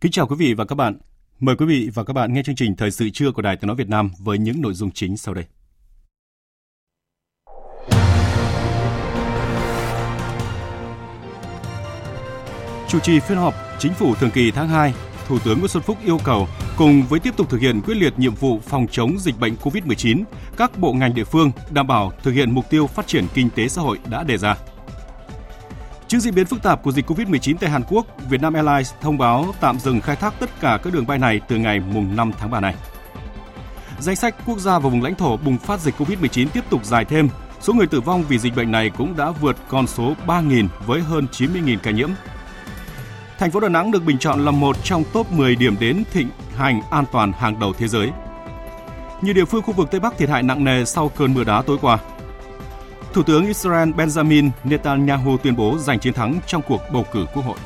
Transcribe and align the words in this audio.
Kính 0.00 0.12
chào 0.12 0.26
quý 0.26 0.36
vị 0.38 0.54
và 0.54 0.64
các 0.64 0.74
bạn. 0.74 0.98
Mời 1.40 1.56
quý 1.56 1.66
vị 1.66 1.90
và 1.94 2.04
các 2.04 2.12
bạn 2.12 2.32
nghe 2.32 2.42
chương 2.42 2.56
trình 2.56 2.76
Thời 2.76 2.90
sự 2.90 3.10
trưa 3.10 3.32
của 3.32 3.42
Đài 3.42 3.56
Tiếng 3.56 3.66
Nói 3.66 3.76
Việt 3.76 3.88
Nam 3.88 4.10
với 4.18 4.38
những 4.38 4.60
nội 4.60 4.74
dung 4.74 4.90
chính 4.90 5.16
sau 5.16 5.34
đây. 5.34 5.44
Chủ 12.88 12.98
trì 13.02 13.20
phiên 13.20 13.38
họp 13.38 13.54
Chính 13.78 13.94
phủ 13.94 14.14
thường 14.14 14.30
kỳ 14.30 14.50
tháng 14.50 14.68
2, 14.68 14.94
Thủ 15.26 15.38
tướng 15.44 15.58
Nguyễn 15.58 15.68
Xuân 15.68 15.82
Phúc 15.82 15.98
yêu 16.04 16.18
cầu 16.24 16.48
cùng 16.76 17.02
với 17.02 17.20
tiếp 17.20 17.36
tục 17.36 17.50
thực 17.50 17.60
hiện 17.60 17.80
quyết 17.80 17.94
liệt 17.94 18.18
nhiệm 18.18 18.34
vụ 18.34 18.60
phòng 18.60 18.86
chống 18.90 19.18
dịch 19.18 19.40
bệnh 19.40 19.54
COVID-19, 19.62 20.22
các 20.56 20.78
bộ 20.78 20.92
ngành 20.92 21.14
địa 21.14 21.24
phương 21.24 21.50
đảm 21.70 21.86
bảo 21.86 22.12
thực 22.22 22.32
hiện 22.32 22.50
mục 22.50 22.70
tiêu 22.70 22.86
phát 22.86 23.06
triển 23.06 23.24
kinh 23.34 23.50
tế 23.50 23.68
xã 23.68 23.82
hội 23.82 23.98
đã 24.10 24.22
đề 24.22 24.38
ra. 24.38 24.56
Trước 26.08 26.18
diễn 26.18 26.34
biến 26.34 26.46
phức 26.46 26.62
tạp 26.62 26.82
của 26.82 26.92
dịch 26.92 27.10
COVID-19 27.10 27.56
tại 27.60 27.70
Hàn 27.70 27.82
Quốc, 27.88 28.06
Vietnam 28.28 28.54
Airlines 28.54 28.92
thông 29.00 29.18
báo 29.18 29.46
tạm 29.60 29.78
dừng 29.78 30.00
khai 30.00 30.16
thác 30.16 30.34
tất 30.40 30.50
cả 30.60 30.78
các 30.82 30.92
đường 30.92 31.06
bay 31.06 31.18
này 31.18 31.40
từ 31.48 31.56
ngày 31.56 31.80
mùng 31.80 32.16
5 32.16 32.32
tháng 32.38 32.50
3 32.50 32.60
này. 32.60 32.74
Danh 34.00 34.16
sách 34.16 34.34
quốc 34.46 34.58
gia 34.58 34.78
và 34.78 34.88
vùng 34.88 35.02
lãnh 35.02 35.14
thổ 35.14 35.36
bùng 35.36 35.58
phát 35.58 35.80
dịch 35.80 35.94
COVID-19 35.98 36.46
tiếp 36.52 36.64
tục 36.70 36.84
dài 36.84 37.04
thêm. 37.04 37.28
Số 37.60 37.72
người 37.72 37.86
tử 37.86 38.00
vong 38.00 38.24
vì 38.28 38.38
dịch 38.38 38.56
bệnh 38.56 38.70
này 38.70 38.90
cũng 38.98 39.16
đã 39.16 39.30
vượt 39.30 39.56
con 39.68 39.86
số 39.86 40.14
3.000 40.26 40.68
với 40.86 41.00
hơn 41.00 41.26
90.000 41.32 41.78
ca 41.82 41.90
nhiễm. 41.90 42.10
Thành 43.38 43.50
phố 43.50 43.60
Đà 43.60 43.68
Nẵng 43.68 43.90
được 43.90 44.04
bình 44.04 44.18
chọn 44.18 44.44
là 44.44 44.50
một 44.50 44.76
trong 44.84 45.04
top 45.12 45.32
10 45.32 45.56
điểm 45.56 45.76
đến 45.80 46.04
thịnh 46.12 46.28
hành 46.56 46.82
an 46.90 47.04
toàn 47.12 47.32
hàng 47.32 47.60
đầu 47.60 47.72
thế 47.72 47.88
giới. 47.88 48.10
Nhiều 49.22 49.34
địa 49.34 49.44
phương 49.44 49.62
khu 49.62 49.72
vực 49.72 49.90
Tây 49.90 50.00
Bắc 50.00 50.18
thiệt 50.18 50.28
hại 50.28 50.42
nặng 50.42 50.64
nề 50.64 50.84
sau 50.84 51.08
cơn 51.08 51.34
mưa 51.34 51.44
đá 51.44 51.62
tối 51.62 51.78
qua. 51.80 51.98
Thủ 53.12 53.22
tướng 53.22 53.46
Israel 53.46 53.90
Benjamin 53.90 54.50
Netanyahu 54.64 55.38
tuyên 55.38 55.56
bố 55.56 55.78
giành 55.78 56.00
chiến 56.00 56.12
thắng 56.12 56.40
trong 56.46 56.62
cuộc 56.68 56.80
bầu 56.92 57.06
cử 57.12 57.26
quốc 57.34 57.44
hội. 57.44 57.58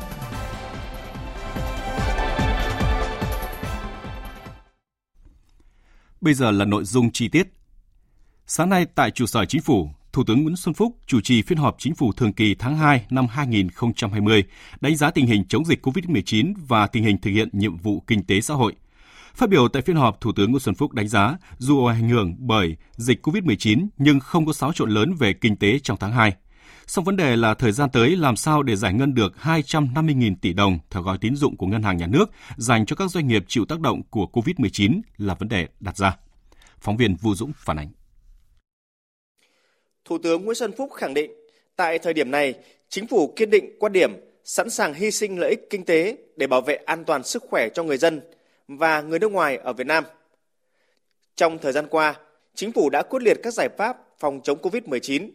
Bây 6.21 6.35
giờ 6.35 6.51
là 6.51 6.65
nội 6.65 6.85
dung 6.85 7.11
chi 7.13 7.29
tiết. 7.29 7.49
Sáng 8.47 8.69
nay 8.69 8.87
tại 8.95 9.11
trụ 9.11 9.27
sở 9.27 9.45
chính 9.45 9.63
phủ, 9.63 9.91
Thủ 10.13 10.25
tướng 10.27 10.43
Nguyễn 10.43 10.57
Xuân 10.57 10.75
Phúc 10.75 10.97
chủ 11.07 11.21
trì 11.21 11.43
phiên 11.43 11.59
họp 11.59 11.77
chính 11.79 11.95
phủ 11.95 12.13
thường 12.13 12.33
kỳ 12.33 12.55
tháng 12.55 12.77
2 12.77 13.07
năm 13.11 13.27
2020, 13.27 14.45
đánh 14.81 14.97
giá 14.97 15.11
tình 15.11 15.27
hình 15.27 15.45
chống 15.49 15.65
dịch 15.65 15.87
COVID-19 15.87 16.55
và 16.69 16.87
tình 16.87 17.05
hình 17.05 17.19
thực 17.19 17.31
hiện 17.31 17.49
nhiệm 17.53 17.77
vụ 17.77 18.01
kinh 18.07 18.25
tế 18.25 18.41
xã 18.41 18.55
hội. 18.55 18.75
Phát 19.35 19.49
biểu 19.49 19.69
tại 19.69 19.83
phiên 19.83 19.97
họp, 19.97 20.21
Thủ 20.21 20.33
tướng 20.37 20.51
Nguyễn 20.51 20.61
Xuân 20.61 20.75
Phúc 20.75 20.93
đánh 20.93 21.09
giá 21.09 21.37
dù 21.59 21.87
ảnh 21.87 22.09
hưởng 22.09 22.35
bởi 22.39 22.77
dịch 22.97 23.27
COVID-19 23.27 23.89
nhưng 23.99 24.21
không 24.21 24.47
có 24.47 24.53
xáo 24.53 24.73
trộn 24.73 24.91
lớn 24.91 25.15
về 25.19 25.33
kinh 25.33 25.57
tế 25.57 25.79
trong 25.79 25.97
tháng 26.01 26.13
2. 26.13 26.33
Song 26.87 27.05
vấn 27.05 27.17
đề 27.17 27.37
là 27.37 27.55
thời 27.55 27.73
gian 27.73 27.91
tới 27.91 28.17
làm 28.17 28.37
sao 28.37 28.63
để 28.63 28.77
giải 28.77 28.93
ngân 28.93 29.15
được 29.15 29.33
250.000 29.43 30.35
tỷ 30.43 30.53
đồng 30.53 30.79
theo 30.91 31.03
gói 31.03 31.19
tín 31.21 31.37
dụng 31.37 31.57
của 31.57 31.67
Ngân 31.67 31.83
hàng 31.83 31.97
Nhà 31.97 32.07
nước 32.07 32.31
dành 32.57 32.87
cho 32.87 32.97
các 32.97 33.11
doanh 33.11 33.29
nghiệp 33.29 33.45
chịu 33.49 33.65
tác 33.65 33.81
động 33.81 34.03
của 34.11 34.27
COVID-19 34.33 35.01
là 35.17 35.35
vấn 35.35 35.49
đề 35.49 35.67
đặt 35.81 35.97
ra. 35.97 36.17
Phóng 36.81 36.97
viên 36.97 37.17
Vũ 37.17 37.35
Dũng 37.35 37.53
phản 37.57 37.79
ánh. 37.79 37.89
Thủ 40.05 40.19
tướng 40.23 40.45
Nguyễn 40.45 40.55
Xuân 40.55 40.73
Phúc 40.79 40.91
khẳng 40.93 41.15
định, 41.15 41.31
tại 41.77 41.99
thời 41.99 42.13
điểm 42.13 42.31
này, 42.31 42.55
chính 42.89 43.07
phủ 43.07 43.33
kiên 43.37 43.51
định 43.51 43.77
quan 43.79 43.93
điểm 43.93 44.13
sẵn 44.45 44.71
sàng 44.71 44.95
hy 44.95 45.11
sinh 45.11 45.39
lợi 45.39 45.51
ích 45.51 45.61
kinh 45.71 45.85
tế 45.85 46.17
để 46.37 46.47
bảo 46.47 46.61
vệ 46.61 46.75
an 46.75 47.05
toàn 47.05 47.23
sức 47.23 47.43
khỏe 47.51 47.69
cho 47.75 47.83
người 47.83 47.99
dân 47.99 48.21
và 48.79 49.01
người 49.01 49.19
nước 49.19 49.33
ngoài 49.33 49.57
ở 49.57 49.73
Việt 49.73 49.87
Nam. 49.87 50.05
Trong 51.35 51.59
thời 51.59 51.73
gian 51.73 51.87
qua, 51.91 52.15
chính 52.55 52.73
phủ 52.73 52.91
đã 52.91 53.03
quyết 53.03 53.23
liệt 53.23 53.37
các 53.43 53.55
giải 53.55 53.69
pháp 53.79 53.97
phòng 54.19 54.41
chống 54.45 54.59
COVID-19. 54.63 55.31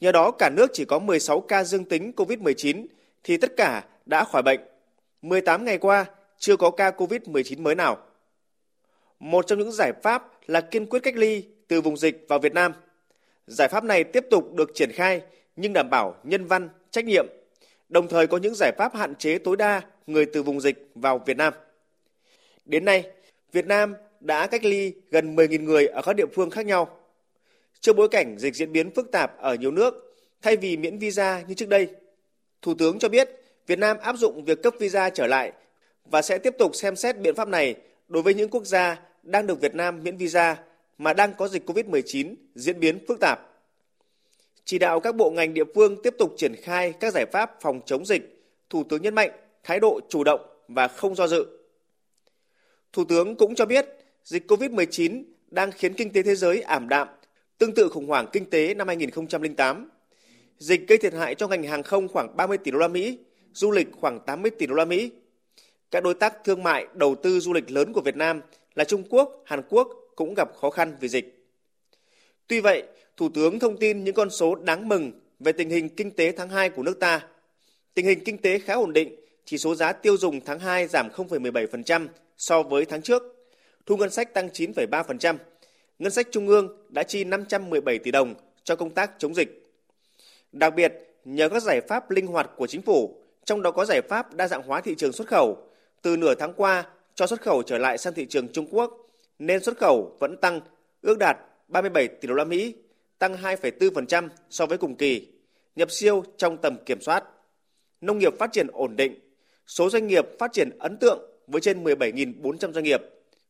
Nhờ 0.00 0.12
đó 0.12 0.30
cả 0.30 0.50
nước 0.50 0.70
chỉ 0.72 0.84
có 0.84 0.98
16 0.98 1.40
ca 1.40 1.64
dương 1.64 1.84
tính 1.84 2.12
COVID-19 2.16 2.86
thì 3.24 3.36
tất 3.36 3.52
cả 3.56 3.84
đã 4.06 4.24
khỏi 4.24 4.42
bệnh. 4.42 4.60
18 5.22 5.64
ngày 5.64 5.78
qua 5.78 6.04
chưa 6.38 6.56
có 6.56 6.70
ca 6.70 6.90
COVID-19 6.90 7.62
mới 7.62 7.74
nào. 7.74 7.98
Một 9.20 9.46
trong 9.46 9.58
những 9.58 9.72
giải 9.72 9.92
pháp 10.02 10.30
là 10.46 10.60
kiên 10.60 10.86
quyết 10.86 11.00
cách 11.02 11.16
ly 11.16 11.44
từ 11.68 11.80
vùng 11.80 11.96
dịch 11.96 12.24
vào 12.28 12.38
Việt 12.38 12.54
Nam– 12.54 12.72
Giải 13.46 13.68
pháp 13.68 13.84
này 13.84 14.04
tiếp 14.04 14.26
tục 14.30 14.54
được 14.54 14.70
triển 14.74 14.92
khai 14.92 15.22
nhưng 15.56 15.72
đảm 15.72 15.90
bảo 15.90 16.16
nhân 16.24 16.46
văn, 16.46 16.68
trách 16.90 17.04
nhiệm, 17.04 17.26
đồng 17.88 18.08
thời 18.08 18.26
có 18.26 18.36
những 18.36 18.54
giải 18.54 18.72
pháp 18.78 18.94
hạn 18.94 19.14
chế 19.14 19.38
tối 19.38 19.56
đa 19.56 19.82
người 20.06 20.26
từ 20.26 20.42
vùng 20.42 20.60
dịch 20.60 20.90
vào 20.94 21.18
Việt 21.18 21.36
Nam. 21.36 21.52
Đến 22.72 22.84
nay, 22.84 23.06
Việt 23.52 23.66
Nam 23.66 23.94
đã 24.20 24.46
cách 24.46 24.64
ly 24.64 24.92
gần 25.10 25.36
10.000 25.36 25.64
người 25.64 25.86
ở 25.86 26.02
các 26.02 26.16
địa 26.16 26.26
phương 26.34 26.50
khác 26.50 26.66
nhau. 26.66 26.98
Trước 27.80 27.96
bối 27.96 28.08
cảnh 28.08 28.38
dịch 28.38 28.54
diễn 28.54 28.72
biến 28.72 28.90
phức 28.90 29.10
tạp 29.12 29.38
ở 29.38 29.54
nhiều 29.54 29.70
nước, 29.70 30.16
thay 30.42 30.56
vì 30.56 30.76
miễn 30.76 30.98
visa 30.98 31.42
như 31.48 31.54
trước 31.54 31.68
đây, 31.68 31.88
Thủ 32.62 32.74
tướng 32.74 32.98
cho 32.98 33.08
biết 33.08 33.30
Việt 33.66 33.78
Nam 33.78 33.96
áp 33.98 34.16
dụng 34.16 34.44
việc 34.44 34.62
cấp 34.62 34.74
visa 34.80 35.10
trở 35.10 35.26
lại 35.26 35.52
và 36.10 36.22
sẽ 36.22 36.38
tiếp 36.38 36.54
tục 36.58 36.74
xem 36.74 36.96
xét 36.96 37.18
biện 37.18 37.34
pháp 37.34 37.48
này 37.48 37.74
đối 38.08 38.22
với 38.22 38.34
những 38.34 38.50
quốc 38.50 38.64
gia 38.64 39.00
đang 39.22 39.46
được 39.46 39.60
Việt 39.60 39.74
Nam 39.74 40.02
miễn 40.02 40.16
visa 40.16 40.56
mà 40.98 41.12
đang 41.12 41.34
có 41.34 41.48
dịch 41.48 41.70
COVID-19 41.70 42.34
diễn 42.54 42.80
biến 42.80 42.98
phức 43.08 43.20
tạp. 43.20 43.40
Chỉ 44.64 44.78
đạo 44.78 45.00
các 45.00 45.16
bộ 45.16 45.30
ngành 45.30 45.54
địa 45.54 45.64
phương 45.74 46.02
tiếp 46.02 46.14
tục 46.18 46.34
triển 46.36 46.54
khai 46.56 46.92
các 47.00 47.12
giải 47.12 47.26
pháp 47.32 47.60
phòng 47.60 47.80
chống 47.86 48.06
dịch, 48.06 48.42
Thủ 48.70 48.84
tướng 48.84 49.02
nhấn 49.02 49.14
mạnh 49.14 49.30
thái 49.64 49.80
độ 49.80 50.00
chủ 50.08 50.24
động 50.24 50.40
và 50.68 50.88
không 50.88 51.14
do 51.14 51.26
dự. 51.26 51.61
Thủ 52.92 53.04
tướng 53.04 53.36
cũng 53.36 53.54
cho 53.54 53.66
biết 53.66 53.86
dịch 54.24 54.50
COVID-19 54.50 55.22
đang 55.50 55.72
khiến 55.72 55.94
kinh 55.94 56.12
tế 56.12 56.22
thế 56.22 56.34
giới 56.34 56.62
ảm 56.62 56.88
đạm, 56.88 57.08
tương 57.58 57.74
tự 57.74 57.88
khủng 57.88 58.06
hoảng 58.06 58.26
kinh 58.32 58.50
tế 58.50 58.74
năm 58.74 58.86
2008. 58.86 59.90
Dịch 60.58 60.88
gây 60.88 60.98
thiệt 60.98 61.14
hại 61.14 61.34
cho 61.34 61.48
ngành 61.48 61.62
hàng 61.62 61.82
không 61.82 62.08
khoảng 62.08 62.36
30 62.36 62.58
tỷ 62.58 62.70
đô 62.70 62.78
la 62.78 62.88
Mỹ, 62.88 63.18
du 63.52 63.70
lịch 63.70 63.88
khoảng 64.00 64.20
80 64.26 64.50
tỷ 64.50 64.66
đô 64.66 64.74
la 64.74 64.84
Mỹ. 64.84 65.10
Các 65.90 66.04
đối 66.04 66.14
tác 66.14 66.44
thương 66.44 66.62
mại 66.62 66.86
đầu 66.94 67.14
tư 67.14 67.40
du 67.40 67.52
lịch 67.52 67.70
lớn 67.70 67.92
của 67.92 68.00
Việt 68.00 68.16
Nam 68.16 68.40
là 68.74 68.84
Trung 68.84 69.04
Quốc, 69.10 69.42
Hàn 69.44 69.62
Quốc, 69.68 69.88
cũng 70.16 70.34
gặp 70.34 70.48
khó 70.60 70.70
khăn 70.70 70.96
vì 71.00 71.08
dịch. 71.08 71.46
Tuy 72.46 72.60
vậy, 72.60 72.82
Thủ 73.16 73.28
tướng 73.28 73.58
thông 73.58 73.76
tin 73.76 74.04
những 74.04 74.14
con 74.14 74.30
số 74.30 74.54
đáng 74.54 74.88
mừng 74.88 75.12
về 75.40 75.52
tình 75.52 75.70
hình 75.70 75.88
kinh 75.88 76.10
tế 76.10 76.32
tháng 76.32 76.48
2 76.48 76.70
của 76.70 76.82
nước 76.82 77.00
ta. 77.00 77.26
Tình 77.94 78.06
hình 78.06 78.24
kinh 78.24 78.38
tế 78.38 78.58
khá 78.58 78.74
ổn 78.74 78.92
định, 78.92 79.16
chỉ 79.44 79.58
số 79.58 79.74
giá 79.74 79.92
tiêu 79.92 80.16
dùng 80.16 80.40
tháng 80.40 80.58
2 80.58 80.86
giảm 80.86 81.08
0,17% 81.08 82.06
so 82.42 82.62
với 82.62 82.84
tháng 82.84 83.02
trước. 83.02 83.22
Thu 83.86 83.96
ngân 83.96 84.10
sách 84.10 84.34
tăng 84.34 84.48
9,3%. 84.48 85.36
Ngân 85.98 86.12
sách 86.12 86.26
trung 86.30 86.48
ương 86.48 86.68
đã 86.88 87.02
chi 87.02 87.24
517 87.24 87.98
tỷ 87.98 88.10
đồng 88.10 88.34
cho 88.64 88.76
công 88.76 88.90
tác 88.90 89.10
chống 89.18 89.34
dịch. 89.34 89.70
Đặc 90.52 90.74
biệt, 90.74 90.92
nhờ 91.24 91.48
các 91.48 91.62
giải 91.62 91.80
pháp 91.88 92.10
linh 92.10 92.26
hoạt 92.26 92.50
của 92.56 92.66
chính 92.66 92.82
phủ, 92.82 93.22
trong 93.44 93.62
đó 93.62 93.70
có 93.70 93.84
giải 93.84 94.02
pháp 94.08 94.34
đa 94.34 94.48
dạng 94.48 94.62
hóa 94.62 94.80
thị 94.80 94.94
trường 94.94 95.12
xuất 95.12 95.28
khẩu, 95.28 95.68
từ 96.02 96.16
nửa 96.16 96.34
tháng 96.34 96.52
qua 96.56 96.86
cho 97.14 97.26
xuất 97.26 97.40
khẩu 97.40 97.62
trở 97.62 97.78
lại 97.78 97.98
sang 97.98 98.14
thị 98.14 98.26
trường 98.26 98.52
Trung 98.52 98.66
Quốc 98.70 98.92
nên 99.38 99.62
xuất 99.62 99.78
khẩu 99.78 100.16
vẫn 100.20 100.36
tăng, 100.36 100.60
ước 101.02 101.18
đạt 101.18 101.36
37 101.68 102.08
tỷ 102.08 102.28
đô 102.28 102.34
la 102.34 102.44
Mỹ, 102.44 102.74
tăng 103.18 103.36
2,4% 103.36 104.28
so 104.50 104.66
với 104.66 104.78
cùng 104.78 104.96
kỳ, 104.96 105.28
nhập 105.76 105.90
siêu 105.90 106.24
trong 106.36 106.56
tầm 106.56 106.76
kiểm 106.86 107.00
soát. 107.00 107.24
Nông 108.00 108.18
nghiệp 108.18 108.38
phát 108.38 108.52
triển 108.52 108.66
ổn 108.72 108.96
định, 108.96 109.20
số 109.66 109.90
doanh 109.90 110.06
nghiệp 110.06 110.26
phát 110.38 110.52
triển 110.52 110.70
ấn 110.78 110.96
tượng 110.96 111.31
với 111.52 111.60
trên 111.60 111.84
17.400 111.84 112.72
doanh 112.72 112.84
nghiệp, 112.84 113.02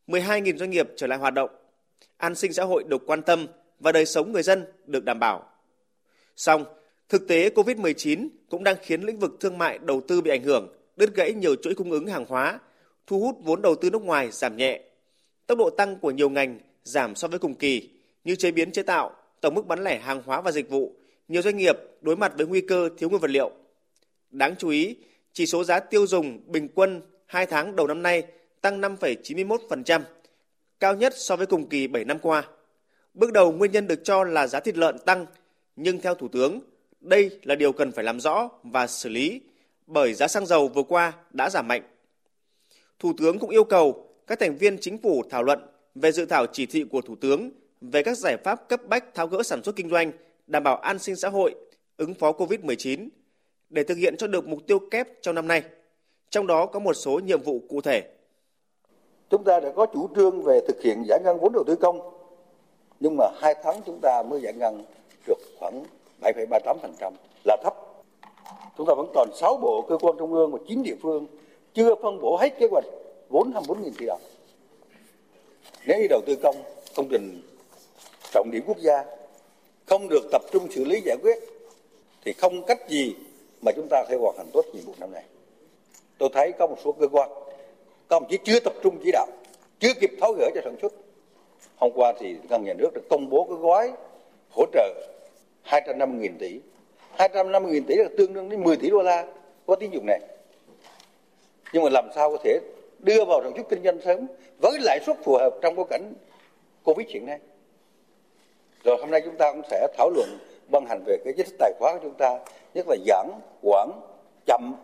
12.000 0.06 0.56
doanh 0.56 0.70
nghiệp 0.70 0.88
trở 0.96 1.06
lại 1.06 1.19
hoạt 1.19 1.34
động. 1.34 1.50
An 2.16 2.34
sinh 2.34 2.52
xã 2.52 2.64
hội 2.64 2.84
được 2.84 3.02
quan 3.06 3.22
tâm 3.22 3.46
và 3.81 3.93
đời 3.93 4.06
sống 4.06 4.32
người 4.32 4.43
dân 4.43 4.64
được 4.87 5.04
đảm 5.04 5.19
bảo. 5.19 5.49
Song, 6.37 6.64
thực 7.08 7.28
tế 7.28 7.49
COVID-19 7.49 8.28
cũng 8.50 8.64
đang 8.64 8.76
khiến 8.82 9.02
lĩnh 9.02 9.19
vực 9.19 9.37
thương 9.40 9.58
mại 9.58 9.78
đầu 9.78 10.00
tư 10.08 10.20
bị 10.20 10.31
ảnh 10.31 10.43
hưởng, 10.43 10.76
đứt 10.96 11.14
gãy 11.14 11.32
nhiều 11.32 11.54
chuỗi 11.54 11.75
cung 11.75 11.90
ứng 11.90 12.06
hàng 12.06 12.25
hóa, 12.28 12.60
thu 13.06 13.20
hút 13.20 13.37
vốn 13.43 13.62
đầu 13.62 13.75
tư 13.75 13.90
nước 13.90 14.02
ngoài 14.02 14.28
giảm 14.31 14.56
nhẹ 14.56 14.81
Tốc 15.46 15.58
độ 15.58 15.70
tăng 15.70 15.96
của 15.96 16.10
nhiều 16.10 16.31
ngành 16.31 16.58
giảm 16.84 17.14
so 17.14 17.28
với 17.28 17.38
cùng 17.38 17.54
kỳ 17.54 17.90
như 18.25 18.37
chế 18.37 18.50
biến 18.50 18.72
chế 18.72 18.82
tạo, 18.82 19.10
tổng 19.40 19.54
mức 19.54 19.66
bán 19.66 19.84
lẻ 19.84 19.99
hàng 19.99 20.22
hóa 20.26 20.40
và 20.40 20.52
dịch 20.52 20.70
vụ, 20.70 20.94
nhiều 21.28 21.43
doanh 21.43 21.56
nghiệp 21.56 21.76
đối 22.00 22.16
mặt 22.16 22.32
với 22.37 22.46
nguy 22.46 22.60
cơ 22.60 22.88
thiếu 22.99 23.08
nguyên 23.08 23.20
vật 23.20 23.31
liệu. 23.31 23.50
Đáng 24.31 24.54
chú 24.58 24.69
ý, 24.69 24.96
chỉ 25.32 25.46
số 25.46 25.64
giá 25.64 25.81
tiêu 25.81 26.06
dùng 26.06 26.40
bình 26.46 26.69
quân 26.75 27.00
2 27.32 27.46
tháng 27.46 27.76
đầu 27.76 27.87
năm 27.87 28.02
nay 28.02 28.23
tăng 28.61 28.81
5,91%, 28.81 30.00
cao 30.81 30.94
nhất 30.94 31.12
so 31.17 31.37
với 31.37 31.46
cùng 31.46 31.69
kỳ 31.69 31.87
7 31.87 32.05
năm 32.05 32.19
qua. 32.19 32.43
Bước 33.14 33.32
đầu 33.32 33.52
nguyên 33.52 33.73
nhân 33.73 33.87
được 33.87 34.00
cho 34.05 34.25
là 34.25 34.46
giá 34.46 34.61
thịt 34.61 34.76
lợn 34.76 34.99
tăng, 34.99 35.26
nhưng 35.76 36.00
theo 36.00 36.14
Thủ 36.14 36.29
tướng, 36.29 36.61
đây 37.00 37.38
là 37.43 37.55
điều 37.55 37.73
cần 37.73 37.93
phải 37.93 38.05
làm 38.05 38.20
rõ 38.20 38.50
và 38.62 38.87
xử 38.87 39.08
lý 39.08 39.40
bởi 39.87 40.14
giá 40.14 40.29
xăng 40.29 40.46
dầu 40.46 40.69
vừa 40.69 40.82
qua 40.82 41.12
đã 41.31 41.50
giảm 41.50 41.69
mạnh. 41.69 41.82
Thủ 42.99 43.12
tướng 43.19 43.38
cũng 43.38 43.50
yêu 43.50 43.64
cầu 43.64 44.08
các 44.26 44.40
thành 44.40 44.56
viên 44.56 44.78
chính 44.81 44.99
phủ 44.99 45.23
thảo 45.31 45.43
luận 45.43 45.58
về 45.94 46.12
dự 46.12 46.26
thảo 46.26 46.46
chỉ 46.52 46.67
thị 46.67 46.85
của 46.90 47.00
Thủ 47.00 47.17
tướng 47.17 47.50
về 47.81 48.02
các 48.02 48.19
giải 48.19 48.37
pháp 48.44 48.69
cấp 48.69 48.81
bách 48.88 49.14
tháo 49.14 49.26
gỡ 49.26 49.43
sản 49.43 49.62
xuất 49.62 49.76
kinh 49.76 49.90
doanh, 49.90 50.12
đảm 50.46 50.62
bảo 50.62 50.76
an 50.76 50.99
sinh 50.99 51.17
xã 51.17 51.28
hội, 51.28 51.55
ứng 51.96 52.14
phó 52.14 52.32
COVID-19 52.32 53.08
để 53.70 53.82
thực 53.82 53.99
hiện 53.99 54.17
cho 54.17 54.26
được 54.26 54.49
mục 54.49 54.67
tiêu 54.67 54.78
kép 54.78 55.08
trong 55.23 55.35
năm 55.35 55.49
nay. 55.49 55.62
Trong 56.32 56.46
đó 56.46 56.67
có 56.67 56.79
một 56.79 56.94
số 56.94 57.20
nhiệm 57.25 57.43
vụ 57.43 57.61
cụ 57.69 57.81
thể. 57.81 58.02
Chúng 59.31 59.44
ta 59.44 59.61
đã 59.61 59.73
có 59.76 59.87
chủ 59.87 60.08
trương 60.17 60.43
về 60.43 60.61
thực 60.69 60.82
hiện 60.82 61.02
giải 61.08 61.20
ngân 61.25 61.38
vốn 61.40 61.52
đầu 61.52 61.64
tư 61.67 61.76
công, 61.76 62.00
nhưng 63.00 63.17
mà 63.17 63.25
hai 63.40 63.55
tháng 63.62 63.81
chúng 63.87 63.99
ta 64.02 64.23
mới 64.23 64.40
giải 64.40 64.52
ngân 64.52 64.84
được 65.26 65.38
khoảng 65.58 65.82
7,38% 66.20 67.12
là 67.44 67.56
thấp. 67.62 67.75
Chúng 68.79 68.87
ta 68.87 68.94
vẫn 68.94 69.06
còn 69.14 69.29
6 69.34 69.56
bộ 69.56 69.84
cơ 69.88 69.99
quan 69.99 70.17
trung 70.19 70.32
ương 70.32 70.52
và 70.52 70.58
9 70.69 70.82
địa 70.82 70.94
phương 71.02 71.26
chưa 71.75 71.94
phân 72.02 72.20
bổ 72.20 72.37
hết 72.37 72.58
kế 72.58 72.67
hoạch 72.70 72.85
vốn 73.28 73.52
24.000 73.52 73.90
tỷ 73.99 74.06
đồng. 74.06 74.20
Nếu 75.87 75.99
như 75.99 76.06
đầu 76.11 76.20
tư 76.26 76.37
công, 76.43 76.56
công 76.96 77.08
trình 77.11 77.43
trọng 78.32 78.50
điểm 78.50 78.62
quốc 78.67 78.78
gia 78.78 79.05
không 79.87 80.08
được 80.08 80.28
tập 80.32 80.43
trung 80.52 80.70
xử 80.70 80.85
lý 80.85 81.00
giải 81.05 81.17
quyết 81.23 81.38
thì 82.25 82.32
không 82.32 82.62
cách 82.67 82.88
gì 82.88 83.14
mà 83.62 83.73
chúng 83.76 83.87
ta 83.90 84.05
phải 84.08 84.17
hoàn 84.19 84.37
thành 84.37 84.50
tốt 84.52 84.64
nhiệm 84.73 84.85
vụ 84.85 84.94
năm 84.99 85.12
nay. 85.12 85.25
Tôi 86.23 86.31
thấy 86.35 86.53
có 86.53 86.67
một 86.67 86.77
số 86.85 86.93
cơ 86.93 87.09
quan, 87.13 87.31
các 88.09 88.17
ông 88.17 88.27
chí 88.29 88.39
chưa 88.45 88.61
tập 88.61 88.73
trung 88.83 88.99
chỉ 89.05 89.11
đạo, 89.13 89.27
chưa 89.79 89.95
kịp 90.01 90.11
tháo 90.21 90.33
gỡ 90.33 90.51
cho 90.55 90.61
sản 90.65 90.77
xuất. 90.83 90.93
Hôm 91.77 91.93
qua 91.95 92.13
thì 92.19 92.37
ngân 92.49 92.65
nhà 92.65 92.73
nước 92.79 92.91
đã 92.95 93.01
công 93.11 93.31
bố 93.31 93.47
cái 93.49 93.57
gói 93.61 93.93
hỗ 94.51 94.67
trợ 94.73 94.95
250.000 95.65 96.31
tỷ. 96.39 96.61
250.000 97.19 97.83
tỷ 97.87 97.95
là 97.95 98.09
tương 98.19 98.33
đương 98.33 98.49
đến 98.49 98.63
10 98.63 98.77
tỷ 98.77 98.91
đô 98.91 99.03
la 99.03 99.27
có 99.67 99.75
tín 99.75 99.91
dụng 99.91 100.07
này. 100.07 100.21
Nhưng 101.73 101.83
mà 101.83 101.91
làm 101.93 102.09
sao 102.15 102.31
có 102.31 102.37
thể 102.45 102.61
đưa 102.99 103.25
vào 103.25 103.43
sản 103.43 103.53
xuất 103.57 103.69
kinh 103.69 103.83
doanh 103.85 104.01
sớm 104.01 104.27
với 104.63 104.79
lãi 104.81 105.01
suất 105.07 105.17
phù 105.25 105.33
hợp 105.33 105.55
trong 105.63 105.77
bối 105.77 105.87
cảnh 105.91 106.13
Covid 106.83 107.09
hiện 107.09 107.27
nay. 107.27 107.39
Rồi 108.85 108.97
hôm 109.01 109.11
nay 109.11 109.21
chúng 109.25 109.37
ta 109.37 109.53
cũng 109.53 109.63
sẽ 109.71 109.89
thảo 109.99 110.11
luận 110.11 110.29
ban 110.69 110.87
hành 110.89 111.03
về 111.07 111.17
cái 111.25 111.35
chính 111.37 111.47
sách 111.47 111.57
tài 111.59 111.73
khoá 111.79 111.93
của 111.93 112.01
chúng 112.03 112.15
ta, 112.15 112.39
nhất 112.75 112.87
là 112.89 112.97
giãn, 113.07 113.31
quản, 113.63 113.91
chậm 114.47 114.75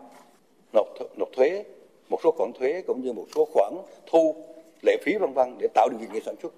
nộp 0.73 1.29
thuế, 1.33 1.65
một 2.09 2.21
số 2.25 2.31
khoản 2.31 2.53
thuế 2.53 2.83
cũng 2.87 3.03
như 3.05 3.13
một 3.13 3.27
số 3.35 3.49
khoản 3.53 3.73
thu 4.07 4.45
lệ 4.83 4.97
phí 5.03 5.15
vân 5.21 5.33
vân 5.33 5.59
để 5.59 5.69
tạo 5.75 5.89
điều 5.89 5.99
kiện 6.01 6.09
cho 6.15 6.21
sản 6.27 6.35
xuất. 6.43 6.53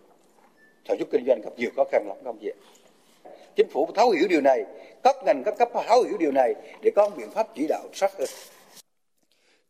Sản 0.88 0.98
xuất 0.98 1.08
kinh 1.10 1.24
doanh 1.26 1.40
gặp 1.44 1.50
nhiều 1.56 1.70
khó 1.76 1.84
khăn 1.92 2.04
lắm 2.08 2.16
không 2.24 2.38
vậy 2.42 2.54
Chính 3.56 3.68
phủ 3.68 3.88
thấu 3.94 4.10
hiểu 4.10 4.28
điều 4.28 4.40
này, 4.40 4.64
các 5.02 5.16
ngành 5.26 5.42
các 5.44 5.54
cấp 5.58 5.68
thấu 5.88 6.02
hiểu 6.02 6.18
điều 6.18 6.32
này 6.32 6.54
để 6.82 6.90
có 6.96 7.10
biện 7.16 7.30
pháp 7.30 7.46
chỉ 7.54 7.66
đạo 7.68 7.88
sát 7.92 8.12
hơn. 8.18 8.28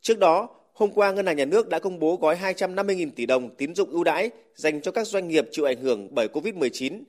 Trước 0.00 0.18
đó, 0.18 0.48
hôm 0.72 0.90
qua 0.94 1.12
Ngân 1.12 1.26
hàng 1.26 1.36
Nhà 1.36 1.44
nước 1.44 1.68
đã 1.68 1.78
công 1.78 1.98
bố 1.98 2.16
gói 2.16 2.36
250.000 2.36 3.10
tỷ 3.16 3.26
đồng 3.26 3.50
tín 3.56 3.74
dụng 3.74 3.90
ưu 3.90 4.04
đãi 4.04 4.30
dành 4.54 4.80
cho 4.80 4.92
các 4.92 5.06
doanh 5.06 5.28
nghiệp 5.28 5.48
chịu 5.50 5.64
ảnh 5.64 5.80
hưởng 5.80 6.08
bởi 6.14 6.28
Covid-19. 6.28 7.02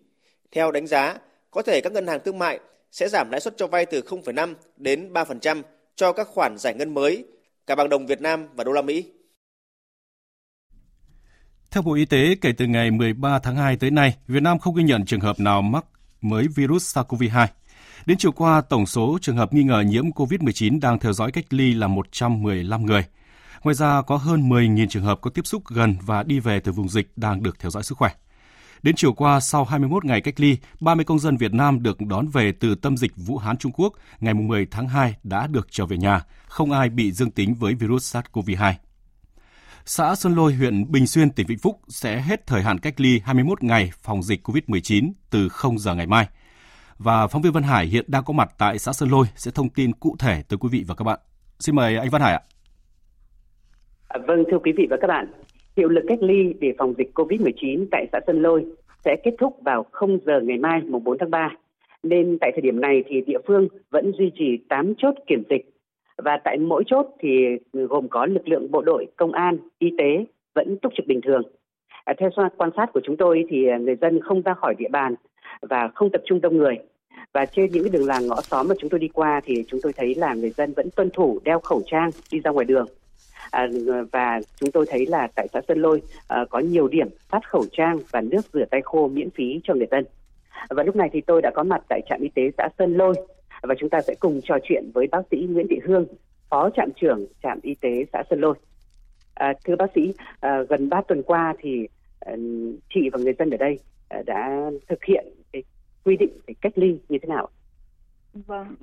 Theo 0.52 0.72
đánh 0.72 0.88
giá, 0.88 1.18
có 1.52 1.62
thể 1.62 1.82
các 1.82 1.94
ngân 1.94 2.08
hàng 2.08 2.20
thương 2.26 2.40
mại 2.40 2.60
sẽ 2.92 3.10
giảm 3.10 3.32
lãi 3.32 3.40
suất 3.40 3.58
cho 3.58 3.68
vay 3.68 3.86
từ 3.86 4.02
0,5 4.02 4.54
đến 4.78 5.14
3% 5.14 5.62
cho 6.02 6.14
các 6.14 6.28
khoản 6.28 6.58
giải 6.58 6.74
ngân 6.74 6.94
mới, 6.94 7.26
cả 7.68 7.76
bằng 7.76 7.90
đồng 7.90 8.06
Việt 8.06 8.22
Nam 8.22 8.48
và 8.56 8.64
đô 8.64 8.72
la 8.72 8.82
Mỹ. 8.82 9.06
Theo 11.72 11.84
Bộ 11.84 11.94
Y 11.94 12.06
tế, 12.06 12.36
kể 12.42 12.52
từ 12.58 12.66
ngày 12.66 12.92
13 12.92 13.40
tháng 13.40 13.56
2 13.56 13.78
tới 13.78 13.92
nay, 13.92 14.16
Việt 14.28 14.44
Nam 14.44 14.60
không 14.60 14.76
ghi 14.76 14.84
nhận 14.84 15.06
trường 15.06 15.20
hợp 15.20 15.40
nào 15.40 15.62
mắc 15.62 15.86
mới 16.22 16.48
virus 16.56 16.98
SARS-CoV-2. 16.98 17.48
Đến 18.06 18.18
chiều 18.18 18.32
qua, 18.32 18.62
tổng 18.62 18.86
số 18.86 19.18
trường 19.22 19.38
hợp 19.38 19.54
nghi 19.54 19.64
ngờ 19.64 19.84
nhiễm 19.88 20.12
COVID-19 20.12 20.80
đang 20.80 21.00
theo 21.00 21.14
dõi 21.14 21.32
cách 21.32 21.46
ly 21.50 21.74
là 21.74 21.88
115 21.88 22.86
người. 22.86 23.06
Ngoài 23.64 23.76
ra, 23.76 24.02
có 24.02 24.18
hơn 24.18 24.50
10.000 24.50 24.88
trường 24.88 25.04
hợp 25.04 25.22
có 25.22 25.30
tiếp 25.30 25.46
xúc 25.46 25.64
gần 25.68 25.96
và 26.06 26.24
đi 26.24 26.40
về 26.40 26.60
từ 26.60 26.72
vùng 26.72 26.90
dịch 26.90 27.12
đang 27.16 27.44
được 27.44 27.60
theo 27.60 27.72
dõi 27.72 27.84
sức 27.84 27.98
khỏe. 27.98 28.12
Đến 28.84 28.96
chiều 28.96 29.14
qua, 29.14 29.40
sau 29.40 29.64
21 29.64 30.06
ngày 30.06 30.22
cách 30.22 30.40
ly, 30.40 30.58
30 30.82 31.06
công 31.06 31.20
dân 31.20 31.38
Việt 31.38 31.54
Nam 31.54 31.84
được 31.84 32.02
đón 32.02 32.28
về 32.28 32.52
từ 32.52 32.76
tâm 32.76 32.98
dịch 32.98 33.12
Vũ 33.16 33.38
Hán, 33.38 33.58
Trung 33.58 33.72
Quốc 33.72 33.94
ngày 34.20 34.34
10 34.34 34.66
tháng 34.72 34.88
2 34.88 35.16
đã 35.24 35.48
được 35.48 35.68
trở 35.72 35.86
về 35.86 35.98
nhà, 35.98 36.22
không 36.46 36.72
ai 36.72 36.90
bị 36.90 37.12
dương 37.12 37.32
tính 37.32 37.54
với 37.54 37.74
virus 37.74 38.16
SARS-CoV-2. 38.16 38.74
Xã 39.86 40.16
Xuân 40.16 40.36
Lôi, 40.36 40.54
huyện 40.54 40.92
Bình 40.92 41.08
Xuyên, 41.08 41.30
tỉnh 41.30 41.48
Vĩnh 41.48 41.60
Phúc 41.60 41.80
sẽ 41.88 42.22
hết 42.22 42.48
thời 42.48 42.62
hạn 42.62 42.80
cách 42.80 43.00
ly 43.02 43.22
21 43.26 43.64
ngày 43.64 43.92
phòng 44.02 44.24
dịch 44.24 44.48
COVID-19 44.48 45.12
từ 45.30 45.50
0 45.50 45.80
giờ 45.80 45.96
ngày 45.96 46.08
mai. 46.08 46.28
Và 46.98 47.28
phóng 47.28 47.42
viên 47.42 47.54
Văn 47.54 47.64
Hải 47.64 47.86
hiện 47.86 48.06
đang 48.08 48.24
có 48.24 48.34
mặt 48.34 48.52
tại 48.58 48.80
xã 48.80 48.94
Sơn 48.94 49.10
Lôi 49.10 49.26
sẽ 49.36 49.52
thông 49.52 49.70
tin 49.70 49.94
cụ 49.94 50.16
thể 50.20 50.44
tới 50.50 50.58
quý 50.58 50.70
vị 50.72 50.84
và 50.88 50.96
các 50.96 51.04
bạn. 51.04 51.20
Xin 51.60 51.76
mời 51.76 51.98
anh 51.98 52.10
Văn 52.10 52.22
Hải 52.22 52.34
ạ. 52.34 52.42
À, 54.08 54.20
vâng, 54.28 54.44
thưa 54.52 54.58
quý 54.64 54.72
vị 54.78 54.88
và 54.90 54.98
các 55.02 55.08
bạn, 55.08 55.32
hiệu 55.82 55.90
lực 55.90 56.06
cách 56.08 56.24
ly 56.24 56.54
để 56.60 56.74
phòng 56.78 56.94
dịch 56.98 57.12
COVID-19 57.16 57.86
tại 57.92 58.06
xã 58.12 58.20
Sơn 58.28 58.42
Lôi 58.42 58.66
sẽ 59.06 59.16
kết 59.24 59.32
thúc 59.40 59.58
vào 59.62 59.86
0 59.92 60.20
giờ 60.26 60.40
ngày 60.44 60.58
mai, 60.58 60.82
mùng 60.88 61.04
4 61.04 61.18
tháng 61.18 61.32
3. 61.32 61.50
Nên 62.04 62.38
tại 62.42 62.52
thời 62.54 62.62
điểm 62.62 62.82
này 62.82 63.04
thì 63.08 63.22
địa 63.22 63.38
phương 63.48 63.68
vẫn 63.90 64.12
duy 64.18 64.32
trì 64.36 64.58
8 64.70 64.94
chốt 64.98 65.16
kiểm 65.28 65.44
dịch 65.50 65.70
và 66.18 66.38
tại 66.44 66.58
mỗi 66.58 66.84
chốt 66.88 67.06
thì 67.20 67.30
gồm 67.74 68.08
có 68.10 68.26
lực 68.26 68.48
lượng 68.48 68.72
bộ 68.72 68.82
đội, 68.82 69.08
công 69.16 69.32
an, 69.32 69.58
y 69.80 69.90
tế 69.98 70.26
vẫn 70.56 70.78
túc 70.82 70.94
trực 70.98 71.08
bình 71.08 71.22
thường. 71.22 71.42
À, 72.06 72.14
theo 72.18 72.30
quan 72.58 72.70
sát 72.76 72.90
của 72.94 73.02
chúng 73.04 73.18
tôi 73.18 73.44
thì 73.50 73.68
à, 73.68 73.78
người 73.78 73.96
dân 73.96 74.20
không 74.22 74.42
ra 74.42 74.54
khỏi 74.54 74.76
địa 74.78 74.90
bàn 74.92 75.16
và 75.62 75.88
không 75.96 76.10
tập 76.10 76.22
trung 76.26 76.42
đông 76.42 76.58
người. 76.58 76.76
Và 77.34 77.46
trên 77.46 77.72
những 77.72 77.92
đường 77.92 78.08
làng 78.08 78.28
ngõ 78.28 78.42
xóm 78.42 78.68
mà 78.68 78.76
chúng 78.80 78.90
tôi 78.90 79.00
đi 79.00 79.08
qua 79.08 79.42
thì 79.44 79.64
chúng 79.68 79.80
tôi 79.84 79.94
thấy 79.96 80.16
là 80.16 80.34
người 80.34 80.50
dân 80.50 80.74
vẫn 80.74 80.90
tuân 80.96 81.10
thủ 81.14 81.40
đeo 81.44 81.60
khẩu 81.60 81.82
trang 81.86 82.10
đi 82.32 82.40
ra 82.40 82.52
ngoài 82.52 82.66
đường 82.66 82.88
À, 83.52 83.68
và 84.12 84.40
chúng 84.56 84.72
tôi 84.72 84.86
thấy 84.90 85.06
là 85.06 85.28
tại 85.36 85.48
xã 85.54 85.62
Sơn 85.68 85.82
Lôi 85.82 86.02
à, 86.28 86.46
có 86.50 86.60
nhiều 86.60 86.88
điểm 86.88 87.08
phát 87.30 87.50
khẩu 87.50 87.66
trang 87.72 88.00
và 88.12 88.22
nước 88.22 88.42
rửa 88.54 88.66
tay 88.72 88.82
khô 88.84 89.08
miễn 89.08 89.30
phí 89.30 89.62
cho 89.64 89.74
người 89.74 89.88
dân. 89.92 90.06
Và 90.70 90.84
lúc 90.84 90.96
này 90.96 91.10
thì 91.14 91.22
tôi 91.22 91.42
đã 91.42 91.52
có 91.56 91.64
mặt 91.64 91.82
tại 91.90 92.02
trạm 92.10 92.22
y 92.22 92.30
tế 92.30 92.42
xã 92.58 92.70
Sơn 92.80 92.94
Lôi 92.94 93.14
và 93.62 93.76
chúng 93.80 93.90
ta 93.90 94.02
sẽ 94.02 94.16
cùng 94.20 94.42
trò 94.44 94.58
chuyện 94.64 94.92
với 94.94 95.08
bác 95.08 95.22
sĩ 95.32 95.38
Nguyễn 95.50 95.68
Thị 95.70 95.80
Hương, 95.84 96.06
phó 96.50 96.70
trạm 96.70 96.90
trưởng 96.96 97.26
trạm 97.44 97.60
y 97.64 97.76
tế 97.76 98.06
xã 98.14 98.24
Sơn 98.30 98.42
Lôi. 98.42 98.54
À, 99.34 99.54
thưa 99.66 99.76
bác 99.76 99.92
sĩ, 99.96 100.14
à, 100.40 100.62
gần 100.70 100.90
3 100.90 101.02
tuần 101.08 101.24
qua 101.24 101.54
thì 101.60 101.88
à, 102.20 102.34
chị 102.94 103.10
và 103.14 103.20
người 103.20 103.34
dân 103.40 103.50
ở 103.50 103.58
đây 103.58 103.80
à, 104.10 104.22
đã 104.26 104.72
thực 104.90 105.04
hiện 105.04 105.26
cái 105.54 105.64
quy 106.06 106.18
định 106.18 106.38
về 106.48 106.54
cách 106.62 106.74
ly 106.76 106.98
như 107.10 107.18
thế 107.22 107.28
nào? 107.28 107.50
Vâng, 108.34 108.76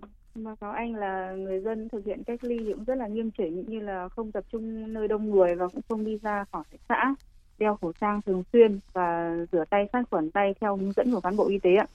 báo 0.44 0.56
cáo 0.56 0.72
anh 0.72 0.94
là 0.94 1.32
người 1.32 1.60
dân 1.60 1.88
thực 1.88 2.04
hiện 2.04 2.22
cách 2.26 2.44
ly 2.44 2.58
cũng 2.72 2.84
rất 2.84 2.94
là 2.94 3.06
nghiêm 3.06 3.30
chỉnh 3.30 3.64
như 3.66 3.80
là 3.80 4.08
không 4.08 4.32
tập 4.32 4.44
trung 4.52 4.92
nơi 4.92 5.08
đông 5.08 5.30
người 5.30 5.54
và 5.54 5.68
cũng 5.68 5.80
không 5.88 6.04
đi 6.04 6.18
ra 6.22 6.44
khỏi 6.52 6.64
xã 6.88 7.14
đeo 7.58 7.76
khẩu 7.76 7.92
trang 8.00 8.20
thường 8.22 8.42
xuyên 8.52 8.78
và 8.92 9.36
rửa 9.52 9.64
tay 9.70 9.88
sát 9.92 10.02
khuẩn 10.10 10.30
tay 10.30 10.54
theo 10.60 10.76
hướng 10.76 10.92
dẫn 10.92 11.12
của 11.12 11.20
cán 11.20 11.36
bộ 11.36 11.48
y 11.48 11.58
tế 11.58 11.74
ạ. 11.74 11.86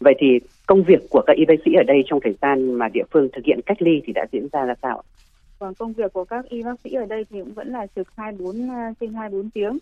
Vậy 0.00 0.14
thì 0.18 0.26
công 0.66 0.82
việc 0.82 1.06
của 1.10 1.22
các 1.26 1.36
y 1.36 1.44
bác 1.44 1.54
sĩ 1.64 1.72
ở 1.74 1.82
đây 1.86 2.02
trong 2.06 2.20
thời 2.24 2.34
gian 2.42 2.74
mà 2.74 2.88
địa 2.88 3.04
phương 3.10 3.28
thực 3.32 3.44
hiện 3.44 3.60
cách 3.66 3.82
ly 3.82 4.02
thì 4.06 4.12
đã 4.12 4.26
diễn 4.32 4.48
ra 4.52 4.64
ra 4.64 4.74
sao? 4.82 5.02
Còn 5.58 5.74
công 5.74 5.92
việc 5.92 6.12
của 6.12 6.24
các 6.24 6.44
y 6.48 6.62
bác 6.62 6.80
sĩ 6.80 6.92
ở 6.92 7.06
đây 7.06 7.24
thì 7.30 7.40
cũng 7.40 7.54
vẫn 7.54 7.72
là 7.72 7.86
trực 7.96 8.08
24 8.16 8.70
à, 8.70 8.92
trên 9.00 9.14
24 9.14 9.50
tiếng 9.50 9.78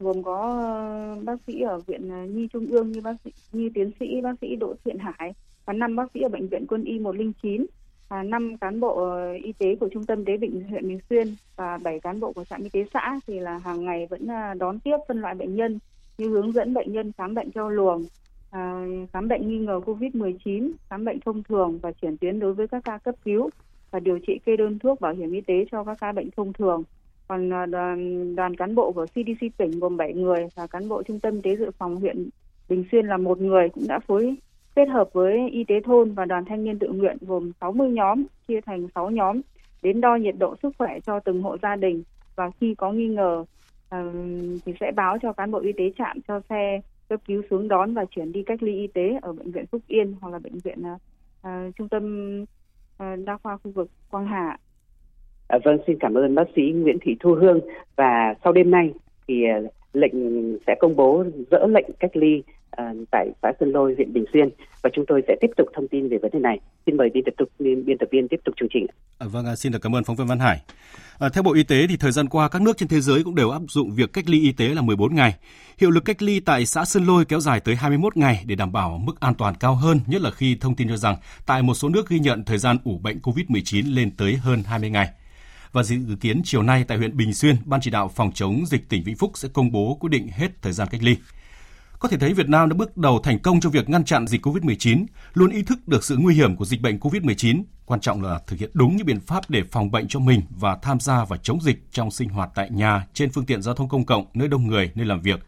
gồm 0.00 0.22
có 0.22 0.60
ờ, 0.62 1.22
bác 1.24 1.36
sĩ 1.46 1.60
ở 1.60 1.78
viện 1.78 2.12
à, 2.12 2.26
Nhi 2.28 2.48
Trung 2.52 2.66
ương 2.66 2.92
như 2.92 3.00
bác 3.00 3.14
sĩ 3.24 3.30
như 3.52 3.70
tiến 3.74 3.90
sĩ 4.00 4.20
bác 4.20 4.34
sĩ 4.40 4.56
Đỗ 4.56 4.74
Thiện 4.84 4.98
Hải 4.98 5.34
và 5.66 5.72
5 5.72 5.96
bác 5.96 6.10
sĩ 6.14 6.20
ở 6.20 6.28
bệnh 6.28 6.48
viện 6.48 6.66
Quân 6.66 6.84
y 6.84 6.98
109, 6.98 7.66
và 8.08 8.22
5 8.22 8.56
cán 8.56 8.80
bộ 8.80 9.04
ờ, 9.04 9.32
y 9.32 9.52
tế 9.52 9.76
của 9.80 9.88
trung 9.92 10.04
tâm 10.04 10.24
tế 10.24 10.36
bệnh 10.36 10.64
huyện 10.64 10.88
Bình 10.88 11.00
Xuyên 11.10 11.34
và 11.56 11.78
7 11.82 12.00
cán 12.00 12.20
bộ 12.20 12.32
của 12.32 12.44
trạm 12.44 12.62
y 12.62 12.68
tế 12.68 12.84
xã 12.94 13.20
thì 13.26 13.40
là 13.40 13.58
hàng 13.58 13.84
ngày 13.84 14.06
vẫn 14.10 14.26
à, 14.26 14.54
đón 14.54 14.80
tiếp 14.80 14.96
phân 15.08 15.20
loại 15.20 15.34
bệnh 15.34 15.56
nhân 15.56 15.78
như 16.18 16.28
hướng 16.28 16.52
dẫn 16.52 16.74
bệnh 16.74 16.92
nhân 16.92 17.12
khám 17.18 17.34
bệnh 17.34 17.50
theo 17.52 17.68
luồng, 17.68 18.04
à, 18.50 18.86
khám 19.12 19.28
bệnh 19.28 19.48
nghi 19.48 19.58
ngờ 19.58 19.80
COVID-19, 19.86 20.72
khám 20.90 21.04
bệnh 21.04 21.20
thông 21.20 21.42
thường 21.42 21.78
và 21.82 21.92
chuyển 21.92 22.16
tuyến 22.16 22.40
đối 22.40 22.54
với 22.54 22.68
các 22.68 22.84
ca 22.84 22.98
cấp 22.98 23.14
cứu 23.24 23.50
và 23.90 24.00
điều 24.00 24.18
trị 24.26 24.40
kê 24.44 24.56
đơn 24.56 24.78
thuốc 24.78 25.00
bảo 25.00 25.14
hiểm 25.14 25.32
y 25.32 25.40
tế 25.40 25.54
cho 25.72 25.84
các 25.84 25.98
ca 26.00 26.12
bệnh 26.12 26.30
thông 26.36 26.52
thường. 26.52 26.82
Còn 27.28 27.52
à, 27.52 27.66
đoàn, 27.66 28.36
đoàn 28.36 28.56
cán 28.56 28.74
bộ 28.74 28.92
của 28.92 29.06
CDC 29.06 29.56
tỉnh 29.56 29.70
gồm 29.80 29.96
7 29.96 30.14
người 30.14 30.46
và 30.54 30.66
cán 30.66 30.88
bộ 30.88 31.02
trung 31.02 31.20
tâm 31.20 31.34
y 31.34 31.40
tế 31.42 31.56
dự 31.56 31.70
phòng 31.78 31.96
huyện 31.96 32.28
Bình 32.68 32.84
Xuyên 32.92 33.06
là 33.06 33.16
một 33.16 33.40
người 33.40 33.68
cũng 33.68 33.84
đã 33.88 33.98
phối 33.98 34.36
kết 34.76 34.88
hợp 34.88 35.08
với 35.12 35.50
y 35.50 35.64
tế 35.64 35.80
thôn 35.84 36.12
và 36.12 36.24
đoàn 36.24 36.44
thanh 36.44 36.64
niên 36.64 36.78
tự 36.78 36.88
nguyện 36.88 37.16
gồm 37.20 37.52
60 37.60 37.90
nhóm 37.90 38.24
chia 38.48 38.60
thành 38.60 38.88
6 38.94 39.10
nhóm 39.10 39.40
đến 39.82 40.00
đo 40.00 40.16
nhiệt 40.16 40.34
độ 40.38 40.54
sức 40.62 40.74
khỏe 40.78 40.98
cho 41.06 41.20
từng 41.20 41.42
hộ 41.42 41.56
gia 41.62 41.76
đình 41.76 42.02
và 42.36 42.50
khi 42.60 42.74
có 42.74 42.92
nghi 42.92 43.08
ngờ 43.08 43.44
thì 44.64 44.72
sẽ 44.80 44.92
báo 44.96 45.18
cho 45.22 45.32
cán 45.32 45.50
bộ 45.50 45.58
y 45.58 45.72
tế 45.72 45.92
trạm 45.98 46.18
cho 46.28 46.40
xe 46.48 46.80
cấp 47.08 47.20
cứu 47.26 47.42
xuống 47.50 47.68
đón 47.68 47.94
và 47.94 48.04
chuyển 48.04 48.32
đi 48.32 48.42
cách 48.42 48.62
ly 48.62 48.74
y 48.74 48.86
tế 48.86 49.18
ở 49.22 49.32
bệnh 49.32 49.50
viện 49.50 49.66
Phúc 49.66 49.82
Yên 49.86 50.14
hoặc 50.20 50.30
là 50.30 50.38
bệnh 50.38 50.58
viện 50.64 50.82
uh, 50.92 51.76
trung 51.76 51.88
tâm 51.88 52.04
uh, 53.02 53.24
đa 53.24 53.36
khoa 53.36 53.56
khu 53.56 53.70
vực 53.70 53.90
Quang 54.10 54.26
Hà. 54.26 54.58
À, 55.48 55.58
vâng, 55.64 55.78
xin 55.86 55.98
cảm 56.00 56.14
ơn 56.14 56.34
bác 56.34 56.44
sĩ 56.56 56.62
Nguyễn 56.62 56.98
Thị 57.02 57.16
Thu 57.20 57.34
Hương 57.34 57.60
và 57.96 58.34
sau 58.44 58.52
đêm 58.52 58.70
nay 58.70 58.92
thì 59.28 59.44
lệnh 59.92 60.12
sẽ 60.66 60.74
công 60.80 60.96
bố 60.96 61.24
dỡ 61.50 61.66
lệnh 61.66 61.86
cách 61.98 62.16
ly 62.16 62.42
À, 62.76 62.92
tại 63.10 63.28
xã 63.42 63.52
Sơn 63.60 63.72
Lôi, 63.72 63.94
huyện 63.96 64.12
Bình 64.12 64.24
Xuyên 64.32 64.48
và 64.82 64.90
chúng 64.94 65.04
tôi 65.08 65.22
sẽ 65.28 65.36
tiếp 65.40 65.50
tục 65.56 65.68
thông 65.74 65.88
tin 65.88 66.08
về 66.08 66.18
vấn 66.22 66.30
đề 66.32 66.38
này. 66.38 66.60
Xin 66.86 66.96
mời 66.96 67.10
biên 67.14 67.24
tập 67.24 67.34
tục 67.38 67.48
biên 67.58 67.98
tập 67.98 68.08
viên 68.12 68.28
tiếp 68.28 68.40
tục 68.44 68.54
chương 68.60 68.68
trình. 68.72 68.86
À, 69.18 69.26
vâng, 69.32 69.46
à, 69.46 69.56
xin 69.56 69.72
được 69.72 69.78
cảm 69.82 69.96
ơn 69.96 70.04
phóng 70.04 70.16
viên 70.16 70.26
Văn 70.26 70.38
Hải. 70.38 70.60
À, 71.18 71.28
theo 71.28 71.42
Bộ 71.42 71.54
Y 71.54 71.62
tế 71.62 71.86
thì 71.88 71.96
thời 71.96 72.12
gian 72.12 72.28
qua 72.28 72.48
các 72.48 72.62
nước 72.62 72.76
trên 72.76 72.88
thế 72.88 73.00
giới 73.00 73.24
cũng 73.24 73.34
đều 73.34 73.50
áp 73.50 73.62
dụng 73.68 73.90
việc 73.90 74.12
cách 74.12 74.28
ly 74.28 74.40
y 74.40 74.52
tế 74.52 74.68
là 74.68 74.82
14 74.82 75.14
ngày. 75.14 75.34
Hiệu 75.78 75.90
lực 75.90 76.04
cách 76.04 76.22
ly 76.22 76.40
tại 76.40 76.66
xã 76.66 76.84
Sơn 76.84 77.06
Lôi 77.06 77.24
kéo 77.24 77.40
dài 77.40 77.60
tới 77.60 77.74
21 77.76 78.16
ngày 78.16 78.44
để 78.46 78.54
đảm 78.54 78.72
bảo 78.72 79.00
mức 79.04 79.20
an 79.20 79.34
toàn 79.34 79.54
cao 79.60 79.74
hơn, 79.74 80.00
nhất 80.06 80.22
là 80.22 80.30
khi 80.30 80.56
thông 80.60 80.76
tin 80.76 80.88
cho 80.88 80.96
rằng 80.96 81.16
tại 81.46 81.62
một 81.62 81.74
số 81.74 81.88
nước 81.88 82.08
ghi 82.08 82.18
nhận 82.18 82.44
thời 82.44 82.58
gian 82.58 82.78
ủ 82.84 82.98
bệnh 82.98 83.18
COVID-19 83.18 83.94
lên 83.94 84.10
tới 84.16 84.34
hơn 84.34 84.62
20 84.66 84.90
ngày 84.90 85.08
và 85.72 85.82
dự 85.82 85.96
kiến 86.20 86.42
chiều 86.44 86.62
nay 86.62 86.84
tại 86.88 86.98
huyện 86.98 87.16
Bình 87.16 87.34
Xuyên, 87.34 87.56
Ban 87.64 87.80
chỉ 87.80 87.90
đạo 87.90 88.10
phòng 88.14 88.32
chống 88.32 88.66
dịch 88.66 88.88
tỉnh 88.88 89.02
Vĩnh 89.02 89.16
Phúc 89.16 89.32
sẽ 89.34 89.48
công 89.52 89.72
bố 89.72 89.96
quyết 90.00 90.10
định 90.10 90.28
hết 90.28 90.62
thời 90.62 90.72
gian 90.72 90.88
cách 90.90 91.02
ly. 91.02 91.16
Có 91.98 92.08
thể 92.08 92.18
thấy 92.18 92.34
Việt 92.34 92.48
Nam 92.48 92.68
đã 92.68 92.74
bước 92.74 92.96
đầu 92.96 93.20
thành 93.22 93.38
công 93.38 93.60
trong 93.60 93.72
việc 93.72 93.88
ngăn 93.88 94.04
chặn 94.04 94.26
dịch 94.26 94.46
COVID-19, 94.46 95.06
luôn 95.34 95.50
ý 95.50 95.62
thức 95.62 95.88
được 95.88 96.04
sự 96.04 96.16
nguy 96.16 96.34
hiểm 96.34 96.56
của 96.56 96.64
dịch 96.64 96.80
bệnh 96.80 96.98
COVID-19. 96.98 97.62
Quan 97.86 98.00
trọng 98.00 98.22
là 98.22 98.40
thực 98.46 98.58
hiện 98.58 98.70
đúng 98.74 98.96
những 98.96 99.06
biện 99.06 99.20
pháp 99.20 99.50
để 99.50 99.62
phòng 99.72 99.90
bệnh 99.90 100.08
cho 100.08 100.20
mình 100.20 100.40
và 100.50 100.76
tham 100.82 101.00
gia 101.00 101.24
và 101.24 101.36
chống 101.36 101.60
dịch 101.60 101.86
trong 101.90 102.10
sinh 102.10 102.28
hoạt 102.28 102.50
tại 102.54 102.70
nhà, 102.70 103.06
trên 103.14 103.30
phương 103.32 103.46
tiện 103.46 103.62
giao 103.62 103.74
thông 103.74 103.88
công 103.88 104.04
cộng, 104.04 104.26
nơi 104.34 104.48
đông 104.48 104.66
người, 104.66 104.90
nơi 104.94 105.06
làm 105.06 105.20
việc. 105.20 105.46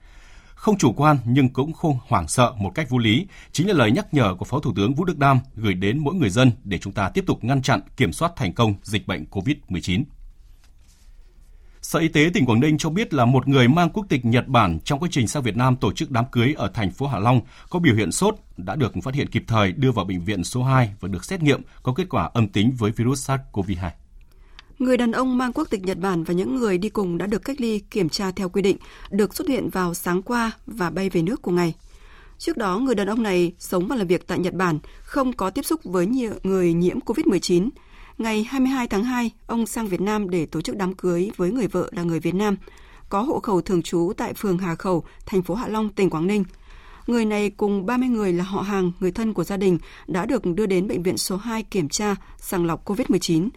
Không 0.55 0.79
chủ 0.79 0.93
quan 0.93 1.17
nhưng 1.25 1.49
cũng 1.49 1.73
không 1.73 1.99
hoảng 2.07 2.29
sợ 2.29 2.53
một 2.59 2.71
cách 2.75 2.91
vô 2.91 2.99
lý, 2.99 3.27
chính 3.53 3.69
là 3.69 3.75
lời 3.75 3.91
nhắc 3.91 4.15
nhở 4.15 4.35
của 4.35 4.45
Phó 4.45 4.61
Thủ 4.61 4.73
tướng 4.77 4.95
Vũ 4.95 5.05
Đức 5.05 5.19
Đam 5.19 5.41
gửi 5.57 5.75
đến 5.75 5.99
mỗi 5.99 6.15
người 6.15 6.31
dân 6.31 6.53
để 6.65 6.79
chúng 6.79 6.93
ta 6.93 7.09
tiếp 7.09 7.25
tục 7.27 7.45
ngăn 7.45 7.63
chặn, 7.63 7.81
kiểm 7.97 8.13
soát 8.13 8.33
thành 8.37 8.53
công 8.53 8.75
dịch 8.83 9.07
bệnh 9.07 9.25
COVID-19. 9.31 10.03
Sở 11.89 11.99
Y 11.99 12.09
tế 12.09 12.31
tỉnh 12.35 12.47
Quảng 12.47 12.61
Ninh 12.61 12.79
cho 12.79 12.91
biết 12.91 13.15
là 13.15 13.25
một 13.25 13.49
người 13.49 13.69
mang 13.69 13.91
quốc 13.91 14.07
tịch 14.09 14.25
Nhật 14.25 14.49
Bản 14.49 14.79
trong 14.85 14.99
quá 14.99 15.09
trình 15.13 15.29
sang 15.29 15.43
Việt 15.43 15.57
Nam 15.57 15.77
tổ 15.77 15.93
chức 15.93 16.11
đám 16.11 16.25
cưới 16.33 16.55
ở 16.57 16.71
thành 16.75 16.91
phố 16.91 17.07
Hạ 17.07 17.19
Long 17.19 17.41
có 17.71 17.79
biểu 17.79 17.95
hiện 17.95 18.13
sốt 18.13 18.35
đã 18.57 18.77
được 18.77 18.93
phát 19.03 19.15
hiện 19.15 19.27
kịp 19.27 19.45
thời 19.47 19.73
đưa 19.73 19.93
vào 19.93 20.05
bệnh 20.05 20.25
viện 20.25 20.45
số 20.45 20.63
2 20.63 20.95
và 21.01 21.09
được 21.09 21.25
xét 21.25 21.43
nghiệm 21.43 21.63
có 21.83 21.93
kết 21.97 22.09
quả 22.09 22.31
âm 22.35 22.49
tính 22.49 22.73
với 22.79 22.91
virus 22.91 23.31
SARS-CoV-2. 23.31 23.91
Người 24.79 24.97
đàn 24.97 25.13
ông 25.13 25.39
mang 25.39 25.53
quốc 25.53 25.71
tịch 25.71 25.83
Nhật 25.83 25.99
Bản 25.99 26.25
và 26.25 26.35
những 26.35 26.57
người 26.57 26.79
đi 26.79 26.89
cùng 26.89 27.19
đã 27.19 27.27
được 27.27 27.45
cách 27.45 27.61
ly 27.61 27.79
kiểm 27.79 28.09
tra 28.09 28.31
theo 28.31 28.49
quy 28.49 28.63
định, 28.63 28.77
được 29.11 29.35
xuất 29.35 29.49
hiện 29.49 29.69
vào 29.69 29.95
sáng 29.95 30.23
qua 30.23 30.53
và 30.67 30.91
bay 30.91 31.11
về 31.11 31.23
nước 31.23 31.43
cùng 31.43 31.57
ngày. 31.57 31.75
Trước 32.39 32.57
đó, 32.57 32.79
người 32.79 32.95
đàn 32.95 33.07
ông 33.07 33.23
này 33.23 33.53
sống 33.59 33.89
và 33.89 33.97
làm 33.97 34.07
việc 34.07 34.27
tại 34.27 34.39
Nhật 34.39 34.55
Bản, 34.55 34.79
không 35.03 35.33
có 35.33 35.51
tiếp 35.51 35.65
xúc 35.65 35.81
với 35.85 36.07
nhiều 36.07 36.33
người 36.43 36.73
nhiễm 36.73 36.99
COVID-19, 37.01 37.69
Ngày 38.19 38.45
22 38.45 38.87
tháng 38.87 39.05
2, 39.05 39.31
ông 39.47 39.67
sang 39.67 39.87
Việt 39.87 40.01
Nam 40.01 40.31
để 40.31 40.47
tổ 40.47 40.61
chức 40.61 40.77
đám 40.77 40.95
cưới 40.95 41.31
với 41.37 41.51
người 41.51 41.67
vợ 41.67 41.89
là 41.93 42.03
người 42.03 42.21
Việt 42.21 42.35
Nam, 42.35 42.57
có 43.09 43.21
hộ 43.23 43.41
khẩu 43.41 43.61
thường 43.61 43.83
trú 43.83 44.13
tại 44.17 44.35
phường 44.35 44.59
Hà 44.59 44.75
Khẩu, 44.75 45.05
thành 45.27 45.43
phố 45.43 45.55
Hạ 45.55 45.69
Long, 45.69 45.89
tỉnh 45.89 46.11
Quảng 46.11 46.27
Ninh. 46.27 46.45
Người 47.07 47.25
này 47.25 47.51
cùng 47.51 47.87
30 47.87 48.09
người 48.09 48.33
là 48.33 48.45
họ 48.45 48.61
hàng, 48.61 48.93
người 49.01 49.13
thân 49.13 49.33
của 49.33 49.45
gia 49.45 49.57
đình 49.57 49.79
đã 50.07 50.27
được 50.27 50.47
đưa 50.47 50.67
đến 50.67 50.89
bệnh 50.89 51.03
viện 51.03 51.19
số 51.19 51.37
2 51.37 51.63
kiểm 51.63 51.89
tra 51.89 52.15
sàng 52.39 52.67
lọc 52.67 52.85
COVID-19. 52.89 53.49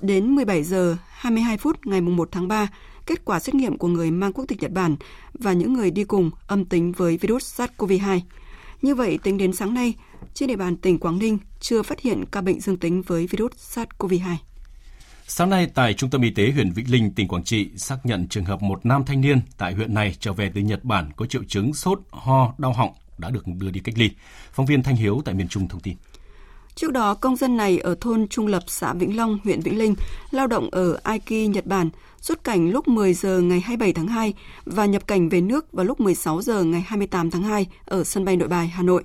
Đến 0.00 0.34
17 0.34 0.62
giờ 0.62 0.96
22 1.08 1.56
phút 1.56 1.86
ngày 1.86 2.00
1 2.00 2.28
tháng 2.32 2.48
3, 2.48 2.68
kết 3.06 3.24
quả 3.24 3.40
xét 3.40 3.54
nghiệm 3.54 3.78
của 3.78 3.88
người 3.88 4.10
mang 4.10 4.32
quốc 4.32 4.44
tịch 4.48 4.62
Nhật 4.62 4.72
Bản 4.72 4.96
và 5.32 5.52
những 5.52 5.72
người 5.72 5.90
đi 5.90 6.04
cùng 6.04 6.30
âm 6.46 6.64
tính 6.64 6.92
với 6.92 7.16
virus 7.16 7.60
SARS-CoV-2. 7.60 8.20
Như 8.82 8.94
vậy, 8.94 9.18
tính 9.22 9.38
đến 9.38 9.52
sáng 9.52 9.74
nay, 9.74 9.94
trên 10.34 10.48
địa 10.48 10.56
bàn 10.56 10.76
tỉnh 10.76 10.98
Quảng 10.98 11.18
Ninh 11.18 11.38
chưa 11.60 11.82
phát 11.82 12.00
hiện 12.00 12.24
ca 12.26 12.40
bệnh 12.40 12.60
dương 12.60 12.76
tính 12.76 13.02
với 13.02 13.26
virus 13.26 13.52
SARS-CoV-2. 13.52 14.36
Sáng 15.26 15.50
nay 15.50 15.70
tại 15.74 15.94
Trung 15.94 16.10
tâm 16.10 16.22
Y 16.22 16.30
tế 16.30 16.50
huyện 16.50 16.72
Vĩnh 16.72 16.90
Linh, 16.90 17.14
tỉnh 17.14 17.28
Quảng 17.28 17.44
Trị 17.44 17.70
xác 17.76 17.96
nhận 18.04 18.28
trường 18.28 18.44
hợp 18.44 18.62
một 18.62 18.86
nam 18.86 19.04
thanh 19.04 19.20
niên 19.20 19.40
tại 19.58 19.74
huyện 19.74 19.94
này 19.94 20.16
trở 20.20 20.32
về 20.32 20.50
từ 20.54 20.60
Nhật 20.60 20.84
Bản 20.84 21.10
có 21.16 21.26
triệu 21.26 21.42
chứng 21.48 21.74
sốt, 21.74 22.00
ho, 22.10 22.54
đau 22.58 22.72
họng 22.72 22.92
đã 23.18 23.30
được 23.30 23.44
đưa 23.46 23.70
đi 23.70 23.80
cách 23.80 23.98
ly. 23.98 24.10
Phóng 24.52 24.66
viên 24.66 24.82
Thanh 24.82 24.96
Hiếu 24.96 25.22
tại 25.24 25.34
miền 25.34 25.48
Trung 25.48 25.68
thông 25.68 25.80
tin. 25.80 25.96
Trước 26.74 26.92
đó, 26.92 27.14
công 27.14 27.36
dân 27.36 27.56
này 27.56 27.78
ở 27.78 27.94
thôn 28.00 28.28
Trung 28.28 28.46
Lập, 28.46 28.62
xã 28.66 28.94
Vĩnh 28.94 29.16
Long, 29.16 29.38
huyện 29.44 29.60
Vĩnh 29.60 29.78
Linh, 29.78 29.94
lao 30.30 30.46
động 30.46 30.70
ở 30.70 30.98
Aiki, 31.02 31.50
Nhật 31.50 31.66
Bản, 31.66 31.90
xuất 32.20 32.44
cảnh 32.44 32.70
lúc 32.70 32.88
10 32.88 33.14
giờ 33.14 33.40
ngày 33.40 33.60
27 33.60 33.92
tháng 33.92 34.08
2 34.08 34.34
và 34.64 34.86
nhập 34.86 35.06
cảnh 35.06 35.28
về 35.28 35.40
nước 35.40 35.72
vào 35.72 35.86
lúc 35.86 36.00
16 36.00 36.42
giờ 36.42 36.64
ngày 36.64 36.80
28 36.80 37.30
tháng 37.30 37.42
2 37.42 37.66
ở 37.84 38.04
sân 38.04 38.24
bay 38.24 38.36
Nội 38.36 38.48
Bài, 38.48 38.68
Hà 38.68 38.82
Nội. 38.82 39.04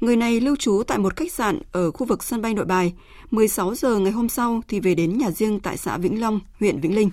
Người 0.00 0.16
này 0.16 0.40
lưu 0.40 0.56
trú 0.56 0.82
tại 0.86 0.98
một 0.98 1.16
khách 1.16 1.32
sạn 1.32 1.58
ở 1.72 1.90
khu 1.90 2.06
vực 2.06 2.24
sân 2.24 2.42
bay 2.42 2.54
Nội 2.54 2.64
Bài. 2.64 2.92
16 3.30 3.74
giờ 3.74 3.98
ngày 3.98 4.12
hôm 4.12 4.28
sau 4.28 4.60
thì 4.68 4.80
về 4.80 4.94
đến 4.94 5.18
nhà 5.18 5.30
riêng 5.30 5.60
tại 5.60 5.76
xã 5.76 5.98
Vĩnh 5.98 6.20
Long, 6.20 6.40
huyện 6.60 6.80
Vĩnh 6.80 6.94
Linh. 6.94 7.10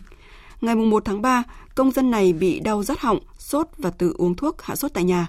Ngày 0.62 0.76
1 0.76 1.06
tháng 1.06 1.22
3, 1.22 1.44
công 1.76 1.92
dân 1.92 2.12
này 2.12 2.34
bị 2.34 2.60
đau 2.60 2.84
rát 2.84 3.00
họng, 3.00 3.20
sốt 3.38 3.68
và 3.78 3.90
tự 3.90 4.14
uống 4.18 4.36
thuốc 4.36 4.62
hạ 4.62 4.76
sốt 4.76 4.94
tại 4.94 5.04
nhà. 5.04 5.28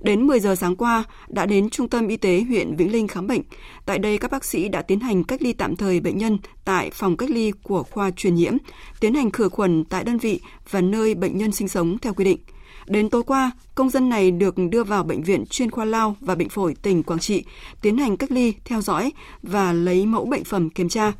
Đến 0.00 0.26
10 0.26 0.40
giờ 0.40 0.54
sáng 0.54 0.76
qua, 0.76 1.04
đã 1.28 1.46
đến 1.46 1.70
Trung 1.70 1.88
tâm 1.88 2.08
Y 2.08 2.16
tế 2.16 2.44
huyện 2.48 2.76
Vĩnh 2.76 2.92
Linh 2.92 3.08
khám 3.08 3.26
bệnh. 3.26 3.42
Tại 3.86 3.98
đây, 3.98 4.18
các 4.18 4.30
bác 4.30 4.44
sĩ 4.44 4.68
đã 4.68 4.82
tiến 4.82 5.00
hành 5.00 5.24
cách 5.24 5.42
ly 5.42 5.52
tạm 5.52 5.76
thời 5.76 6.00
bệnh 6.00 6.18
nhân 6.18 6.38
tại 6.64 6.90
phòng 6.90 7.16
cách 7.16 7.30
ly 7.30 7.52
của 7.62 7.82
khoa 7.82 8.10
truyền 8.10 8.34
nhiễm, 8.34 8.56
tiến 9.00 9.14
hành 9.14 9.30
khử 9.30 9.48
khuẩn 9.48 9.84
tại 9.84 10.04
đơn 10.04 10.18
vị 10.18 10.40
và 10.70 10.80
nơi 10.80 11.14
bệnh 11.14 11.38
nhân 11.38 11.52
sinh 11.52 11.68
sống 11.68 11.98
theo 11.98 12.14
quy 12.14 12.24
định. 12.24 12.38
Đến 12.86 13.10
tối 13.10 13.22
qua, 13.22 13.50
công 13.74 13.90
dân 13.90 14.08
này 14.08 14.30
được 14.30 14.54
đưa 14.70 14.84
vào 14.84 15.04
bệnh 15.04 15.22
viện 15.22 15.44
chuyên 15.46 15.70
khoa 15.70 15.84
Lao 15.84 16.16
và 16.20 16.34
bệnh 16.34 16.48
phổi 16.48 16.74
tỉnh 16.82 17.02
Quảng 17.02 17.18
Trị, 17.18 17.44
tiến 17.82 17.98
hành 17.98 18.16
cách 18.16 18.32
ly, 18.32 18.54
theo 18.64 18.80
dõi 18.80 19.12
và 19.42 19.72
lấy 19.72 20.06
mẫu 20.06 20.24
bệnh 20.24 20.44
phẩm 20.44 20.70
kiểm 20.70 20.88
tra. 20.88 21.12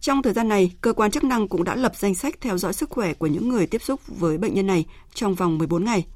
Trong 0.00 0.22
thời 0.22 0.32
gian 0.32 0.48
này, 0.48 0.72
cơ 0.80 0.92
quan 0.92 1.10
chức 1.10 1.24
năng 1.24 1.48
cũng 1.48 1.64
đã 1.64 1.74
lập 1.74 1.92
danh 1.96 2.14
sách 2.14 2.34
theo 2.40 2.58
dõi 2.58 2.72
sức 2.72 2.90
khỏe 2.90 3.14
của 3.14 3.26
những 3.26 3.48
người 3.48 3.66
tiếp 3.66 3.82
xúc 3.82 4.00
với 4.06 4.38
bệnh 4.38 4.54
nhân 4.54 4.66
này 4.66 4.84
trong 5.14 5.34
vòng 5.34 5.58
14 5.58 5.84
ngày. 5.84 6.06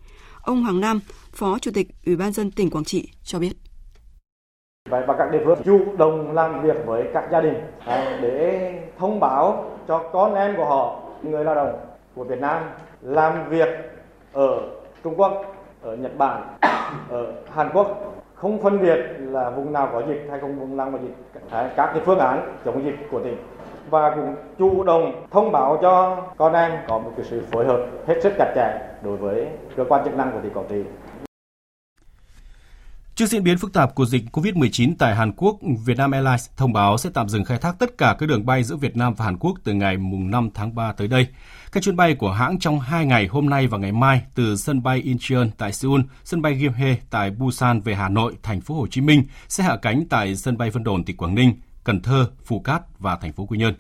Ông 0.42 0.62
Hoàng 0.62 0.80
Nam, 0.80 1.00
Phó 1.32 1.58
Chủ 1.58 1.70
tịch 1.74 1.88
Ủy 2.06 2.16
ban 2.16 2.32
dân 2.32 2.50
tỉnh 2.50 2.70
Quảng 2.70 2.84
Trị 2.84 3.08
cho 3.24 3.38
biết. 3.38 3.52
Và 4.90 5.14
các 5.18 5.30
địa 5.32 5.42
phương 5.44 5.58
chủ 5.64 5.96
động 5.98 6.32
làm 6.32 6.62
việc 6.62 6.76
với 6.86 7.04
các 7.14 7.24
gia 7.32 7.40
đình 7.40 7.54
à, 7.86 8.18
để 8.22 8.72
thông 8.98 9.20
báo 9.20 9.70
cho 9.88 10.10
con 10.12 10.34
em 10.34 10.56
của 10.56 10.64
họ, 10.64 11.02
người 11.22 11.44
lao 11.44 11.54
động 11.54 11.76
của 12.14 12.24
Việt 12.24 12.38
Nam 12.38 12.62
làm 13.00 13.50
việc 13.50 13.68
ở 14.32 14.60
Trung 15.04 15.14
Quốc, 15.16 15.44
ở 15.82 15.96
Nhật 15.96 16.18
Bản, 16.18 16.58
ở 17.08 17.32
Hàn 17.54 17.70
Quốc 17.72 18.14
không 18.34 18.62
phân 18.62 18.82
biệt 18.82 18.96
là 19.18 19.50
vùng 19.50 19.72
nào 19.72 19.88
có 19.92 20.02
dịch 20.08 20.26
hay 20.30 20.40
không 20.40 20.58
vùng 20.58 20.76
nào 20.76 20.90
có 20.92 20.98
dịch 21.02 21.40
các 21.50 21.90
cái 21.94 22.02
phương 22.06 22.18
án 22.18 22.56
chống 22.64 22.84
dịch 22.84 22.96
của 23.10 23.20
tỉnh 23.24 23.36
và 23.90 24.12
cũng 24.14 24.36
chủ 24.58 24.84
động 24.84 25.26
thông 25.30 25.52
báo 25.52 25.78
cho 25.82 26.22
con 26.36 26.52
em 26.52 26.72
có 26.88 26.98
một 26.98 27.12
cái 27.16 27.26
sự 27.30 27.42
phối 27.52 27.66
hợp 27.66 27.86
hết 28.06 28.14
sức 28.22 28.32
chặt 28.38 28.52
chẽ 28.54 28.96
đối 29.02 29.16
với 29.16 29.46
cơ 29.76 29.84
quan 29.88 30.04
chức 30.04 30.14
năng 30.14 30.32
của 30.32 30.40
tỉnh 30.42 30.52
Quảng 30.54 30.66
Trị. 30.68 30.82
Trước 33.14 33.26
diễn 33.26 33.44
biến 33.44 33.58
phức 33.58 33.72
tạp 33.72 33.94
của 33.94 34.04
dịch 34.04 34.22
COVID-19 34.32 34.94
tại 34.98 35.14
Hàn 35.14 35.32
Quốc, 35.32 35.56
Vietnam 35.86 36.10
Airlines 36.10 36.50
thông 36.56 36.72
báo 36.72 36.98
sẽ 36.98 37.10
tạm 37.14 37.28
dừng 37.28 37.44
khai 37.44 37.58
thác 37.58 37.74
tất 37.78 37.98
cả 37.98 38.16
các 38.18 38.28
đường 38.28 38.46
bay 38.46 38.62
giữa 38.62 38.76
Việt 38.76 38.96
Nam 38.96 39.14
và 39.14 39.24
Hàn 39.24 39.38
Quốc 39.38 39.54
từ 39.64 39.72
ngày 39.72 39.96
5 39.96 40.50
tháng 40.54 40.74
3 40.74 40.92
tới 40.92 41.08
đây. 41.08 41.26
Các 41.74 41.82
chuyến 41.82 41.96
bay 41.96 42.14
của 42.14 42.32
hãng 42.32 42.58
trong 42.58 42.80
2 42.80 43.06
ngày 43.06 43.26
hôm 43.26 43.50
nay 43.50 43.66
và 43.66 43.78
ngày 43.78 43.92
mai 43.92 44.22
từ 44.34 44.56
sân 44.56 44.82
bay 44.82 44.98
Incheon 44.98 45.46
tại 45.58 45.72
Seoul, 45.72 46.00
sân 46.24 46.42
bay 46.42 46.54
Gimhae 46.54 46.96
tại 47.10 47.30
Busan 47.30 47.80
về 47.80 47.94
Hà 47.94 48.08
Nội, 48.08 48.34
thành 48.42 48.60
phố 48.60 48.74
Hồ 48.74 48.86
Chí 48.86 49.00
Minh 49.00 49.24
sẽ 49.48 49.64
hạ 49.64 49.76
cánh 49.82 50.04
tại 50.10 50.36
sân 50.36 50.56
bay 50.56 50.70
Vân 50.70 50.84
Đồn 50.84 51.04
tỉnh 51.04 51.16
Quảng 51.16 51.34
Ninh, 51.34 51.54
Cần 51.84 52.02
Thơ, 52.02 52.30
Phú 52.44 52.60
Cát 52.60 52.82
và 52.98 53.16
thành 53.16 53.32
phố 53.32 53.46
Quy 53.46 53.58
Nhơn. 53.58 53.74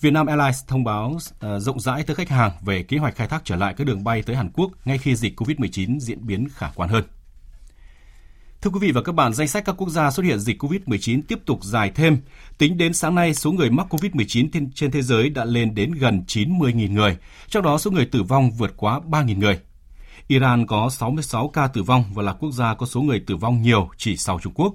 Vietnam 0.00 0.26
Airlines 0.26 0.64
thông 0.66 0.84
báo 0.84 1.10
uh, 1.10 1.62
rộng 1.62 1.80
rãi 1.80 2.02
tới 2.02 2.16
khách 2.16 2.28
hàng 2.28 2.50
về 2.60 2.82
kế 2.82 2.98
hoạch 2.98 3.16
khai 3.16 3.28
thác 3.28 3.44
trở 3.44 3.56
lại 3.56 3.74
các 3.76 3.86
đường 3.86 4.04
bay 4.04 4.22
tới 4.22 4.36
Hàn 4.36 4.50
Quốc 4.54 4.70
ngay 4.84 4.98
khi 4.98 5.16
dịch 5.16 5.40
COVID-19 5.40 5.98
diễn 5.98 6.26
biến 6.26 6.48
khả 6.54 6.70
quan 6.74 6.90
hơn. 6.90 7.04
Thưa 8.62 8.70
quý 8.70 8.78
vị 8.80 8.92
và 8.92 9.02
các 9.02 9.12
bạn, 9.12 9.32
danh 9.32 9.48
sách 9.48 9.64
các 9.64 9.74
quốc 9.78 9.88
gia 9.88 10.10
xuất 10.10 10.26
hiện 10.26 10.40
dịch 10.40 10.62
COVID-19 10.62 11.22
tiếp 11.28 11.38
tục 11.46 11.64
dài 11.64 11.90
thêm. 11.94 12.18
Tính 12.58 12.78
đến 12.78 12.94
sáng 12.94 13.14
nay, 13.14 13.34
số 13.34 13.52
người 13.52 13.70
mắc 13.70 13.94
COVID-19 13.94 14.68
trên 14.74 14.90
thế 14.90 15.02
giới 15.02 15.30
đã 15.30 15.44
lên 15.44 15.74
đến 15.74 15.92
gần 15.92 16.24
90.000 16.26 16.92
người, 16.92 17.16
trong 17.48 17.62
đó 17.62 17.78
số 17.78 17.90
người 17.90 18.06
tử 18.06 18.22
vong 18.22 18.50
vượt 18.50 18.74
quá 18.76 19.00
3.000 19.10 19.38
người. 19.38 19.60
Iran 20.28 20.66
có 20.66 20.90
66 20.90 21.48
ca 21.48 21.66
tử 21.66 21.82
vong 21.82 22.04
và 22.14 22.22
là 22.22 22.32
quốc 22.32 22.50
gia 22.52 22.74
có 22.74 22.86
số 22.86 23.00
người 23.00 23.20
tử 23.26 23.36
vong 23.36 23.62
nhiều 23.62 23.88
chỉ 23.96 24.16
sau 24.16 24.38
Trung 24.42 24.52
Quốc. 24.56 24.74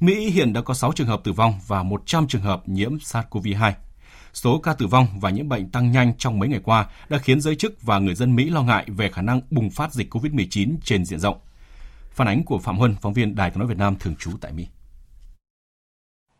Mỹ 0.00 0.30
hiện 0.30 0.52
đã 0.52 0.60
có 0.60 0.74
6 0.74 0.92
trường 0.92 1.06
hợp 1.06 1.20
tử 1.24 1.32
vong 1.32 1.54
và 1.66 1.82
100 1.82 2.26
trường 2.28 2.42
hợp 2.42 2.68
nhiễm 2.68 2.96
SARS-CoV-2. 2.96 3.72
Số 4.32 4.58
ca 4.58 4.72
tử 4.72 4.86
vong 4.86 5.06
và 5.20 5.30
nhiễm 5.30 5.48
bệnh 5.48 5.70
tăng 5.70 5.92
nhanh 5.92 6.16
trong 6.18 6.38
mấy 6.38 6.48
ngày 6.48 6.60
qua 6.64 6.86
đã 7.08 7.18
khiến 7.18 7.40
giới 7.40 7.56
chức 7.56 7.82
và 7.82 7.98
người 7.98 8.14
dân 8.14 8.36
Mỹ 8.36 8.50
lo 8.50 8.62
ngại 8.62 8.84
về 8.86 9.08
khả 9.08 9.22
năng 9.22 9.40
bùng 9.50 9.70
phát 9.70 9.92
dịch 9.92 10.14
COVID-19 10.14 10.76
trên 10.84 11.04
diện 11.04 11.20
rộng. 11.20 11.38
Phản 12.18 12.28
ánh 12.28 12.44
của 12.44 12.58
Phạm 12.58 12.78
Huân, 12.78 12.94
phóng 13.02 13.12
viên 13.12 13.34
Đài 13.34 13.50
tiếng 13.50 13.58
nói 13.58 13.68
Việt 13.68 13.78
Nam 13.78 13.96
thường 14.00 14.14
trú 14.18 14.30
tại 14.40 14.52
Mỹ. 14.52 14.66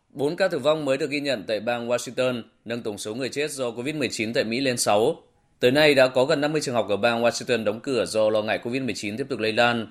Bốn 0.09 0.35
ca 0.35 0.47
tử 0.47 0.59
vong 0.59 0.85
mới 0.85 0.97
được 0.97 1.09
ghi 1.09 1.19
nhận 1.19 1.43
tại 1.47 1.59
bang 1.59 1.89
Washington, 1.89 2.41
nâng 2.65 2.81
tổng 2.81 2.97
số 2.97 3.15
người 3.15 3.29
chết 3.29 3.51
do 3.51 3.69
COVID-19 3.69 4.33
tại 4.33 4.43
Mỹ 4.43 4.59
lên 4.59 4.77
6. 4.77 5.15
Tới 5.59 5.71
nay 5.71 5.95
đã 5.95 6.07
có 6.07 6.25
gần 6.25 6.41
50 6.41 6.61
trường 6.61 6.75
học 6.75 6.85
ở 6.89 6.97
bang 6.97 7.23
Washington 7.23 7.63
đóng 7.63 7.79
cửa 7.79 8.05
do 8.05 8.29
lo 8.29 8.41
ngại 8.41 8.59
COVID-19 8.63 9.17
tiếp 9.17 9.25
tục 9.29 9.39
lây 9.39 9.53
lan. 9.53 9.87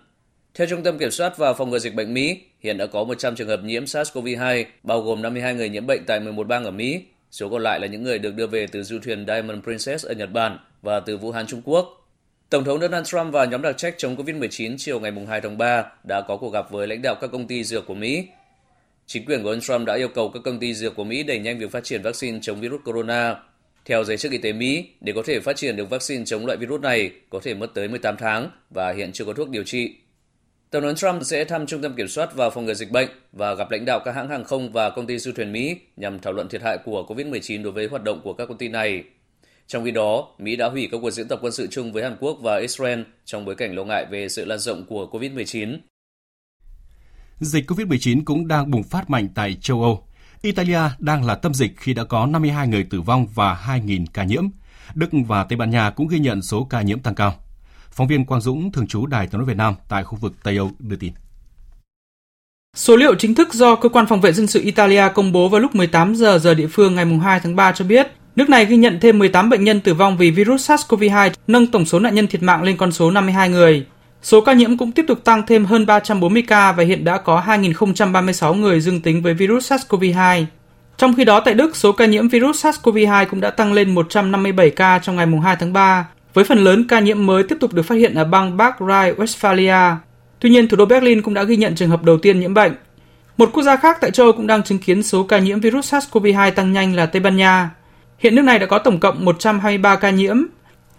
Theo 0.55 0.67
Trung 0.71 0.83
tâm 0.83 0.99
Kiểm 0.99 1.11
soát 1.11 1.39
và 1.39 1.53
Phòng 1.53 1.71
ngừa 1.71 1.79
Dịch 1.79 1.95
bệnh 1.95 2.15
Mỹ, 2.15 2.41
hiện 2.61 2.79
đã 2.79 2.87
có 2.87 3.05
100 3.05 3.37
trường 3.37 3.49
hợp 3.49 3.61
nhiễm 3.65 3.85
SARS-CoV-2, 3.85 4.65
bao 4.83 5.01
gồm 5.01 5.23
52 5.23 5.55
người 5.55 5.69
nhiễm 5.69 5.87
bệnh 5.87 6.05
tại 6.07 6.21
11 6.21 6.47
bang 6.47 6.65
ở 6.65 6.71
Mỹ. 6.71 7.05
Số 7.31 7.49
còn 7.49 7.63
lại 7.63 7.81
là 7.81 7.87
những 7.87 8.03
người 8.03 8.19
được 8.19 8.35
đưa 8.35 8.47
về 8.47 8.67
từ 8.67 8.83
du 8.83 8.99
thuyền 8.99 9.25
Diamond 9.27 9.65
Princess 9.65 10.07
ở 10.07 10.15
Nhật 10.15 10.33
Bản 10.33 10.59
và 10.83 11.01
từ 11.01 11.17
Vũ 11.17 11.31
Hán, 11.31 11.47
Trung 11.47 11.63
Quốc. 11.65 11.98
Tổng 12.51 12.65
thống 12.65 12.81
Donald 12.81 13.07
Trump 13.07 13.33
và 13.33 13.45
nhóm 13.45 13.63
đặc 13.63 13.77
trách 13.79 13.95
chống 13.99 14.17
COVID-19 14.17 14.75
chiều 14.79 15.01
ngày 15.01 15.13
2 15.29 15.41
tháng 15.41 15.59
3 15.59 15.85
đã 16.05 16.21
có 16.21 16.37
cuộc 16.37 16.51
gặp 16.51 16.71
với 16.71 16.87
lãnh 16.87 17.03
đạo 17.03 17.15
các 17.21 17.31
công 17.33 17.47
ty 17.47 17.65
dược 17.65 17.87
của 17.87 17.95
Mỹ. 17.95 18.29
Chính 19.07 19.25
quyền 19.25 19.43
của 19.43 19.51
ông 19.51 19.61
Trump 19.61 19.87
đã 19.87 19.95
yêu 19.95 20.09
cầu 20.09 20.31
các 20.35 20.41
công 20.45 20.59
ty 20.59 20.75
dược 20.75 20.95
của 20.95 21.05
Mỹ 21.05 21.23
đẩy 21.23 21.39
nhanh 21.39 21.59
việc 21.59 21.73
phát 21.73 21.85
triển 21.85 22.03
vaccine 22.03 22.39
chống 22.43 22.61
virus 22.61 22.81
corona. 22.85 23.37
Theo 23.85 24.05
giới 24.05 24.17
chức 24.17 24.33
y 24.33 24.39
tế 24.39 24.53
Mỹ, 24.53 24.89
để 25.01 25.13
có 25.17 25.23
thể 25.27 25.41
phát 25.41 25.57
triển 25.57 25.77
được 25.77 25.91
vaccine 25.91 26.25
chống 26.25 26.47
loại 26.47 26.59
virus 26.59 26.81
này 26.81 27.11
có 27.31 27.41
thể 27.43 27.55
mất 27.55 27.75
tới 27.75 27.89
18 27.89 28.17
tháng 28.17 28.51
và 28.71 28.93
hiện 28.93 29.13
chưa 29.13 29.25
có 29.25 29.33
thuốc 29.33 29.49
điều 29.49 29.65
trị. 29.65 29.97
Tổng 30.71 30.83
thống 30.83 30.95
Trump 30.95 31.23
sẽ 31.25 31.45
thăm 31.45 31.67
Trung 31.67 31.83
tâm 31.83 31.95
Kiểm 31.97 32.09
soát 32.09 32.35
và 32.35 32.51
Phòng 32.51 32.65
ngừa 32.65 32.75
Dịch 32.75 32.91
bệnh 32.91 33.09
và 33.33 33.55
gặp 33.55 33.71
lãnh 33.71 33.85
đạo 33.85 34.01
các 34.05 34.15
hãng 34.15 34.29
hàng 34.29 34.45
không 34.45 34.73
và 34.73 34.91
công 34.91 35.07
ty 35.07 35.19
du 35.19 35.33
thuyền 35.33 35.53
Mỹ 35.53 35.77
nhằm 35.97 36.19
thảo 36.19 36.33
luận 36.33 36.49
thiệt 36.49 36.63
hại 36.63 36.79
của 36.85 37.07
COVID-19 37.09 37.63
đối 37.63 37.73
với 37.73 37.87
hoạt 37.87 38.05
động 38.05 38.21
của 38.25 38.33
các 38.33 38.47
công 38.47 38.59
ty 38.59 38.69
này. 38.69 39.05
Trong 39.69 39.85
khi 39.85 39.91
đó, 39.91 40.29
Mỹ 40.39 40.57
đã 40.57 40.69
hủy 40.69 40.89
các 40.93 40.99
cuộc 41.03 41.11
diễn 41.11 41.29
tập 41.29 41.39
quân 41.43 41.53
sự 41.53 41.67
chung 41.71 41.93
với 41.93 42.03
Hàn 42.03 42.17
Quốc 42.21 42.39
và 42.43 42.57
Israel 42.57 43.01
trong 43.25 43.45
bối 43.45 43.55
cảnh 43.55 43.75
lo 43.75 43.85
ngại 43.85 44.07
về 44.11 44.29
sự 44.29 44.45
lan 44.45 44.59
rộng 44.59 44.87
của 44.87 45.09
COVID-19. 45.13 45.79
Dịch 47.41 47.71
COVID-19 47.71 48.23
cũng 48.25 48.49
đang 48.49 48.71
bùng 48.71 48.83
phát 48.83 49.11
mạnh 49.11 49.29
tại 49.35 49.57
châu 49.61 49.83
Âu. 49.83 50.07
Italia 50.43 50.81
đang 50.99 51.25
là 51.25 51.35
tâm 51.35 51.55
dịch 51.55 51.73
khi 51.77 51.95
đã 51.95 52.05
có 52.05 52.27
52 52.27 52.69
người 52.69 52.85
tử 52.91 53.01
vong 53.01 53.27
và 53.35 53.65
2.000 53.67 54.07
ca 54.13 54.25
nhiễm. 54.25 54.45
Đức 54.95 55.11
và 55.27 55.45
Tây 55.45 55.57
Ban 55.57 55.71
Nha 55.71 55.91
cũng 55.91 56.09
ghi 56.09 56.19
nhận 56.19 56.43
số 56.43 56.65
ca 56.65 56.83
nhiễm 56.83 57.01
tăng 57.01 57.15
cao. 57.15 57.35
Phóng 57.91 58.09
viên 58.09 58.25
Quang 58.25 58.41
Dũng, 58.41 58.73
thường 58.73 58.87
trú 58.87 59.07
Đài 59.07 59.27
tiếng 59.27 59.39
nói 59.39 59.47
Việt 59.47 59.57
Nam 59.57 59.75
tại 59.89 60.05
khu 60.05 60.19
vực 60.21 60.33
Tây 60.43 60.57
Âu 60.57 60.71
đưa 60.79 60.97
tin. 60.97 61.13
Số 62.77 62.97
liệu 62.97 63.15
chính 63.15 63.35
thức 63.35 63.55
do 63.55 63.77
cơ 63.77 63.89
quan 63.89 64.07
phòng 64.07 64.21
vệ 64.21 64.33
dân 64.33 64.47
sự 64.47 64.61
Italia 64.63 65.05
công 65.15 65.33
bố 65.33 65.49
vào 65.49 65.61
lúc 65.61 65.75
18 65.75 66.15
giờ 66.15 66.39
giờ 66.39 66.55
địa 66.55 66.67
phương 66.67 66.95
ngày 66.95 67.05
2 67.05 67.41
tháng 67.41 67.57
3 67.57 67.73
cho 67.73 67.85
biết, 67.85 68.07
nước 68.39 68.49
này 68.49 68.67
ghi 68.67 68.77
nhận 68.77 69.01
thêm 69.01 69.19
18 69.19 69.51
bệnh 69.51 69.65
nhân 69.65 69.81
tử 69.81 69.95
vong 69.95 70.17
vì 70.17 70.31
virus 70.31 70.71
SARS-CoV-2, 70.71 71.31
nâng 71.47 71.67
tổng 71.67 71.85
số 71.85 71.99
nạn 71.99 72.15
nhân 72.15 72.27
thiệt 72.27 72.43
mạng 72.43 72.63
lên 72.63 72.77
con 72.77 72.93
số 72.93 73.11
52 73.11 73.49
người. 73.49 73.87
Số 74.23 74.41
ca 74.41 74.53
nhiễm 74.53 74.77
cũng 74.77 74.93
tiếp 74.93 75.05
tục 75.09 75.25
tăng 75.25 75.47
thêm 75.47 75.65
hơn 75.65 75.87
340 75.87 76.43
ca 76.43 76.73
và 76.73 76.85
hiện 76.85 77.05
đã 77.05 77.19
có 77.19 77.43
2.036 77.47 78.55
người 78.55 78.81
dương 78.81 79.01
tính 79.01 79.23
với 79.23 79.35
virus 79.35 79.73
SARS-CoV-2. 79.73 80.45
Trong 80.97 81.15
khi 81.15 81.25
đó 81.25 81.41
tại 81.41 81.55
Đức, 81.55 81.77
số 81.77 81.93
ca 81.93 82.07
nhiễm 82.07 82.29
virus 82.29 82.67
SARS-CoV-2 82.67 83.27
cũng 83.31 83.41
đã 83.41 83.51
tăng 83.51 83.73
lên 83.73 83.95
157 83.95 84.71
ca 84.71 84.99
trong 84.99 85.17
ngày 85.17 85.27
2 85.45 85.57
tháng 85.61 85.73
3, 85.73 86.09
với 86.35 86.45
phần 86.45 86.59
lớn 86.59 86.85
ca 86.89 87.01
nhiễm 87.01 87.27
mới 87.27 87.43
tiếp 87.43 87.57
tục 87.61 87.73
được 87.73 87.83
phát 87.83 87.95
hiện 87.95 88.15
ở 88.15 88.25
bang 88.25 88.57
Bắc 88.57 88.81
Rhine-Westphalia. 88.81 89.95
Tuy 90.41 90.51
nhiên, 90.51 90.69
thủ 90.69 90.77
đô 90.77 90.85
Berlin 90.85 91.23
cũng 91.23 91.35
đã 91.35 91.43
ghi 91.43 91.57
nhận 91.57 91.75
trường 91.75 91.91
hợp 91.91 92.03
đầu 92.03 92.19
tiên 92.19 92.41
nhiễm 92.41 92.55
bệnh. 92.55 92.73
Một 93.37 93.51
quốc 93.53 93.63
gia 93.63 93.77
khác 93.77 93.99
tại 94.01 94.11
châu 94.11 94.27
Âu 94.27 94.33
cũng 94.33 94.47
đang 94.47 94.63
chứng 94.63 94.79
kiến 94.79 95.03
số 95.03 95.23
ca 95.23 95.39
nhiễm 95.39 95.61
virus 95.61 95.95
SARS-CoV-2 95.95 96.51
tăng 96.51 96.73
nhanh 96.73 96.95
là 96.95 97.07
Tây 97.07 97.21
Ban 97.21 97.37
Nha. 97.37 97.71
Hiện 98.19 98.35
nước 98.35 98.43
này 98.43 98.59
đã 98.59 98.67
có 98.67 98.79
tổng 98.79 99.01
cộng 99.01 99.25
123 99.25 99.97
ca 99.97 100.11
nhiễm. 100.11 100.37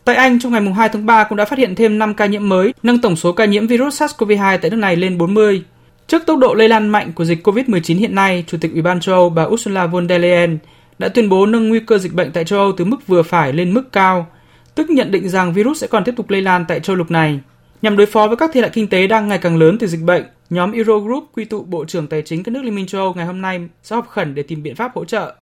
Tại 0.04 0.16
Anh, 0.16 0.40
trong 0.40 0.52
ngày 0.52 0.62
2 0.62 0.90
tháng 0.90 1.06
3 1.06 1.24
cũng 1.24 1.36
đã 1.36 1.46
phát 1.46 1.60
hiện 1.60 1.76
thêm 1.76 2.00
5 2.00 2.14
ca 2.14 2.26
nhiễm 2.26 2.50
mới, 2.50 2.74
nâng 2.84 3.02
tổng 3.02 3.16
số 3.16 3.32
ca 3.32 3.46
nhiễm 3.46 3.68
virus 3.68 4.02
SARS-CoV-2 4.02 4.58
tại 4.62 4.72
nước 4.72 4.78
này 4.78 4.96
lên 4.96 5.18
40. 5.18 5.64
Trước 6.08 6.26
tốc 6.26 6.40
độ 6.40 6.54
lây 6.54 6.70
lan 6.70 6.90
mạnh 6.90 7.12
của 7.16 7.26
dịch 7.26 7.48
COVID-19 7.48 7.98
hiện 7.98 8.16
nay, 8.16 8.44
Chủ 8.48 8.58
tịch 8.62 8.72
Ủy 8.72 8.82
ban 8.82 9.00
châu 9.00 9.16
Âu 9.16 9.30
bà 9.30 9.44
Ursula 9.44 9.86
von 9.86 10.08
der 10.08 10.22
Leyen 10.22 10.58
đã 11.00 11.10
tuyên 11.10 11.30
bố 11.30 11.46
nâng 11.46 11.70
nguy 11.70 11.80
cơ 11.80 11.98
dịch 11.98 12.14
bệnh 12.14 12.32
tại 12.32 12.46
châu 12.46 12.60
Âu 12.60 12.72
từ 12.78 12.86
mức 12.86 13.08
vừa 13.08 13.24
phải 13.24 13.54
lên 13.54 13.74
mức 13.74 13.92
cao, 13.92 14.28
tức 14.76 14.90
nhận 14.90 15.12
định 15.12 15.30
rằng 15.30 15.54
virus 15.54 15.82
sẽ 15.82 15.88
còn 15.88 16.04
tiếp 16.04 16.14
tục 16.18 16.30
lây 16.30 16.42
lan 16.42 16.66
tại 16.68 16.80
châu 16.80 16.96
lục 16.96 17.12
này. 17.12 17.40
Nhằm 17.82 17.98
đối 17.98 18.08
phó 18.08 18.28
với 18.28 18.38
các 18.38 18.52
thiệt 18.54 18.64
hại 18.64 18.72
kinh 18.74 18.88
tế 18.88 19.08
đang 19.08 19.28
ngày 19.28 19.38
càng 19.38 19.58
lớn 19.58 19.78
từ 19.80 19.88
dịch 19.88 20.02
bệnh, 20.02 20.24
nhóm 20.50 20.72
Eurogroup 20.72 21.24
quy 21.34 21.46
tụ 21.46 21.64
Bộ 21.64 21.86
trưởng 21.86 22.08
Tài 22.08 22.22
chính 22.22 22.44
các 22.44 22.52
nước 22.52 22.64
Liên 22.64 22.76
minh 22.76 22.88
châu 22.88 23.02
Âu 23.02 23.14
ngày 23.14 23.26
hôm 23.26 23.42
nay 23.42 23.60
sẽ 23.84 23.96
họp 23.96 24.08
khẩn 24.08 24.36
để 24.36 24.44
tìm 24.44 24.64
biện 24.64 24.76
pháp 24.76 24.92
hỗ 24.96 25.06
trợ. 25.06 25.36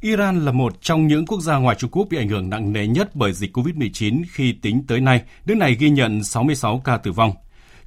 Iran 0.00 0.44
là 0.44 0.52
một 0.52 0.82
trong 0.82 1.06
những 1.06 1.26
quốc 1.26 1.40
gia 1.40 1.56
ngoài 1.56 1.76
Trung 1.78 1.90
Quốc 1.90 2.06
bị 2.10 2.16
ảnh 2.16 2.28
hưởng 2.28 2.50
nặng 2.50 2.72
nề 2.72 2.86
nhất 2.86 3.14
bởi 3.14 3.32
dịch 3.32 3.56
COVID-19 3.56 4.22
khi 4.30 4.52
tính 4.52 4.86
tới 4.86 5.00
nay, 5.00 5.22
nước 5.46 5.54
này 5.54 5.74
ghi 5.74 5.90
nhận 5.90 6.24
66 6.24 6.82
ca 6.84 6.96
tử 6.96 7.12
vong. 7.12 7.32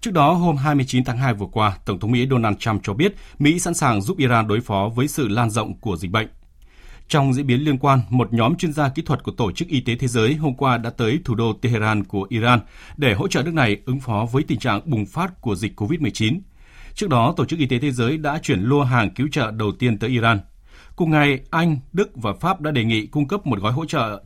Trước 0.02 0.12
đó, 0.12 0.34
hôm 0.34 0.58
29 0.58 1.04
tháng 1.04 1.18
2 1.18 1.34
vừa 1.34 1.46
qua, 1.52 1.78
Tổng 1.86 2.00
thống 2.00 2.12
Mỹ 2.12 2.28
Donald 2.30 2.58
Trump 2.58 2.84
cho 2.84 2.94
biết 2.94 3.16
Mỹ 3.40 3.60
sẵn 3.60 3.74
sàng 3.74 4.02
giúp 4.02 4.18
Iran 4.18 4.48
đối 4.48 4.62
phó 4.62 4.90
với 4.96 5.08
sự 5.08 5.28
lan 5.28 5.50
rộng 5.50 5.80
của 5.80 5.98
dịch 5.98 6.12
bệnh. 6.12 6.28
Trong 7.08 7.34
diễn 7.34 7.48
biến 7.48 7.60
liên 7.62 7.78
quan, 7.78 8.02
một 8.10 8.34
nhóm 8.34 8.56
chuyên 8.56 8.74
gia 8.74 8.90
kỹ 8.90 9.02
thuật 9.02 9.24
của 9.24 9.32
Tổ 9.32 9.52
chức 9.52 9.68
Y 9.68 9.82
tế 9.82 9.96
Thế 9.96 10.08
giới 10.08 10.36
hôm 10.36 10.56
qua 10.56 10.78
đã 10.78 10.90
tới 10.90 11.20
thủ 11.26 11.36
đô 11.36 11.54
Tehran 11.62 12.04
của 12.04 12.26
Iran 12.30 12.60
để 12.98 13.14
hỗ 13.14 13.28
trợ 13.28 13.44
nước 13.44 13.54
này 13.54 13.78
ứng 13.86 14.00
phó 14.00 14.28
với 14.32 14.44
tình 14.44 14.60
trạng 14.60 14.82
bùng 14.86 15.06
phát 15.06 15.42
của 15.42 15.56
dịch 15.56 15.80
COVID-19. 15.82 16.40
Trước 16.94 17.10
đó, 17.10 17.34
Tổ 17.38 17.46
chức 17.46 17.60
Y 17.60 17.66
tế 17.66 17.80
Thế 17.80 17.92
giới 17.92 18.18
đã 18.18 18.40
chuyển 18.44 18.62
lô 18.62 18.84
hàng 18.84 19.10
cứu 19.10 19.28
trợ 19.32 19.52
đầu 19.52 19.72
tiên 19.72 19.98
tới 19.98 20.10
Iran. 20.10 20.40
Cùng 21.00 21.12
ngày, 21.12 21.40
Anh, 21.50 21.78
Đức 21.94 22.12
và 22.16 22.34
Pháp 22.34 22.62
đã 22.62 22.72
đề 22.72 22.84
nghị 22.84 23.08
cung 23.08 23.28
cấp 23.28 23.48
một 23.48 23.60
gói 23.60 23.72
hỗ 23.72 23.86
trợ 23.86 24.24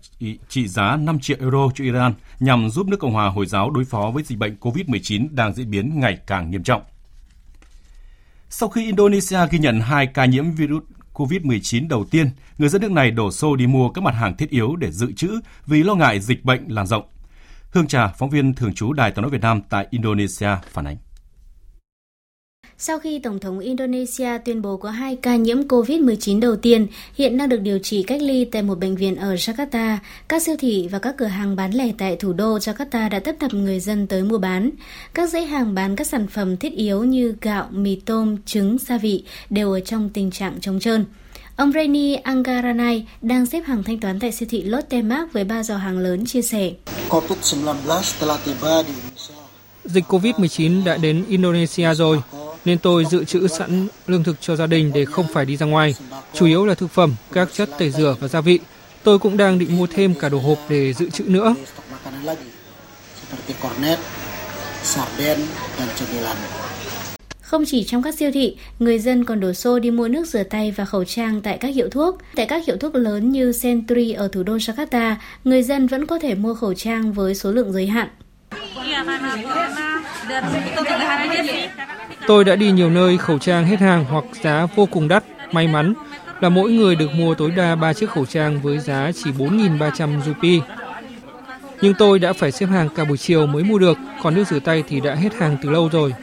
trị 0.50 0.68
giá 0.68 0.98
5 0.98 1.20
triệu 1.20 1.38
euro 1.40 1.70
cho 1.76 1.84
Iran 1.84 2.14
nhằm 2.40 2.70
giúp 2.70 2.88
nước 2.88 2.98
Cộng 3.00 3.14
hòa 3.14 3.30
Hồi 3.30 3.46
giáo 3.46 3.70
đối 3.70 3.86
phó 3.86 4.12
với 4.14 4.24
dịch 4.24 4.38
bệnh 4.38 4.58
COVID-19 4.60 5.28
đang 5.32 5.54
diễn 5.54 5.72
biến 5.72 6.00
ngày 6.00 6.18
càng 6.28 6.52
nghiêm 6.52 6.64
trọng. 6.64 6.82
Sau 8.50 8.70
khi 8.70 8.86
Indonesia 8.86 9.38
ghi 9.52 9.60
nhận 9.60 9.80
hai 9.80 10.08
ca 10.08 10.26
nhiễm 10.26 10.52
virus 10.52 10.84
COVID-19 11.14 11.88
đầu 11.88 12.06
tiên, 12.12 12.30
người 12.58 12.70
dân 12.70 12.82
nước 12.82 12.92
này 12.92 13.12
đổ 13.12 13.32
xô 13.32 13.56
đi 13.56 13.68
mua 13.68 13.90
các 13.90 14.04
mặt 14.04 14.16
hàng 14.16 14.38
thiết 14.38 14.50
yếu 14.50 14.76
để 14.76 14.92
dự 14.92 15.12
trữ 15.12 15.40
vì 15.66 15.84
lo 15.84 15.96
ngại 15.96 16.20
dịch 16.20 16.46
bệnh 16.46 16.68
lan 16.68 16.88
rộng. 16.88 17.04
Hương 17.72 17.88
Trà, 17.88 18.08
phóng 18.08 18.30
viên 18.30 18.54
thường 18.54 18.74
trú 18.74 18.94
Đài 18.94 19.12
tiếng 19.12 19.22
nói 19.22 19.32
Việt 19.32 19.42
Nam 19.42 19.62
tại 19.70 19.88
Indonesia 19.90 20.50
phản 20.72 20.86
ánh. 20.86 20.98
Sau 22.86 23.00
khi 23.00 23.20
Tổng 23.20 23.40
thống 23.40 23.60
Indonesia 23.60 24.38
tuyên 24.46 24.62
bố 24.62 24.78
có 24.78 24.90
hai 24.90 25.16
ca 25.16 25.36
nhiễm 25.36 25.68
COVID-19 25.68 26.40
đầu 26.40 26.56
tiên, 26.56 26.88
hiện 27.16 27.38
đang 27.38 27.50
được 27.50 27.58
điều 27.58 27.80
trị 27.80 28.04
cách 28.04 28.22
ly 28.22 28.46
tại 28.46 28.62
một 28.62 28.80
bệnh 28.80 28.96
viện 28.96 29.16
ở 29.16 29.36
Jakarta, 29.36 29.98
các 30.28 30.42
siêu 30.42 30.56
thị 30.60 30.88
và 30.92 31.00
các 31.00 31.16
cửa 31.18 31.26
hàng 31.26 31.56
bán 31.56 31.72
lẻ 31.74 31.92
tại 31.98 32.16
thủ 32.16 32.34
đô 32.34 32.58
Jakarta 32.58 33.10
đã 33.10 33.20
tấp 33.20 33.36
nập 33.40 33.54
người 33.54 33.80
dân 33.80 34.08
tới 34.08 34.24
mua 34.24 34.38
bán. 34.38 34.70
Các 35.14 35.30
dãy 35.30 35.46
hàng 35.46 35.76
bán 35.76 35.96
các 35.96 36.08
sản 36.08 36.28
phẩm 36.28 36.58
thiết 36.58 36.74
yếu 36.74 37.04
như 37.04 37.36
gạo, 37.42 37.68
mì 37.72 37.96
tôm, 37.96 38.38
trứng, 38.46 38.78
gia 38.88 38.98
vị 38.98 39.24
đều 39.50 39.72
ở 39.72 39.80
trong 39.80 40.10
tình 40.10 40.32
trạng 40.32 40.60
trống 40.60 40.80
trơn. 40.80 41.06
Ông 41.56 41.72
Reni 41.72 42.16
Anggaranai 42.16 43.08
đang 43.22 43.46
xếp 43.46 43.62
hàng 43.66 43.84
thanh 43.84 44.00
toán 44.00 44.20
tại 44.20 44.32
siêu 44.32 44.48
thị 44.52 44.64
Lotte 44.64 45.02
Mart 45.02 45.32
với 45.34 45.44
ba 45.44 45.64
giò 45.64 45.78
hàng 45.78 45.98
lớn 45.98 46.26
chia 46.26 46.42
sẻ. 46.42 46.72
Dịch 49.86 50.06
COVID-19 50.08 50.84
đã 50.84 50.98
đến 50.98 51.26
Indonesia 51.30 51.94
rồi 51.94 52.22
nên 52.66 52.78
tôi 52.78 53.06
dự 53.06 53.24
trữ 53.24 53.48
sẵn 53.48 53.88
lương 54.08 54.24
thực 54.24 54.42
cho 54.42 54.56
gia 54.56 54.68
đình 54.68 54.92
để 54.94 55.06
không 55.06 55.26
phải 55.34 55.46
đi 55.46 55.58
ra 55.58 55.66
ngoài, 55.66 55.96
chủ 56.34 56.46
yếu 56.46 56.66
là 56.66 56.74
thực 56.74 56.92
phẩm, 56.92 57.16
các 57.32 57.50
chất 57.54 57.70
tẩy 57.80 57.92
rửa 57.92 58.16
và 58.20 58.28
gia 58.28 58.42
vị. 58.42 58.60
Tôi 59.04 59.20
cũng 59.20 59.38
đang 59.38 59.60
định 59.60 59.78
mua 59.78 59.88
thêm 59.88 60.16
cả 60.16 60.30
đồ 60.30 60.40
hộp 60.40 60.58
để 60.70 60.94
dự 60.94 61.10
trữ 61.10 61.24
nữa. 61.24 61.56
Không 67.42 67.64
chỉ 67.68 67.84
trong 67.84 68.04
các 68.04 68.16
siêu 68.16 68.32
thị, 68.34 68.58
người 68.80 69.00
dân 69.00 69.26
còn 69.26 69.40
đổ 69.40 69.54
xô 69.54 69.80
đi 69.80 69.92
mua 69.92 70.08
nước 70.08 70.28
rửa 70.28 70.44
tay 70.44 70.72
và 70.72 70.86
khẩu 70.86 71.04
trang 71.04 71.42
tại 71.42 71.58
các 71.58 71.68
hiệu 71.68 71.90
thuốc. 71.90 72.18
Tại 72.36 72.46
các 72.46 72.66
hiệu 72.68 72.78
thuốc 72.78 72.96
lớn 72.96 73.32
như 73.32 73.54
Century 73.62 74.12
ở 74.12 74.28
thủ 74.28 74.44
đô 74.44 74.58
Jakarta, 74.58 75.16
người 75.44 75.64
dân 75.64 75.88
vẫn 75.88 76.06
có 76.06 76.20
thể 76.20 76.36
mua 76.36 76.54
khẩu 76.54 76.74
trang 76.74 77.14
với 77.14 77.36
số 77.36 77.52
lượng 77.52 77.72
giới 77.74 77.88
hạn. 77.88 78.10
Tôi 82.28 82.44
đã 82.44 82.56
đi 82.56 82.72
nhiều 82.72 82.90
nơi 82.90 83.18
khẩu 83.18 83.40
trang 83.40 83.66
hết 83.66 83.80
hàng 83.80 84.06
hoặc 84.10 84.24
giá 84.42 84.68
vô 84.76 84.86
cùng 84.86 85.08
đắt. 85.08 85.24
May 85.52 85.68
mắn 85.68 85.94
là 86.42 86.50
mỗi 86.50 86.72
người 86.72 86.96
được 86.96 87.12
mua 87.12 87.34
tối 87.34 87.52
đa 87.52 87.76
3 87.76 87.94
chiếc 87.94 88.10
khẩu 88.10 88.26
trang 88.26 88.62
với 88.62 88.80
giá 88.80 89.12
chỉ 89.24 89.32
4.300 89.32 90.22
rupee. 90.22 90.60
Nhưng 91.82 91.94
tôi 91.94 92.20
đã 92.20 92.34
phải 92.34 92.52
xếp 92.52 92.66
hàng 92.66 92.90
cả 92.90 93.04
buổi 93.04 93.18
chiều 93.18 93.48
mới 93.48 93.64
mua 93.64 93.78
được, 93.78 93.98
còn 94.24 94.36
nước 94.36 94.48
rửa 94.48 94.60
tay 94.60 94.84
thì 94.88 95.00
đã 95.00 95.16
hết 95.16 95.34
hàng 95.40 95.58
từ 95.62 95.70
lâu 95.70 95.90
rồi. 95.92 96.14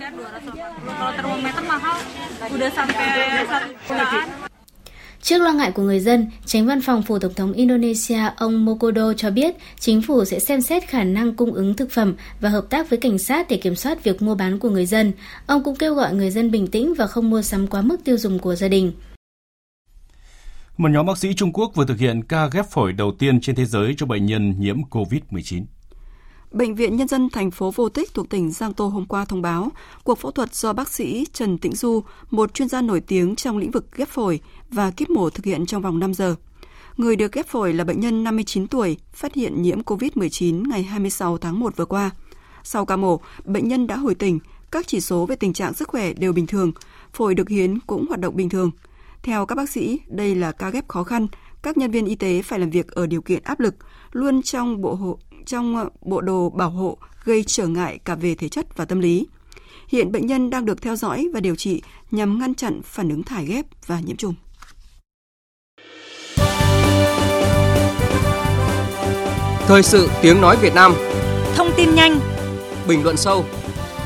Trước 5.23 5.43
lo 5.43 5.53
ngại 5.53 5.73
của 5.73 5.83
người 5.83 6.01
dân, 6.01 6.27
tránh 6.45 6.67
văn 6.67 6.81
phòng 6.81 7.03
phủ 7.03 7.19
tổng 7.19 7.35
thống 7.35 7.53
Indonesia 7.53 8.21
ông 8.37 8.65
Mokodo 8.65 9.13
cho 9.13 9.31
biết 9.31 9.55
chính 9.79 10.03
phủ 10.03 10.25
sẽ 10.25 10.39
xem 10.39 10.61
xét 10.61 10.89
khả 10.89 11.05
năng 11.05 11.37
cung 11.37 11.53
ứng 11.53 11.75
thực 11.75 11.91
phẩm 11.91 12.15
và 12.41 12.49
hợp 12.49 12.67
tác 12.71 12.91
với 12.91 12.99
cảnh 12.99 13.19
sát 13.19 13.47
để 13.49 13.57
kiểm 13.57 13.75
soát 13.75 14.05
việc 14.05 14.23
mua 14.23 14.35
bán 14.35 14.59
của 14.59 14.71
người 14.71 14.87
dân. 14.87 15.13
Ông 15.47 15.65
cũng 15.65 15.77
kêu 15.77 15.95
gọi 15.95 16.15
người 16.15 16.31
dân 16.31 16.51
bình 16.51 16.67
tĩnh 16.67 16.95
và 16.95 17.07
không 17.07 17.31
mua 17.31 17.43
sắm 17.43 17.67
quá 17.67 17.83
mức 17.83 18.05
tiêu 18.05 18.17
dùng 18.17 18.39
của 18.39 18.55
gia 18.55 18.69
đình. 18.69 18.93
Một 20.77 20.89
nhóm 20.91 21.07
bác 21.07 21.19
sĩ 21.19 21.35
Trung 21.35 21.53
Quốc 21.53 21.73
vừa 21.75 21.87
thực 21.87 21.99
hiện 21.99 22.23
ca 22.23 22.49
ghép 22.53 22.67
phổi 22.71 22.93
đầu 22.93 23.13
tiên 23.19 23.41
trên 23.41 23.57
thế 23.57 23.65
giới 23.65 23.95
cho 23.97 24.07
bệnh 24.07 24.27
nhân 24.27 24.55
nhiễm 24.59 24.77
COVID-19. 24.91 25.65
Bệnh 26.53 26.75
viện 26.75 26.97
Nhân 26.97 27.09
dân 27.09 27.29
thành 27.31 27.51
phố 27.51 27.71
Vô 27.71 27.89
Tích 27.89 28.15
thuộc 28.15 28.29
tỉnh 28.29 28.51
Giang 28.51 28.75
Tô 28.75 28.87
hôm 28.87 29.07
qua 29.07 29.25
thông 29.25 29.43
báo 29.43 29.69
cuộc 30.05 30.19
phẫu 30.19 30.31
thuật 30.31 30.55
do 30.55 30.73
bác 30.73 30.89
sĩ 30.89 31.27
Trần 31.33 31.59
Tĩnh 31.59 31.75
Du, 31.75 32.03
một 32.31 32.55
chuyên 32.55 32.69
gia 32.69 32.83
nổi 32.83 33.01
tiếng 33.01 33.37
trong 33.37 33.59
lĩnh 33.59 33.71
vực 33.71 33.87
ghép 33.97 34.09
phổi 34.09 34.41
và 34.71 34.91
kiếp 34.91 35.11
mổ 35.11 35.31
thực 35.31 35.45
hiện 35.45 35.67
trong 35.67 35.83
vòng 35.83 35.99
5 35.99 36.15
giờ. 36.15 36.35
Người 36.97 37.17
được 37.17 37.33
ghép 37.33 37.47
phổi 37.47 37.73
là 37.73 37.85
bệnh 37.85 38.01
nhân 38.01 38.25
59 38.25 38.67
tuổi, 38.67 38.97
phát 39.13 39.35
hiện 39.35 39.63
nhiễm 39.63 39.81
COVID-19 39.81 40.69
ngày 40.69 40.83
26 40.83 41.39
tháng 41.39 41.61
1 41.61 41.77
vừa 41.77 41.85
qua. 41.85 42.11
Sau 42.63 42.85
ca 42.85 42.97
mổ, 42.97 43.21
bệnh 43.45 43.69
nhân 43.69 43.87
đã 43.87 43.97
hồi 43.97 44.15
tỉnh, 44.15 44.39
các 44.71 44.87
chỉ 44.89 45.01
số 45.01 45.27
về 45.27 45.37
tình 45.37 45.53
trạng 45.53 45.75
sức 45.75 45.89
khỏe 45.89 46.13
đều 46.13 46.33
bình 46.33 46.47
thường, 46.47 46.73
phổi 47.13 47.35
được 47.35 47.49
hiến 47.49 47.79
cũng 47.81 48.07
hoạt 48.09 48.21
động 48.21 48.37
bình 48.37 48.49
thường. 48.49 48.71
Theo 49.23 49.47
các 49.47 49.55
bác 49.55 49.71
sĩ, 49.71 50.01
đây 50.07 50.35
là 50.35 50.53
ca 50.53 50.71
ghép 50.71 50.89
khó 50.89 51.05
khăn, 51.05 51.27
các 51.63 51.77
nhân 51.77 51.91
viên 51.91 52.07
y 52.07 52.15
tế 52.15 52.43
phải 52.43 52.59
làm 52.59 52.71
việc 52.71 52.89
ở 52.89 53.07
điều 53.07 53.23
kiện 53.23 53.43
áp 53.43 53.61
lực, 53.61 53.75
luôn 54.13 54.43
trong 54.43 54.81
bộ 54.81 54.95
hộ, 54.95 55.19
trong 55.47 55.77
ờ, 55.77 55.89
bộ 56.03 56.21
đồ 56.21 56.51
bảo 56.51 56.71
hộ 56.71 56.99
gây 57.25 57.45
trở 57.47 57.67
ngại 57.67 57.99
cả 58.05 58.15
về 58.15 58.35
thể 58.35 58.49
chất 58.49 58.77
và 58.77 58.85
tâm 58.85 59.01
lý. 59.01 59.27
Hiện 59.89 60.13
bệnh 60.13 60.27
nhân 60.27 60.51
đang 60.51 60.65
được 60.65 60.83
theo 60.83 60.97
dõi 60.97 61.29
và 61.35 61.41
điều 61.41 61.57
trị 61.57 61.83
nhằm 62.11 62.39
ngăn 62.39 62.55
chặn 62.55 62.81
phản 62.85 63.09
ứng 63.09 63.23
thải 63.23 63.47
ghép 63.47 63.67
và 63.87 64.01
nhiễm 64.01 64.17
trùng. 64.17 64.35
Thời 69.71 69.83
sự 69.83 70.11
tiếng 70.23 70.41
nói 70.41 70.57
Việt 70.57 70.75
Nam 70.75 70.93
Thông 71.57 71.71
tin 71.77 71.95
nhanh 71.95 72.21
Bình 72.89 73.03
luận 73.03 73.17
sâu 73.17 73.45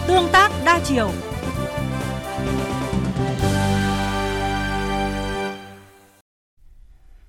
Tương 0.06 0.28
tác 0.32 0.52
đa 0.64 0.80
chiều 0.84 1.10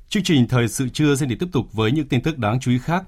Chương 0.09 0.23
trình 0.23 0.47
thời 0.47 0.67
sự 0.67 0.89
trưa 0.89 1.15
sẽ 1.15 1.25
được 1.25 1.35
tiếp 1.39 1.45
tục 1.51 1.73
với 1.73 1.91
những 1.91 2.07
tin 2.07 2.21
tức 2.21 2.37
đáng 2.37 2.59
chú 2.59 2.71
ý 2.71 2.79
khác. 2.79 3.03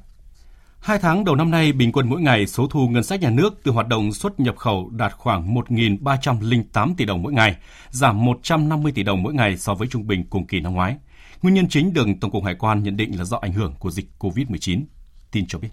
Hai 0.79 0.99
tháng 0.99 1.25
đầu 1.25 1.35
năm 1.35 1.51
nay, 1.51 1.71
bình 1.71 1.91
quân 1.91 2.09
mỗi 2.09 2.21
ngày 2.21 2.47
số 2.47 2.67
thu 2.67 2.87
ngân 2.87 3.03
sách 3.03 3.21
nhà 3.21 3.29
nước 3.29 3.59
từ 3.63 3.71
hoạt 3.71 3.87
động 3.87 4.13
xuất 4.13 4.39
nhập 4.39 4.57
khẩu 4.57 4.89
đạt 4.89 5.13
khoảng 5.13 5.55
1.308 5.55 6.93
tỷ 6.97 7.05
đồng 7.05 7.23
mỗi 7.23 7.33
ngày, 7.33 7.55
giảm 7.89 8.25
150 8.25 8.91
tỷ 8.91 9.03
đồng 9.03 9.23
mỗi 9.23 9.33
ngày 9.33 9.57
so 9.57 9.73
với 9.73 9.87
trung 9.87 10.07
bình 10.07 10.23
cùng 10.29 10.47
kỳ 10.47 10.59
năm 10.59 10.73
ngoái. 10.73 10.95
Nguyên 11.41 11.55
nhân 11.55 11.69
chính 11.69 11.93
được 11.93 12.07
Tổng 12.21 12.31
cục 12.31 12.43
Hải 12.43 12.55
quan 12.55 12.83
nhận 12.83 12.97
định 12.97 13.17
là 13.17 13.23
do 13.23 13.37
ảnh 13.41 13.53
hưởng 13.53 13.73
của 13.79 13.91
dịch 13.91 14.05
COVID-19. 14.19 14.83
Tin 15.31 15.45
cho 15.47 15.59
biết. 15.59 15.69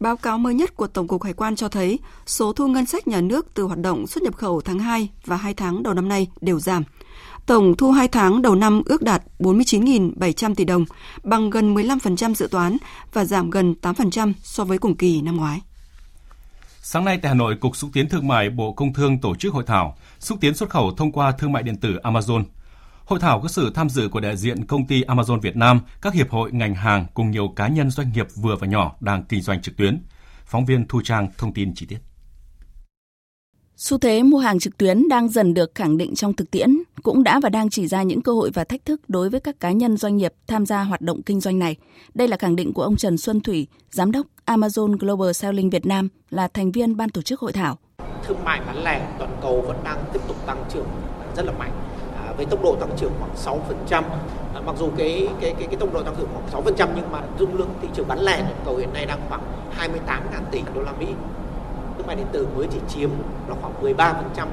Báo 0.00 0.16
cáo 0.16 0.38
mới 0.38 0.54
nhất 0.54 0.76
của 0.76 0.86
Tổng 0.86 1.08
cục 1.08 1.22
Hải 1.22 1.32
quan 1.32 1.56
cho 1.56 1.68
thấy 1.68 1.98
số 2.26 2.52
thu 2.52 2.68
ngân 2.68 2.86
sách 2.86 3.08
nhà 3.08 3.20
nước 3.20 3.46
từ 3.54 3.62
hoạt 3.62 3.78
động 3.78 4.06
xuất 4.06 4.22
nhập 4.22 4.36
khẩu 4.36 4.60
tháng 4.60 4.78
2 4.78 5.08
và 5.24 5.36
2 5.36 5.54
tháng 5.54 5.82
đầu 5.82 5.94
năm 5.94 6.08
nay 6.08 6.26
đều 6.40 6.60
giảm. 6.60 6.82
Tổng 7.46 7.76
thu 7.76 7.90
2 7.90 8.08
tháng 8.08 8.42
đầu 8.42 8.54
năm 8.54 8.82
ước 8.86 9.02
đạt 9.02 9.22
49.700 9.38 10.54
tỷ 10.54 10.64
đồng, 10.64 10.84
bằng 11.22 11.50
gần 11.50 11.74
15% 11.74 12.34
dự 12.34 12.48
toán 12.50 12.76
và 13.12 13.24
giảm 13.24 13.50
gần 13.50 13.74
8% 13.82 14.32
so 14.42 14.64
với 14.64 14.78
cùng 14.78 14.96
kỳ 14.96 15.22
năm 15.22 15.36
ngoái. 15.36 15.60
Sáng 16.82 17.04
nay 17.04 17.18
tại 17.22 17.28
Hà 17.28 17.34
Nội, 17.34 17.56
Cục 17.60 17.76
Xúc 17.76 17.90
tiến 17.92 18.08
Thương 18.08 18.28
mại 18.28 18.50
Bộ 18.50 18.72
Công 18.72 18.92
Thương 18.92 19.18
tổ 19.18 19.34
chức 19.34 19.54
hội 19.54 19.64
thảo 19.66 19.96
xúc 20.18 20.38
tiến 20.40 20.54
xuất 20.54 20.70
khẩu 20.70 20.94
thông 20.96 21.12
qua 21.12 21.32
thương 21.32 21.52
mại 21.52 21.62
điện 21.62 21.76
tử 21.76 21.98
Amazon. 22.02 22.44
Hội 23.12 23.20
thảo 23.20 23.40
có 23.40 23.48
sự 23.48 23.70
tham 23.74 23.88
dự 23.88 24.08
của 24.08 24.20
đại 24.20 24.36
diện 24.36 24.66
công 24.66 24.86
ty 24.86 25.02
Amazon 25.02 25.40
Việt 25.40 25.56
Nam, 25.56 25.80
các 26.02 26.14
hiệp 26.14 26.30
hội 26.30 26.52
ngành 26.52 26.74
hàng 26.74 27.06
cùng 27.14 27.30
nhiều 27.30 27.48
cá 27.56 27.68
nhân 27.68 27.90
doanh 27.90 28.12
nghiệp 28.12 28.26
vừa 28.34 28.56
và 28.56 28.66
nhỏ 28.66 28.96
đang 29.00 29.24
kinh 29.28 29.42
doanh 29.42 29.62
trực 29.62 29.76
tuyến. 29.76 30.02
Phóng 30.46 30.64
viên 30.64 30.88
Thu 30.88 31.00
Trang 31.04 31.28
thông 31.38 31.54
tin 31.54 31.74
chi 31.74 31.86
tiết. 31.86 31.98
Xu 33.76 33.98
thế 33.98 34.22
mua 34.22 34.38
hàng 34.38 34.58
trực 34.58 34.78
tuyến 34.78 35.08
đang 35.08 35.28
dần 35.28 35.54
được 35.54 35.74
khẳng 35.74 35.96
định 35.96 36.14
trong 36.14 36.36
thực 36.36 36.50
tiễn, 36.50 36.78
cũng 37.02 37.22
đã 37.22 37.40
và 37.42 37.48
đang 37.48 37.70
chỉ 37.70 37.86
ra 37.86 38.02
những 38.02 38.22
cơ 38.22 38.32
hội 38.32 38.50
và 38.54 38.64
thách 38.64 38.84
thức 38.84 39.00
đối 39.08 39.30
với 39.30 39.40
các 39.40 39.60
cá 39.60 39.72
nhân 39.72 39.96
doanh 39.96 40.16
nghiệp 40.16 40.32
tham 40.46 40.66
gia 40.66 40.82
hoạt 40.82 41.00
động 41.00 41.22
kinh 41.22 41.40
doanh 41.40 41.58
này. 41.58 41.76
Đây 42.14 42.28
là 42.28 42.36
khẳng 42.36 42.56
định 42.56 42.72
của 42.72 42.82
ông 42.82 42.96
Trần 42.96 43.18
Xuân 43.18 43.40
Thủy, 43.40 43.66
giám 43.90 44.12
đốc 44.12 44.26
Amazon 44.46 44.96
Global 44.96 45.32
Selling 45.32 45.70
Việt 45.70 45.86
Nam, 45.86 46.08
là 46.30 46.48
thành 46.48 46.72
viên 46.72 46.96
ban 46.96 47.10
tổ 47.10 47.22
chức 47.22 47.40
hội 47.40 47.52
thảo. 47.52 47.78
Thương 48.26 48.44
mại 48.44 48.60
bán 48.66 48.84
lẻ 48.84 49.16
toàn 49.18 49.38
cầu 49.42 49.64
vẫn 49.66 49.76
đang 49.84 50.04
tiếp 50.12 50.20
tục 50.28 50.46
tăng 50.46 50.64
trưởng 50.72 50.88
rất 51.36 51.42
là 51.42 51.52
mạnh 51.52 51.91
với 52.36 52.46
tốc 52.46 52.62
độ 52.62 52.76
tăng 52.80 52.90
trưởng 52.96 53.12
khoảng 53.18 53.60
6%. 53.90 54.02
À, 54.54 54.60
mặc 54.66 54.74
dù 54.78 54.88
cái 54.98 55.28
cái 55.40 55.54
cái 55.58 55.66
cái 55.66 55.76
tốc 55.76 55.94
độ 55.94 56.02
tăng 56.02 56.14
trưởng 56.18 56.28
khoảng 56.32 56.64
6% 56.64 56.88
nhưng 56.96 57.12
mà 57.12 57.20
dung 57.38 57.58
lượng 57.58 57.68
thị 57.82 57.88
trường 57.94 58.08
bán 58.08 58.18
lẻ 58.20 58.36
toàn 58.36 58.60
cầu 58.64 58.76
hiện 58.76 58.92
nay 58.92 59.06
đang 59.06 59.20
khoảng 59.28 59.40
28.000 59.78 59.88
tỷ 60.50 60.62
đô 60.74 60.82
la 60.82 60.92
Mỹ 60.92 61.06
thương 62.02 62.06
mại 62.06 62.16
điện 62.16 62.26
tử 62.32 62.46
mới 62.56 62.66
chỉ 62.70 62.78
chiếm 62.88 63.10
là 63.48 63.54
khoảng 63.60 63.82
13%. 63.82 64.46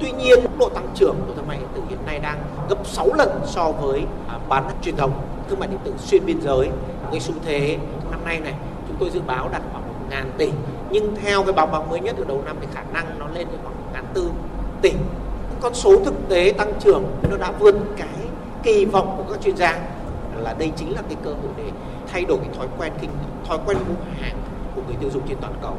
Tuy 0.00 0.12
nhiên, 0.12 0.42
tốc 0.42 0.58
độ 0.58 0.68
tăng 0.68 0.88
trưởng 0.94 1.16
của 1.26 1.34
thương 1.36 1.48
mại 1.48 1.58
điện 1.58 1.68
tử 1.74 1.82
hiện 1.88 1.98
nay 2.06 2.18
đang 2.18 2.38
gấp 2.68 2.86
6 2.86 3.14
lần 3.14 3.40
so 3.44 3.72
với 3.72 4.04
à, 4.28 4.38
bán 4.48 4.70
truyền 4.82 4.96
thống. 4.96 5.12
Thương 5.48 5.60
mại 5.60 5.68
điện 5.68 5.78
tử 5.84 5.94
xuyên 5.98 6.26
biên 6.26 6.40
giới, 6.40 6.68
cái 7.10 7.20
xu 7.20 7.34
thế 7.44 7.78
năm 8.10 8.24
nay 8.24 8.40
này 8.40 8.54
chúng 8.88 8.96
tôi 9.00 9.10
dự 9.10 9.20
báo 9.26 9.48
đạt 9.52 9.62
khoảng 9.72 9.88
1 9.88 9.94
ngàn 10.10 10.30
tỷ. 10.38 10.50
Nhưng 10.90 11.16
theo 11.16 11.42
cái 11.42 11.52
báo 11.52 11.66
cáo 11.66 11.86
mới 11.90 12.00
nhất 12.00 12.14
từ 12.18 12.24
đầu 12.24 12.42
năm 12.44 12.56
thì 12.60 12.66
khả 12.74 12.82
năng 12.92 13.18
nó 13.18 13.26
lên 13.26 13.48
đến 13.50 13.60
khoảng 13.62 13.74
1 13.76 13.82
ngàn 13.92 14.04
tư 14.14 14.30
tỷ. 14.82 14.92
Con 15.60 15.74
số 15.74 16.04
thực 16.04 16.14
tế 16.28 16.54
tăng 16.58 16.72
trưởng 16.80 17.04
nó 17.30 17.36
đã 17.36 17.52
vượt 17.60 17.74
cái 17.96 18.08
kỳ 18.62 18.84
vọng 18.84 19.14
của 19.16 19.32
các 19.32 19.42
chuyên 19.42 19.56
gia 19.56 19.88
là 20.36 20.54
đây 20.58 20.72
chính 20.76 20.94
là 20.94 21.02
cái 21.02 21.16
cơ 21.24 21.30
hội 21.30 21.50
để 21.56 21.70
thay 22.06 22.24
đổi 22.24 22.38
cái 22.38 22.48
thói 22.56 22.68
quen 22.78 22.92
kinh 23.00 23.10
thói 23.46 23.58
quen 23.66 23.78
mua 23.88 23.94
hàng 24.20 24.36
của 24.74 24.82
người 24.86 24.96
tiêu 25.00 25.10
dùng 25.12 25.22
trên 25.28 25.38
toàn 25.40 25.54
cầu 25.62 25.76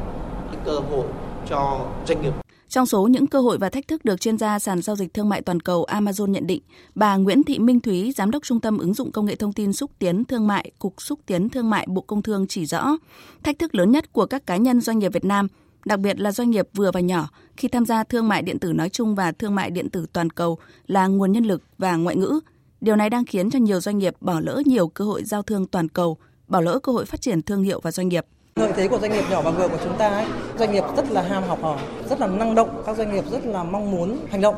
cái 0.52 0.60
cơ 0.64 0.72
hội 0.72 1.06
cho 1.48 1.80
doanh 2.08 2.22
nghiệp. 2.22 2.32
Trong 2.68 2.86
số 2.86 3.06
những 3.06 3.26
cơ 3.26 3.40
hội 3.40 3.58
và 3.58 3.68
thách 3.68 3.88
thức 3.88 4.04
được 4.04 4.20
chuyên 4.20 4.38
gia 4.38 4.58
sàn 4.58 4.82
giao 4.82 4.96
dịch 4.96 5.14
thương 5.14 5.28
mại 5.28 5.42
toàn 5.42 5.60
cầu 5.60 5.86
Amazon 5.88 6.26
nhận 6.26 6.46
định, 6.46 6.62
bà 6.94 7.16
Nguyễn 7.16 7.42
Thị 7.42 7.58
Minh 7.58 7.80
Thúy, 7.80 8.12
giám 8.16 8.30
đốc 8.30 8.42
Trung 8.42 8.60
tâm 8.60 8.78
ứng 8.78 8.94
dụng 8.94 9.12
công 9.12 9.26
nghệ 9.26 9.34
thông 9.34 9.52
tin 9.52 9.72
xúc 9.72 9.90
tiến 9.98 10.24
thương 10.24 10.46
mại, 10.46 10.70
Cục 10.78 11.02
xúc 11.02 11.20
tiến 11.26 11.48
thương 11.48 11.70
mại 11.70 11.86
Bộ 11.88 12.00
Công 12.00 12.22
Thương 12.22 12.46
chỉ 12.46 12.66
rõ, 12.66 12.96
thách 13.42 13.58
thức 13.58 13.74
lớn 13.74 13.92
nhất 13.92 14.12
của 14.12 14.26
các 14.26 14.46
cá 14.46 14.56
nhân 14.56 14.80
doanh 14.80 14.98
nghiệp 14.98 15.12
Việt 15.12 15.24
Nam, 15.24 15.48
đặc 15.84 16.00
biệt 16.00 16.20
là 16.20 16.32
doanh 16.32 16.50
nghiệp 16.50 16.68
vừa 16.74 16.90
và 16.92 17.00
nhỏ 17.00 17.28
khi 17.56 17.68
tham 17.68 17.86
gia 17.86 18.04
thương 18.04 18.28
mại 18.28 18.42
điện 18.42 18.58
tử 18.58 18.72
nói 18.72 18.88
chung 18.88 19.14
và 19.14 19.32
thương 19.32 19.54
mại 19.54 19.70
điện 19.70 19.90
tử 19.90 20.06
toàn 20.12 20.30
cầu 20.30 20.58
là 20.86 21.06
nguồn 21.06 21.32
nhân 21.32 21.44
lực 21.44 21.62
và 21.78 21.96
ngoại 21.96 22.16
ngữ. 22.16 22.40
Điều 22.80 22.96
này 22.96 23.10
đang 23.10 23.24
khiến 23.24 23.50
cho 23.50 23.58
nhiều 23.58 23.80
doanh 23.80 23.98
nghiệp 23.98 24.14
bỏ 24.20 24.40
lỡ 24.40 24.62
nhiều 24.66 24.88
cơ 24.88 25.04
hội 25.04 25.24
giao 25.24 25.42
thương 25.42 25.66
toàn 25.66 25.88
cầu, 25.88 26.18
bỏ 26.48 26.60
lỡ 26.60 26.78
cơ 26.82 26.92
hội 26.92 27.04
phát 27.04 27.20
triển 27.20 27.42
thương 27.42 27.62
hiệu 27.62 27.80
và 27.80 27.90
doanh 27.90 28.08
nghiệp. 28.08 28.26
Lợi 28.58 28.72
thế 28.76 28.88
của 28.88 28.98
doanh 28.98 29.12
nghiệp 29.12 29.24
nhỏ 29.30 29.42
và 29.42 29.50
vừa 29.50 29.68
của 29.68 29.78
chúng 29.84 29.98
ta 29.98 30.08
ấy, 30.08 30.26
doanh 30.58 30.72
nghiệp 30.72 30.84
rất 30.96 31.10
là 31.10 31.22
ham 31.22 31.42
học 31.42 31.58
hỏi, 31.62 31.78
rất 32.10 32.20
là 32.20 32.26
năng 32.26 32.54
động, 32.54 32.82
các 32.86 32.96
doanh 32.96 33.14
nghiệp 33.14 33.24
rất 33.30 33.46
là 33.46 33.62
mong 33.62 33.90
muốn 33.90 34.18
hành 34.30 34.40
động. 34.40 34.54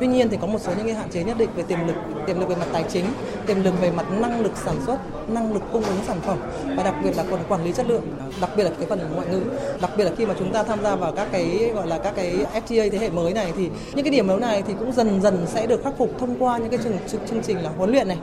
Tuy 0.00 0.06
nhiên 0.06 0.28
thì 0.28 0.36
có 0.40 0.46
một 0.46 0.58
số 0.60 0.72
những 0.76 0.86
cái 0.86 0.94
hạn 0.94 1.10
chế 1.10 1.24
nhất 1.24 1.38
định 1.38 1.48
về 1.56 1.62
tiềm 1.62 1.78
lực, 1.86 1.94
tiềm 2.26 2.40
lực 2.40 2.48
về 2.48 2.54
mặt 2.54 2.66
tài 2.72 2.84
chính, 2.92 3.04
tiềm 3.46 3.64
lực 3.64 3.80
về 3.80 3.90
mặt 3.90 4.06
năng 4.20 4.40
lực 4.40 4.52
sản 4.64 4.74
xuất, 4.86 4.98
năng 5.28 5.52
lực 5.52 5.62
cung 5.72 5.82
ứng 5.82 5.98
sản 6.06 6.20
phẩm 6.20 6.38
và 6.76 6.82
đặc 6.82 6.94
biệt 7.04 7.16
là 7.16 7.24
còn 7.30 7.40
quản 7.48 7.64
lý 7.64 7.72
chất 7.72 7.86
lượng, 7.88 8.02
đặc 8.40 8.50
biệt 8.56 8.64
là 8.64 8.70
cái 8.78 8.86
phần 8.88 8.98
ngoại 9.14 9.26
ngữ. 9.28 9.40
Đặc 9.80 9.90
biệt 9.96 10.04
là 10.04 10.10
khi 10.16 10.26
mà 10.26 10.34
chúng 10.38 10.52
ta 10.52 10.62
tham 10.62 10.82
gia 10.82 10.96
vào 10.96 11.12
các 11.12 11.28
cái 11.32 11.70
gọi 11.74 11.86
là 11.86 11.98
các 11.98 12.12
cái 12.16 12.46
FTA 12.54 12.90
thế 12.90 12.98
hệ 12.98 13.10
mới 13.10 13.32
này 13.32 13.52
thì 13.56 13.70
những 13.94 14.04
cái 14.04 14.12
điểm 14.12 14.28
yếu 14.28 14.38
này 14.38 14.62
thì 14.66 14.74
cũng 14.78 14.92
dần 14.92 15.22
dần 15.22 15.46
sẽ 15.46 15.66
được 15.66 15.84
khắc 15.84 15.94
phục 15.98 16.18
thông 16.18 16.36
qua 16.38 16.58
những 16.58 16.70
cái 16.70 16.78
chương, 16.84 17.20
chương 17.28 17.42
trình 17.42 17.62
là 17.62 17.70
huấn 17.78 17.90
luyện 17.90 18.08
này, 18.08 18.18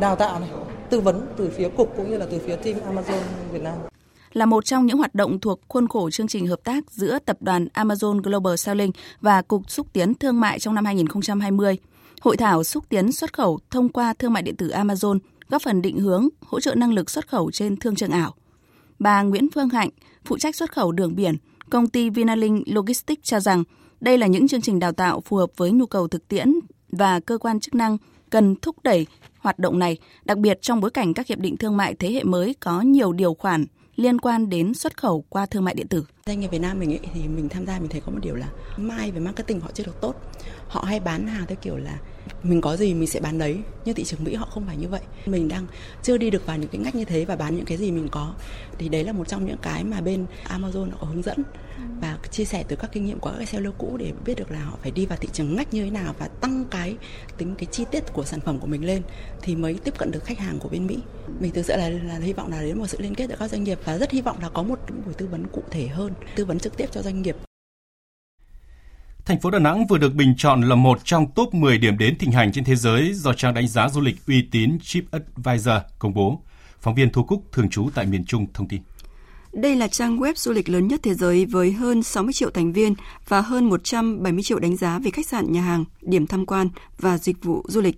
đào 0.00 0.16
tạo 0.16 0.40
này, 0.40 0.48
tư 0.90 1.00
vấn 1.00 1.26
từ 1.36 1.50
phía 1.56 1.68
cục 1.68 1.96
cũng 1.96 2.10
như 2.10 2.16
là 2.16 2.26
từ 2.30 2.38
phía 2.46 2.56
team 2.56 2.76
Amazon 2.94 3.18
Việt 3.52 3.62
Nam 3.62 3.74
là 4.32 4.46
một 4.46 4.64
trong 4.64 4.86
những 4.86 4.98
hoạt 4.98 5.14
động 5.14 5.40
thuộc 5.40 5.60
khuôn 5.68 5.88
khổ 5.88 6.10
chương 6.10 6.28
trình 6.28 6.46
hợp 6.46 6.60
tác 6.64 6.90
giữa 6.90 7.18
tập 7.18 7.36
đoàn 7.40 7.66
Amazon 7.74 8.22
Global 8.22 8.56
Selling 8.56 8.92
và 9.20 9.42
Cục 9.42 9.70
Xúc 9.70 9.86
tiến 9.92 10.14
Thương 10.14 10.40
mại 10.40 10.58
trong 10.58 10.74
năm 10.74 10.84
2020. 10.84 11.76
Hội 12.20 12.36
thảo 12.36 12.64
xúc 12.64 12.84
tiến 12.88 13.12
xuất 13.12 13.32
khẩu 13.32 13.58
thông 13.70 13.88
qua 13.88 14.14
thương 14.14 14.32
mại 14.32 14.42
điện 14.42 14.56
tử 14.56 14.68
Amazon 14.68 15.18
góp 15.48 15.62
phần 15.62 15.82
định 15.82 15.98
hướng, 15.98 16.28
hỗ 16.40 16.60
trợ 16.60 16.74
năng 16.74 16.92
lực 16.92 17.10
xuất 17.10 17.28
khẩu 17.28 17.50
trên 17.50 17.76
thương 17.76 17.94
trường 17.94 18.10
ảo. 18.10 18.34
Bà 18.98 19.22
Nguyễn 19.22 19.48
Phương 19.54 19.68
Hạnh, 19.68 19.90
phụ 20.24 20.38
trách 20.38 20.56
xuất 20.56 20.72
khẩu 20.72 20.92
đường 20.92 21.16
biển, 21.16 21.36
công 21.70 21.88
ty 21.88 22.10
Vinalink 22.10 22.62
Logistics 22.66 23.22
cho 23.22 23.40
rằng 23.40 23.64
đây 24.00 24.18
là 24.18 24.26
những 24.26 24.48
chương 24.48 24.60
trình 24.60 24.78
đào 24.78 24.92
tạo 24.92 25.20
phù 25.20 25.36
hợp 25.36 25.50
với 25.56 25.70
nhu 25.70 25.86
cầu 25.86 26.08
thực 26.08 26.28
tiễn 26.28 26.54
và 26.92 27.20
cơ 27.20 27.38
quan 27.38 27.60
chức 27.60 27.74
năng 27.74 27.98
cần 28.30 28.56
thúc 28.56 28.76
đẩy 28.82 29.06
hoạt 29.38 29.58
động 29.58 29.78
này, 29.78 29.98
đặc 30.24 30.38
biệt 30.38 30.62
trong 30.62 30.80
bối 30.80 30.90
cảnh 30.90 31.14
các 31.14 31.26
hiệp 31.26 31.38
định 31.38 31.56
thương 31.56 31.76
mại 31.76 31.94
thế 31.94 32.12
hệ 32.12 32.24
mới 32.24 32.54
có 32.60 32.80
nhiều 32.80 33.12
điều 33.12 33.34
khoản 33.34 33.66
liên 34.00 34.18
quan 34.18 34.48
đến 34.48 34.74
xuất 34.74 34.96
khẩu 34.96 35.24
qua 35.28 35.46
thương 35.46 35.64
mại 35.64 35.74
điện 35.74 35.88
tử. 35.88 36.04
Doanh 36.26 36.40
nghiệp 36.40 36.48
Việt 36.50 36.58
Nam 36.58 36.78
mình 36.78 36.92
ấy, 36.92 37.00
thì 37.14 37.28
mình 37.28 37.48
tham 37.48 37.66
gia 37.66 37.78
mình 37.78 37.88
thấy 37.88 38.00
có 38.00 38.12
một 38.12 38.18
điều 38.22 38.34
là 38.34 38.48
mai 38.76 39.10
về 39.10 39.20
marketing 39.20 39.60
họ 39.60 39.70
chưa 39.74 39.84
được 39.84 40.00
tốt. 40.00 40.14
Họ 40.68 40.82
hay 40.82 41.00
bán 41.00 41.26
hàng 41.26 41.46
theo 41.46 41.58
kiểu 41.62 41.76
là 41.76 41.98
mình 42.42 42.60
có 42.60 42.76
gì 42.76 42.94
mình 42.94 43.08
sẽ 43.08 43.20
bán 43.20 43.38
đấy. 43.38 43.58
Nhưng 43.84 43.94
thị 43.94 44.04
trường 44.04 44.24
mỹ 44.24 44.34
họ 44.34 44.46
không 44.50 44.66
phải 44.66 44.76
như 44.76 44.88
vậy. 44.88 45.00
Mình 45.26 45.48
đang 45.48 45.66
chưa 46.02 46.18
đi 46.18 46.30
được 46.30 46.46
vào 46.46 46.56
những 46.56 46.68
cái 46.68 46.80
ngách 46.80 46.94
như 46.94 47.04
thế 47.04 47.24
và 47.24 47.36
bán 47.36 47.56
những 47.56 47.64
cái 47.64 47.78
gì 47.78 47.90
mình 47.90 48.08
có. 48.10 48.34
Thì 48.78 48.88
đấy 48.88 49.04
là 49.04 49.12
một 49.12 49.28
trong 49.28 49.46
những 49.46 49.58
cái 49.62 49.84
mà 49.84 50.00
bên 50.00 50.26
amazon 50.48 50.90
họ 50.90 51.06
hướng 51.06 51.22
dẫn 51.22 51.42
và 52.00 52.18
chia 52.30 52.44
sẻ 52.44 52.64
từ 52.68 52.76
các 52.76 52.92
kinh 52.92 53.04
nghiệm 53.04 53.18
của 53.18 53.30
các 53.30 53.36
cái 53.36 53.46
seller 53.46 53.72
cũ 53.78 53.96
để 53.96 54.12
biết 54.24 54.34
được 54.34 54.50
là 54.50 54.64
họ 54.64 54.78
phải 54.82 54.90
đi 54.90 55.06
vào 55.06 55.18
thị 55.20 55.28
trường 55.32 55.56
ngách 55.56 55.74
như 55.74 55.84
thế 55.84 55.90
nào 55.90 56.14
và 56.18 56.28
tăng 56.28 56.64
cái 56.70 56.96
tính 57.38 57.54
cái 57.58 57.66
chi 57.66 57.84
tiết 57.90 58.12
của 58.12 58.24
sản 58.24 58.40
phẩm 58.40 58.58
của 58.58 58.66
mình 58.66 58.84
lên 58.84 59.02
thì 59.42 59.56
mới 59.56 59.74
tiếp 59.84 59.94
cận 59.98 60.10
được 60.10 60.24
khách 60.24 60.38
hàng 60.38 60.58
của 60.58 60.68
bên 60.68 60.86
Mỹ. 60.86 60.98
Mình 61.40 61.52
thực 61.52 61.62
sự 61.62 61.76
là, 61.76 61.88
là 61.88 62.18
hy 62.18 62.32
vọng 62.32 62.50
là 62.50 62.62
đến 62.62 62.78
một 62.78 62.86
sự 62.86 62.98
liên 63.00 63.14
kết 63.14 63.28
giữa 63.28 63.36
các 63.38 63.50
doanh 63.50 63.64
nghiệp 63.64 63.78
và 63.84 63.98
rất 63.98 64.10
hy 64.10 64.20
vọng 64.20 64.36
là 64.42 64.48
có 64.48 64.62
một 64.62 64.78
buổi 65.04 65.14
tư 65.14 65.26
vấn 65.26 65.46
cụ 65.46 65.62
thể 65.70 65.86
hơn, 65.86 66.12
tư 66.36 66.44
vấn 66.44 66.58
trực 66.58 66.76
tiếp 66.76 66.86
cho 66.92 67.02
doanh 67.02 67.22
nghiệp. 67.22 67.36
Thành 69.30 69.40
phố 69.40 69.50
Đà 69.50 69.58
Nẵng 69.58 69.86
vừa 69.86 69.98
được 69.98 70.14
bình 70.14 70.34
chọn 70.36 70.62
là 70.62 70.74
một 70.74 71.04
trong 71.04 71.26
top 71.34 71.54
10 71.54 71.78
điểm 71.78 71.98
đến 71.98 72.18
thịnh 72.18 72.32
hành 72.32 72.52
trên 72.52 72.64
thế 72.64 72.76
giới 72.76 73.12
do 73.14 73.32
trang 73.32 73.54
đánh 73.54 73.68
giá 73.68 73.88
du 73.88 74.00
lịch 74.00 74.16
uy 74.26 74.42
tín 74.50 74.78
TripAdvisor 74.82 75.74
công 75.98 76.14
bố. 76.14 76.42
Phóng 76.80 76.94
viên 76.94 77.10
Thu 77.12 77.24
Cúc 77.24 77.44
thường 77.52 77.70
trú 77.70 77.90
tại 77.94 78.06
miền 78.06 78.24
Trung 78.24 78.46
thông 78.54 78.68
tin. 78.68 78.80
Đây 79.52 79.76
là 79.76 79.88
trang 79.88 80.16
web 80.16 80.32
du 80.36 80.52
lịch 80.52 80.68
lớn 80.68 80.88
nhất 80.88 81.00
thế 81.02 81.14
giới 81.14 81.46
với 81.46 81.72
hơn 81.72 82.02
60 82.02 82.32
triệu 82.32 82.50
thành 82.50 82.72
viên 82.72 82.94
và 83.28 83.40
hơn 83.40 83.68
170 83.68 84.42
triệu 84.42 84.58
đánh 84.58 84.76
giá 84.76 84.98
về 84.98 85.10
khách 85.10 85.26
sạn, 85.26 85.52
nhà 85.52 85.62
hàng, 85.62 85.84
điểm 86.02 86.26
tham 86.26 86.46
quan 86.46 86.68
và 86.98 87.18
dịch 87.18 87.44
vụ 87.44 87.62
du 87.68 87.80
lịch. 87.80 87.96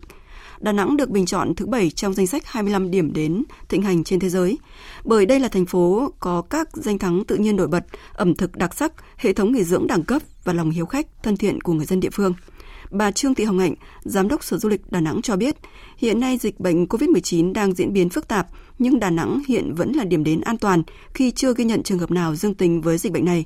Đà 0.62 0.72
Nẵng 0.72 0.96
được 0.96 1.10
bình 1.10 1.26
chọn 1.26 1.54
thứ 1.54 1.66
bảy 1.66 1.90
trong 1.90 2.14
danh 2.14 2.26
sách 2.26 2.42
25 2.46 2.90
điểm 2.90 3.12
đến 3.12 3.42
thịnh 3.68 3.82
hành 3.82 4.04
trên 4.04 4.20
thế 4.20 4.28
giới. 4.28 4.58
Bởi 5.04 5.26
đây 5.26 5.40
là 5.40 5.48
thành 5.48 5.66
phố 5.66 6.12
có 6.20 6.42
các 6.42 6.68
danh 6.72 6.98
thắng 6.98 7.24
tự 7.24 7.36
nhiên 7.36 7.56
nổi 7.56 7.68
bật, 7.68 7.84
ẩm 8.12 8.34
thực 8.34 8.56
đặc 8.56 8.74
sắc, 8.74 8.92
hệ 9.16 9.32
thống 9.32 9.52
nghỉ 9.52 9.64
dưỡng 9.64 9.86
đẳng 9.86 10.02
cấp 10.02 10.22
và 10.44 10.52
lòng 10.52 10.70
hiếu 10.70 10.86
khách, 10.86 11.06
thân 11.22 11.36
thiện 11.36 11.60
của 11.60 11.72
người 11.72 11.86
dân 11.86 12.00
địa 12.00 12.10
phương. 12.12 12.34
Bà 12.90 13.10
Trương 13.10 13.34
Thị 13.34 13.44
Hồng 13.44 13.58
Hạnh, 13.58 13.74
Giám 14.02 14.28
đốc 14.28 14.44
Sở 14.44 14.58
Du 14.58 14.68
lịch 14.68 14.80
Đà 14.90 15.00
Nẵng 15.00 15.22
cho 15.22 15.36
biết, 15.36 15.56
hiện 15.96 16.20
nay 16.20 16.38
dịch 16.38 16.60
bệnh 16.60 16.86
COVID-19 16.86 17.52
đang 17.52 17.74
diễn 17.74 17.92
biến 17.92 18.08
phức 18.08 18.28
tạp, 18.28 18.46
nhưng 18.78 19.00
Đà 19.00 19.10
Nẵng 19.10 19.42
hiện 19.48 19.74
vẫn 19.74 19.92
là 19.92 20.04
điểm 20.04 20.24
đến 20.24 20.40
an 20.40 20.58
toàn 20.58 20.82
khi 21.14 21.30
chưa 21.30 21.54
ghi 21.54 21.64
nhận 21.64 21.82
trường 21.82 21.98
hợp 21.98 22.10
nào 22.10 22.34
dương 22.34 22.54
tính 22.54 22.80
với 22.80 22.98
dịch 22.98 23.12
bệnh 23.12 23.24
này. 23.24 23.44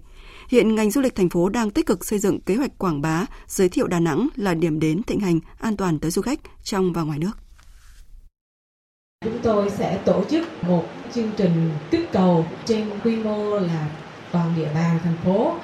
Hiện 0.49 0.75
ngành 0.75 0.91
du 0.91 1.01
lịch 1.01 1.15
thành 1.15 1.29
phố 1.29 1.49
đang 1.49 1.71
tích 1.71 1.87
cực 1.87 2.05
xây 2.05 2.19
dựng 2.19 2.41
kế 2.41 2.55
hoạch 2.55 2.79
quảng 2.79 3.03
bá, 3.03 3.27
giới 3.47 3.69
thiệu 3.69 3.87
Đà 3.87 4.01
Nẵng 4.01 4.29
là 4.37 4.55
điểm 4.55 4.81
đến 4.81 5.03
thịnh 5.03 5.21
hành 5.21 5.41
an 5.61 5.77
toàn 5.77 5.99
tới 5.99 6.11
du 6.11 6.23
khách 6.23 6.41
trong 6.63 6.93
và 6.93 7.03
ngoài 7.03 7.19
nước. 7.19 7.33
Chúng 9.25 9.39
tôi 9.43 9.71
sẽ 9.71 9.99
tổ 10.05 10.25
chức 10.31 10.65
một 10.65 10.85
chương 11.15 11.31
trình 11.37 11.71
kích 11.91 12.09
cầu 12.13 12.47
trên 12.65 12.91
quy 13.05 13.17
mô 13.17 13.59
là 13.59 13.89
toàn 14.33 14.53
địa 14.57 14.69
bàn 14.75 14.99
thành 15.05 15.17
phố. 15.25 15.55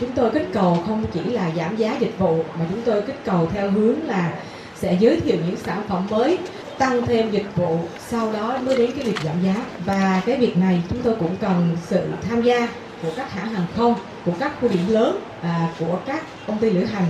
Chúng 0.00 0.12
tôi 0.12 0.30
kích 0.30 0.48
cầu 0.52 0.82
không 0.86 1.04
chỉ 1.14 1.24
là 1.24 1.52
giảm 1.56 1.76
giá 1.76 1.96
dịch 2.00 2.18
vụ 2.18 2.44
mà 2.58 2.66
chúng 2.70 2.82
tôi 2.84 3.02
kích 3.02 3.20
cầu 3.24 3.48
theo 3.52 3.70
hướng 3.70 4.02
là 4.02 4.42
sẽ 4.74 4.96
giới 5.00 5.20
thiệu 5.20 5.36
những 5.46 5.56
sản 5.56 5.82
phẩm 5.88 6.06
mới 6.10 6.38
tăng 6.78 7.06
thêm 7.06 7.30
dịch 7.30 7.56
vụ 7.56 7.78
sau 8.08 8.32
đó 8.32 8.58
mới 8.64 8.76
đến 8.76 8.90
cái 8.96 9.04
việc 9.04 9.18
giảm 9.24 9.42
giá 9.44 9.54
và 9.86 10.22
cái 10.26 10.36
việc 10.36 10.56
này 10.56 10.82
chúng 10.90 11.02
tôi 11.02 11.16
cũng 11.20 11.36
cần 11.40 11.76
sự 11.86 12.08
tham 12.28 12.42
gia 12.42 12.68
của 13.02 13.12
các 13.16 13.32
hãng 13.32 13.54
hàng 13.54 13.66
không 13.74 13.94
của 14.24 14.34
các 14.40 14.60
khu 14.60 14.68
điểm 14.68 14.88
lớn 14.88 15.20
à, 15.42 15.74
của 15.78 16.00
các 16.06 16.24
công 16.46 16.58
ty 16.58 16.70
lữ 16.70 16.84
hành 16.84 17.06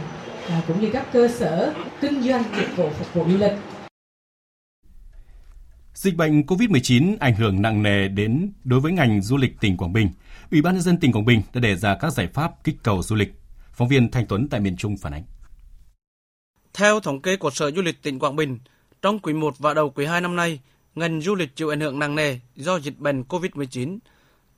à, 0.49 0.63
cũng 0.67 0.81
như 0.81 0.91
các 0.93 1.07
cơ 1.13 1.29
sở 1.29 1.75
kinh 2.01 2.23
doanh 2.23 2.45
dịch 2.57 2.77
vụ 2.77 2.91
phục 2.91 3.15
vụ 3.15 3.25
du 3.29 3.39
lịch 3.39 3.53
Dịch 5.95 6.17
bệnh 6.17 6.43
COVID-19 6.43 7.17
ảnh 7.21 7.35
hưởng 7.35 7.63
nặng 7.63 7.83
nề 7.83 8.09
đến 8.09 8.53
đối 8.65 8.81
với 8.81 8.93
ngành 8.93 9.23
du 9.23 9.37
lịch 9.37 9.61
tỉnh 9.61 9.77
Quảng 9.77 9.93
Bình. 9.93 10.11
Ủy 10.51 10.63
ban 10.63 10.75
nhân 10.75 10.83
dân 10.83 10.97
tỉnh 10.97 11.13
Quảng 11.13 11.25
Bình 11.25 11.43
đã 11.55 11.61
đề 11.61 11.77
ra 11.77 11.97
các 12.01 12.11
giải 12.13 12.27
pháp 12.27 12.65
kích 12.65 12.77
cầu 12.83 13.03
du 13.03 13.17
lịch. 13.17 13.33
Phóng 13.73 13.89
viên 13.89 14.11
Thanh 14.11 14.27
Tuấn 14.27 14.49
tại 14.49 14.61
miền 14.61 14.77
Trung 14.77 14.97
phản 14.97 15.13
ánh. 15.13 15.23
Theo 16.75 17.01
thống 17.01 17.23
kê 17.23 17.37
của 17.37 17.51
Sở 17.51 17.71
Du 17.71 17.83
lịch 17.83 18.03
tỉnh 18.03 18.19
Quảng 18.19 18.37
Bình, 18.37 18.59
trong 19.03 19.19
quý 19.19 19.33
1 19.33 19.59
và 19.59 19.75
đầu 19.75 19.91
quý 19.91 20.07
2 20.07 20.21
năm 20.21 20.37
nay, 20.37 20.61
ngành 20.95 21.21
du 21.21 21.35
lịch 21.35 21.57
chịu 21.57 21.69
ảnh 21.69 21.81
hưởng 21.81 21.99
nặng 21.99 22.15
nề 22.15 22.39
do 22.57 22.77
dịch 22.77 22.99
bệnh 22.99 23.23
COVID-19. 23.23 23.99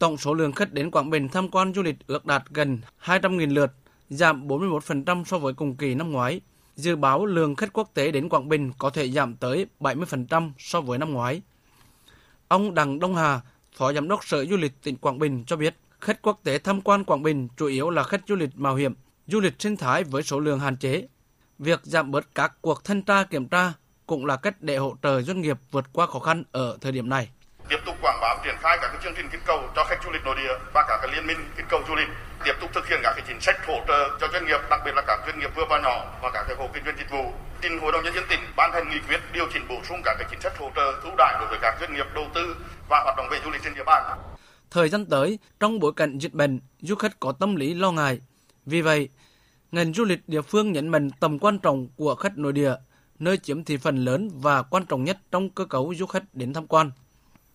Tổng 0.04 0.16
số 0.16 0.34
lượng 0.34 0.52
khách 0.52 0.72
đến 0.72 0.90
Quảng 0.90 1.10
Bình 1.10 1.28
tham 1.28 1.48
quan 1.48 1.74
du 1.74 1.82
lịch 1.82 1.96
ước 2.06 2.26
đạt 2.26 2.42
gần 2.50 2.78
200.000 3.04 3.54
lượt, 3.54 3.72
giảm 4.08 4.48
41% 4.48 5.24
so 5.24 5.38
với 5.38 5.54
cùng 5.54 5.76
kỳ 5.76 5.94
năm 5.94 6.12
ngoái. 6.12 6.40
Dự 6.76 6.96
báo 6.96 7.26
lượng 7.26 7.54
khách 7.54 7.72
quốc 7.72 7.90
tế 7.94 8.10
đến 8.10 8.28
Quảng 8.28 8.48
Bình 8.48 8.72
có 8.78 8.90
thể 8.90 9.10
giảm 9.10 9.36
tới 9.36 9.66
70% 9.80 10.50
so 10.58 10.80
với 10.80 10.98
năm 10.98 11.12
ngoái. 11.12 11.42
Ông 12.48 12.74
Đặng 12.74 12.98
Đông 12.98 13.14
Hà, 13.14 13.40
Phó 13.76 13.92
Giám 13.92 14.08
đốc 14.08 14.24
Sở 14.24 14.44
Du 14.44 14.56
lịch 14.56 14.72
tỉnh 14.82 14.96
Quảng 14.96 15.18
Bình 15.18 15.44
cho 15.46 15.56
biết, 15.56 15.76
khách 16.00 16.22
quốc 16.22 16.40
tế 16.44 16.58
tham 16.58 16.80
quan 16.80 17.04
Quảng 17.04 17.22
Bình 17.22 17.48
chủ 17.56 17.66
yếu 17.66 17.90
là 17.90 18.02
khách 18.02 18.22
du 18.28 18.34
lịch 18.34 18.50
mạo 18.54 18.74
hiểm, 18.74 18.94
du 19.26 19.40
lịch 19.40 19.54
sinh 19.58 19.76
thái 19.76 20.04
với 20.04 20.22
số 20.22 20.40
lượng 20.40 20.60
hạn 20.60 20.76
chế. 20.76 21.08
Việc 21.58 21.80
giảm 21.82 22.10
bớt 22.10 22.34
các 22.34 22.52
cuộc 22.60 22.84
thanh 22.84 23.02
tra 23.02 23.24
kiểm 23.24 23.48
tra 23.48 23.72
cũng 24.06 24.26
là 24.26 24.36
cách 24.36 24.56
để 24.60 24.76
hỗ 24.76 24.96
trợ 25.02 25.22
doanh 25.22 25.40
nghiệp 25.40 25.58
vượt 25.70 25.84
qua 25.92 26.06
khó 26.06 26.18
khăn 26.18 26.44
ở 26.52 26.78
thời 26.80 26.92
điểm 26.92 27.08
này 27.08 27.28
tiếp 27.68 27.78
tục 27.86 27.96
quảng 28.02 28.18
bá, 28.20 28.36
triển 28.44 28.54
khai 28.60 28.78
các 28.82 28.88
cái 28.88 29.00
chương 29.04 29.14
trình 29.16 29.28
kích 29.32 29.40
cầu 29.44 29.62
cho 29.76 29.84
khách 29.84 30.04
du 30.04 30.10
lịch 30.10 30.24
nội 30.24 30.36
địa 30.36 30.54
và 30.74 30.84
các 30.88 30.98
cái 31.02 31.10
liên 31.14 31.26
minh 31.26 31.38
kích 31.56 31.66
cầu 31.68 31.80
du 31.88 31.94
lịch. 31.94 32.08
Tiếp 32.44 32.52
tục 32.60 32.70
thực 32.74 32.88
hiện 32.88 33.00
các 33.02 33.12
cái 33.16 33.24
chính 33.28 33.40
sách 33.40 33.66
hỗ 33.66 33.80
trợ 33.88 34.18
cho 34.20 34.28
doanh 34.32 34.46
nghiệp, 34.46 34.60
đặc 34.70 34.80
biệt 34.84 34.92
là 34.94 35.02
các 35.06 35.20
doanh 35.26 35.38
nghiệp 35.38 35.50
vừa 35.56 35.64
và 35.70 35.78
nhỏ 35.78 36.04
và 36.22 36.30
các 36.34 36.44
cái 36.48 36.56
hộ 36.56 36.68
kinh 36.74 36.84
doanh 36.84 36.96
dịch 36.98 37.10
vụ. 37.10 37.32
Trình 37.62 37.78
hội 37.78 37.92
đồng 37.92 38.04
nhân 38.04 38.14
dân 38.14 38.24
tỉnh 38.28 38.40
ban 38.56 38.72
hành 38.72 38.90
nghị 38.90 38.98
quyết 39.08 39.20
điều 39.32 39.46
chỉnh 39.52 39.68
bổ 39.68 39.74
sung 39.88 40.00
các 40.04 40.16
cái 40.18 40.28
chính 40.30 40.40
sách 40.40 40.58
hỗ 40.58 40.70
trợ 40.76 41.00
ưu 41.02 41.12
đãi 41.18 41.34
đối 41.40 41.48
với 41.48 41.58
các 41.62 41.76
doanh 41.80 41.94
nghiệp 41.94 42.06
đầu 42.14 42.26
tư 42.34 42.56
và 42.88 43.00
hoạt 43.04 43.16
động 43.16 43.26
về 43.30 43.40
du 43.44 43.50
lịch 43.50 43.62
trên 43.64 43.74
địa 43.74 43.84
bàn. 43.86 44.18
Thời 44.70 44.88
gian 44.88 45.06
tới, 45.06 45.38
trong 45.60 45.78
bối 45.78 45.92
cảnh 45.96 46.18
dịch 46.18 46.32
bệnh, 46.34 46.60
du 46.80 46.94
khách 46.94 47.20
có 47.20 47.32
tâm 47.32 47.56
lý 47.56 47.74
lo 47.74 47.92
ngại. 47.92 48.20
Vì 48.66 48.82
vậy, 48.82 49.08
ngành 49.72 49.92
du 49.92 50.04
lịch 50.04 50.20
địa 50.26 50.42
phương 50.42 50.72
nhấn 50.72 50.88
mạnh 50.88 51.10
tầm 51.20 51.38
quan 51.38 51.58
trọng 51.58 51.88
của 51.96 52.14
khách 52.14 52.38
nội 52.38 52.52
địa, 52.52 52.74
nơi 53.18 53.36
chiếm 53.36 53.64
thị 53.64 53.76
phần 53.76 54.04
lớn 54.04 54.30
và 54.34 54.62
quan 54.62 54.86
trọng 54.86 55.04
nhất 55.04 55.18
trong 55.32 55.50
cơ 55.50 55.64
cấu 55.64 55.94
du 55.96 56.06
khách 56.06 56.22
đến 56.32 56.52
tham 56.52 56.66
quan 56.66 56.90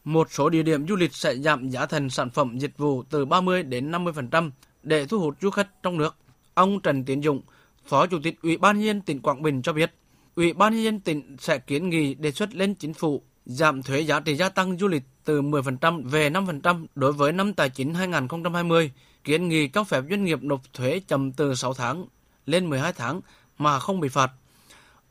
một 0.09 0.31
số 0.31 0.49
địa 0.49 0.63
điểm 0.63 0.87
du 0.87 0.95
lịch 0.95 1.15
sẽ 1.15 1.35
giảm 1.35 1.69
giá 1.69 1.85
thành 1.85 2.09
sản 2.09 2.29
phẩm 2.29 2.59
dịch 2.59 2.77
vụ 2.77 3.03
từ 3.09 3.25
30 3.25 3.63
đến 3.63 3.91
50% 3.91 4.51
để 4.83 5.05
thu 5.05 5.19
hút 5.19 5.35
du 5.41 5.49
khách 5.49 5.83
trong 5.83 5.97
nước. 5.97 6.15
Ông 6.53 6.79
Trần 6.81 7.05
Tiến 7.05 7.23
Dụng, 7.23 7.41
Phó 7.85 8.07
Chủ 8.07 8.19
tịch 8.23 8.41
Ủy 8.41 8.57
ban 8.57 8.79
nhân 8.79 8.85
dân 8.85 9.01
tỉnh 9.01 9.21
Quảng 9.21 9.41
Bình 9.41 9.61
cho 9.61 9.73
biết, 9.73 9.93
Ủy 10.35 10.53
ban 10.53 10.73
nhân 10.73 10.83
dân 10.83 10.99
tỉnh 10.99 11.37
sẽ 11.39 11.57
kiến 11.57 11.89
nghị 11.89 12.13
đề 12.13 12.31
xuất 12.31 12.55
lên 12.55 12.75
chính 12.75 12.93
phủ 12.93 13.23
giảm 13.45 13.83
thuế 13.83 13.99
giá 13.99 14.19
trị 14.19 14.35
gia 14.35 14.49
tăng 14.49 14.77
du 14.77 14.87
lịch 14.87 15.03
từ 15.25 15.41
10% 15.41 16.09
về 16.09 16.29
5% 16.29 16.85
đối 16.95 17.13
với 17.13 17.31
năm 17.31 17.53
tài 17.53 17.69
chính 17.69 17.93
2020, 17.93 18.91
kiến 19.23 19.49
nghị 19.49 19.67
cho 19.67 19.83
phép 19.83 20.03
doanh 20.09 20.23
nghiệp 20.23 20.43
nộp 20.43 20.61
thuế 20.73 21.01
chậm 21.07 21.31
từ 21.31 21.55
6 21.55 21.73
tháng 21.73 22.05
lên 22.45 22.69
12 22.69 22.93
tháng 22.93 23.21
mà 23.57 23.79
không 23.79 23.99
bị 23.99 24.09
phạt. 24.09 24.31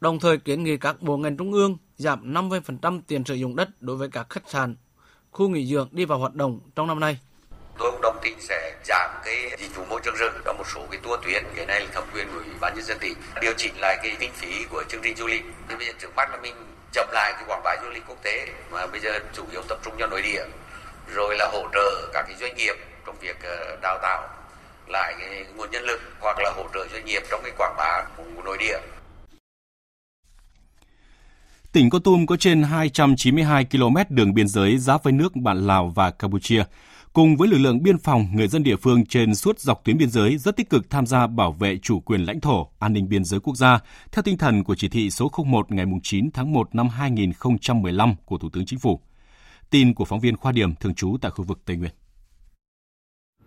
Đồng 0.01 0.19
thời 0.19 0.39
kiến 0.39 0.65
nghị 0.65 0.77
các 0.77 1.03
bộ 1.03 1.17
ngành 1.17 1.37
trung 1.37 1.53
ương 1.53 1.77
giảm 1.97 2.35
50% 2.35 3.01
tiền 3.07 3.25
sử 3.25 3.35
dụng 3.35 3.57
đất 3.57 3.83
đối 3.83 3.97
với 3.97 4.09
các 4.09 4.31
khách 4.31 4.51
sạn, 4.51 4.75
khu 5.39 5.49
nghỉ 5.49 5.67
dưỡng 5.67 5.89
đi 5.93 6.05
vào 6.05 6.19
hoạt 6.19 6.35
động 6.35 6.61
trong 6.77 6.87
năm 6.87 7.01
nay. 7.01 7.19
Tôi 7.79 7.91
cũng 7.91 8.01
đồng 8.03 8.19
tình 8.23 8.41
sẽ 8.41 8.75
giảm 8.85 9.11
cái 9.25 9.51
dịch 9.59 9.77
vụ 9.77 9.85
môi 9.85 10.01
trường 10.05 10.15
rừng 10.17 10.41
có 10.45 10.53
một 10.53 10.65
số 10.75 10.81
cái 10.91 11.01
tour 11.03 11.21
tuyến, 11.25 11.45
cái 11.55 11.67
này 11.67 11.81
là 11.81 11.87
thẩm 11.93 12.05
quyền 12.15 12.29
của 12.33 12.39
ủy 12.39 12.55
ban 12.61 12.75
nhân 12.75 12.85
dân 12.85 12.99
tỉnh 12.99 13.15
điều 13.41 13.53
chỉnh 13.57 13.73
lại 13.81 13.99
cái 14.03 14.17
kinh 14.21 14.33
phí 14.33 14.65
của 14.71 14.85
chương 14.89 15.01
trình 15.03 15.17
du 15.17 15.27
lịch. 15.27 15.43
Thì 15.69 15.75
bây 15.77 15.87
giờ 15.87 15.93
trước 15.99 16.17
mắt 16.17 16.31
là 16.31 16.37
mình 16.43 16.55
chậm 16.93 17.09
lại 17.13 17.33
cái 17.33 17.45
quảng 17.47 17.61
bá 17.65 17.77
du 17.83 17.91
lịch 17.91 18.03
quốc 18.09 18.23
tế 18.23 18.47
mà 18.71 18.87
bây 18.87 19.01
giờ 19.01 19.19
chủ 19.33 19.45
yếu 19.53 19.63
tập 19.69 19.79
trung 19.85 19.95
cho 19.99 20.07
nội 20.07 20.23
địa, 20.23 20.45
rồi 21.15 21.37
là 21.39 21.49
hỗ 21.53 21.69
trợ 21.73 22.11
các 22.13 22.25
cái 22.29 22.37
doanh 22.41 22.57
nghiệp 22.57 22.75
trong 23.07 23.17
việc 23.21 23.37
ờ, 23.43 23.77
đào 23.83 23.99
tạo 24.03 24.29
lại 24.89 25.15
cái 25.21 25.45
nguồn 25.57 25.71
nhân 25.71 25.85
lực 25.85 26.01
hoặc 26.21 26.37
là 26.39 26.53
hỗ 26.57 26.65
trợ 26.75 26.87
doanh 26.93 27.05
nghiệp 27.05 27.23
trong 27.31 27.41
cái 27.43 27.53
quảng 27.59 27.75
bá 27.77 28.05
của 28.17 28.43
nội 28.45 28.59
địa 28.59 28.79
Tỉnh 31.79 31.91
Kon 31.91 32.03
Tum 32.03 32.27
có 32.27 32.37
trên 32.37 32.63
292 32.63 33.65
km 33.65 33.97
đường 34.09 34.35
biên 34.35 34.49
giới 34.49 34.79
giáp 34.79 35.05
với 35.05 35.13
nước 35.13 35.37
bạn 35.37 35.67
Lào 35.67 35.89
và 35.89 36.11
Campuchia. 36.11 36.65
Cùng 37.13 37.37
với 37.37 37.49
lực 37.49 37.59
lượng 37.59 37.83
biên 37.83 37.99
phòng, 37.99 38.27
người 38.35 38.49
dân 38.49 38.63
địa 38.63 38.77
phương 38.77 39.07
trên 39.07 39.35
suốt 39.35 39.59
dọc 39.59 39.85
tuyến 39.85 39.99
biên 39.99 40.11
giới 40.11 40.39
rất 40.39 40.57
tích 40.57 40.71
cực 40.71 40.91
tham 40.91 41.07
gia 41.07 41.27
bảo 41.27 41.53
vệ 41.53 41.79
chủ 41.83 42.01
quyền 42.01 42.21
lãnh 42.21 42.41
thổ, 42.41 42.69
an 42.79 42.93
ninh 42.93 43.09
biên 43.09 43.25
giới 43.25 43.41
quốc 43.41 43.57
gia, 43.57 43.81
theo 44.13 44.23
tinh 44.23 44.39
thần 44.39 44.65
của 44.65 44.75
chỉ 44.75 44.89
thị 44.89 45.11
số 45.11 45.31
01 45.47 45.73
ngày 45.73 45.87
9 46.03 46.31
tháng 46.31 46.53
1 46.53 46.75
năm 46.75 46.89
2015 46.89 48.15
của 48.25 48.39
Thủ 48.39 48.49
tướng 48.53 48.67
Chính 48.67 48.79
phủ. 48.79 49.01
Tin 49.71 49.95
của 49.95 50.05
phóng 50.05 50.21
viên 50.21 50.37
Khoa 50.37 50.53
Điểm 50.53 50.75
thường 50.75 50.95
trú 50.95 51.17
tại 51.21 51.31
khu 51.31 51.45
vực 51.45 51.61
Tây 51.65 51.77
Nguyên. 51.77 51.93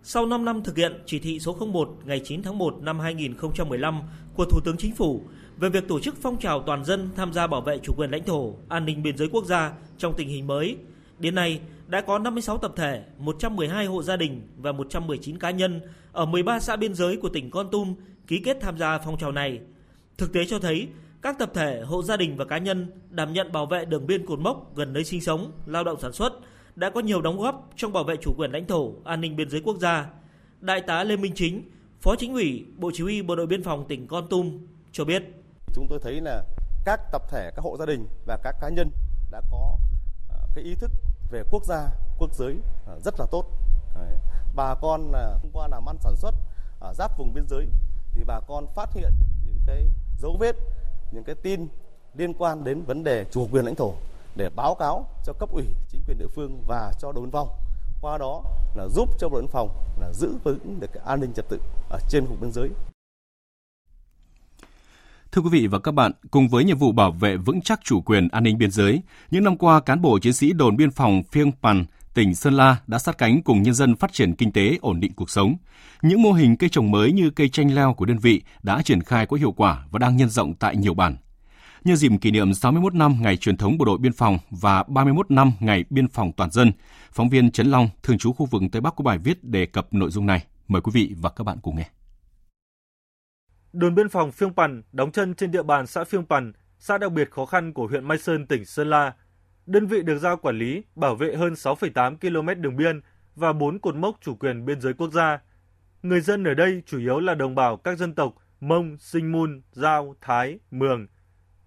Sau 0.02 0.26
5 0.26 0.44
năm 0.44 0.62
thực 0.62 0.76
hiện 0.76 0.92
chỉ 1.06 1.18
thị 1.18 1.40
số 1.40 1.56
01 1.72 1.88
ngày 2.04 2.20
9 2.24 2.42
tháng 2.42 2.58
1 2.58 2.78
năm 2.82 3.00
2015 3.00 4.00
của 4.34 4.44
Thủ 4.44 4.60
tướng 4.64 4.76
Chính 4.76 4.94
phủ, 4.94 5.22
về 5.56 5.68
việc 5.68 5.88
tổ 5.88 6.00
chức 6.00 6.14
phong 6.22 6.38
trào 6.38 6.62
toàn 6.62 6.84
dân 6.84 7.08
tham 7.16 7.32
gia 7.32 7.46
bảo 7.46 7.60
vệ 7.60 7.78
chủ 7.78 7.92
quyền 7.96 8.10
lãnh 8.10 8.24
thổ, 8.24 8.54
an 8.68 8.84
ninh 8.84 9.02
biên 9.02 9.16
giới 9.16 9.28
quốc 9.28 9.44
gia 9.44 9.72
trong 9.98 10.14
tình 10.16 10.28
hình 10.28 10.46
mới. 10.46 10.76
Đến 11.18 11.34
nay, 11.34 11.60
đã 11.86 12.00
có 12.00 12.18
56 12.18 12.58
tập 12.58 12.72
thể, 12.76 13.02
112 13.18 13.86
hộ 13.86 14.02
gia 14.02 14.16
đình 14.16 14.42
và 14.56 14.72
119 14.72 15.38
cá 15.38 15.50
nhân 15.50 15.80
ở 16.12 16.24
13 16.24 16.60
xã 16.60 16.76
biên 16.76 16.94
giới 16.94 17.16
của 17.16 17.28
tỉnh 17.28 17.50
Con 17.50 17.70
Tum 17.70 17.94
ký 18.26 18.38
kết 18.38 18.58
tham 18.60 18.78
gia 18.78 18.98
phong 18.98 19.18
trào 19.18 19.32
này. 19.32 19.60
Thực 20.18 20.32
tế 20.32 20.44
cho 20.44 20.58
thấy, 20.58 20.88
các 21.22 21.38
tập 21.38 21.50
thể, 21.54 21.80
hộ 21.80 22.02
gia 22.02 22.16
đình 22.16 22.36
và 22.36 22.44
cá 22.44 22.58
nhân 22.58 22.86
đảm 23.10 23.32
nhận 23.32 23.52
bảo 23.52 23.66
vệ 23.66 23.84
đường 23.84 24.06
biên 24.06 24.26
cột 24.26 24.38
mốc 24.38 24.76
gần 24.76 24.92
nơi 24.92 25.04
sinh 25.04 25.20
sống, 25.20 25.52
lao 25.66 25.84
động 25.84 26.00
sản 26.00 26.12
xuất 26.12 26.32
đã 26.76 26.90
có 26.90 27.00
nhiều 27.00 27.22
đóng 27.22 27.38
góp 27.38 27.70
trong 27.76 27.92
bảo 27.92 28.04
vệ 28.04 28.16
chủ 28.16 28.34
quyền 28.36 28.50
lãnh 28.50 28.66
thổ, 28.66 28.92
an 29.04 29.20
ninh 29.20 29.36
biên 29.36 29.50
giới 29.50 29.60
quốc 29.60 29.78
gia. 29.78 30.06
Đại 30.60 30.80
tá 30.80 31.04
Lê 31.04 31.16
Minh 31.16 31.32
Chính, 31.34 31.62
Phó 32.00 32.16
Chính 32.16 32.32
ủy, 32.32 32.64
Bộ 32.76 32.90
Chỉ 32.94 33.02
huy 33.02 33.22
Bộ 33.22 33.36
đội 33.36 33.46
Biên 33.46 33.62
phòng 33.62 33.84
tỉnh 33.88 34.06
Con 34.06 34.26
Tum 34.30 34.58
cho 34.92 35.04
biết 35.04 35.22
chúng 35.74 35.88
tôi 35.88 35.98
thấy 36.02 36.20
là 36.20 36.44
các 36.84 37.00
tập 37.12 37.22
thể, 37.28 37.50
các 37.56 37.62
hộ 37.62 37.76
gia 37.78 37.86
đình 37.86 38.08
và 38.26 38.36
các 38.36 38.56
cá 38.60 38.68
nhân 38.68 38.90
đã 39.30 39.40
có 39.50 39.78
à, 40.30 40.36
cái 40.54 40.64
ý 40.64 40.74
thức 40.74 40.90
về 41.30 41.42
quốc 41.50 41.64
gia, 41.64 41.90
quốc 42.18 42.34
giới 42.34 42.56
à, 42.86 42.94
rất 43.04 43.20
là 43.20 43.26
tốt. 43.30 43.46
Đấy. 43.94 44.16
Bà 44.54 44.74
con 44.74 45.10
là 45.12 45.38
thông 45.42 45.50
qua 45.52 45.68
làm 45.68 45.88
ăn 45.88 45.96
sản 46.00 46.16
xuất 46.16 46.34
ở 46.80 46.94
giáp 46.94 47.18
vùng 47.18 47.34
biên 47.34 47.46
giới 47.48 47.66
thì 48.14 48.24
bà 48.24 48.40
con 48.40 48.66
phát 48.74 48.92
hiện 48.94 49.12
những 49.46 49.60
cái 49.66 49.88
dấu 50.18 50.36
vết, 50.40 50.56
những 51.12 51.24
cái 51.24 51.34
tin 51.34 51.68
liên 52.14 52.34
quan 52.34 52.64
đến 52.64 52.82
vấn 52.82 53.04
đề 53.04 53.24
chủ 53.30 53.48
quyền 53.52 53.64
lãnh 53.64 53.74
thổ 53.74 53.94
để 54.36 54.50
báo 54.56 54.74
cáo 54.74 55.06
cho 55.24 55.32
cấp 55.32 55.48
ủy 55.52 55.64
chính 55.88 56.02
quyền 56.06 56.18
địa 56.18 56.28
phương 56.34 56.62
và 56.66 56.92
cho 56.98 57.12
đồn 57.12 57.30
phòng 57.30 57.48
qua 58.00 58.18
đó 58.18 58.42
là 58.74 58.88
giúp 58.88 59.08
cho 59.18 59.28
bộ 59.28 59.34
đội 59.34 59.42
biên 59.42 59.50
phòng 59.50 59.68
là 60.00 60.12
giữ 60.12 60.34
vững 60.44 60.80
được 60.80 60.90
cái 60.92 61.02
an 61.06 61.20
ninh 61.20 61.32
trật 61.32 61.48
tự 61.48 61.60
ở 61.90 61.98
trên 62.08 62.24
vùng 62.24 62.40
biên 62.40 62.52
giới 62.52 62.70
Thưa 65.32 65.42
quý 65.42 65.48
vị 65.52 65.66
và 65.66 65.78
các 65.78 65.92
bạn, 65.92 66.12
cùng 66.30 66.48
với 66.48 66.64
nhiệm 66.64 66.78
vụ 66.78 66.92
bảo 66.92 67.12
vệ 67.12 67.36
vững 67.36 67.60
chắc 67.60 67.80
chủ 67.84 68.00
quyền 68.00 68.28
an 68.28 68.42
ninh 68.42 68.58
biên 68.58 68.70
giới, 68.70 69.02
những 69.30 69.44
năm 69.44 69.56
qua 69.56 69.80
cán 69.80 70.02
bộ 70.02 70.18
chiến 70.18 70.32
sĩ 70.32 70.52
đồn 70.52 70.76
biên 70.76 70.90
phòng 70.90 71.22
Phiêng 71.32 71.52
Pàn, 71.62 71.84
tỉnh 72.14 72.34
Sơn 72.34 72.54
La 72.54 72.76
đã 72.86 72.98
sát 72.98 73.18
cánh 73.18 73.42
cùng 73.42 73.62
nhân 73.62 73.74
dân 73.74 73.96
phát 73.96 74.12
triển 74.12 74.34
kinh 74.34 74.52
tế, 74.52 74.78
ổn 74.80 75.00
định 75.00 75.12
cuộc 75.12 75.30
sống. 75.30 75.56
Những 76.02 76.22
mô 76.22 76.32
hình 76.32 76.56
cây 76.56 76.70
trồng 76.70 76.90
mới 76.90 77.12
như 77.12 77.30
cây 77.30 77.48
chanh 77.48 77.74
leo 77.74 77.94
của 77.94 78.04
đơn 78.04 78.18
vị 78.18 78.42
đã 78.62 78.82
triển 78.82 79.02
khai 79.02 79.26
có 79.26 79.36
hiệu 79.36 79.52
quả 79.52 79.84
và 79.90 79.98
đang 79.98 80.16
nhân 80.16 80.28
rộng 80.28 80.54
tại 80.54 80.76
nhiều 80.76 80.94
bản. 80.94 81.16
nhân 81.84 81.96
dịp 81.96 82.12
kỷ 82.20 82.30
niệm 82.30 82.54
61 82.54 82.94
năm 82.94 83.16
ngày 83.20 83.36
truyền 83.36 83.56
thống 83.56 83.78
Bộ 83.78 83.84
đội 83.84 83.98
Biên 83.98 84.12
phòng 84.12 84.38
và 84.50 84.82
31 84.82 85.30
năm 85.30 85.52
ngày 85.60 85.84
biên 85.90 86.08
phòng 86.08 86.32
toàn 86.32 86.50
dân. 86.50 86.72
Phóng 87.12 87.28
viên 87.28 87.50
Trấn 87.50 87.70
Long, 87.70 87.88
thường 88.02 88.18
trú 88.18 88.32
khu 88.32 88.46
vực 88.46 88.62
Tây 88.72 88.80
Bắc 88.80 88.96
có 88.96 89.02
bài 89.02 89.18
viết 89.18 89.44
đề 89.44 89.66
cập 89.66 89.94
nội 89.94 90.10
dung 90.10 90.26
này. 90.26 90.44
Mời 90.68 90.82
quý 90.82 90.92
vị 90.94 91.14
và 91.20 91.30
các 91.30 91.44
bạn 91.44 91.58
cùng 91.62 91.76
nghe. 91.76 92.01
Đồn 93.72 93.94
biên 93.94 94.08
phòng 94.08 94.32
Phiêng 94.32 94.54
Pằn 94.54 94.82
đóng 94.92 95.12
chân 95.12 95.34
trên 95.34 95.50
địa 95.50 95.62
bàn 95.62 95.86
xã 95.86 96.04
Phiêng 96.04 96.26
Pằn, 96.26 96.52
xã 96.78 96.98
đặc 96.98 97.12
biệt 97.12 97.30
khó 97.30 97.46
khăn 97.46 97.72
của 97.72 97.86
huyện 97.86 98.08
Mai 98.08 98.18
Sơn, 98.18 98.46
tỉnh 98.46 98.64
Sơn 98.64 98.90
La. 98.90 99.14
Đơn 99.66 99.86
vị 99.86 100.02
được 100.02 100.18
giao 100.18 100.36
quản 100.36 100.58
lý, 100.58 100.82
bảo 100.94 101.14
vệ 101.14 101.36
hơn 101.36 101.52
6,8 101.52 102.16
km 102.16 102.62
đường 102.62 102.76
biên 102.76 103.00
và 103.34 103.52
4 103.52 103.78
cột 103.78 103.94
mốc 103.94 104.16
chủ 104.20 104.34
quyền 104.34 104.64
biên 104.64 104.80
giới 104.80 104.92
quốc 104.92 105.12
gia. 105.12 105.40
Người 106.02 106.20
dân 106.20 106.44
ở 106.44 106.54
đây 106.54 106.82
chủ 106.86 106.98
yếu 106.98 107.20
là 107.20 107.34
đồng 107.34 107.54
bào 107.54 107.76
các 107.76 107.98
dân 107.98 108.14
tộc 108.14 108.34
Mông, 108.60 108.96
Sinh 108.98 109.32
Mun, 109.32 109.62
Giao, 109.72 110.14
Thái, 110.20 110.58
Mường. 110.70 111.06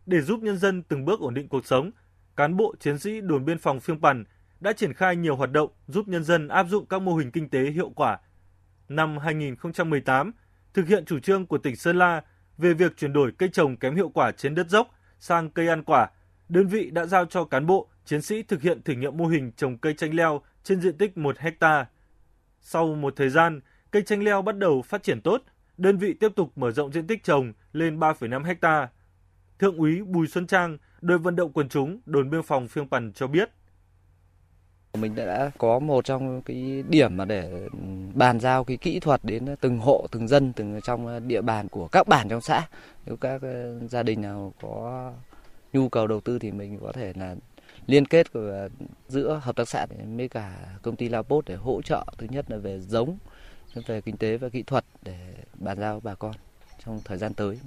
Để 0.05 0.21
giúp 0.21 0.39
nhân 0.39 0.57
dân 0.57 0.83
từng 0.83 1.05
bước 1.05 1.19
ổn 1.19 1.33
định 1.33 1.47
cuộc 1.47 1.65
sống, 1.65 1.91
cán 2.35 2.57
bộ 2.57 2.75
chiến 2.79 2.99
sĩ 2.99 3.21
đồn 3.21 3.45
biên 3.45 3.59
phòng 3.59 3.79
Phiêng 3.79 4.01
Pằn 4.01 4.23
đã 4.59 4.73
triển 4.73 4.93
khai 4.93 5.15
nhiều 5.15 5.35
hoạt 5.35 5.51
động 5.51 5.69
giúp 5.87 6.07
nhân 6.07 6.23
dân 6.23 6.47
áp 6.47 6.67
dụng 6.69 6.85
các 6.85 7.01
mô 7.01 7.15
hình 7.15 7.31
kinh 7.31 7.49
tế 7.49 7.59
hiệu 7.59 7.89
quả. 7.89 8.19
Năm 8.89 9.17
2018, 9.17 10.31
thực 10.75 10.87
hiện 10.87 11.05
chủ 11.05 11.19
trương 11.19 11.45
của 11.45 11.57
tỉnh 11.57 11.75
Sơn 11.75 11.97
La 11.97 12.21
về 12.57 12.73
việc 12.73 12.97
chuyển 12.97 13.13
đổi 13.13 13.31
cây 13.37 13.49
trồng 13.49 13.77
kém 13.77 13.95
hiệu 13.95 14.09
quả 14.09 14.31
trên 14.31 14.55
đất 14.55 14.69
dốc 14.69 14.89
sang 15.19 15.49
cây 15.49 15.67
ăn 15.67 15.83
quả, 15.83 16.09
đơn 16.49 16.67
vị 16.67 16.89
đã 16.89 17.05
giao 17.05 17.25
cho 17.25 17.45
cán 17.45 17.65
bộ, 17.65 17.89
chiến 18.05 18.21
sĩ 18.21 18.43
thực 18.43 18.61
hiện 18.61 18.81
thử 18.81 18.93
nghiệm 18.93 19.17
mô 19.17 19.25
hình 19.25 19.51
trồng 19.51 19.77
cây 19.77 19.93
chanh 19.93 20.13
leo 20.13 20.41
trên 20.63 20.81
diện 20.81 20.97
tích 20.97 21.17
1 21.17 21.37
hecta. 21.37 21.85
Sau 22.61 22.95
một 22.95 23.13
thời 23.15 23.29
gian, 23.29 23.59
cây 23.91 24.01
chanh 24.01 24.23
leo 24.23 24.41
bắt 24.41 24.57
đầu 24.57 24.81
phát 24.81 25.03
triển 25.03 25.21
tốt, 25.21 25.41
đơn 25.77 25.97
vị 25.97 26.13
tiếp 26.13 26.31
tục 26.35 26.51
mở 26.55 26.71
rộng 26.71 26.91
diện 26.91 27.07
tích 27.07 27.23
trồng 27.23 27.53
lên 27.73 27.99
3,5 27.99 28.43
hecta. 28.43 28.89
Thượng 29.59 29.77
úy 29.77 30.01
Bùi 30.01 30.27
Xuân 30.27 30.47
Trang, 30.47 30.77
đội 31.01 31.17
vận 31.17 31.35
động 31.35 31.53
quần 31.53 31.69
chúng, 31.69 31.99
đồn 32.05 32.29
biên 32.29 32.43
phòng 32.43 32.67
Phiêng 32.67 32.89
Pằn 32.89 33.13
cho 33.13 33.27
biết. 33.27 33.49
Mình 34.95 35.15
đã 35.15 35.51
có 35.57 35.79
một 35.79 36.05
trong 36.05 36.41
cái 36.41 36.83
điểm 36.89 37.17
mà 37.17 37.25
để 37.25 37.67
bàn 38.13 38.39
giao 38.39 38.63
cái 38.63 38.77
kỹ 38.77 38.99
thuật 38.99 39.19
đến 39.23 39.45
từng 39.61 39.79
hộ, 39.79 40.07
từng 40.11 40.27
dân, 40.27 40.53
từng 40.53 40.79
trong 40.83 41.27
địa 41.27 41.41
bàn 41.41 41.67
của 41.67 41.87
các 41.87 42.07
bản 42.07 42.29
trong 42.29 42.41
xã. 42.41 42.67
Nếu 43.05 43.17
các 43.17 43.41
ờ, 43.41 43.79
gia 43.87 44.03
đình 44.03 44.21
nào 44.21 44.53
có 44.61 45.13
nhu 45.73 45.89
cầu 45.89 46.07
đầu 46.07 46.21
tư 46.21 46.39
thì 46.39 46.51
mình 46.51 46.79
có 46.81 46.91
thể 46.91 47.13
là 47.15 47.35
liên 47.87 48.05
kết 48.05 48.27
ờ, 48.33 48.69
giữa 49.07 49.41
hợp 49.43 49.55
tác 49.55 49.69
xã 49.69 49.85
với 50.17 50.29
cả 50.29 50.57
công 50.81 50.95
ty 50.95 51.09
Lapot 51.09 51.45
để 51.47 51.55
hỗ 51.55 51.81
trợ 51.81 52.05
thứ 52.17 52.27
nhất 52.29 52.51
là 52.51 52.57
về 52.57 52.79
giống, 52.79 53.17
về 53.87 54.01
kinh 54.01 54.17
tế 54.17 54.37
và 54.37 54.49
kỹ 54.49 54.63
thuật 54.63 54.85
để 55.01 55.17
bàn 55.53 55.79
giao 55.79 55.99
bà 55.99 56.15
con 56.15 56.31
trong 56.85 56.99
thời 57.05 57.17
gian 57.17 57.33
tới. 57.33 57.59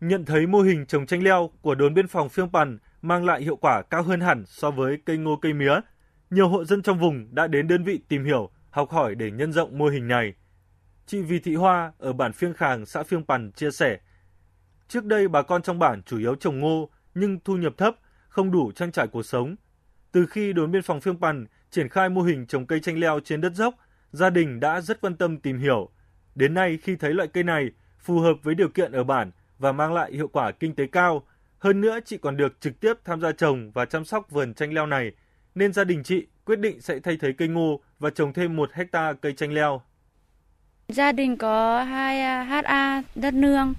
Nhận 0.00 0.24
thấy 0.24 0.46
mô 0.46 0.60
hình 0.60 0.86
trồng 0.86 1.06
chanh 1.06 1.22
leo 1.22 1.50
của 1.62 1.74
đồn 1.74 1.94
biên 1.94 2.08
phòng 2.08 2.28
Phiêng 2.28 2.50
Pằn 2.52 2.78
mang 3.08 3.24
lại 3.24 3.42
hiệu 3.42 3.56
quả 3.56 3.82
cao 3.82 4.02
hơn 4.02 4.20
hẳn 4.20 4.44
so 4.46 4.70
với 4.70 4.98
cây 5.04 5.16
ngô 5.18 5.36
cây 5.36 5.52
mía, 5.52 5.80
nhiều 6.30 6.48
hộ 6.48 6.64
dân 6.64 6.82
trong 6.82 6.98
vùng 6.98 7.34
đã 7.34 7.46
đến 7.46 7.68
đơn 7.68 7.84
vị 7.84 8.00
tìm 8.08 8.24
hiểu, 8.24 8.50
học 8.70 8.90
hỏi 8.90 9.14
để 9.14 9.30
nhân 9.30 9.52
rộng 9.52 9.78
mô 9.78 9.86
hình 9.86 10.08
này. 10.08 10.34
Chị 11.06 11.22
Vì 11.22 11.38
Thị 11.38 11.54
Hoa 11.54 11.92
ở 11.98 12.12
bản 12.12 12.32
Phiêng 12.32 12.54
Khàng, 12.54 12.86
xã 12.86 13.02
Phiêng 13.02 13.26
Pằn 13.26 13.52
chia 13.52 13.70
sẻ, 13.70 13.98
trước 14.88 15.04
đây 15.04 15.28
bà 15.28 15.42
con 15.42 15.62
trong 15.62 15.78
bản 15.78 16.02
chủ 16.02 16.18
yếu 16.18 16.34
trồng 16.34 16.60
ngô 16.60 16.90
nhưng 17.14 17.38
thu 17.44 17.56
nhập 17.56 17.72
thấp, 17.76 17.94
không 18.28 18.50
đủ 18.50 18.72
trang 18.72 18.92
trải 18.92 19.06
cuộc 19.06 19.22
sống. 19.22 19.56
Từ 20.12 20.26
khi 20.26 20.52
đồn 20.52 20.70
biên 20.70 20.82
phòng 20.82 21.00
Phiêng 21.00 21.20
Pằn 21.20 21.46
triển 21.70 21.88
khai 21.88 22.08
mô 22.08 22.22
hình 22.22 22.46
trồng 22.46 22.66
cây 22.66 22.80
chanh 22.80 22.98
leo 22.98 23.20
trên 23.24 23.40
đất 23.40 23.52
dốc, 23.54 23.74
gia 24.12 24.30
đình 24.30 24.60
đã 24.60 24.80
rất 24.80 25.00
quan 25.00 25.16
tâm 25.16 25.38
tìm 25.38 25.58
hiểu. 25.58 25.90
Đến 26.34 26.54
nay 26.54 26.78
khi 26.82 26.96
thấy 26.96 27.14
loại 27.14 27.28
cây 27.28 27.44
này 27.44 27.70
phù 27.98 28.20
hợp 28.20 28.34
với 28.42 28.54
điều 28.54 28.68
kiện 28.68 28.92
ở 28.92 29.04
bản 29.04 29.30
và 29.58 29.72
mang 29.72 29.92
lại 29.92 30.12
hiệu 30.12 30.28
quả 30.28 30.50
kinh 30.50 30.74
tế 30.74 30.86
cao, 30.86 31.26
hơn 31.58 31.80
nữa 31.80 31.98
chị 32.04 32.18
còn 32.18 32.36
được 32.36 32.60
trực 32.60 32.80
tiếp 32.80 32.94
tham 33.04 33.20
gia 33.20 33.32
trồng 33.32 33.70
và 33.70 33.84
chăm 33.84 34.04
sóc 34.04 34.30
vườn 34.30 34.54
chanh 34.54 34.72
leo 34.72 34.86
này, 34.86 35.12
nên 35.54 35.72
gia 35.72 35.84
đình 35.84 36.02
chị 36.02 36.26
quyết 36.44 36.58
định 36.58 36.80
sẽ 36.80 36.98
thay 37.00 37.16
thế 37.20 37.32
cây 37.38 37.48
ngô 37.48 37.80
và 37.98 38.10
trồng 38.10 38.32
thêm 38.32 38.56
một 38.56 38.72
hecta 38.72 39.12
cây 39.12 39.32
chanh 39.32 39.52
leo. 39.52 39.82
Gia 40.88 41.12
đình 41.12 41.36
có 41.36 41.82
2 41.82 42.44
HA 42.44 43.02
đất 43.14 43.34
nương, 43.34 43.74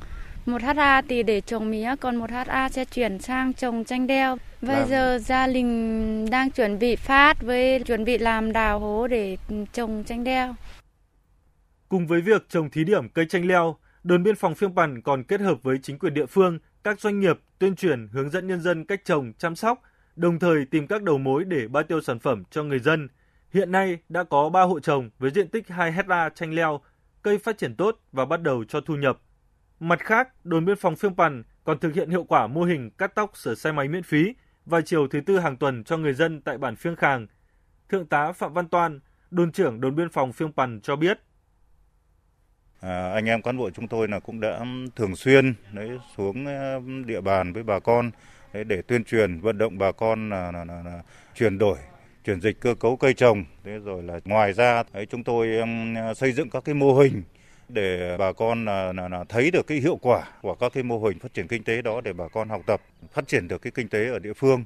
một 0.45 0.61
HA 0.61 1.01
thì 1.01 1.23
để 1.23 1.41
trồng 1.41 1.71
mía, 1.71 1.95
còn 1.99 2.15
một 2.15 2.29
HA 2.29 2.69
sẽ 2.69 2.85
chuyển 2.85 3.19
sang 3.19 3.53
trồng 3.53 3.83
chanh 3.83 4.07
leo. 4.07 4.37
Bây 4.61 4.79
làm... 4.79 4.89
giờ 4.89 5.19
gia 5.19 5.47
đình 5.47 6.29
đang 6.29 6.51
chuẩn 6.51 6.79
bị 6.79 6.95
phát 6.95 7.41
với 7.41 7.79
chuẩn 7.79 8.05
bị 8.05 8.17
làm 8.17 8.53
đào 8.53 8.79
hố 8.79 9.07
để 9.07 9.37
trồng 9.73 10.03
chanh 10.07 10.23
leo. 10.23 10.55
Cùng 11.89 12.07
với 12.07 12.21
việc 12.21 12.49
trồng 12.49 12.69
thí 12.69 12.83
điểm 12.83 13.09
cây 13.09 13.25
chanh 13.25 13.47
leo, 13.47 13.77
đồn 14.03 14.23
biên 14.23 14.35
phòng 14.35 14.55
Phiêng 14.55 14.75
Pằn 14.75 15.01
còn 15.01 15.23
kết 15.23 15.41
hợp 15.41 15.63
với 15.63 15.77
chính 15.83 15.99
quyền 15.99 16.13
địa 16.13 16.25
phương, 16.25 16.59
các 16.87 16.99
doanh 16.99 17.19
nghiệp 17.19 17.39
tuyên 17.59 17.75
truyền 17.75 18.07
hướng 18.11 18.29
dẫn 18.29 18.47
nhân 18.47 18.61
dân 18.61 18.85
cách 18.85 19.05
trồng, 19.05 19.33
chăm 19.37 19.55
sóc, 19.55 19.81
đồng 20.15 20.39
thời 20.39 20.65
tìm 20.65 20.87
các 20.87 21.03
đầu 21.03 21.17
mối 21.17 21.43
để 21.43 21.67
bao 21.67 21.83
tiêu 21.83 22.01
sản 22.01 22.19
phẩm 22.19 22.43
cho 22.49 22.63
người 22.63 22.79
dân. 22.79 23.07
Hiện 23.53 23.71
nay 23.71 23.97
đã 24.09 24.23
có 24.23 24.49
3 24.49 24.61
hộ 24.61 24.79
trồng 24.79 25.09
với 25.19 25.31
diện 25.31 25.47
tích 25.47 25.69
2 25.69 25.91
hecta 25.91 26.29
chanh 26.29 26.53
leo, 26.53 26.81
cây 27.21 27.37
phát 27.37 27.57
triển 27.57 27.75
tốt 27.75 27.99
và 28.11 28.25
bắt 28.25 28.41
đầu 28.41 28.63
cho 28.63 28.81
thu 28.81 28.95
nhập. 28.95 29.19
Mặt 29.79 29.99
khác, 29.99 30.45
đồn 30.45 30.65
biên 30.65 30.75
phòng 30.75 30.95
Phiêng 30.95 31.15
Pằn 31.15 31.43
còn 31.63 31.79
thực 31.79 31.93
hiện 31.93 32.09
hiệu 32.09 32.23
quả 32.23 32.47
mô 32.47 32.63
hình 32.63 32.89
cắt 32.97 33.15
tóc 33.15 33.37
sửa 33.37 33.55
xe 33.55 33.71
máy 33.71 33.87
miễn 33.87 34.03
phí 34.03 34.33
vào 34.65 34.81
chiều 34.81 35.07
thứ 35.07 35.21
tư 35.21 35.39
hàng 35.39 35.57
tuần 35.57 35.83
cho 35.83 35.97
người 35.97 36.13
dân 36.13 36.41
tại 36.41 36.57
bản 36.57 36.75
Phiêng 36.75 36.95
Khàng. 36.95 37.27
Thượng 37.89 38.05
tá 38.05 38.31
Phạm 38.31 38.53
Văn 38.53 38.67
Toan, 38.67 38.99
đồn 39.31 39.51
trưởng 39.51 39.81
đồn 39.81 39.95
biên 39.95 40.09
phòng 40.09 40.33
Phiêng 40.33 40.51
Pằn 40.51 40.79
cho 40.81 40.95
biết. 40.95 41.19
À, 42.81 43.11
anh 43.13 43.25
em 43.25 43.41
cán 43.41 43.57
bộ 43.57 43.69
chúng 43.69 43.87
tôi 43.87 44.07
là 44.07 44.19
cũng 44.19 44.39
đã 44.39 44.65
thường 44.95 45.15
xuyên 45.15 45.53
đấy 45.73 45.89
xuống 46.17 46.45
ờ, 46.45 46.81
địa 47.05 47.21
bàn 47.21 47.53
với 47.53 47.63
bà 47.63 47.79
con 47.79 48.11
đấy, 48.53 48.63
để 48.63 48.81
tuyên 48.81 49.03
truyền 49.03 49.39
vận 49.39 49.57
động 49.57 49.77
bà 49.77 49.91
con 49.91 50.29
là, 50.29 50.51
là, 50.51 50.65
là, 50.65 50.81
là 50.85 51.01
chuyển 51.35 51.57
đổi 51.57 51.77
chuyển 52.25 52.41
dịch 52.41 52.59
cơ 52.59 52.75
cấu 52.75 52.97
cây 52.97 53.13
trồng. 53.13 53.45
Thế 53.63 53.79
rồi 53.79 54.03
là 54.03 54.19
ngoài 54.25 54.53
ra 54.53 54.83
đấy, 54.93 55.05
chúng 55.05 55.23
tôi 55.23 55.47
xây 56.15 56.31
dựng 56.31 56.49
các 56.49 56.63
cái 56.65 56.75
mô 56.75 56.95
hình 56.95 57.23
để 57.69 58.15
bà 58.19 58.33
con 58.33 58.65
là, 58.65 58.93
là, 58.93 59.07
là 59.07 59.23
thấy 59.29 59.51
được 59.51 59.67
cái 59.67 59.77
hiệu 59.77 59.95
quả 60.01 60.23
của 60.41 60.55
các 60.55 60.71
cái 60.73 60.83
mô 60.83 60.99
hình 60.99 61.19
phát 61.19 61.33
triển 61.33 61.47
kinh 61.47 61.63
tế 61.63 61.81
đó 61.81 62.01
để 62.01 62.13
bà 62.13 62.27
con 62.27 62.49
học 62.49 62.61
tập 62.65 62.81
phát 63.11 63.27
triển 63.27 63.47
được 63.47 63.61
cái 63.61 63.71
kinh 63.71 63.87
tế 63.87 64.09
ở 64.09 64.19
địa 64.19 64.33
phương. 64.33 64.63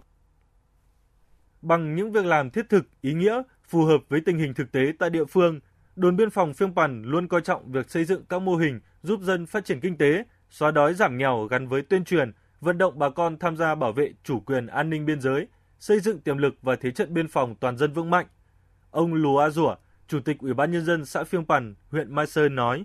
Bằng 1.61 1.95
những 1.95 2.11
việc 2.11 2.25
làm 2.25 2.49
thiết 2.49 2.69
thực 2.69 2.87
ý 3.01 3.13
nghĩa 3.13 3.41
phù 3.67 3.83
hợp 3.83 4.01
với 4.09 4.21
tình 4.25 4.37
hình 4.37 4.53
thực 4.53 4.71
tế 4.71 4.81
tại 4.99 5.09
địa 5.09 5.25
phương 5.25 5.59
đồn 6.01 6.15
biên 6.15 6.29
phòng 6.29 6.53
Phiêng 6.53 6.75
Pằn 6.75 7.03
luôn 7.03 7.27
coi 7.27 7.41
trọng 7.41 7.71
việc 7.71 7.89
xây 7.89 8.05
dựng 8.05 8.23
các 8.29 8.41
mô 8.41 8.55
hình 8.55 8.79
giúp 9.03 9.21
dân 9.21 9.45
phát 9.45 9.65
triển 9.65 9.79
kinh 9.79 9.97
tế, 9.97 10.23
xóa 10.49 10.71
đói 10.71 10.93
giảm 10.93 11.17
nghèo 11.17 11.47
gắn 11.49 11.67
với 11.67 11.81
tuyên 11.81 12.03
truyền, 12.03 12.31
vận 12.61 12.77
động 12.77 12.99
bà 12.99 13.09
con 13.09 13.37
tham 13.37 13.57
gia 13.57 13.75
bảo 13.75 13.91
vệ 13.91 14.13
chủ 14.23 14.39
quyền 14.39 14.67
an 14.67 14.89
ninh 14.89 15.05
biên 15.05 15.21
giới, 15.21 15.47
xây 15.79 15.99
dựng 15.99 16.19
tiềm 16.19 16.37
lực 16.37 16.55
và 16.61 16.75
thế 16.75 16.91
trận 16.91 17.13
biên 17.13 17.27
phòng 17.27 17.55
toàn 17.55 17.77
dân 17.77 17.93
vững 17.93 18.09
mạnh. 18.09 18.25
Ông 18.91 19.13
Lù 19.13 19.37
A 19.37 19.49
Rủa, 19.49 19.75
Chủ 20.07 20.19
tịch 20.19 20.39
Ủy 20.39 20.53
ban 20.53 20.71
Nhân 20.71 20.85
dân 20.85 21.05
xã 21.05 21.23
Phiêng 21.23 21.45
Pằn, 21.45 21.75
huyện 21.91 22.15
Mai 22.15 22.27
Sơn 22.27 22.55
nói. 22.55 22.83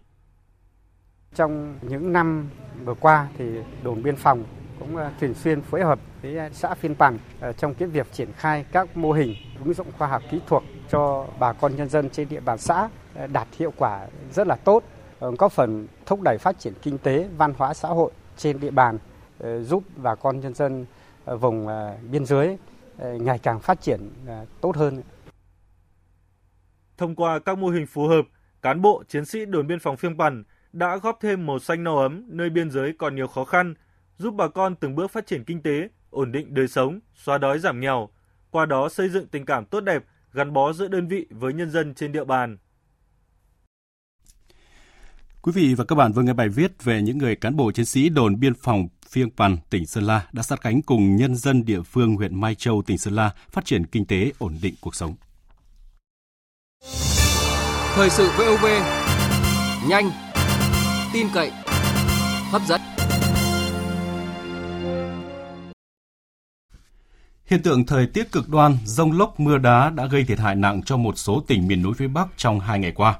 Trong 1.34 1.78
những 1.82 2.12
năm 2.12 2.48
vừa 2.84 2.94
qua 2.94 3.28
thì 3.38 3.44
đồn 3.82 4.02
biên 4.02 4.16
phòng 4.16 4.44
cũng 4.78 4.96
à, 4.96 5.12
thường 5.20 5.34
xuyên 5.34 5.62
phối 5.62 5.82
hợp 5.82 5.98
với 6.22 6.50
xã 6.52 6.74
Phiên 6.74 6.94
Pằn 6.94 7.18
à, 7.40 7.52
trong 7.52 7.74
cái 7.74 7.88
việc 7.88 8.06
triển 8.12 8.32
khai 8.32 8.64
các 8.72 8.96
mô 8.96 9.12
hình 9.12 9.34
ứng 9.64 9.74
dụng 9.74 9.92
khoa 9.98 10.08
học 10.08 10.22
kỹ 10.30 10.40
thuật 10.46 10.62
cho 10.90 11.26
bà 11.38 11.52
con 11.52 11.76
nhân 11.76 11.88
dân 11.88 12.10
trên 12.10 12.28
địa 12.28 12.40
bàn 12.40 12.58
xã 12.58 12.88
Ờ, 13.18 13.26
đạt 13.26 13.48
hiệu 13.56 13.72
quả 13.76 14.06
rất 14.32 14.46
là 14.46 14.56
tốt, 14.56 14.82
ờ, 15.18 15.30
góp 15.38 15.52
phần 15.52 15.86
thúc 16.06 16.20
đẩy 16.24 16.38
phát 16.38 16.58
triển 16.58 16.72
kinh 16.82 16.98
tế, 16.98 17.28
văn 17.36 17.54
hóa 17.58 17.74
xã 17.74 17.88
hội 17.88 18.12
trên 18.36 18.60
địa 18.60 18.70
bàn, 18.70 18.98
ờ, 19.38 19.62
giúp 19.62 19.82
bà 19.96 20.14
con 20.14 20.40
nhân 20.40 20.54
dân 20.54 20.86
vùng 21.26 21.66
biên 22.10 22.26
giới 22.26 22.58
ngày 22.98 23.38
càng 23.38 23.60
phát 23.60 23.80
triển 23.80 24.00
tốt 24.60 24.76
hơn. 24.76 25.02
Thông 26.98 27.14
qua 27.14 27.38
các 27.38 27.58
mô 27.58 27.68
hình 27.68 27.86
phù 27.86 28.06
hợp, 28.06 28.22
cán 28.62 28.82
bộ 28.82 29.02
chiến 29.08 29.24
sĩ 29.24 29.46
đồn 29.46 29.66
biên 29.66 29.78
phòng 29.78 29.96
Phiêng 29.96 30.18
Pằn 30.18 30.44
đã 30.72 30.96
góp 30.96 31.18
thêm 31.20 31.46
màu 31.46 31.58
xanh 31.58 31.84
nâu 31.84 31.98
ấm 31.98 32.24
nơi 32.28 32.50
biên 32.50 32.70
giới 32.70 32.92
còn 32.98 33.14
nhiều 33.14 33.26
khó 33.26 33.44
khăn, 33.44 33.74
giúp 34.18 34.34
bà 34.34 34.48
con 34.48 34.74
từng 34.76 34.94
bước 34.94 35.10
phát 35.10 35.26
triển 35.26 35.44
kinh 35.44 35.62
tế, 35.62 35.88
ổn 36.10 36.32
định 36.32 36.54
đời 36.54 36.68
sống, 36.68 37.00
xóa 37.14 37.38
đói 37.38 37.58
giảm 37.58 37.80
nghèo, 37.80 38.08
qua 38.50 38.66
đó 38.66 38.88
xây 38.88 39.08
dựng 39.08 39.26
tình 39.26 39.46
cảm 39.46 39.64
tốt 39.64 39.80
đẹp, 39.80 40.04
gắn 40.32 40.52
bó 40.52 40.72
giữa 40.72 40.88
đơn 40.88 41.08
vị 41.08 41.26
với 41.30 41.52
nhân 41.52 41.70
dân 41.70 41.94
trên 41.94 42.12
địa 42.12 42.24
bàn. 42.24 42.56
Quý 45.46 45.52
vị 45.52 45.74
và 45.74 45.84
các 45.84 45.94
bạn 45.94 46.12
vừa 46.12 46.22
nghe 46.22 46.32
bài 46.32 46.48
viết 46.48 46.84
về 46.84 47.02
những 47.02 47.18
người 47.18 47.36
cán 47.36 47.56
bộ 47.56 47.72
chiến 47.72 47.84
sĩ 47.84 48.08
đồn 48.08 48.40
biên 48.40 48.54
phòng 48.54 48.88
Phiêng 49.08 49.30
Pàn, 49.30 49.56
tỉnh 49.70 49.86
Sơn 49.86 50.04
La 50.04 50.26
đã 50.32 50.42
sát 50.42 50.60
cánh 50.60 50.82
cùng 50.82 51.16
nhân 51.16 51.36
dân 51.36 51.64
địa 51.64 51.82
phương 51.82 52.16
huyện 52.16 52.40
Mai 52.40 52.54
Châu, 52.54 52.82
tỉnh 52.86 52.98
Sơn 52.98 53.14
La 53.14 53.30
phát 53.50 53.64
triển 53.64 53.86
kinh 53.86 54.04
tế, 54.06 54.32
ổn 54.38 54.58
định 54.62 54.74
cuộc 54.80 54.94
sống. 54.94 55.14
Thời 57.94 58.10
sự 58.10 58.30
VOV, 58.38 58.66
nhanh, 59.88 60.10
tin 61.12 61.26
cậy, 61.34 61.50
hấp 62.50 62.62
dẫn. 62.66 62.80
Hiện 67.46 67.62
tượng 67.62 67.86
thời 67.86 68.06
tiết 68.06 68.32
cực 68.32 68.48
đoan, 68.48 68.76
rông 68.84 69.12
lốc 69.12 69.40
mưa 69.40 69.58
đá 69.58 69.90
đã 69.90 70.06
gây 70.06 70.24
thiệt 70.24 70.38
hại 70.38 70.54
nặng 70.54 70.82
cho 70.82 70.96
một 70.96 71.18
số 71.18 71.44
tỉnh 71.46 71.68
miền 71.68 71.82
núi 71.82 71.94
phía 71.96 72.08
Bắc 72.08 72.28
trong 72.36 72.60
hai 72.60 72.78
ngày 72.78 72.92
qua. 72.92 73.18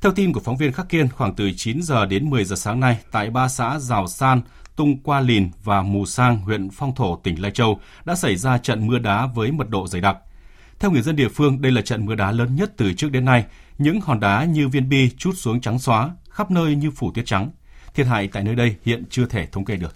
Theo 0.00 0.12
tin 0.12 0.32
của 0.32 0.40
phóng 0.40 0.56
viên 0.56 0.72
Khắc 0.72 0.88
Kiên, 0.88 1.08
khoảng 1.08 1.34
từ 1.34 1.50
9 1.56 1.82
giờ 1.82 2.06
đến 2.06 2.30
10 2.30 2.44
giờ 2.44 2.56
sáng 2.56 2.80
nay, 2.80 2.98
tại 3.10 3.30
ba 3.30 3.48
xã 3.48 3.78
Giào 3.78 4.06
San, 4.06 4.40
Tung 4.76 5.02
Qua 5.02 5.20
Lìn 5.20 5.50
và 5.64 5.82
Mù 5.82 6.06
Sang, 6.06 6.38
huyện 6.40 6.70
Phong 6.70 6.94
Thổ, 6.94 7.16
tỉnh 7.16 7.42
Lai 7.42 7.50
Châu 7.50 7.80
đã 8.04 8.14
xảy 8.14 8.36
ra 8.36 8.58
trận 8.58 8.86
mưa 8.86 8.98
đá 8.98 9.26
với 9.26 9.52
mật 9.52 9.70
độ 9.70 9.86
dày 9.86 10.00
đặc. 10.00 10.16
Theo 10.78 10.90
người 10.90 11.02
dân 11.02 11.16
địa 11.16 11.28
phương, 11.28 11.62
đây 11.62 11.72
là 11.72 11.82
trận 11.82 12.06
mưa 12.06 12.14
đá 12.14 12.30
lớn 12.30 12.56
nhất 12.56 12.72
từ 12.76 12.92
trước 12.92 13.12
đến 13.12 13.24
nay. 13.24 13.44
Những 13.78 14.00
hòn 14.00 14.20
đá 14.20 14.44
như 14.44 14.68
viên 14.68 14.88
bi 14.88 15.10
chút 15.18 15.32
xuống 15.36 15.60
trắng 15.60 15.78
xóa, 15.78 16.10
khắp 16.30 16.50
nơi 16.50 16.74
như 16.74 16.90
phủ 16.90 17.12
tuyết 17.14 17.26
trắng. 17.26 17.50
Thiệt 17.94 18.06
hại 18.06 18.28
tại 18.28 18.42
nơi 18.42 18.54
đây 18.54 18.76
hiện 18.84 19.04
chưa 19.10 19.26
thể 19.26 19.46
thống 19.46 19.64
kê 19.64 19.76
được. 19.76 19.94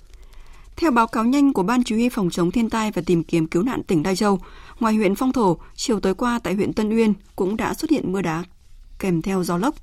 Theo 0.76 0.90
báo 0.90 1.06
cáo 1.06 1.24
nhanh 1.24 1.52
của 1.52 1.62
Ban 1.62 1.84
Chỉ 1.84 1.94
huy 1.94 2.08
Phòng 2.08 2.30
chống 2.30 2.50
thiên 2.50 2.70
tai 2.70 2.90
và 2.90 3.02
tìm 3.06 3.24
kiếm 3.24 3.46
cứu 3.46 3.62
nạn 3.62 3.82
tỉnh 3.82 4.02
Lai 4.04 4.16
Châu, 4.16 4.38
ngoài 4.80 4.94
huyện 4.94 5.14
Phong 5.14 5.32
Thổ, 5.32 5.58
chiều 5.74 6.00
tối 6.00 6.14
qua 6.14 6.40
tại 6.42 6.54
huyện 6.54 6.72
Tân 6.72 6.90
Uyên 6.90 7.14
cũng 7.36 7.56
đã 7.56 7.74
xuất 7.74 7.90
hiện 7.90 8.12
mưa 8.12 8.22
đá 8.22 8.44
kèm 8.98 9.22
theo 9.22 9.44
gió 9.44 9.56
lốc. 9.56 9.74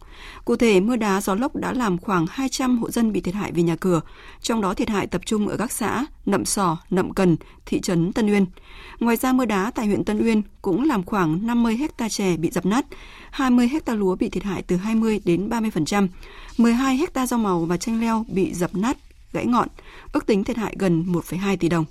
Cụ 0.45 0.55
thể, 0.55 0.80
mưa 0.80 0.95
đá 0.95 1.22
gió 1.22 1.36
lốc 1.36 1.55
đã 1.55 1.74
làm 1.74 1.97
khoảng 1.97 2.26
200 2.30 2.78
hộ 2.78 2.91
dân 2.91 3.12
bị 3.12 3.22
thiệt 3.22 3.36
hại 3.36 3.51
về 3.51 3.64
nhà 3.64 3.76
cửa, 3.76 4.01
trong 4.41 4.62
đó 4.62 4.74
thiệt 4.74 4.89
hại 4.89 5.07
tập 5.07 5.22
trung 5.26 5.47
ở 5.47 5.57
các 5.57 5.72
xã 5.72 6.05
Nậm 6.26 6.45
Sò, 6.45 6.78
Nậm 6.89 7.14
Cần, 7.14 7.38
thị 7.66 7.82
trấn 7.82 8.14
Tân 8.14 8.32
Uyên. 8.32 8.45
Ngoài 8.99 9.16
ra, 9.16 9.34
mưa 9.34 9.45
đá 9.45 9.72
tại 9.76 9.86
huyện 9.86 10.05
Tân 10.05 10.26
Uyên 10.26 10.41
cũng 10.62 10.84
làm 10.84 11.03
khoảng 11.03 11.47
50 11.47 11.78
hecta 11.78 12.09
chè 12.09 12.38
bị 12.38 12.49
dập 12.51 12.66
nát, 12.66 12.86
20 13.32 13.68
hecta 13.68 13.93
lúa 13.93 14.16
bị 14.16 14.30
thiệt 14.30 14.43
hại 14.43 14.62
từ 14.62 14.76
20 14.76 15.22
đến 15.26 15.49
30%, 15.49 16.07
12 16.57 16.97
hecta 16.97 17.26
rau 17.26 17.39
màu 17.39 17.66
và 17.66 17.78
chanh 17.78 18.01
leo 18.01 18.26
bị 18.28 18.53
dập 18.53 18.76
nát, 18.76 18.97
gãy 19.34 19.45
ngọn, 19.45 19.68
ước 20.12 20.26
tính 20.26 20.43
thiệt 20.43 20.57
hại 20.57 20.76
gần 20.80 21.05
1,2 21.07 21.57
tỷ 21.57 21.70
đồng. 21.70 21.86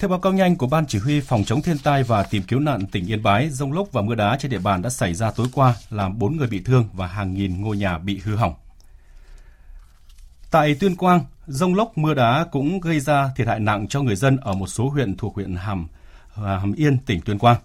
Theo 0.00 0.08
báo 0.08 0.18
cáo 0.18 0.32
nhanh 0.32 0.56
của 0.56 0.66
Ban 0.66 0.86
Chỉ 0.86 0.98
huy 0.98 1.20
Phòng 1.20 1.44
chống 1.44 1.62
thiên 1.62 1.78
tai 1.78 2.02
và 2.02 2.22
tìm 2.22 2.42
kiếm 2.42 2.64
nạn 2.64 2.86
tỉnh 2.86 3.06
Yên 3.06 3.22
Bái, 3.22 3.50
rông 3.50 3.72
lốc 3.72 3.92
và 3.92 4.02
mưa 4.02 4.14
đá 4.14 4.36
trên 4.40 4.50
địa 4.50 4.58
bàn 4.58 4.82
đã 4.82 4.90
xảy 4.90 5.14
ra 5.14 5.30
tối 5.30 5.46
qua, 5.52 5.74
làm 5.90 6.18
4 6.18 6.36
người 6.36 6.48
bị 6.48 6.62
thương 6.64 6.88
và 6.92 7.06
hàng 7.06 7.34
nghìn 7.34 7.62
ngôi 7.62 7.76
nhà 7.76 7.98
bị 7.98 8.20
hư 8.24 8.36
hỏng. 8.36 8.54
Tại 10.50 10.74
Tuyên 10.74 10.96
Quang, 10.96 11.24
rông 11.46 11.74
lốc 11.74 11.98
mưa 11.98 12.14
đá 12.14 12.46
cũng 12.50 12.80
gây 12.80 13.00
ra 13.00 13.30
thiệt 13.36 13.46
hại 13.46 13.60
nặng 13.60 13.88
cho 13.88 14.02
người 14.02 14.16
dân 14.16 14.36
ở 14.36 14.54
một 14.54 14.66
số 14.66 14.88
huyện 14.88 15.16
thuộc 15.16 15.34
huyện 15.34 15.56
Hàm 15.56 15.86
Hàm 16.34 16.72
Yên, 16.72 16.98
tỉnh 16.98 17.20
Tuyên 17.20 17.38
Quang. 17.38 17.56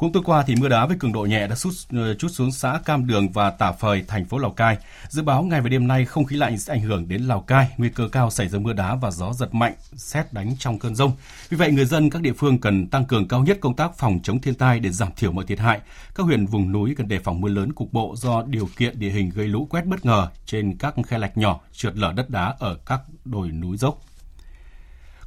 Cũng 0.00 0.12
tối 0.12 0.22
qua 0.26 0.42
thì 0.46 0.54
mưa 0.56 0.68
đá 0.68 0.86
với 0.86 0.96
cường 0.96 1.12
độ 1.12 1.22
nhẹ 1.22 1.46
đã 1.46 1.54
sút 1.54 1.72
ờ, 1.92 2.14
chút 2.14 2.28
xuống 2.28 2.52
xã 2.52 2.80
Cam 2.84 3.06
Đường 3.06 3.28
và 3.32 3.50
Tả 3.50 3.72
Phời, 3.72 4.04
thành 4.08 4.24
phố 4.24 4.38
Lào 4.38 4.50
Cai. 4.50 4.76
Dự 5.08 5.22
báo 5.22 5.42
ngày 5.42 5.60
và 5.60 5.68
đêm 5.68 5.88
nay 5.88 6.04
không 6.04 6.24
khí 6.24 6.36
lạnh 6.36 6.58
sẽ 6.58 6.72
ảnh 6.72 6.80
hưởng 6.80 7.08
đến 7.08 7.22
Lào 7.22 7.40
Cai, 7.40 7.68
nguy 7.76 7.88
cơ 7.88 8.08
cao 8.12 8.30
xảy 8.30 8.48
ra 8.48 8.58
mưa 8.58 8.72
đá 8.72 8.94
và 8.94 9.10
gió 9.10 9.32
giật 9.32 9.54
mạnh, 9.54 9.74
xét 9.96 10.32
đánh 10.32 10.56
trong 10.58 10.78
cơn 10.78 10.94
rông. 10.94 11.12
Vì 11.48 11.56
vậy 11.56 11.72
người 11.72 11.84
dân 11.84 12.10
các 12.10 12.22
địa 12.22 12.32
phương 12.32 12.58
cần 12.58 12.86
tăng 12.86 13.04
cường 13.04 13.28
cao 13.28 13.42
nhất 13.42 13.58
công 13.60 13.76
tác 13.76 13.98
phòng 13.98 14.20
chống 14.22 14.40
thiên 14.40 14.54
tai 14.54 14.80
để 14.80 14.90
giảm 14.90 15.08
thiểu 15.16 15.32
mọi 15.32 15.44
thiệt 15.44 15.58
hại. 15.58 15.80
Các 16.14 16.22
huyện 16.22 16.46
vùng 16.46 16.72
núi 16.72 16.94
cần 16.96 17.08
đề 17.08 17.18
phòng 17.18 17.40
mưa 17.40 17.48
lớn 17.48 17.72
cục 17.72 17.92
bộ 17.92 18.14
do 18.16 18.42
điều 18.42 18.68
kiện 18.76 18.98
địa 18.98 19.10
hình 19.10 19.30
gây 19.34 19.48
lũ 19.48 19.66
quét 19.70 19.86
bất 19.86 20.06
ngờ 20.06 20.28
trên 20.46 20.76
các 20.78 20.94
khe 21.06 21.18
lạch 21.18 21.36
nhỏ, 21.36 21.60
trượt 21.72 21.96
lở 21.96 22.12
đất 22.12 22.30
đá 22.30 22.54
ở 22.58 22.76
các 22.86 23.00
đồi 23.24 23.48
núi 23.48 23.76
dốc. 23.76 24.00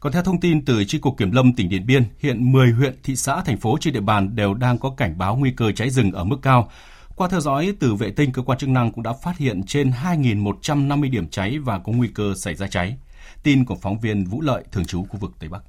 Còn 0.04 0.14
theo 0.14 0.24
thông 0.24 0.39
tin 0.39 0.66
từ 0.66 0.84
Tri 0.84 0.99
cục 0.99 1.18
Kiểm 1.18 1.32
lâm 1.32 1.54
tỉnh 1.54 1.70
Điện 1.70 1.86
Biên, 1.86 2.04
hiện 2.20 2.51
10 2.51 2.72
huyện, 2.72 2.95
thị 3.04 3.16
xã, 3.16 3.41
thành 3.41 3.58
phố 3.58 3.78
trên 3.82 3.93
địa 3.93 3.99
bàn 3.99 4.36
đều 4.36 4.54
đang 4.54 4.78
có 4.78 4.93
cảnh 4.97 5.18
báo 5.18 5.36
nguy 5.36 5.51
cơ 5.51 5.72
cháy 5.72 5.89
rừng 5.89 6.12
ở 6.12 6.24
mức 6.24 6.38
cao. 6.41 6.72
Qua 7.16 7.28
theo 7.28 7.41
dõi 7.41 7.74
từ 7.80 7.95
vệ 7.95 8.12
tinh, 8.12 8.32
cơ 8.32 8.41
quan 8.41 8.58
chức 8.58 8.70
năng 8.70 8.91
cũng 8.91 9.04
đã 9.04 9.14
phát 9.14 9.38
hiện 9.38 9.64
trên 9.68 9.91
2.150 10.04 11.12
điểm 11.12 11.28
cháy 11.30 11.60
và 11.60 11.80
có 11.80 11.91
nguy 11.91 12.08
cơ 12.08 12.34
xảy 12.36 12.56
ra 12.56 12.68
cháy. 12.68 12.97
Tin 13.43 13.66
của 13.66 13.76
phóng 13.76 13.99
viên 13.99 14.26
Vũ 14.26 14.41
Lợi, 14.41 14.64
thường 14.72 14.86
trú 14.86 15.04
khu 15.04 15.20
vực 15.20 15.32
Tây 15.39 15.49
Bắc. 15.49 15.64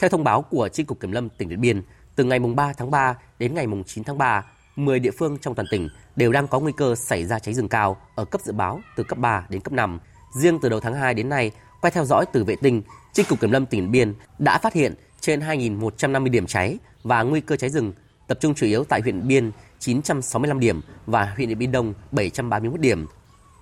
Theo 0.00 0.10
thông 0.10 0.24
báo 0.24 0.42
của 0.42 0.68
Tri 0.68 0.84
cục 0.84 1.00
Kiểm 1.00 1.12
lâm 1.12 1.28
tỉnh 1.28 1.48
Điện 1.48 1.60
Biên, 1.60 1.82
từ 2.14 2.24
ngày 2.24 2.38
3 2.38 2.72
tháng 2.72 2.90
3 2.90 3.14
đến 3.38 3.54
ngày 3.54 3.66
9 3.86 4.04
tháng 4.04 4.18
3, 4.18 4.44
10 4.76 4.98
địa 4.98 5.12
phương 5.18 5.38
trong 5.40 5.54
toàn 5.54 5.66
tỉnh 5.70 5.88
đều 6.16 6.32
đang 6.32 6.48
có 6.48 6.60
nguy 6.60 6.72
cơ 6.76 6.94
xảy 6.94 7.24
ra 7.24 7.38
cháy 7.38 7.54
rừng 7.54 7.68
cao 7.68 7.96
ở 8.14 8.24
cấp 8.24 8.40
dự 8.44 8.52
báo 8.52 8.80
từ 8.96 9.04
cấp 9.04 9.18
3 9.18 9.46
đến 9.48 9.60
cấp 9.60 9.72
5. 9.72 9.98
Riêng 10.36 10.58
từ 10.62 10.68
đầu 10.68 10.80
tháng 10.80 10.94
2 10.94 11.14
đến 11.14 11.28
nay, 11.28 11.50
qua 11.86 11.90
theo 11.90 12.04
dõi 12.04 12.26
từ 12.32 12.44
vệ 12.44 12.56
tinh, 12.56 12.82
Chi 13.12 13.22
cục 13.22 13.40
Kiểm 13.40 13.50
lâm 13.50 13.66
tỉnh 13.66 13.90
Biên 13.90 14.14
đã 14.38 14.58
phát 14.58 14.72
hiện 14.72 14.94
trên 15.20 15.40
2.150 15.40 16.30
điểm 16.30 16.46
cháy 16.46 16.78
và 17.02 17.22
nguy 17.22 17.40
cơ 17.40 17.56
cháy 17.56 17.70
rừng, 17.70 17.92
tập 18.26 18.38
trung 18.40 18.54
chủ 18.54 18.66
yếu 18.66 18.84
tại 18.84 19.00
huyện 19.00 19.28
Biên 19.28 19.50
965 19.78 20.60
điểm 20.60 20.80
và 21.06 21.32
huyện 21.36 21.48
Điện 21.48 21.58
Biên 21.58 21.72
Đông 21.72 21.94
731 22.12 22.80
điểm. 22.80 23.06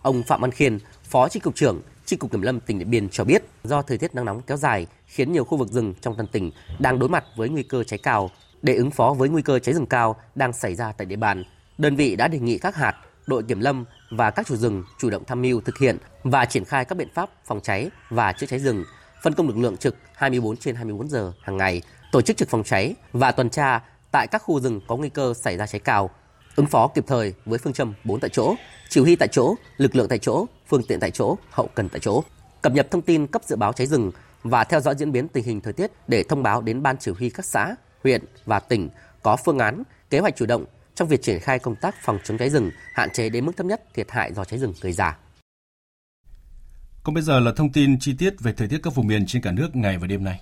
Ông 0.03 0.23
Phạm 0.23 0.41
Văn 0.41 0.51
Khiên, 0.51 0.79
Phó 1.03 1.29
Chi 1.29 1.41
cục 1.41 1.55
trưởng 1.55 1.83
Chi 2.07 2.17
cục 2.17 2.31
Kiểm 2.31 2.43
lâm 2.43 2.61
tỉnh 2.61 2.79
Điện 2.79 2.91
Biên 2.91 3.09
cho 3.09 3.25
biết, 3.25 3.43
do 3.65 3.83
thời 3.83 3.99
tiết 3.99 4.15
nắng 4.15 4.25
nóng 4.25 4.43
kéo 4.43 4.57
dài 4.57 4.87
khiến 5.07 5.33
nhiều 5.33 5.45
khu 5.45 5.59
vực 5.59 5.69
rừng 5.69 5.95
trong 6.01 6.17
toàn 6.17 6.27
tỉnh 6.27 6.51
đang 6.79 6.99
đối 6.99 7.09
mặt 7.09 7.25
với 7.37 7.49
nguy 7.49 7.63
cơ 7.63 7.85
cháy 7.85 7.99
cao. 7.99 8.31
Để 8.63 8.75
ứng 8.75 8.91
phó 8.91 9.15
với 9.15 9.29
nguy 9.29 9.43
cơ 9.43 9.59
cháy 9.59 9.75
rừng 9.75 9.87
cao 9.87 10.17
đang 10.35 10.53
xảy 10.53 10.75
ra 10.75 10.93
tại 10.93 11.07
địa 11.07 11.17
bàn, 11.17 11.45
đơn 11.79 11.97
vị 11.97 12.17
đã 12.17 12.29
đề 12.29 12.39
nghị 12.39 12.59
các 12.59 12.77
hạt, 12.77 12.95
đội 13.27 13.43
kiểm 13.43 13.61
lâm 13.61 13.85
và 14.11 14.31
các 14.31 14.47
chủ 14.47 14.57
rừng 14.57 14.85
chủ 14.99 15.11
động 15.11 15.25
tham 15.27 15.43
mưu 15.43 15.61
thực 15.61 15.79
hiện 15.79 15.99
và 16.25 16.45
triển 16.45 16.65
khai 16.65 16.85
các 16.85 16.99
biện 16.99 17.09
pháp 17.15 17.31
phòng 17.45 17.61
cháy 17.61 17.91
và 18.11 18.33
chữa 18.33 18.47
cháy 18.47 18.59
rừng, 18.59 18.85
phân 19.23 19.35
công 19.35 19.49
lực 19.49 19.57
lượng 19.57 19.77
trực 19.77 19.97
24 20.15 20.57
trên 20.57 20.75
24 20.75 21.09
giờ 21.09 21.33
hàng 21.43 21.57
ngày, 21.57 21.83
tổ 22.13 22.23
chức 22.23 22.37
trực 22.37 22.49
phòng 22.49 22.65
cháy 22.65 22.95
và 23.13 23.33
tuần 23.33 23.51
tra 23.51 23.81
tại 24.11 24.27
các 24.27 24.43
khu 24.43 24.61
rừng 24.61 24.81
có 24.87 24.97
nguy 24.97 25.09
cơ 25.09 25.35
xảy 25.35 25.57
ra 25.57 25.67
cháy 25.67 25.81
cao, 25.81 26.11
ứng 26.57 26.67
phó 26.67 26.89
kịp 26.89 27.05
thời 27.07 27.35
với 27.45 27.59
phương 27.59 27.73
châm 27.73 27.95
4 28.05 28.21
tại 28.21 28.31
chỗ, 28.31 28.55
chỉ 28.89 29.01
huy 29.01 29.17
tại 29.17 29.29
chỗ, 29.29 29.55
lực 29.77 29.97
lượng 29.97 30.09
tại 30.09 30.19
chỗ, 30.19 30.47
phương 30.69 30.83
tiện 30.83 31.01
tại 31.01 31.11
chỗ, 31.11 31.37
hậu 31.51 31.69
cần 31.75 31.89
tại 31.89 32.01
chỗ, 32.01 32.23
cập 32.63 32.73
nhật 32.73 32.91
thông 32.91 33.03
tin 33.03 33.27
cấp 33.27 33.43
dự 33.45 33.57
báo 33.57 33.73
cháy 33.73 33.87
rừng 33.87 34.13
và 34.43 34.65
theo 34.65 34.81
dõi 34.81 34.95
diễn 34.99 35.13
biến 35.13 35.29
tình 35.29 35.45
hình 35.45 35.61
thời 35.61 35.73
tiết 35.73 35.91
để 36.09 36.23
thông 36.23 36.43
báo 36.43 36.63
đến 36.63 36.83
ban 36.83 36.97
chỉ 36.99 37.11
huy 37.19 37.31
các 37.31 37.45
xã, 37.45 37.75
huyện 38.05 38.25
và 38.45 38.61
tỉnh 38.61 38.89
có 39.23 39.37
phương 39.37 39.59
án, 39.59 39.83
kế 40.11 40.19
hoạch 40.19 40.37
chủ 40.37 40.47
động 40.47 40.65
trong 40.95 41.09
việc 41.09 41.23
triển 41.23 41.41
khai 41.41 41.59
công 41.59 41.77
tác 41.77 41.95
phòng 42.03 42.19
chống 42.25 42.39
cháy 42.39 42.51
rừng, 42.51 42.71
hạn 42.93 43.11
chế 43.11 43.29
đến 43.29 43.47
mức 43.47 43.57
thấp 43.57 43.67
nhất 43.67 43.83
thiệt 43.95 44.11
hại 44.11 44.33
do 44.35 44.45
cháy 44.45 44.59
rừng 44.59 44.75
gây 44.81 44.93
ra. 44.93 45.17
Còn 47.03 47.15
bây 47.15 47.23
giờ 47.23 47.41
là 47.41 47.53
thông 47.57 47.73
tin 47.73 47.99
chi 48.01 48.15
tiết 48.19 48.35
về 48.41 48.53
thời 48.53 48.69
tiết 48.69 48.79
các 48.83 48.95
vùng 48.95 49.07
miền 49.07 49.27
trên 49.27 49.43
cả 49.43 49.53
nước 49.53 49.77
ngày 49.77 49.99
và 49.99 50.07
đêm 50.07 50.25
nay. 50.25 50.41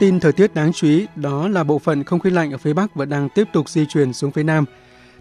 Tin 0.00 0.20
thời 0.20 0.32
tiết 0.32 0.54
đáng 0.54 0.72
chú 0.72 0.86
ý 0.86 1.06
đó 1.16 1.48
là 1.48 1.64
bộ 1.64 1.78
phận 1.78 2.04
không 2.04 2.20
khí 2.20 2.30
lạnh 2.30 2.52
ở 2.52 2.58
phía 2.58 2.72
Bắc 2.72 2.94
vẫn 2.94 3.08
đang 3.08 3.28
tiếp 3.28 3.48
tục 3.52 3.68
di 3.68 3.86
chuyển 3.86 4.12
xuống 4.12 4.30
phía 4.30 4.42
Nam. 4.42 4.64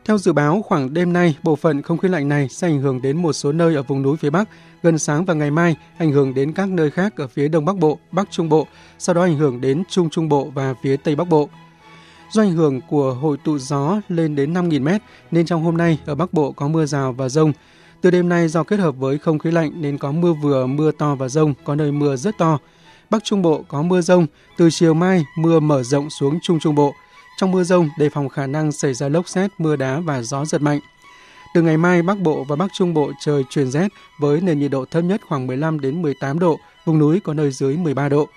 Theo 0.06 0.18
dự 0.18 0.34
báo, 0.34 0.62
khoảng 0.62 0.94
đêm 0.94 1.14
nay, 1.14 1.36
bộ 1.44 1.56
phận 1.56 1.82
không 1.82 1.98
khí 1.98 2.08
lạnh 2.08 2.30
này 2.30 2.50
sẽ 2.50 2.68
ảnh 2.68 2.82
hưởng 2.82 3.02
đến 3.02 3.18
một 3.18 3.34
số 3.34 3.52
nơi 3.52 3.76
ở 3.76 3.84
vùng 3.84 4.02
núi 4.02 4.18
phía 4.18 4.30
Bắc, 4.30 4.50
gần 4.84 4.98
sáng 4.98 5.26
và 5.26 5.34
ngày 5.34 5.52
mai 5.52 5.76
ảnh 5.98 6.12
hưởng 6.12 6.34
đến 6.34 6.54
các 6.54 6.70
nơi 6.70 6.92
khác 6.92 7.18
ở 7.18 7.28
phía 7.28 7.48
Đông 7.48 7.66
Bắc 7.66 7.78
Bộ, 7.78 8.00
Bắc 8.12 8.32
Trung 8.32 8.50
Bộ, 8.50 8.68
sau 9.00 9.16
đó 9.16 9.22
ảnh 9.22 9.38
hưởng 9.38 9.62
đến 9.62 9.84
Trung 9.90 10.10
Trung 10.10 10.30
Bộ 10.30 10.52
và 10.54 10.74
phía 10.84 10.98
Tây 10.98 11.16
Bắc 11.16 11.28
Bộ. 11.28 11.50
Do 12.32 12.42
ảnh 12.42 12.52
hưởng 12.52 12.82
của 12.82 13.14
hội 13.14 13.38
tụ 13.44 13.58
gió 13.58 14.02
lên 14.10 14.36
đến 14.36 14.54
5.000 14.54 14.84
m 14.84 14.88
nên 15.32 15.46
trong 15.46 15.64
hôm 15.64 15.78
nay 15.78 16.00
ở 16.06 16.16
Bắc 16.16 16.34
Bộ 16.34 16.52
có 16.52 16.68
mưa 16.68 16.86
rào 16.86 17.14
và 17.14 17.30
rông. 17.30 17.54
Từ 18.02 18.12
đêm 18.12 18.30
nay 18.30 18.48
do 18.48 18.64
kết 18.64 18.80
hợp 18.80 18.92
với 18.92 19.18
không 19.18 19.40
khí 19.40 19.52
lạnh 19.52 19.72
nên 19.76 19.98
có 19.98 20.12
mưa 20.12 20.34
vừa, 20.34 20.66
mưa 20.66 20.92
to 20.92 21.16
và 21.16 21.30
rông, 21.30 21.54
có 21.64 21.76
nơi 21.76 21.92
mưa 21.92 22.16
rất 22.16 22.38
to. 22.38 22.58
Bắc 23.10 23.24
Trung 23.24 23.42
Bộ 23.42 23.64
có 23.68 23.82
mưa 23.82 24.02
rông, 24.02 24.26
từ 24.58 24.70
chiều 24.72 24.94
mai 24.94 25.26
mưa 25.38 25.60
mở 25.60 25.84
rộng 25.84 26.10
xuống 26.10 26.40
Trung 26.44 26.60
Trung 26.60 26.76
Bộ. 26.76 26.94
Trong 27.38 27.52
mưa 27.52 27.64
rông 27.64 27.90
đề 27.98 28.10
phòng 28.10 28.30
khả 28.30 28.48
năng 28.48 28.72
xảy 28.72 28.94
ra 28.94 29.10
lốc 29.10 29.28
xét, 29.28 29.52
mưa 29.58 29.76
đá 29.76 30.00
và 30.00 30.22
gió 30.22 30.46
giật 30.46 30.62
mạnh. 30.62 30.80
Từ 31.54 31.62
ngày 31.62 31.78
mai 31.78 32.02
Bắc 32.02 32.20
Bộ 32.20 32.44
và 32.44 32.56
Bắc 32.56 32.68
Trung 32.74 32.94
Bộ 32.94 33.12
trời 33.20 33.44
chuyển 33.50 33.72
rét 33.72 33.88
với 34.20 34.42
nền 34.42 34.60
nhiệt 34.60 34.72
độ 34.72 34.86
thấp 34.86 35.04
nhất 35.04 35.22
khoảng 35.30 35.48
15 35.48 35.80
đến 35.80 36.02
18 36.02 36.40
độ, 36.40 36.60
vùng 36.86 37.00
núi 37.00 37.20
có 37.20 37.34
nơi 37.34 37.52
dưới 37.52 37.78
13 37.78 38.10
độ. 38.10 38.28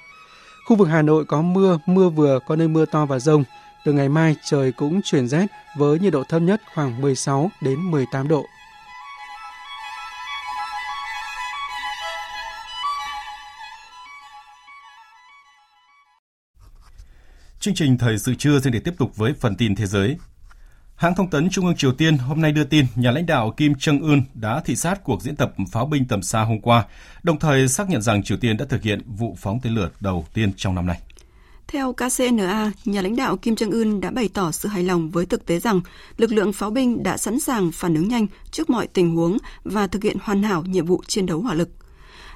Khu 0.67 0.77
vực 0.77 0.89
Hà 0.89 1.03
Nội 1.03 1.25
có 1.25 1.43
mưa, 1.43 1.79
mưa 1.87 2.09
vừa, 2.09 2.39
có 2.47 2.57
nơi 2.57 2.69
mưa 2.69 2.87
to 2.87 3.07
và 3.07 3.19
rông. 3.19 3.45
Từ 3.85 3.93
ngày 3.93 4.09
mai 4.09 4.37
trời 4.45 4.73
cũng 4.73 5.01
chuyển 5.03 5.29
rét 5.29 5.47
với 5.77 5.99
nhiệt 5.99 6.13
độ 6.13 6.25
thấp 6.25 6.43
nhất 6.43 6.63
khoảng 6.75 7.01
16 7.01 7.51
đến 7.63 7.79
18 7.91 8.29
độ. 8.29 8.45
Chương 17.61 17.75
trình 17.75 17.99
thời 17.99 18.19
sự 18.19 18.35
trưa 18.35 18.61
sẽ 18.61 18.71
để 18.71 18.81
tiếp 18.81 18.95
tục 18.99 19.17
với 19.17 19.33
phần 19.41 19.57
tin 19.57 19.75
thế 19.75 19.87
giới. 19.87 20.17
Hãng 20.95 21.15
thông 21.15 21.31
tấn 21.31 21.51
Trung 21.51 21.67
ương 21.67 21.77
Triều 21.77 21.93
Tiên 21.93 22.19
hôm 22.19 22.41
nay 22.41 22.53
đưa 22.53 22.65
tin 22.65 22.87
nhà 22.95 23.11
lãnh 23.11 23.27
đạo 23.27 23.51
Kim 23.57 23.73
Jong-un 23.73 24.23
đã 24.35 24.61
thị 24.65 24.77
sát 24.77 25.05
cuộc 25.05 25.23
diễn 25.23 25.37
tập 25.37 25.53
pháo 25.73 25.87
binh 25.87 26.05
tầm 26.05 26.23
xa 26.23 26.43
hôm 26.43 26.61
qua, 26.61 26.85
đồng 27.23 27.39
thời 27.39 27.69
xác 27.69 27.89
nhận 27.89 28.03
rằng 28.03 28.23
Triều 28.23 28.39
Tiên 28.39 28.57
đã 28.57 28.65
thực 28.69 28.83
hiện 28.83 29.01
vụ 29.07 29.37
phóng 29.39 29.61
tên 29.63 29.75
lửa 29.75 29.91
đầu 30.01 30.27
tiên 30.35 30.53
trong 30.57 30.75
năm 30.75 30.87
nay. 30.87 31.01
Theo 31.73 31.93
KCNA, 31.93 32.73
nhà 32.85 33.03
lãnh 33.03 33.17
đạo 33.17 33.37
Kim 33.37 33.55
Jong-un 33.55 34.01
đã 34.01 34.11
bày 34.11 34.29
tỏ 34.35 34.53
sự 34.53 34.69
hài 34.69 34.83
lòng 34.83 35.11
với 35.11 35.27
thực 35.27 35.47
tế 35.47 35.59
rằng 35.59 35.81
lực 36.17 36.33
lượng 36.33 36.53
pháo 36.53 36.71
binh 36.71 37.03
đã 37.03 37.17
sẵn 37.17 37.41
sàng 37.41 37.73
phản 37.73 37.95
ứng 37.95 38.09
nhanh 38.09 38.27
trước 38.51 38.71
mọi 38.71 38.87
tình 38.87 39.17
huống 39.17 39.39
và 39.65 39.87
thực 39.87 40.03
hiện 40.03 40.17
hoàn 40.23 40.43
hảo 40.43 40.63
nhiệm 40.63 40.87
vụ 40.87 41.03
chiến 41.07 41.27
đấu 41.27 41.41
hỏa 41.41 41.55
lực. 41.55 41.69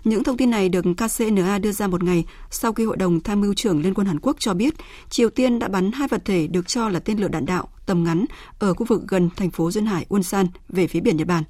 Những 0.05 0.25
thông 0.25 0.37
tin 0.37 0.51
này 0.51 0.69
được 0.69 0.85
KCNA 0.97 1.59
đưa 1.59 1.73
ra 1.73 1.87
một 1.87 2.03
ngày 2.03 2.25
sau 2.51 2.73
khi 2.73 2.85
Hội 2.85 2.97
đồng 2.97 3.21
Tham 3.21 3.41
mưu 3.41 3.55
trưởng 3.55 3.83
Liên 3.83 3.95
quân 3.95 4.07
Hàn 4.07 4.21
Quốc 4.21 4.37
cho 4.39 4.55
biết 4.55 4.75
Triều 5.11 5.31
Tiên 5.31 5.59
đã 5.59 5.69
bắn 5.69 5.93
hai 5.93 6.09
vật 6.09 6.25
thể 6.25 6.47
được 6.47 6.69
cho 6.69 6.89
là 6.89 7.01
tên 7.01 7.19
lửa 7.19 7.29
đạn 7.29 7.47
đạo 7.47 7.69
tầm 7.87 8.05
ngắn 8.05 8.25
ở 8.59 8.75
khu 8.75 8.87
vực 8.87 9.03
gần 9.09 9.31
thành 9.37 9.51
phố 9.51 9.71
duyên 9.71 9.87
hải 9.87 10.07
Ulsan 10.15 10.47
về 10.69 10.87
phía 10.87 11.01
biển 11.01 11.17
Nhật 11.17 11.27
Bản. 11.27 11.45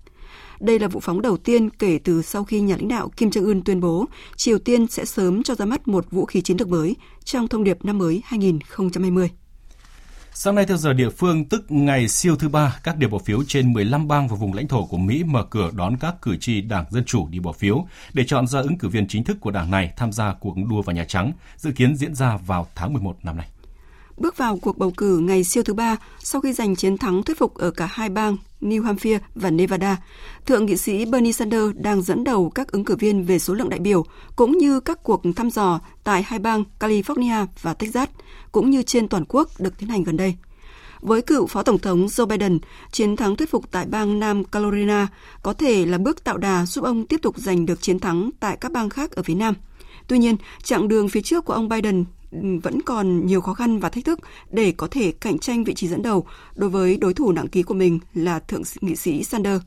Đây 0.60 0.78
là 0.78 0.88
vụ 0.88 1.00
phóng 1.00 1.22
đầu 1.22 1.36
tiên 1.36 1.70
kể 1.70 1.98
từ 2.04 2.22
sau 2.22 2.44
khi 2.44 2.60
nhà 2.60 2.76
lãnh 2.76 2.88
đạo 2.88 3.08
Kim 3.16 3.28
Jong-un 3.28 3.62
tuyên 3.64 3.80
bố 3.80 4.06
Triều 4.36 4.58
Tiên 4.58 4.86
sẽ 4.86 5.04
sớm 5.04 5.42
cho 5.42 5.54
ra 5.54 5.64
mắt 5.64 5.88
một 5.88 6.10
vũ 6.10 6.24
khí 6.24 6.40
chiến 6.40 6.56
lược 6.56 6.68
mới 6.68 6.96
trong 7.24 7.48
thông 7.48 7.64
điệp 7.64 7.84
năm 7.84 7.98
mới 7.98 8.22
2020. 8.24 9.30
Sáng 10.38 10.54
nay 10.54 10.66
theo 10.66 10.76
giờ 10.76 10.92
địa 10.92 11.10
phương, 11.10 11.44
tức 11.44 11.64
ngày 11.68 12.08
siêu 12.08 12.36
thứ 12.36 12.48
ba, 12.48 12.76
các 12.82 12.96
điểm 12.96 13.10
bỏ 13.10 13.18
phiếu 13.18 13.42
trên 13.48 13.72
15 13.72 14.08
bang 14.08 14.28
và 14.28 14.36
vùng 14.36 14.52
lãnh 14.52 14.68
thổ 14.68 14.84
của 14.84 14.96
Mỹ 14.96 15.24
mở 15.24 15.44
cửa 15.50 15.70
đón 15.74 15.96
các 16.00 16.14
cử 16.22 16.36
tri 16.36 16.60
Đảng 16.60 16.84
Dân 16.90 17.04
Chủ 17.04 17.28
đi 17.28 17.40
bỏ 17.40 17.52
phiếu 17.52 17.86
để 18.12 18.24
chọn 18.26 18.46
ra 18.46 18.60
ứng 18.60 18.78
cử 18.78 18.88
viên 18.88 19.08
chính 19.08 19.24
thức 19.24 19.36
của 19.40 19.50
đảng 19.50 19.70
này 19.70 19.92
tham 19.96 20.12
gia 20.12 20.34
cuộc 20.40 20.54
đua 20.70 20.82
vào 20.82 20.96
Nhà 20.96 21.04
Trắng, 21.08 21.32
dự 21.56 21.72
kiến 21.72 21.96
diễn 21.96 22.14
ra 22.14 22.36
vào 22.46 22.66
tháng 22.74 22.92
11 22.92 23.16
năm 23.22 23.36
nay. 23.36 23.46
Bước 24.16 24.36
vào 24.36 24.58
cuộc 24.62 24.78
bầu 24.78 24.92
cử 24.96 25.18
ngày 25.18 25.44
siêu 25.44 25.62
thứ 25.62 25.74
ba 25.74 25.96
sau 26.18 26.40
khi 26.40 26.52
giành 26.52 26.76
chiến 26.76 26.98
thắng 26.98 27.22
thuyết 27.22 27.38
phục 27.38 27.54
ở 27.54 27.70
cả 27.70 27.88
hai 27.90 28.08
bang 28.08 28.36
New 28.60 28.82
Hampshire 28.82 29.18
và 29.34 29.50
Nevada, 29.50 29.96
Thượng 30.46 30.66
nghị 30.66 30.76
sĩ 30.76 31.04
Bernie 31.04 31.32
Sanders 31.32 31.76
đang 31.76 32.02
dẫn 32.02 32.24
đầu 32.24 32.50
các 32.50 32.72
ứng 32.72 32.84
cử 32.84 32.96
viên 32.96 33.24
về 33.24 33.38
số 33.38 33.54
lượng 33.54 33.68
đại 33.68 33.80
biểu, 33.80 34.04
cũng 34.36 34.58
như 34.58 34.80
các 34.80 35.02
cuộc 35.02 35.22
thăm 35.36 35.50
dò 35.50 35.80
tại 36.04 36.22
hai 36.22 36.38
bang 36.38 36.64
California 36.80 37.46
và 37.62 37.74
Texas, 37.74 38.08
cũng 38.52 38.70
như 38.70 38.82
trên 38.82 39.08
toàn 39.08 39.24
quốc 39.28 39.50
được 39.58 39.78
tiến 39.78 39.88
hành 39.88 40.04
gần 40.04 40.16
đây. 40.16 40.34
Với 41.00 41.22
cựu 41.22 41.46
Phó 41.46 41.62
Tổng 41.62 41.78
thống 41.78 42.06
Joe 42.06 42.26
Biden, 42.26 42.58
chiến 42.92 43.16
thắng 43.16 43.36
thuyết 43.36 43.50
phục 43.50 43.70
tại 43.70 43.86
bang 43.86 44.20
Nam 44.20 44.44
Carolina 44.44 45.08
có 45.42 45.52
thể 45.52 45.86
là 45.86 45.98
bước 45.98 46.24
tạo 46.24 46.38
đà 46.38 46.66
giúp 46.66 46.84
ông 46.84 47.06
tiếp 47.06 47.20
tục 47.22 47.38
giành 47.38 47.66
được 47.66 47.82
chiến 47.82 47.98
thắng 47.98 48.30
tại 48.40 48.56
các 48.56 48.72
bang 48.72 48.88
khác 48.88 49.12
ở 49.12 49.22
phía 49.22 49.34
Nam. 49.34 49.54
Tuy 50.08 50.18
nhiên, 50.18 50.36
chặng 50.62 50.88
đường 50.88 51.08
phía 51.08 51.22
trước 51.22 51.44
của 51.44 51.52
ông 51.52 51.68
Biden 51.68 52.04
vẫn 52.62 52.82
còn 52.82 53.26
nhiều 53.26 53.40
khó 53.40 53.54
khăn 53.54 53.78
và 53.78 53.88
thách 53.88 54.04
thức 54.04 54.18
để 54.50 54.72
có 54.72 54.88
thể 54.90 55.12
cạnh 55.12 55.38
tranh 55.38 55.64
vị 55.64 55.74
trí 55.74 55.88
dẫn 55.88 56.02
đầu 56.02 56.26
đối 56.54 56.70
với 56.70 56.96
đối 56.96 57.14
thủ 57.14 57.32
nặng 57.32 57.48
ký 57.48 57.62
của 57.62 57.74
mình 57.74 57.98
là 58.14 58.38
Thượng 58.38 58.62
nghị 58.80 58.96
sĩ 58.96 59.24
Sanders. 59.24 59.64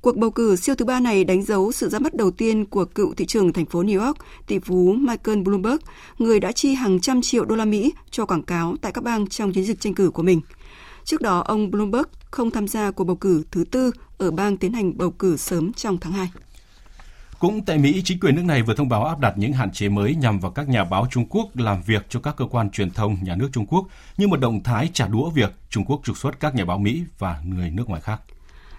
Cuộc 0.00 0.16
bầu 0.16 0.30
cử 0.30 0.56
siêu 0.56 0.74
thứ 0.74 0.84
ba 0.84 1.00
này 1.00 1.24
đánh 1.24 1.42
dấu 1.42 1.72
sự 1.72 1.88
ra 1.88 1.98
mắt 1.98 2.14
đầu 2.14 2.30
tiên 2.30 2.64
của 2.64 2.84
cựu 2.84 3.14
thị 3.14 3.26
trưởng 3.26 3.52
thành 3.52 3.66
phố 3.66 3.82
New 3.82 4.06
York, 4.06 4.16
tỷ 4.46 4.58
phú 4.58 4.92
Michael 4.98 5.42
Bloomberg, 5.42 5.76
người 6.18 6.40
đã 6.40 6.52
chi 6.52 6.74
hàng 6.74 7.00
trăm 7.00 7.22
triệu 7.22 7.44
đô 7.44 7.56
la 7.56 7.64
Mỹ 7.64 7.92
cho 8.10 8.26
quảng 8.26 8.42
cáo 8.42 8.76
tại 8.80 8.92
các 8.92 9.04
bang 9.04 9.26
trong 9.26 9.52
chiến 9.52 9.64
dịch 9.64 9.80
tranh 9.80 9.94
cử 9.94 10.10
của 10.10 10.22
mình. 10.22 10.40
Trước 11.04 11.20
đó, 11.20 11.40
ông 11.40 11.70
Bloomberg 11.70 12.08
không 12.30 12.50
tham 12.50 12.68
gia 12.68 12.90
cuộc 12.90 13.04
bầu 13.04 13.16
cử 13.16 13.44
thứ 13.50 13.64
tư 13.70 13.90
ở 14.18 14.30
bang 14.30 14.56
tiến 14.56 14.72
hành 14.72 14.98
bầu 14.98 15.10
cử 15.10 15.36
sớm 15.36 15.72
trong 15.72 15.98
tháng 16.00 16.12
2. 16.12 16.30
Cũng 17.42 17.64
tại 17.64 17.78
Mỹ, 17.78 18.02
chính 18.04 18.20
quyền 18.20 18.34
nước 18.34 18.44
này 18.44 18.62
vừa 18.62 18.74
thông 18.74 18.88
báo 18.88 19.04
áp 19.04 19.20
đặt 19.20 19.34
những 19.36 19.52
hạn 19.52 19.72
chế 19.72 19.88
mới 19.88 20.14
nhằm 20.14 20.40
vào 20.40 20.52
các 20.52 20.68
nhà 20.68 20.84
báo 20.84 21.06
Trung 21.10 21.26
Quốc 21.30 21.56
làm 21.56 21.82
việc 21.86 22.06
cho 22.08 22.20
các 22.20 22.36
cơ 22.36 22.44
quan 22.50 22.70
truyền 22.70 22.90
thông 22.90 23.16
nhà 23.22 23.36
nước 23.36 23.48
Trung 23.52 23.66
Quốc 23.66 23.86
như 24.16 24.28
một 24.28 24.40
động 24.40 24.62
thái 24.62 24.90
trả 24.92 25.06
đũa 25.08 25.30
việc 25.30 25.52
Trung 25.70 25.84
Quốc 25.84 26.00
trục 26.04 26.18
xuất 26.18 26.40
các 26.40 26.54
nhà 26.54 26.64
báo 26.64 26.78
Mỹ 26.78 27.02
và 27.18 27.40
người 27.44 27.70
nước 27.70 27.88
ngoài 27.88 28.00
khác. 28.00 28.20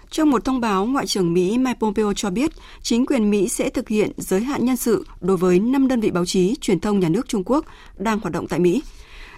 Trong 0.10 0.30
một 0.30 0.46
thông 0.46 0.62
báo, 0.62 0.86
Ngoại 0.86 1.08
trưởng 1.08 1.34
Mỹ 1.34 1.58
Mike 1.58 1.80
Pompeo 1.80 2.14
cho 2.14 2.30
biết 2.30 2.52
chính 2.82 3.06
quyền 3.06 3.30
Mỹ 3.30 3.50
sẽ 3.50 3.70
thực 3.70 3.90
hiện 3.90 4.12
giới 4.18 4.42
hạn 4.42 4.66
nhân 4.66 4.78
sự 4.78 5.06
đối 5.22 5.38
với 5.38 5.60
5 5.60 5.88
đơn 5.88 6.00
vị 6.00 6.12
báo 6.12 6.26
chí 6.26 6.56
truyền 6.62 6.80
thông 6.80 7.00
nhà 7.00 7.10
nước 7.10 7.28
Trung 7.28 7.44
Quốc 7.46 7.66
đang 7.98 8.20
hoạt 8.20 8.34
động 8.34 8.48
tại 8.48 8.60
Mỹ. 8.60 8.82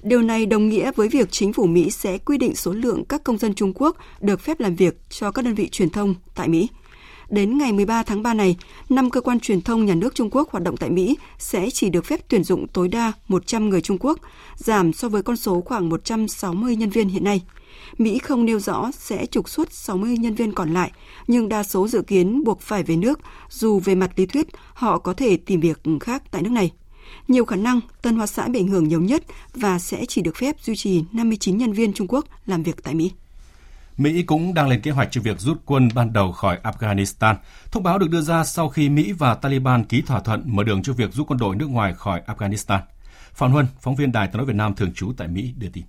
Điều 0.04 0.22
này 0.22 0.46
đồng 0.46 0.70
nghĩa 0.70 0.92
với 0.96 1.10
việc 1.10 1.32
chính 1.32 1.54
phủ 1.54 1.66
Mỹ 1.68 1.92
sẽ 1.92 2.18
quy 2.18 2.38
định 2.38 2.56
số 2.56 2.72
lượng 2.74 3.06
các 3.06 3.24
công 3.24 3.38
dân 3.38 3.54
Trung 3.54 3.74
Quốc 3.76 3.98
được 4.22 4.42
phép 4.42 4.60
làm 4.60 4.76
việc 4.76 5.02
cho 5.10 5.32
các 5.32 5.46
đơn 5.46 5.56
vị 5.56 5.70
truyền 5.70 5.90
thông 5.90 6.16
tại 6.36 6.48
Mỹ. 6.48 6.70
Đến 7.30 7.58
ngày 7.58 7.74
13 7.74 8.04
tháng 8.04 8.24
3 8.24 8.34
này, 8.34 8.56
năm 8.90 9.10
cơ 9.10 9.22
quan 9.22 9.40
truyền 9.40 9.62
thông 9.62 9.86
nhà 9.86 9.96
nước 9.96 10.16
Trung 10.16 10.30
Quốc 10.32 10.52
hoạt 10.52 10.64
động 10.64 10.78
tại 10.78 10.90
Mỹ 10.90 11.18
sẽ 11.38 11.70
chỉ 11.70 11.90
được 11.90 12.06
phép 12.06 12.20
tuyển 12.28 12.44
dụng 12.44 12.68
tối 12.68 12.88
đa 12.88 13.14
100 13.28 13.70
người 13.70 13.82
Trung 13.82 13.98
Quốc, 14.00 14.20
giảm 14.56 14.94
so 14.94 15.10
với 15.10 15.24
con 15.24 15.38
số 15.38 15.62
khoảng 15.62 15.90
160 15.90 16.76
nhân 16.76 16.90
viên 16.90 17.10
hiện 17.10 17.24
nay. 17.24 17.42
Mỹ 17.98 18.20
không 18.20 18.46
nêu 18.46 18.60
rõ 18.60 18.92
sẽ 18.92 19.26
trục 19.26 19.50
xuất 19.50 19.74
60 19.74 20.18
nhân 20.18 20.36
viên 20.36 20.52
còn 20.52 20.74
lại, 20.74 20.92
nhưng 21.28 21.50
đa 21.50 21.64
số 21.64 21.88
dự 21.88 22.02
kiến 22.02 22.44
buộc 22.44 22.62
phải 22.62 22.84
về 22.84 22.96
nước, 22.96 23.20
dù 23.50 23.80
về 23.80 23.96
mặt 23.96 24.12
lý 24.16 24.26
thuyết 24.26 24.48
họ 24.74 24.98
có 24.98 25.14
thể 25.14 25.38
tìm 25.38 25.60
việc 25.60 25.82
khác 26.00 26.24
tại 26.32 26.42
nước 26.42 26.52
này. 26.52 26.72
Nhiều 27.28 27.46
khả 27.46 27.56
năng 27.56 27.80
Tân 28.02 28.16
Hoa 28.16 28.28
Xã 28.28 28.48
bị 28.48 28.60
ảnh 28.60 28.68
hưởng 28.68 28.88
nhiều 28.88 29.02
nhất 29.02 29.24
và 29.54 29.80
sẽ 29.80 30.06
chỉ 30.06 30.22
được 30.22 30.36
phép 30.36 30.56
duy 30.62 30.76
trì 30.76 31.04
59 31.12 31.58
nhân 31.58 31.74
viên 31.74 31.94
Trung 31.94 32.08
Quốc 32.08 32.26
làm 32.46 32.64
việc 32.64 32.84
tại 32.84 32.96
Mỹ. 32.96 33.12
Mỹ 33.98 34.24
cũng 34.24 34.54
đang 34.54 34.68
lên 34.68 34.82
kế 34.82 34.92
hoạch 34.92 35.08
cho 35.12 35.22
việc 35.22 35.40
rút 35.40 35.62
quân 35.66 35.90
ban 35.96 36.14
đầu 36.14 36.32
khỏi 36.32 36.60
Afghanistan. 36.64 37.36
Thông 37.72 37.84
báo 37.84 38.00
được 38.00 38.10
đưa 38.10 38.22
ra 38.22 38.44
sau 38.44 38.70
khi 38.70 38.90
Mỹ 38.90 39.12
và 39.12 39.36
Taliban 39.36 39.84
ký 39.84 40.02
thỏa 40.02 40.20
thuận 40.20 40.44
mở 40.46 40.64
đường 40.64 40.84
cho 40.84 40.94
việc 40.94 41.14
rút 41.14 41.28
quân 41.28 41.40
đội 41.40 41.56
nước 41.56 41.70
ngoài 41.70 41.94
khỏi 41.94 42.22
Afghanistan. 42.28 42.80
Phạm 43.34 43.52
Huân, 43.52 43.66
phóng 43.80 43.96
viên 43.96 44.12
Đài 44.12 44.28
tiếng 44.28 44.38
nói 44.38 44.46
Việt 44.46 44.56
Nam 44.56 44.76
thường 44.76 44.94
trú 44.94 45.14
tại 45.18 45.28
Mỹ 45.28 45.54
đưa 45.58 45.68
tin. 45.74 45.84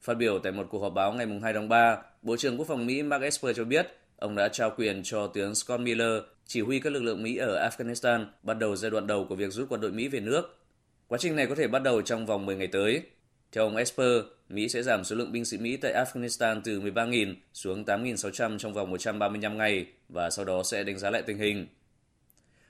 Phát 0.00 0.14
biểu 0.14 0.38
tại 0.38 0.52
một 0.52 0.66
cuộc 0.70 0.82
họp 0.82 0.94
báo 0.94 1.12
ngày 1.12 1.26
2 1.42 1.52
tháng 1.52 1.68
3, 1.68 1.96
Bộ 2.22 2.36
trưởng 2.36 2.58
Quốc 2.58 2.68
phòng 2.68 2.86
Mỹ 2.86 3.02
Mark 3.02 3.22
Esper 3.22 3.56
cho 3.56 3.64
biết 3.64 3.86
ông 4.16 4.34
đã 4.34 4.48
trao 4.48 4.70
quyền 4.76 5.00
cho 5.04 5.26
tướng 5.26 5.54
Scott 5.54 5.80
Miller 5.80 6.22
chỉ 6.46 6.60
huy 6.60 6.80
các 6.80 6.92
lực 6.92 7.02
lượng 7.02 7.22
Mỹ 7.22 7.36
ở 7.36 7.68
Afghanistan 7.68 8.24
bắt 8.42 8.58
đầu 8.58 8.76
giai 8.76 8.90
đoạn 8.90 9.06
đầu 9.06 9.26
của 9.28 9.34
việc 9.34 9.52
rút 9.52 9.68
quân 9.68 9.80
đội 9.80 9.92
Mỹ 9.92 10.08
về 10.08 10.20
nước. 10.20 10.58
Quá 11.08 11.18
trình 11.18 11.36
này 11.36 11.46
có 11.46 11.54
thể 11.54 11.68
bắt 11.68 11.82
đầu 11.82 12.02
trong 12.02 12.26
vòng 12.26 12.46
10 12.46 12.56
ngày 12.56 12.66
tới. 12.66 13.02
Theo 13.52 13.64
ông 13.64 13.76
Esper, 13.76 14.22
Mỹ 14.50 14.68
sẽ 14.68 14.82
giảm 14.82 15.04
số 15.04 15.16
lượng 15.16 15.32
binh 15.32 15.44
sĩ 15.44 15.58
Mỹ 15.58 15.76
tại 15.76 15.92
Afghanistan 15.92 16.60
từ 16.64 16.80
13.000 16.80 17.34
xuống 17.52 17.84
8.600 17.84 18.58
trong 18.58 18.74
vòng 18.74 18.90
135 18.90 19.58
ngày 19.58 19.86
và 20.08 20.30
sau 20.30 20.44
đó 20.44 20.62
sẽ 20.62 20.84
đánh 20.84 20.98
giá 20.98 21.10
lại 21.10 21.22
tình 21.22 21.38
hình. 21.38 21.66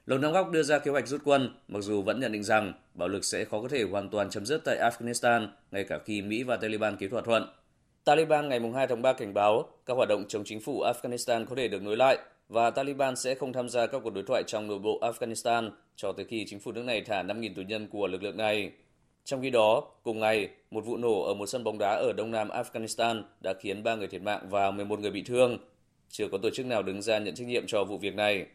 Lầu 0.06 0.18
Năm 0.18 0.32
Góc 0.32 0.50
đưa 0.50 0.62
ra 0.62 0.78
kế 0.78 0.90
hoạch 0.90 1.08
rút 1.08 1.20
quân, 1.24 1.50
mặc 1.68 1.80
dù 1.80 2.02
vẫn 2.02 2.20
nhận 2.20 2.32
định 2.32 2.42
rằng 2.42 2.72
bạo 2.94 3.08
lực 3.08 3.24
sẽ 3.24 3.44
khó 3.44 3.62
có 3.62 3.68
thể 3.68 3.82
hoàn 3.82 4.08
toàn 4.08 4.30
chấm 4.30 4.46
dứt 4.46 4.62
tại 4.64 4.78
Afghanistan, 4.78 5.48
ngay 5.70 5.84
cả 5.84 5.98
khi 6.04 6.22
Mỹ 6.22 6.42
và 6.42 6.56
Taliban 6.56 6.96
ký 6.96 7.08
thỏa 7.08 7.22
thuận. 7.22 7.46
Taliban 8.04 8.48
ngày 8.48 8.60
2 8.74 8.86
tháng 8.86 9.02
3 9.02 9.12
cảnh 9.12 9.34
báo 9.34 9.68
các 9.86 9.94
hoạt 9.96 10.08
động 10.08 10.24
chống 10.28 10.44
chính 10.44 10.60
phủ 10.60 10.82
Afghanistan 10.82 11.46
có 11.46 11.56
thể 11.56 11.68
được 11.68 11.82
nối 11.82 11.96
lại 11.96 12.18
và 12.48 12.70
Taliban 12.70 13.16
sẽ 13.16 13.34
không 13.34 13.52
tham 13.52 13.68
gia 13.68 13.86
các 13.86 14.00
cuộc 14.04 14.14
đối 14.14 14.24
thoại 14.24 14.42
trong 14.46 14.66
nội 14.66 14.78
bộ 14.78 15.00
Afghanistan 15.00 15.70
cho 15.96 16.12
tới 16.12 16.26
khi 16.28 16.44
chính 16.48 16.60
phủ 16.60 16.72
nước 16.72 16.84
này 16.84 17.00
thả 17.00 17.22
5.000 17.22 17.54
tù 17.54 17.62
nhân 17.62 17.88
của 17.88 18.06
lực 18.06 18.22
lượng 18.22 18.36
này. 18.36 18.72
Trong 19.24 19.42
khi 19.42 19.50
đó, 19.50 19.82
cùng 20.02 20.20
ngày, 20.20 20.48
một 20.70 20.84
vụ 20.86 20.96
nổ 20.96 21.22
ở 21.22 21.34
một 21.34 21.46
sân 21.46 21.64
bóng 21.64 21.78
đá 21.78 21.90
ở 21.90 22.12
đông 22.12 22.30
nam 22.30 22.48
Afghanistan 22.48 23.22
đã 23.40 23.54
khiến 23.60 23.82
3 23.82 23.94
người 23.94 24.08
thiệt 24.08 24.22
mạng 24.22 24.46
và 24.50 24.70
11 24.70 25.00
người 25.00 25.10
bị 25.10 25.22
thương. 25.22 25.58
Chưa 26.08 26.28
có 26.32 26.38
tổ 26.38 26.50
chức 26.50 26.66
nào 26.66 26.82
đứng 26.82 27.02
ra 27.02 27.18
nhận 27.18 27.34
trách 27.34 27.46
nhiệm 27.46 27.64
cho 27.66 27.84
vụ 27.84 27.98
việc 27.98 28.14
này. 28.14 28.46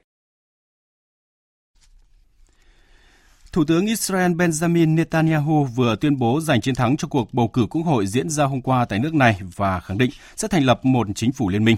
Thủ 3.52 3.64
tướng 3.68 3.86
Israel 3.86 4.32
Benjamin 4.32 4.96
Netanyahu 4.96 5.64
vừa 5.66 5.96
tuyên 5.96 6.20
bố 6.20 6.42
giành 6.42 6.62
chiến 6.62 6.76
thắng 6.76 6.98
cho 6.98 7.08
cuộc 7.08 7.34
bầu 7.34 7.48
cử 7.48 7.66
quốc 7.70 7.82
hội 7.82 8.08
diễn 8.08 8.30
ra 8.30 8.44
hôm 8.46 8.62
qua 8.62 8.86
tại 8.86 9.00
nước 9.00 9.14
này 9.14 9.40
và 9.56 9.80
khẳng 9.80 9.98
định 9.98 10.10
sẽ 10.36 10.48
thành 10.48 10.64
lập 10.64 10.86
một 10.86 11.08
chính 11.16 11.32
phủ 11.32 11.50
liên 11.50 11.66
minh. 11.66 11.78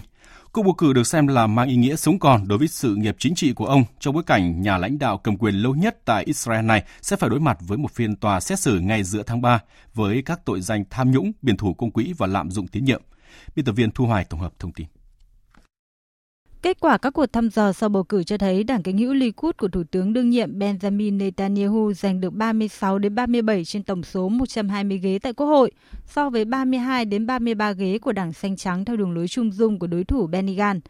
Cuộc 0.52 0.62
bầu 0.62 0.74
cử 0.74 0.92
được 0.92 1.06
xem 1.06 1.26
là 1.26 1.46
mang 1.46 1.68
ý 1.68 1.76
nghĩa 1.76 1.96
sống 1.96 2.18
còn 2.18 2.48
đối 2.48 2.58
với 2.58 2.68
sự 2.68 2.94
nghiệp 2.94 3.16
chính 3.18 3.34
trị 3.34 3.52
của 3.52 3.66
ông 3.66 3.84
trong 4.00 4.14
bối 4.14 4.22
cảnh 4.26 4.62
nhà 4.62 4.78
lãnh 4.78 4.98
đạo 4.98 5.18
cầm 5.18 5.36
quyền 5.36 5.54
lâu 5.54 5.74
nhất 5.74 5.98
tại 6.04 6.24
Israel 6.24 6.64
này 6.64 6.84
sẽ 7.02 7.16
phải 7.16 7.30
đối 7.30 7.40
mặt 7.40 7.58
với 7.60 7.78
một 7.78 7.92
phiên 7.92 8.16
tòa 8.16 8.40
xét 8.40 8.60
xử 8.60 8.80
ngay 8.80 9.04
giữa 9.04 9.22
tháng 9.22 9.42
3 9.42 9.60
với 9.94 10.22
các 10.22 10.40
tội 10.44 10.60
danh 10.60 10.84
tham 10.90 11.10
nhũng, 11.10 11.32
biển 11.42 11.56
thủ 11.56 11.74
công 11.74 11.90
quỹ 11.90 12.12
và 12.18 12.26
lạm 12.26 12.50
dụng 12.50 12.66
tín 12.66 12.84
nhiệm. 12.84 13.02
Biên 13.56 13.64
tập 13.64 13.72
viên 13.72 13.90
Thu 13.90 14.06
Hoài 14.06 14.24
tổng 14.24 14.40
hợp 14.40 14.52
thông 14.58 14.72
tin. 14.72 14.86
Kết 16.62 16.80
quả 16.80 16.98
các 16.98 17.10
cuộc 17.10 17.26
thăm 17.26 17.50
dò 17.50 17.72
sau 17.72 17.88
bầu 17.88 18.04
cử 18.04 18.24
cho 18.24 18.38
thấy 18.38 18.64
đảng 18.64 18.82
cánh 18.82 18.98
hữu 18.98 19.14
Likud 19.14 19.56
của 19.56 19.68
Thủ 19.68 19.82
tướng 19.90 20.12
đương 20.12 20.30
nhiệm 20.30 20.58
Benjamin 20.58 21.16
Netanyahu 21.16 21.92
giành 21.92 22.20
được 22.20 22.30
36 22.30 22.98
đến 22.98 23.14
37 23.14 23.64
trên 23.64 23.82
tổng 23.82 24.02
số 24.02 24.28
120 24.28 24.98
ghế 24.98 25.18
tại 25.18 25.32
Quốc 25.32 25.46
hội, 25.46 25.72
so 26.06 26.30
với 26.30 26.44
32 26.44 27.04
đến 27.04 27.26
33 27.26 27.72
ghế 27.72 27.98
của 27.98 28.12
đảng 28.12 28.32
xanh 28.32 28.56
trắng 28.56 28.84
theo 28.84 28.96
đường 28.96 29.14
lối 29.14 29.28
trung 29.28 29.52
dung 29.52 29.78
của 29.78 29.86
đối 29.86 30.04
thủ 30.04 30.26
Benny 30.26 30.56
Gantz. 30.56 30.80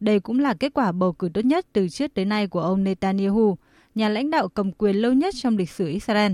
Đây 0.00 0.20
cũng 0.20 0.38
là 0.38 0.54
kết 0.54 0.74
quả 0.74 0.92
bầu 0.92 1.12
cử 1.12 1.28
tốt 1.34 1.44
nhất 1.44 1.66
từ 1.72 1.88
trước 1.88 2.14
tới 2.14 2.24
nay 2.24 2.46
của 2.46 2.60
ông 2.60 2.84
Netanyahu, 2.84 3.58
nhà 3.94 4.08
lãnh 4.08 4.30
đạo 4.30 4.48
cầm 4.48 4.72
quyền 4.72 4.96
lâu 4.96 5.12
nhất 5.12 5.34
trong 5.42 5.56
lịch 5.56 5.70
sử 5.70 5.86
Israel. 5.88 6.32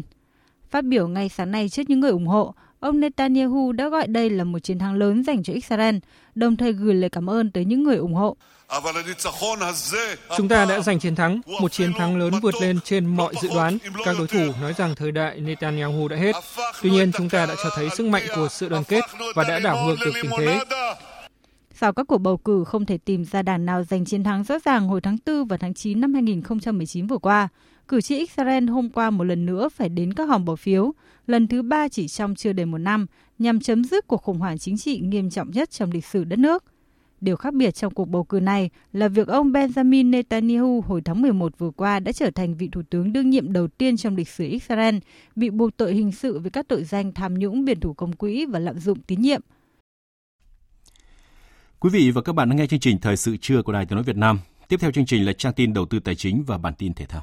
Phát 0.71 0.85
biểu 0.85 1.09
ngay 1.09 1.29
sáng 1.29 1.51
nay 1.51 1.69
trước 1.69 1.91
những 1.91 2.01
người 2.01 2.11
ủng 2.11 2.27
hộ, 2.27 2.55
ông 2.81 3.01
Netanyahu 3.01 3.73
đã 3.73 3.89
gọi 3.89 4.07
đây 4.07 4.31
là 4.31 4.45
một 4.45 4.59
chiến 4.59 4.79
thắng 4.79 4.95
lớn 4.95 5.25
dành 5.25 5.43
cho 5.43 5.53
Israel, 5.53 5.97
đồng 6.37 6.57
thời 6.57 6.73
gửi 6.73 6.95
lời 6.95 7.11
cảm 7.11 7.31
ơn 7.31 7.51
tới 7.51 7.65
những 7.65 7.83
người 7.83 7.97
ủng 7.97 8.15
hộ. 8.15 8.37
Chúng 10.37 10.49
ta 10.49 10.65
đã 10.65 10.81
giành 10.81 10.99
chiến 10.99 11.15
thắng, 11.15 11.41
một 11.61 11.73
chiến 11.73 11.93
thắng 11.93 12.19
lớn 12.19 12.33
vượt 12.43 12.55
lên 12.61 12.79
trên 12.85 13.07
mọi 13.07 13.35
dự 13.43 13.49
đoán. 13.55 13.79
Các 14.05 14.17
đối 14.19 14.27
thủ 14.27 14.53
nói 14.61 14.75
rằng 14.77 14.95
thời 14.95 15.13
đại 15.13 15.41
Netanyahu 15.41 16.09
đã 16.09 16.17
hết. 16.17 16.37
Tuy 16.83 16.91
nhiên, 16.91 17.13
chúng 17.13 17.29
ta 17.29 17.47
đã 17.47 17.55
cho 17.63 17.71
thấy 17.77 17.91
sức 17.91 18.07
mạnh 18.07 18.23
của 18.37 18.49
sự 18.51 18.69
đoàn 18.69 18.85
kết 18.85 19.05
và 19.35 19.45
đã 19.45 19.59
đảo 19.59 19.87
ngược 19.87 19.97
được 20.05 20.13
tình 20.23 20.31
thế. 20.39 20.61
Sau 21.75 21.93
các 21.93 22.07
cuộc 22.09 22.19
bầu 22.19 22.37
cử 22.37 22.65
không 22.65 22.87
thể 22.87 22.99
tìm 22.99 23.25
ra 23.25 23.43
đảng 23.43 23.67
nào 23.67 23.83
giành 23.83 24.05
chiến 24.05 24.25
thắng 24.25 24.45
rõ 24.45 24.59
ràng 24.65 24.89
hồi 24.89 25.01
tháng 25.01 25.17
4 25.27 25.45
và 25.45 25.57
tháng 25.57 25.75
9 25.75 26.01
năm 26.01 26.15
2019 26.15 27.07
vừa 27.07 27.19
qua, 27.19 27.49
cử 27.89 28.01
tri 28.01 28.19
Israel 28.19 28.69
hôm 28.69 28.91
qua 28.91 29.11
một 29.11 29.25
lần 29.25 29.47
nữa 29.47 29.69
phải 29.69 29.89
đến 29.89 30.13
các 30.13 30.29
hòm 30.29 30.45
bỏ 30.45 30.57
phiếu, 30.57 30.93
lần 31.27 31.49
thứ 31.49 31.63
ba 31.63 31.89
chỉ 31.89 32.09
trong 32.09 32.35
chưa 32.35 32.53
đầy 32.53 32.67
một 32.67 32.79
năm, 32.79 33.07
nhằm 33.39 33.61
chấm 33.61 33.85
dứt 33.85 34.07
cuộc 34.07 34.23
khủng 34.23 34.39
hoảng 34.39 34.59
chính 34.59 34.79
trị 34.79 34.99
nghiêm 34.99 35.31
trọng 35.31 35.51
nhất 35.51 35.71
trong 35.71 35.91
lịch 35.91 36.05
sử 36.05 36.25
đất 36.25 36.39
nước. 36.39 36.65
Điều 37.21 37.37
khác 37.37 37.55
biệt 37.55 37.71
trong 37.71 37.95
cuộc 37.95 38.05
bầu 38.05 38.25
cử 38.25 38.41
này 38.41 38.71
là 38.93 39.09
việc 39.09 39.29
ông 39.29 39.53
Benjamin 39.53 40.11
Netanyahu 40.11 40.81
hồi 40.81 41.01
tháng 41.05 41.23
11 41.23 41.59
vừa 41.59 41.71
qua 41.71 42.01
đã 42.01 42.13
trở 42.13 42.31
thành 42.31 42.57
vị 42.57 42.69
thủ 42.73 42.83
tướng 42.91 43.13
đương 43.13 43.31
nhiệm 43.31 43.53
đầu 43.53 43.69
tiên 43.69 43.97
trong 43.97 44.17
lịch 44.17 44.29
sử 44.29 44.45
Israel 44.45 44.97
bị 45.37 45.51
buộc 45.51 45.77
tội 45.77 45.95
hình 45.95 46.13
sự 46.13 46.39
với 46.39 46.51
các 46.51 46.69
tội 46.69 46.85
danh 46.85 47.13
tham 47.13 47.39
nhũng, 47.39 47.65
biển 47.65 47.81
thủ 47.81 47.95
công 47.95 48.13
quỹ 48.13 48.47
và 48.47 48.59
lạm 48.59 48.79
dụng 48.79 49.01
tín 49.01 49.21
nhiệm. 49.21 49.41
Quý 51.81 51.91
vị 51.91 52.11
và 52.11 52.23
các 52.23 52.33
bạn 52.33 52.49
đang 52.49 52.57
nghe 52.57 52.67
chương 52.67 52.81
trình 52.81 52.99
Thời 52.99 53.17
sự 53.17 53.37
trưa 53.37 53.63
của 53.63 53.73
Đài 53.73 53.87
Tiếng 53.87 53.97
nói 53.97 54.05
Việt 54.05 54.17
Nam. 54.17 54.39
Tiếp 54.69 54.77
theo 54.81 54.91
chương 54.91 55.07
trình 55.07 55.27
là 55.27 55.33
trang 55.33 55.53
tin 55.53 55.73
đầu 55.73 55.87
tư 55.87 55.99
tài 55.99 56.15
chính 56.15 56.43
và 56.47 56.59
bản 56.59 56.75
tin 56.79 56.95
thể 56.95 57.07
thao. 57.07 57.23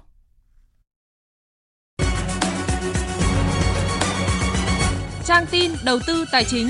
Trang 5.26 5.46
tin 5.52 5.72
đầu 5.84 6.00
tư 6.08 6.26
tài 6.32 6.44
chính. 6.44 6.70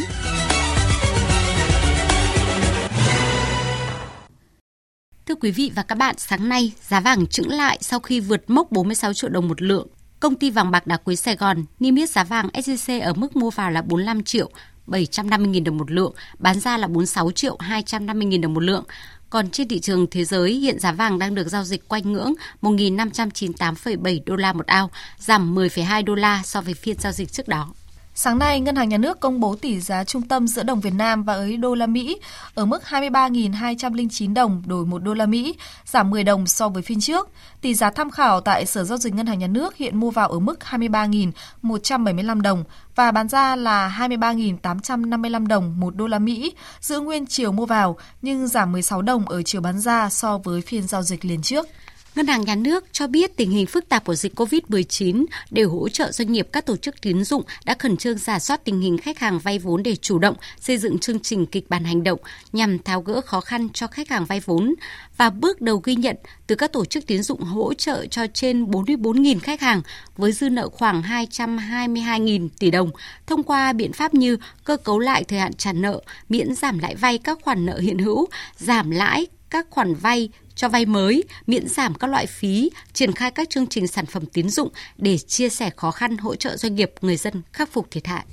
Thưa 5.25 5.35
quý 5.35 5.51
vị 5.51 5.71
và 5.75 5.83
các 5.83 5.97
bạn, 5.97 6.15
sáng 6.17 6.49
nay 6.49 6.71
giá 6.81 6.99
vàng 6.99 7.27
chững 7.27 7.49
lại 7.49 7.77
sau 7.81 7.99
khi 7.99 8.19
vượt 8.19 8.49
mốc 8.49 8.71
46 8.71 9.13
triệu 9.13 9.29
đồng 9.29 9.47
một 9.47 9.61
lượng. 9.61 9.87
Công 10.19 10.35
ty 10.35 10.49
vàng 10.49 10.71
bạc 10.71 10.87
đá 10.87 10.97
quý 10.97 11.15
Sài 11.15 11.35
Gòn 11.35 11.65
niêm 11.79 11.95
yết 11.95 12.09
giá 12.09 12.23
vàng 12.23 12.49
SJC 12.53 13.01
ở 13.01 13.13
mức 13.13 13.35
mua 13.35 13.49
vào 13.49 13.71
là 13.71 13.81
45 13.81 14.23
triệu 14.23 14.49
750.000 14.87 15.63
đồng 15.63 15.77
một 15.77 15.91
lượng, 15.91 16.13
bán 16.39 16.59
ra 16.59 16.77
là 16.77 16.87
46 16.87 17.31
triệu 17.31 17.57
250.000 17.57 18.41
đồng 18.41 18.53
một 18.53 18.63
lượng. 18.63 18.83
Còn 19.29 19.49
trên 19.49 19.67
thị 19.67 19.79
trường 19.79 20.07
thế 20.11 20.25
giới, 20.25 20.53
hiện 20.53 20.79
giá 20.79 20.91
vàng 20.91 21.19
đang 21.19 21.35
được 21.35 21.47
giao 21.47 21.63
dịch 21.63 21.87
quanh 21.87 22.13
ngưỡng 22.13 22.33
1.598,7 22.61 24.19
đô 24.25 24.35
la 24.35 24.53
một 24.53 24.67
ao, 24.67 24.89
giảm 25.17 25.55
10,2 25.55 26.03
đô 26.03 26.15
la 26.15 26.41
so 26.43 26.61
với 26.61 26.73
phiên 26.73 26.97
giao 26.99 27.11
dịch 27.11 27.31
trước 27.31 27.47
đó. 27.47 27.73
Sáng 28.15 28.39
nay, 28.39 28.59
Ngân 28.59 28.75
hàng 28.75 28.89
Nhà 28.89 28.97
nước 28.97 29.19
công 29.19 29.39
bố 29.39 29.55
tỷ 29.55 29.79
giá 29.79 30.03
trung 30.03 30.21
tâm 30.21 30.47
giữa 30.47 30.63
đồng 30.63 30.79
Việt 30.79 30.93
Nam 30.93 31.23
và 31.23 31.33
ấy 31.33 31.57
đô 31.57 31.75
la 31.75 31.87
Mỹ 31.87 32.19
ở 32.55 32.65
mức 32.65 32.83
23.209 32.89 34.33
đồng 34.33 34.63
đổi 34.65 34.85
1 34.85 35.03
đô 35.03 35.13
la 35.13 35.25
Mỹ, 35.25 35.55
giảm 35.85 36.09
10 36.09 36.23
đồng 36.23 36.47
so 36.47 36.69
với 36.69 36.83
phiên 36.83 36.99
trước. 36.99 37.29
Tỷ 37.61 37.73
giá 37.73 37.89
tham 37.89 38.09
khảo 38.09 38.41
tại 38.41 38.65
Sở 38.65 38.83
Giao 38.83 38.97
dịch 38.97 39.13
Ngân 39.13 39.25
hàng 39.25 39.39
Nhà 39.39 39.47
nước 39.47 39.75
hiện 39.75 39.99
mua 39.99 40.11
vào 40.11 40.27
ở 40.27 40.39
mức 40.39 40.59
23.175 40.69 42.41
đồng 42.41 42.63
và 42.95 43.11
bán 43.11 43.27
ra 43.27 43.55
là 43.55 43.97
23.855 43.99 45.47
đồng 45.47 45.79
1 45.79 45.95
đô 45.95 46.07
la 46.07 46.19
Mỹ, 46.19 46.53
giữ 46.79 46.99
nguyên 46.99 47.25
chiều 47.25 47.51
mua 47.51 47.65
vào 47.65 47.97
nhưng 48.21 48.47
giảm 48.47 48.71
16 48.71 49.01
đồng 49.01 49.29
ở 49.29 49.43
chiều 49.43 49.61
bán 49.61 49.79
ra 49.79 50.09
so 50.09 50.37
với 50.37 50.61
phiên 50.61 50.87
giao 50.87 51.03
dịch 51.03 51.25
liền 51.25 51.41
trước. 51.41 51.67
Ngân 52.15 52.27
hàng 52.27 52.41
Nhà 52.41 52.55
nước 52.55 52.85
cho 52.91 53.07
biết 53.07 53.37
tình 53.37 53.51
hình 53.51 53.65
phức 53.65 53.89
tạp 53.89 54.05
của 54.05 54.15
dịch 54.15 54.39
COVID-19 54.39 55.25
để 55.51 55.63
hỗ 55.63 55.89
trợ 55.89 56.11
doanh 56.11 56.31
nghiệp 56.31 56.47
các 56.51 56.65
tổ 56.65 56.77
chức 56.77 57.01
tín 57.01 57.23
dụng 57.23 57.43
đã 57.65 57.75
khẩn 57.79 57.97
trương 57.97 58.17
giả 58.17 58.39
soát 58.39 58.65
tình 58.65 58.81
hình 58.81 58.97
khách 58.97 59.19
hàng 59.19 59.39
vay 59.39 59.59
vốn 59.59 59.83
để 59.83 59.95
chủ 59.95 60.19
động 60.19 60.35
xây 60.59 60.77
dựng 60.77 60.99
chương 60.99 61.19
trình 61.19 61.45
kịch 61.45 61.69
bản 61.69 61.83
hành 61.83 62.03
động 62.03 62.19
nhằm 62.51 62.79
tháo 62.79 63.01
gỡ 63.01 63.21
khó 63.21 63.41
khăn 63.41 63.69
cho 63.73 63.87
khách 63.87 64.09
hàng 64.09 64.25
vay 64.25 64.39
vốn. 64.39 64.75
Và 65.17 65.29
bước 65.29 65.61
đầu 65.61 65.81
ghi 65.83 65.95
nhận 65.95 66.15
từ 66.47 66.55
các 66.55 66.73
tổ 66.73 66.85
chức 66.85 67.07
tín 67.07 67.23
dụng 67.23 67.41
hỗ 67.41 67.73
trợ 67.73 68.05
cho 68.05 68.27
trên 68.33 68.65
44.000 68.65 69.39
khách 69.39 69.61
hàng 69.61 69.81
với 70.17 70.31
dư 70.31 70.49
nợ 70.49 70.69
khoảng 70.69 71.01
222.000 71.01 72.49
tỷ 72.59 72.71
đồng 72.71 72.91
thông 73.27 73.43
qua 73.43 73.73
biện 73.73 73.93
pháp 73.93 74.13
như 74.13 74.37
cơ 74.63 74.77
cấu 74.77 74.99
lại 74.99 75.23
thời 75.23 75.39
hạn 75.39 75.53
trả 75.53 75.73
nợ, 75.73 76.01
miễn 76.29 76.55
giảm 76.55 76.79
lãi 76.79 76.95
vay 76.95 77.17
các 77.17 77.37
khoản 77.41 77.65
nợ 77.65 77.79
hiện 77.79 77.97
hữu, 77.97 78.27
giảm 78.57 78.91
lãi 78.91 79.27
các 79.49 79.67
khoản 79.69 79.95
vay 79.95 80.29
cho 80.55 80.69
vay 80.69 80.85
mới, 80.85 81.23
miễn 81.47 81.67
giảm 81.67 81.93
các 81.95 82.07
loại 82.07 82.25
phí, 82.25 82.69
triển 82.93 83.11
khai 83.11 83.31
các 83.31 83.49
chương 83.49 83.67
trình 83.67 83.87
sản 83.87 84.05
phẩm 84.05 84.25
tín 84.25 84.49
dụng 84.49 84.69
để 84.97 85.17
chia 85.17 85.49
sẻ 85.49 85.69
khó 85.77 85.91
khăn 85.91 86.17
hỗ 86.17 86.35
trợ 86.35 86.57
doanh 86.57 86.75
nghiệp, 86.75 86.91
người 87.01 87.17
dân 87.17 87.41
khắc 87.53 87.71
phục 87.71 87.91
thiệt 87.91 88.07
hại. 88.07 88.25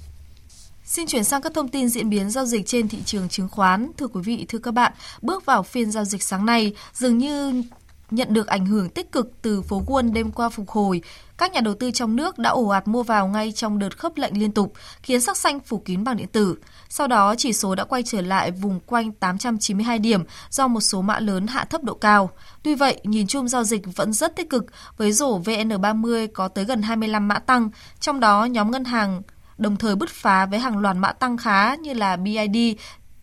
Xin 0.84 1.06
chuyển 1.06 1.24
sang 1.24 1.42
các 1.42 1.54
thông 1.54 1.68
tin 1.68 1.88
diễn 1.88 2.10
biến 2.10 2.30
giao 2.30 2.46
dịch 2.46 2.66
trên 2.66 2.88
thị 2.88 2.98
trường 3.04 3.28
chứng 3.28 3.48
khoán. 3.48 3.90
Thưa 3.96 4.06
quý 4.06 4.20
vị, 4.24 4.44
thưa 4.48 4.58
các 4.58 4.74
bạn, 4.74 4.92
bước 5.22 5.44
vào 5.44 5.62
phiên 5.62 5.90
giao 5.90 6.04
dịch 6.04 6.22
sáng 6.22 6.46
nay, 6.46 6.72
dường 6.94 7.18
như 7.18 7.62
nhận 8.10 8.32
được 8.32 8.46
ảnh 8.46 8.66
hưởng 8.66 8.88
tích 8.88 9.12
cực 9.12 9.32
từ 9.42 9.62
phố 9.62 9.82
Wall 9.86 10.12
đêm 10.12 10.30
qua 10.30 10.48
phục 10.48 10.70
hồi, 10.70 11.02
các 11.38 11.52
nhà 11.52 11.60
đầu 11.60 11.74
tư 11.74 11.90
trong 11.90 12.16
nước 12.16 12.38
đã 12.38 12.50
ồ 12.50 12.66
ạt 12.66 12.88
mua 12.88 13.02
vào 13.02 13.28
ngay 13.28 13.52
trong 13.52 13.78
đợt 13.78 13.98
khớp 13.98 14.16
lệnh 14.16 14.40
liên 14.40 14.52
tục, 14.52 14.72
khiến 15.02 15.20
sắc 15.20 15.36
xanh 15.36 15.60
phủ 15.60 15.78
kín 15.78 16.04
bảng 16.04 16.16
điện 16.16 16.28
tử. 16.32 16.56
Sau 16.88 17.06
đó, 17.06 17.34
chỉ 17.38 17.52
số 17.52 17.74
đã 17.74 17.84
quay 17.84 18.02
trở 18.02 18.20
lại 18.20 18.50
vùng 18.50 18.80
quanh 18.80 19.12
892 19.12 19.98
điểm 19.98 20.24
do 20.50 20.68
một 20.68 20.80
số 20.80 21.02
mã 21.02 21.20
lớn 21.20 21.46
hạ 21.46 21.64
thấp 21.64 21.84
độ 21.84 21.94
cao. 21.94 22.30
Tuy 22.62 22.74
vậy, 22.74 23.00
nhìn 23.04 23.26
chung 23.26 23.48
giao 23.48 23.64
dịch 23.64 23.82
vẫn 23.96 24.12
rất 24.12 24.36
tích 24.36 24.50
cực, 24.50 24.66
với 24.96 25.12
rổ 25.12 25.40
VN30 25.40 26.28
có 26.34 26.48
tới 26.48 26.64
gần 26.64 26.82
25 26.82 27.28
mã 27.28 27.38
tăng, 27.38 27.70
trong 28.00 28.20
đó 28.20 28.44
nhóm 28.44 28.70
ngân 28.70 28.84
hàng 28.84 29.22
đồng 29.60 29.76
thời 29.76 29.96
bứt 29.96 30.10
phá 30.10 30.46
với 30.46 30.58
hàng 30.58 30.78
loạt 30.78 30.96
mã 30.96 31.12
tăng 31.12 31.36
khá 31.36 31.74
như 31.74 31.94
là 31.94 32.16
BID, 32.16 32.76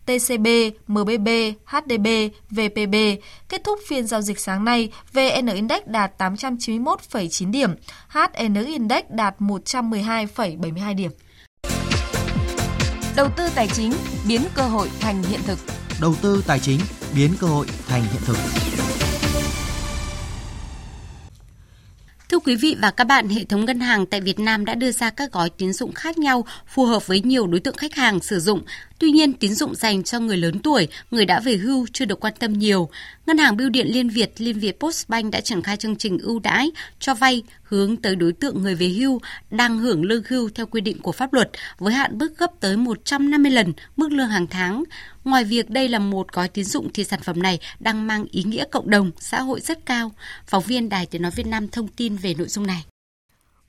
TCB, 0.08 0.46
MBB, 0.86 1.28
HDB, 1.64 2.06
VPB. 2.50 2.94
Kết 3.48 3.64
thúc 3.64 3.78
phiên 3.88 4.06
giao 4.06 4.20
dịch 4.20 4.40
sáng 4.40 4.64
nay, 4.64 4.92
VN 5.12 5.46
Index 5.54 5.82
đạt 5.86 6.22
891,9 6.22 7.50
điểm, 7.50 7.74
HN 8.08 8.64
Index 8.66 9.04
đạt 9.08 9.34
112,72 9.38 10.94
điểm. 10.94 11.10
Đầu 13.16 13.28
tư 13.36 13.48
tài 13.54 13.68
chính 13.68 13.92
biến 14.28 14.42
cơ 14.54 14.62
hội 14.62 14.88
thành 15.00 15.22
hiện 15.22 15.40
thực. 15.46 15.58
Đầu 16.00 16.14
tư 16.22 16.44
tài 16.46 16.60
chính 16.60 16.80
biến 17.16 17.30
cơ 17.40 17.46
hội 17.46 17.66
thành 17.88 18.02
hiện 18.02 18.22
thực. 18.24 18.36
Thưa 22.28 22.38
quý 22.38 22.56
vị 22.56 22.76
và 22.80 22.90
các 22.90 23.04
bạn, 23.04 23.28
hệ 23.28 23.44
thống 23.44 23.64
ngân 23.64 23.80
hàng 23.80 24.06
tại 24.06 24.20
Việt 24.20 24.38
Nam 24.38 24.64
đã 24.64 24.74
đưa 24.74 24.90
ra 24.92 25.10
các 25.10 25.32
gói 25.32 25.50
tín 25.50 25.72
dụng 25.72 25.92
khác 25.92 26.18
nhau 26.18 26.44
phù 26.66 26.84
hợp 26.84 27.06
với 27.06 27.20
nhiều 27.20 27.46
đối 27.46 27.60
tượng 27.60 27.76
khách 27.76 27.94
hàng 27.94 28.20
sử 28.20 28.40
dụng. 28.40 28.62
Tuy 28.98 29.10
nhiên, 29.10 29.32
tín 29.32 29.54
dụng 29.54 29.74
dành 29.74 30.02
cho 30.02 30.20
người 30.20 30.36
lớn 30.36 30.58
tuổi, 30.58 30.88
người 31.10 31.24
đã 31.24 31.40
về 31.40 31.56
hưu 31.56 31.86
chưa 31.92 32.04
được 32.04 32.20
quan 32.20 32.32
tâm 32.38 32.52
nhiều. 32.52 32.88
Ngân 33.28 33.38
hàng 33.38 33.56
Bưu 33.56 33.68
điện 33.68 33.86
Liên 33.90 34.08
Việt, 34.08 34.32
Liên 34.38 34.58
Việt 34.58 34.80
Postbank 34.80 35.32
đã 35.32 35.40
triển 35.40 35.62
khai 35.62 35.76
chương 35.76 35.96
trình 35.96 36.18
ưu 36.18 36.38
đãi 36.38 36.70
cho 36.98 37.14
vay 37.14 37.42
hướng 37.62 37.96
tới 37.96 38.16
đối 38.16 38.32
tượng 38.32 38.62
người 38.62 38.74
về 38.74 38.88
hưu 38.88 39.20
đang 39.50 39.78
hưởng 39.78 40.04
lương 40.04 40.22
hưu 40.28 40.50
theo 40.54 40.66
quy 40.66 40.80
định 40.80 40.98
của 41.02 41.12
pháp 41.12 41.32
luật 41.32 41.50
với 41.78 41.94
hạn 41.94 42.18
mức 42.18 42.38
gấp 42.38 42.50
tới 42.60 42.76
150 42.76 43.52
lần 43.52 43.72
mức 43.96 44.12
lương 44.12 44.28
hàng 44.28 44.46
tháng. 44.46 44.84
Ngoài 45.24 45.44
việc 45.44 45.70
đây 45.70 45.88
là 45.88 45.98
một 45.98 46.32
gói 46.32 46.48
tín 46.48 46.64
dụng 46.64 46.88
thì 46.94 47.04
sản 47.04 47.20
phẩm 47.22 47.42
này 47.42 47.58
đang 47.80 48.06
mang 48.06 48.24
ý 48.30 48.42
nghĩa 48.42 48.64
cộng 48.70 48.90
đồng, 48.90 49.10
xã 49.18 49.40
hội 49.40 49.60
rất 49.60 49.86
cao. 49.86 50.12
Phóng 50.46 50.64
viên 50.66 50.88
Đài 50.88 51.06
Tiếng 51.06 51.22
Nói 51.22 51.32
Việt 51.36 51.46
Nam 51.46 51.68
thông 51.68 51.88
tin 51.88 52.16
về 52.16 52.34
nội 52.34 52.48
dung 52.48 52.66
này. 52.66 52.84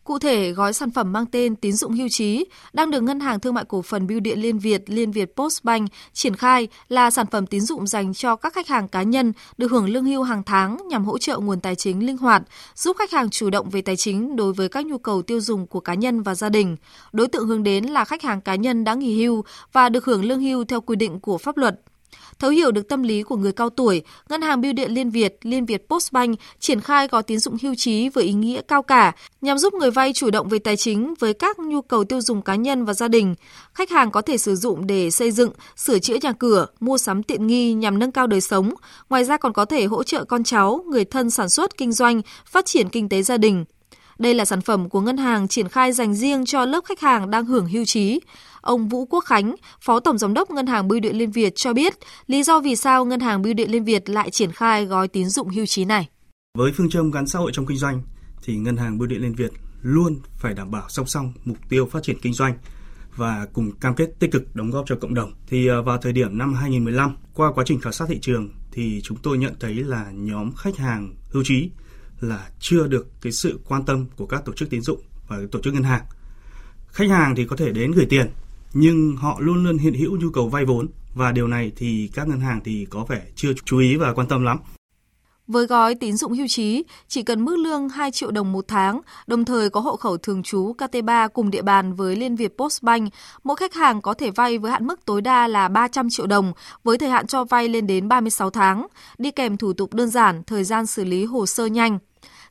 Cụ 0.10 0.20
thể, 0.20 0.52
gói 0.52 0.74
sản 0.74 0.92
phẩm 0.92 1.14
mang 1.14 1.26
tên 1.26 1.56
tín 1.56 1.74
dụng 1.74 1.94
hưu 1.94 2.08
trí 2.10 2.46
đang 2.74 2.92
được 2.92 3.02
Ngân 3.02 3.20
hàng 3.20 3.40
Thương 3.40 3.54
mại 3.54 3.66
Cổ 3.66 3.82
phần 3.82 4.08
Bưu 4.08 4.20
điện 4.20 4.42
Liên 4.42 4.60
Việt, 4.60 4.90
Liên 4.90 5.12
Việt 5.12 5.36
Postbank 5.36 5.90
triển 6.14 6.36
khai 6.36 6.68
là 6.88 7.12
sản 7.12 7.26
phẩm 7.32 7.48
tín 7.48 7.62
dụng 7.62 7.88
dành 7.88 8.14
cho 8.14 8.36
các 8.36 8.54
khách 8.54 8.68
hàng 8.68 8.88
cá 8.88 9.04
nhân 9.04 9.34
được 9.58 9.72
hưởng 9.72 9.90
lương 9.90 10.06
hưu 10.06 10.24
hàng 10.24 10.44
tháng 10.44 10.78
nhằm 10.88 11.06
hỗ 11.06 11.18
trợ 11.18 11.38
nguồn 11.38 11.60
tài 11.60 11.76
chính 11.76 12.06
linh 12.06 12.18
hoạt, 12.18 12.44
giúp 12.76 12.96
khách 13.00 13.12
hàng 13.12 13.30
chủ 13.30 13.50
động 13.50 13.70
về 13.70 13.82
tài 13.82 13.96
chính 13.96 14.36
đối 14.36 14.54
với 14.54 14.70
các 14.70 14.86
nhu 14.86 14.98
cầu 14.98 15.22
tiêu 15.22 15.42
dùng 15.42 15.68
của 15.68 15.80
cá 15.80 15.94
nhân 15.94 16.22
và 16.22 16.36
gia 16.36 16.50
đình. 16.50 16.78
Đối 17.12 17.28
tượng 17.28 17.48
hướng 17.48 17.64
đến 17.64 17.84
là 17.86 18.06
khách 18.06 18.22
hàng 18.22 18.42
cá 18.42 18.56
nhân 18.56 18.84
đã 18.84 18.94
nghỉ 18.94 19.24
hưu 19.24 19.44
và 19.72 19.90
được 19.90 20.06
hưởng 20.06 20.26
lương 20.26 20.42
hưu 20.42 20.64
theo 20.66 20.82
quy 20.82 20.96
định 20.96 21.20
của 21.20 21.38
pháp 21.38 21.58
luật. 21.58 21.82
Thấu 22.40 22.52
hiểu 22.52 22.72
được 22.72 22.88
tâm 22.88 23.04
lý 23.04 23.24
của 23.24 23.36
người 23.36 23.52
cao 23.52 23.70
tuổi, 23.70 24.02
Ngân 24.30 24.42
hàng 24.42 24.62
Bưu 24.62 24.74
điện 24.74 24.92
Liên 24.92 25.10
Việt, 25.10 25.38
Liên 25.42 25.66
Việt 25.66 25.90
Postbank 25.90 26.40
triển 26.60 26.82
khai 26.82 27.08
gói 27.08 27.24
tín 27.24 27.40
dụng 27.40 27.58
hưu 27.62 27.76
trí 27.76 28.10
với 28.10 28.24
ý 28.24 28.34
nghĩa 28.34 28.62
cao 28.62 28.84
cả 28.84 29.16
nhằm 29.42 29.58
giúp 29.58 29.74
người 29.74 29.92
vay 29.92 30.14
chủ 30.14 30.30
động 30.30 30.50
về 30.50 30.60
tài 30.60 30.78
chính 30.78 31.14
với 31.20 31.34
các 31.34 31.60
nhu 31.60 31.82
cầu 31.82 32.04
tiêu 32.04 32.22
dùng 32.22 32.42
cá 32.42 32.56
nhân 32.56 32.86
và 32.86 32.94
gia 32.94 33.08
đình. 33.08 33.36
Khách 33.74 33.90
hàng 33.90 34.12
có 34.12 34.22
thể 34.22 34.38
sử 34.38 34.56
dụng 34.56 34.88
để 34.88 35.12
xây 35.12 35.32
dựng, 35.32 35.52
sửa 35.76 36.00
chữa 36.00 36.16
nhà 36.22 36.32
cửa, 36.32 36.66
mua 36.80 36.98
sắm 36.98 37.24
tiện 37.24 37.48
nghi 37.48 37.74
nhằm 37.74 38.00
nâng 38.00 38.12
cao 38.12 38.28
đời 38.28 38.42
sống. 38.42 38.74
Ngoài 39.10 39.24
ra 39.24 39.38
còn 39.38 39.54
có 39.54 39.66
thể 39.66 39.86
hỗ 39.86 40.04
trợ 40.04 40.24
con 40.24 40.44
cháu, 40.44 40.84
người 40.88 41.06
thân 41.06 41.30
sản 41.30 41.50
xuất, 41.50 41.78
kinh 41.78 41.92
doanh, 41.92 42.22
phát 42.46 42.66
triển 42.66 42.90
kinh 42.90 43.10
tế 43.10 43.22
gia 43.22 43.38
đình. 43.38 43.66
Đây 44.20 44.34
là 44.34 44.46
sản 44.46 44.62
phẩm 44.62 44.90
của 44.90 45.02
ngân 45.02 45.18
hàng 45.18 45.48
triển 45.48 45.70
khai 45.70 45.92
dành 45.94 46.16
riêng 46.16 46.46
cho 46.46 46.66
lớp 46.66 46.86
khách 46.86 47.00
hàng 47.00 47.32
đang 47.32 47.46
hưởng 47.46 47.68
hưu 47.68 47.86
trí. 47.86 48.20
Ông 48.62 48.90
Vũ 48.90 49.06
Quốc 49.06 49.26
Khánh, 49.26 49.56
Phó 49.82 50.00
Tổng 50.00 50.18
Giám 50.18 50.34
đốc 50.34 50.52
Ngân 50.52 50.68
hàng 50.68 50.88
Bưu 50.88 51.00
điện 51.00 51.18
Liên 51.18 51.32
Việt 51.32 51.54
cho 51.56 51.74
biết 51.74 51.94
lý 52.28 52.44
do 52.44 52.60
vì 52.60 52.76
sao 52.76 53.06
Ngân 53.06 53.20
hàng 53.20 53.42
Bưu 53.42 53.54
điện 53.54 53.72
Liên 53.72 53.84
Việt 53.84 54.10
lại 54.10 54.30
triển 54.30 54.52
khai 54.52 54.86
gói 54.86 55.08
tín 55.08 55.30
dụng 55.30 55.50
hưu 55.50 55.66
trí 55.66 55.86
này. 55.86 56.08
Với 56.58 56.72
phương 56.78 56.90
châm 56.90 57.12
gắn 57.12 57.28
xã 57.28 57.40
hội 57.40 57.52
trong 57.54 57.66
kinh 57.66 57.78
doanh, 57.78 58.02
thì 58.44 58.58
Ngân 58.58 58.78
hàng 58.78 58.98
Bưu 58.98 59.08
điện 59.08 59.22
Liên 59.22 59.36
Việt 59.36 59.52
luôn 59.82 60.20
phải 60.38 60.54
đảm 60.54 60.72
bảo 60.72 60.84
song 60.90 61.08
song 61.08 61.34
mục 61.46 61.58
tiêu 61.70 61.86
phát 61.86 62.04
triển 62.04 62.20
kinh 62.22 62.34
doanh 62.34 62.58
và 63.16 63.48
cùng 63.54 63.72
cam 63.72 63.96
kết 63.96 64.10
tích 64.20 64.32
cực 64.32 64.56
đóng 64.56 64.72
góp 64.72 64.86
cho 64.88 64.96
cộng 64.96 65.14
đồng. 65.14 65.34
Thì 65.48 65.68
à, 65.68 65.82
vào 65.86 65.98
thời 65.98 66.14
điểm 66.14 66.38
năm 66.38 66.54
2015, 66.54 67.16
qua 67.34 67.52
quá 67.56 67.64
trình 67.68 67.82
khảo 67.82 67.92
sát 67.92 68.06
thị 68.10 68.20
trường 68.22 68.50
thì 68.72 69.02
chúng 69.04 69.18
tôi 69.18 69.38
nhận 69.38 69.54
thấy 69.60 69.74
là 69.74 70.12
nhóm 70.14 70.52
khách 70.56 70.78
hàng 70.78 71.16
hưu 71.32 71.44
trí 71.44 71.72
là 72.20 72.50
chưa 72.60 72.88
được 72.88 73.08
cái 73.22 73.32
sự 73.32 73.60
quan 73.68 73.86
tâm 73.86 74.06
của 74.16 74.26
các 74.26 74.46
tổ 74.46 74.54
chức 74.54 74.70
tín 74.70 74.82
dụng 74.82 75.02
và 75.28 75.38
tổ 75.52 75.62
chức 75.62 75.74
ngân 75.74 75.84
hàng. 75.84 76.04
Khách 76.88 77.10
hàng 77.10 77.36
thì 77.36 77.46
có 77.46 77.56
thể 77.56 77.72
đến 77.72 77.92
gửi 77.92 78.06
tiền 78.10 78.30
nhưng 78.74 79.16
họ 79.16 79.40
luôn 79.40 79.64
luôn 79.64 79.78
hiện 79.78 79.94
hữu 79.94 80.18
nhu 80.18 80.30
cầu 80.30 80.50
vay 80.50 80.66
vốn 80.66 80.88
và 81.16 81.32
điều 81.32 81.48
này 81.48 81.72
thì 81.76 82.10
các 82.14 82.28
ngân 82.28 82.40
hàng 82.40 82.62
thì 82.66 82.88
có 82.90 83.06
vẻ 83.10 83.22
chưa 83.36 83.54
chú 83.66 83.80
ý 83.80 83.96
và 83.96 84.14
quan 84.14 84.28
tâm 84.28 84.44
lắm. 84.44 84.58
Với 85.48 85.66
gói 85.66 85.96
tín 85.96 86.18
dụng 86.18 86.34
hưu 86.34 86.48
trí, 86.48 86.84
chỉ 87.08 87.24
cần 87.24 87.46
mức 87.46 87.56
lương 87.58 87.90
2 87.90 88.12
triệu 88.12 88.32
đồng 88.32 88.52
một 88.52 88.66
tháng, 88.68 89.02
đồng 89.28 89.46
thời 89.46 89.70
có 89.70 89.80
hộ 89.80 89.96
khẩu 89.96 90.18
thường 90.18 90.44
trú 90.44 90.74
KT3 90.78 91.30
cùng 91.30 91.52
địa 91.52 91.62
bàn 91.62 91.94
với 91.94 92.16
Liên 92.16 92.36
Việt 92.36 92.58
Postbank, 92.58 93.14
mỗi 93.44 93.56
khách 93.56 93.74
hàng 93.74 94.02
có 94.02 94.14
thể 94.14 94.32
vay 94.32 94.58
với 94.58 94.72
hạn 94.72 94.88
mức 94.88 95.06
tối 95.06 95.22
đa 95.22 95.48
là 95.48 95.68
300 95.68 96.10
triệu 96.10 96.28
đồng, 96.28 96.54
với 96.84 96.98
thời 96.98 97.10
hạn 97.10 97.28
cho 97.28 97.44
vay 97.44 97.68
lên 97.68 97.88
đến 97.88 98.08
36 98.08 98.50
tháng, 98.50 98.88
đi 99.18 99.32
kèm 99.32 99.58
thủ 99.58 99.74
tục 99.74 99.94
đơn 99.94 100.10
giản, 100.10 100.44
thời 100.44 100.64
gian 100.64 100.86
xử 100.86 101.04
lý 101.04 101.26
hồ 101.26 101.46
sơ 101.46 101.66
nhanh. 101.66 102.00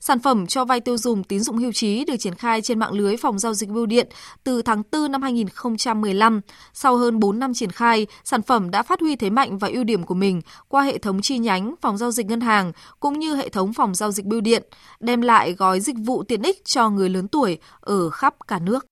Sản 0.01 0.19
phẩm 0.19 0.47
cho 0.47 0.65
vay 0.65 0.81
tiêu 0.81 0.99
dùng 0.99 1.25
tín 1.25 1.41
dụng 1.41 1.57
hưu 1.57 1.73
trí 1.73 2.05
được 2.05 2.17
triển 2.19 2.35
khai 2.35 2.63
trên 2.63 2.79
mạng 2.79 2.93
lưới 2.93 3.17
phòng 3.17 3.39
giao 3.39 3.55
dịch 3.55 3.69
bưu 3.69 3.87
điện 3.87 4.09
từ 4.45 4.63
tháng 4.63 4.83
4 4.93 5.13
năm 5.13 5.23
2015. 5.23 6.41
Sau 6.75 6.97
hơn 6.97 7.21
4 7.21 7.39
năm 7.39 7.55
triển 7.55 7.71
khai, 7.71 8.07
sản 8.25 8.43
phẩm 8.43 8.71
đã 8.71 8.83
phát 8.83 9.01
huy 9.01 9.17
thế 9.17 9.31
mạnh 9.31 9.59
và 9.59 9.69
ưu 9.69 9.85
điểm 9.85 10.05
của 10.05 10.15
mình 10.15 10.41
qua 10.69 10.83
hệ 10.83 10.99
thống 10.99 11.21
chi 11.21 11.39
nhánh, 11.39 11.75
phòng 11.81 11.99
giao 11.99 12.11
dịch 12.11 12.27
ngân 12.27 12.41
hàng 12.41 12.73
cũng 13.01 13.19
như 13.19 13.35
hệ 13.35 13.49
thống 13.49 13.73
phòng 13.73 13.95
giao 13.95 14.11
dịch 14.11 14.27
bưu 14.27 14.41
điện, 14.41 14.63
đem 15.01 15.21
lại 15.21 15.53
gói 15.53 15.81
dịch 15.81 15.97
vụ 16.05 16.23
tiện 16.23 16.43
ích 16.43 16.65
cho 16.65 16.91
người 16.91 17.09
lớn 17.09 17.29
tuổi 17.29 17.59
ở 17.81 18.11
khắp 18.11 18.35
cả 18.49 18.59
nước. 18.59 18.87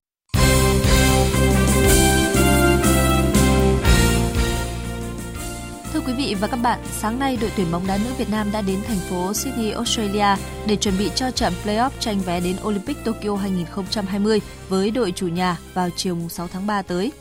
Quý 6.06 6.12
vị 6.12 6.34
và 6.40 6.46
các 6.46 6.56
bạn, 6.56 6.80
sáng 6.90 7.18
nay 7.18 7.38
đội 7.40 7.52
tuyển 7.56 7.66
bóng 7.72 7.86
đá 7.86 7.98
nữ 8.04 8.14
Việt 8.18 8.30
Nam 8.30 8.52
đã 8.52 8.62
đến 8.62 8.78
thành 8.86 8.98
phố 8.98 9.34
Sydney, 9.34 9.70
Australia 9.70 10.26
để 10.66 10.76
chuẩn 10.76 10.98
bị 10.98 11.10
cho 11.14 11.30
trận 11.30 11.52
playoff 11.64 11.90
tranh 12.00 12.20
vé 12.20 12.40
đến 12.40 12.56
Olympic 12.64 13.04
Tokyo 13.04 13.36
2020 13.36 14.40
với 14.68 14.90
đội 14.90 15.12
chủ 15.12 15.28
nhà 15.28 15.58
vào 15.74 15.90
chiều 15.96 16.18
6 16.28 16.48
tháng 16.48 16.66
3 16.66 16.82
tới. 16.82 17.12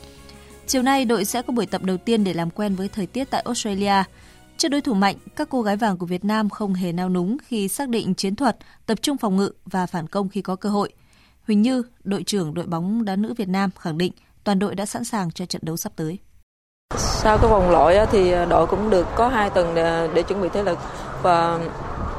Chiều 0.66 0.82
nay, 0.82 1.04
đội 1.04 1.24
sẽ 1.24 1.42
có 1.42 1.52
buổi 1.52 1.66
tập 1.66 1.82
đầu 1.82 1.96
tiên 1.96 2.24
để 2.24 2.34
làm 2.34 2.50
quen 2.50 2.74
với 2.74 2.88
thời 2.88 3.06
tiết 3.06 3.30
tại 3.30 3.42
Australia. 3.44 4.02
Trước 4.56 4.68
đối 4.68 4.80
thủ 4.80 4.94
mạnh, 4.94 5.16
các 5.36 5.48
cô 5.50 5.62
gái 5.62 5.76
vàng 5.76 5.98
của 5.98 6.06
Việt 6.06 6.24
Nam 6.24 6.50
không 6.50 6.74
hề 6.74 6.92
nao 6.92 7.08
núng 7.08 7.36
khi 7.46 7.68
xác 7.68 7.88
định 7.88 8.14
chiến 8.14 8.36
thuật, 8.36 8.56
tập 8.86 8.98
trung 9.02 9.16
phòng 9.16 9.36
ngự 9.36 9.52
và 9.64 9.86
phản 9.86 10.06
công 10.06 10.28
khi 10.28 10.42
có 10.42 10.56
cơ 10.56 10.68
hội. 10.68 10.92
Huỳnh 11.46 11.62
Như, 11.62 11.82
đội 12.04 12.22
trưởng 12.22 12.54
đội 12.54 12.66
bóng 12.66 13.04
đá 13.04 13.16
nữ 13.16 13.34
Việt 13.36 13.48
Nam 13.48 13.70
khẳng 13.78 13.98
định 13.98 14.12
toàn 14.44 14.58
đội 14.58 14.74
đã 14.74 14.86
sẵn 14.86 15.04
sàng 15.04 15.30
cho 15.30 15.46
trận 15.46 15.62
đấu 15.64 15.76
sắp 15.76 15.92
tới. 15.96 16.18
Sau 17.26 17.38
cái 17.38 17.50
vòng 17.50 17.70
loại 17.70 18.06
thì 18.10 18.32
à, 18.32 18.44
đội 18.44 18.66
cũng 18.66 18.90
được 18.90 19.06
có 19.14 19.28
hai 19.28 19.50
tuần 19.50 19.74
để, 19.74 20.08
để 20.14 20.22
chuẩn 20.22 20.42
bị 20.42 20.48
thể 20.48 20.62
lực. 20.62 20.78
Và 21.22 21.58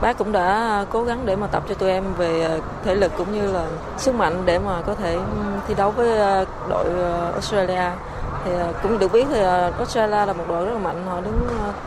bác 0.01 0.17
cũng 0.17 0.31
đã 0.31 0.85
cố 0.91 1.03
gắng 1.03 1.19
để 1.25 1.35
mà 1.35 1.47
tập 1.47 1.63
cho 1.69 1.75
tụi 1.75 1.91
em 1.91 2.03
về 2.17 2.43
à, 2.43 2.57
thể 2.85 2.95
lực 2.95 3.11
cũng 3.17 3.33
như 3.33 3.51
là 3.51 3.65
sức 3.97 4.15
mạnh 4.15 4.41
để 4.45 4.59
mà 4.59 4.81
có 4.85 4.93
thể 4.93 5.13
ừ, 5.13 5.21
thi 5.67 5.73
đấu 5.73 5.91
với 5.91 6.19
à, 6.19 6.45
đội 6.69 6.85
Australia. 7.33 7.91
Thì 8.45 8.51
cũng 8.83 8.99
được 8.99 9.11
biết 9.11 9.25
thì 9.29 9.41
Australia 9.77 10.25
là 10.25 10.33
một 10.33 10.43
đội 10.47 10.65
rất 10.65 10.71
là 10.71 10.79
mạnh. 10.79 11.03
Họ 11.09 11.21
đứng 11.21 11.39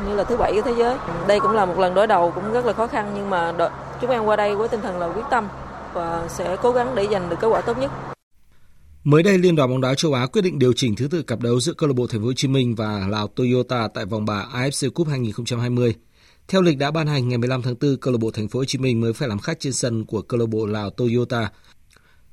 như 0.09 0.17
là 0.17 0.25
thứ 0.25 0.37
bảy 0.37 0.53
của 0.55 0.63
thế 0.63 0.75
giới. 0.77 0.97
Đây 1.27 1.41
cũng 1.41 1.53
là 1.53 1.65
một 1.65 1.79
lần 1.79 1.95
đối 1.95 2.07
đầu 2.07 2.33
cũng 2.35 2.53
rất 2.53 2.67
là 2.67 2.73
khó 2.73 2.87
khăn 2.87 3.13
nhưng 3.15 3.31
mà 3.31 3.53
đội, 3.53 3.71
chúng 4.01 4.11
em 4.11 4.25
qua 4.25 4.37
đây 4.37 4.57
với 4.57 4.69
tinh 4.69 4.81
thần 4.81 4.99
là 4.99 5.07
quyết 5.07 5.25
tâm 5.31 5.49
và 5.93 6.21
sẽ 6.29 6.57
cố 6.63 6.73
gắng 6.73 6.95
để 6.95 7.07
giành 7.13 7.29
được 7.29 7.37
kết 7.41 7.49
quả 7.49 7.61
tốt 7.61 7.79
nhất. 7.79 7.91
Mới 9.05 9.23
đây, 9.23 9.39
Liên 9.39 9.57
đoàn 9.57 9.71
bóng 9.71 9.81
đá 9.81 9.95
châu 9.95 10.13
Á 10.13 10.27
quyết 10.27 10.43
định 10.43 10.59
điều 10.59 10.73
chỉnh 10.73 10.97
thứ 10.97 11.09
tự 11.09 11.23
cặp 11.23 11.41
đấu 11.41 11.61
giữa 11.61 11.73
câu 11.73 11.89
lạc 11.89 11.93
bộ 11.93 12.07
Thành 12.07 12.21
phố 12.21 12.27
Hồ 12.27 12.33
Chí 12.33 12.49
Minh 12.49 12.75
và 12.75 13.07
Lào 13.09 13.29
Toyota 13.29 13.89
tại 13.95 14.07
vòng 14.07 14.25
bảng 14.25 14.49
AFC 14.51 14.91
Cup 14.91 15.09
2020. 15.09 15.95
Theo 16.49 16.63
lịch 16.63 16.79
đã 16.79 16.91
ban 16.91 17.07
hành 17.07 17.29
ngày 17.29 17.39
15 17.39 17.63
tháng 17.63 17.75
4, 17.81 17.97
câu 17.97 18.13
lạc 18.13 18.19
bộ 18.19 18.31
Thành 18.31 18.49
phố 18.49 18.59
Hồ 18.59 18.65
Chí 18.65 18.79
Minh 18.79 19.01
mới 19.01 19.13
phải 19.13 19.29
làm 19.29 19.39
khách 19.39 19.61
trên 19.61 19.73
sân 19.73 20.05
của 20.05 20.23
câu 20.23 20.41
lạc 20.41 20.47
bộ 20.47 20.67
Lào 20.67 20.91
Toyota. 20.91 21.51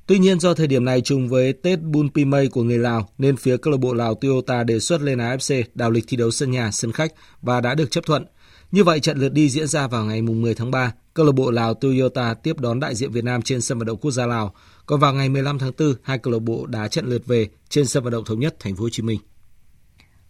Tuy 0.06 0.18
nhiên 0.18 0.40
do 0.40 0.54
thời 0.54 0.66
điểm 0.66 0.84
này 0.84 1.00
trùng 1.00 1.28
với 1.28 1.52
Tết 1.52 1.82
Bun 1.82 2.08
Pimay 2.14 2.48
của 2.48 2.62
người 2.62 2.78
Lào 2.78 3.08
nên 3.18 3.36
phía 3.36 3.56
câu 3.56 3.72
lạc 3.72 3.78
bộ 3.80 3.94
Lào 3.94 4.14
Toyota 4.14 4.64
đề 4.64 4.80
xuất 4.80 5.02
lên 5.02 5.18
AFC 5.18 5.62
đảo 5.74 5.90
lịch 5.90 6.04
thi 6.08 6.16
đấu 6.16 6.30
sân 6.30 6.50
nhà, 6.50 6.70
sân 6.70 6.92
khách 6.92 7.12
và 7.42 7.60
đã 7.60 7.74
được 7.74 7.90
chấp 7.90 8.06
thuận. 8.06 8.26
Như 8.72 8.84
vậy 8.84 9.00
trận 9.00 9.18
lượt 9.18 9.32
đi 9.32 9.48
diễn 9.48 9.66
ra 9.66 9.86
vào 9.86 10.04
ngày 10.04 10.22
10 10.22 10.54
tháng 10.54 10.70
3, 10.70 10.92
câu 11.14 11.26
lạc 11.26 11.32
bộ 11.32 11.50
Lào 11.50 11.74
Toyota 11.74 12.34
tiếp 12.34 12.60
đón 12.60 12.80
đại 12.80 12.94
diện 12.94 13.12
Việt 13.12 13.24
Nam 13.24 13.42
trên 13.42 13.60
sân 13.60 13.78
vận 13.78 13.86
động 13.86 13.98
quốc 13.98 14.10
gia 14.10 14.26
Lào. 14.26 14.54
Còn 14.88 15.00
vào 15.00 15.12
ngày 15.12 15.28
15 15.28 15.58
tháng 15.58 15.72
4, 15.78 15.94
hai 16.02 16.18
câu 16.18 16.32
lạc 16.32 16.38
bộ 16.38 16.66
đá 16.66 16.88
trận 16.88 17.06
lượt 17.06 17.26
về 17.26 17.48
trên 17.68 17.86
sân 17.86 18.04
vận 18.04 18.12
động 18.12 18.24
thống 18.24 18.40
nhất 18.40 18.56
thành 18.60 18.76
phố 18.76 18.82
Hồ 18.82 18.88
Chí 18.92 19.02
Minh. 19.02 19.20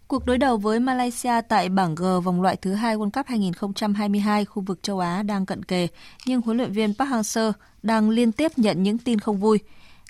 Cuộc 0.08 0.26
đối 0.26 0.38
đầu 0.38 0.56
với 0.56 0.80
Malaysia 0.80 1.40
tại 1.48 1.68
bảng 1.68 1.94
G 1.94 2.04
vòng 2.24 2.42
loại 2.42 2.56
thứ 2.56 2.72
hai 2.74 2.96
World 2.96 3.10
Cup 3.10 3.26
2022 3.26 4.44
khu 4.44 4.62
vực 4.62 4.82
châu 4.82 4.98
Á 4.98 5.22
đang 5.22 5.46
cận 5.46 5.62
kề, 5.62 5.88
nhưng 6.26 6.40
huấn 6.40 6.56
luyện 6.56 6.72
viên 6.72 6.94
Park 6.94 7.10
Hang-seo 7.10 7.52
đang 7.82 8.10
liên 8.10 8.32
tiếp 8.32 8.52
nhận 8.56 8.82
những 8.82 8.98
tin 8.98 9.18
không 9.18 9.38
vui. 9.38 9.58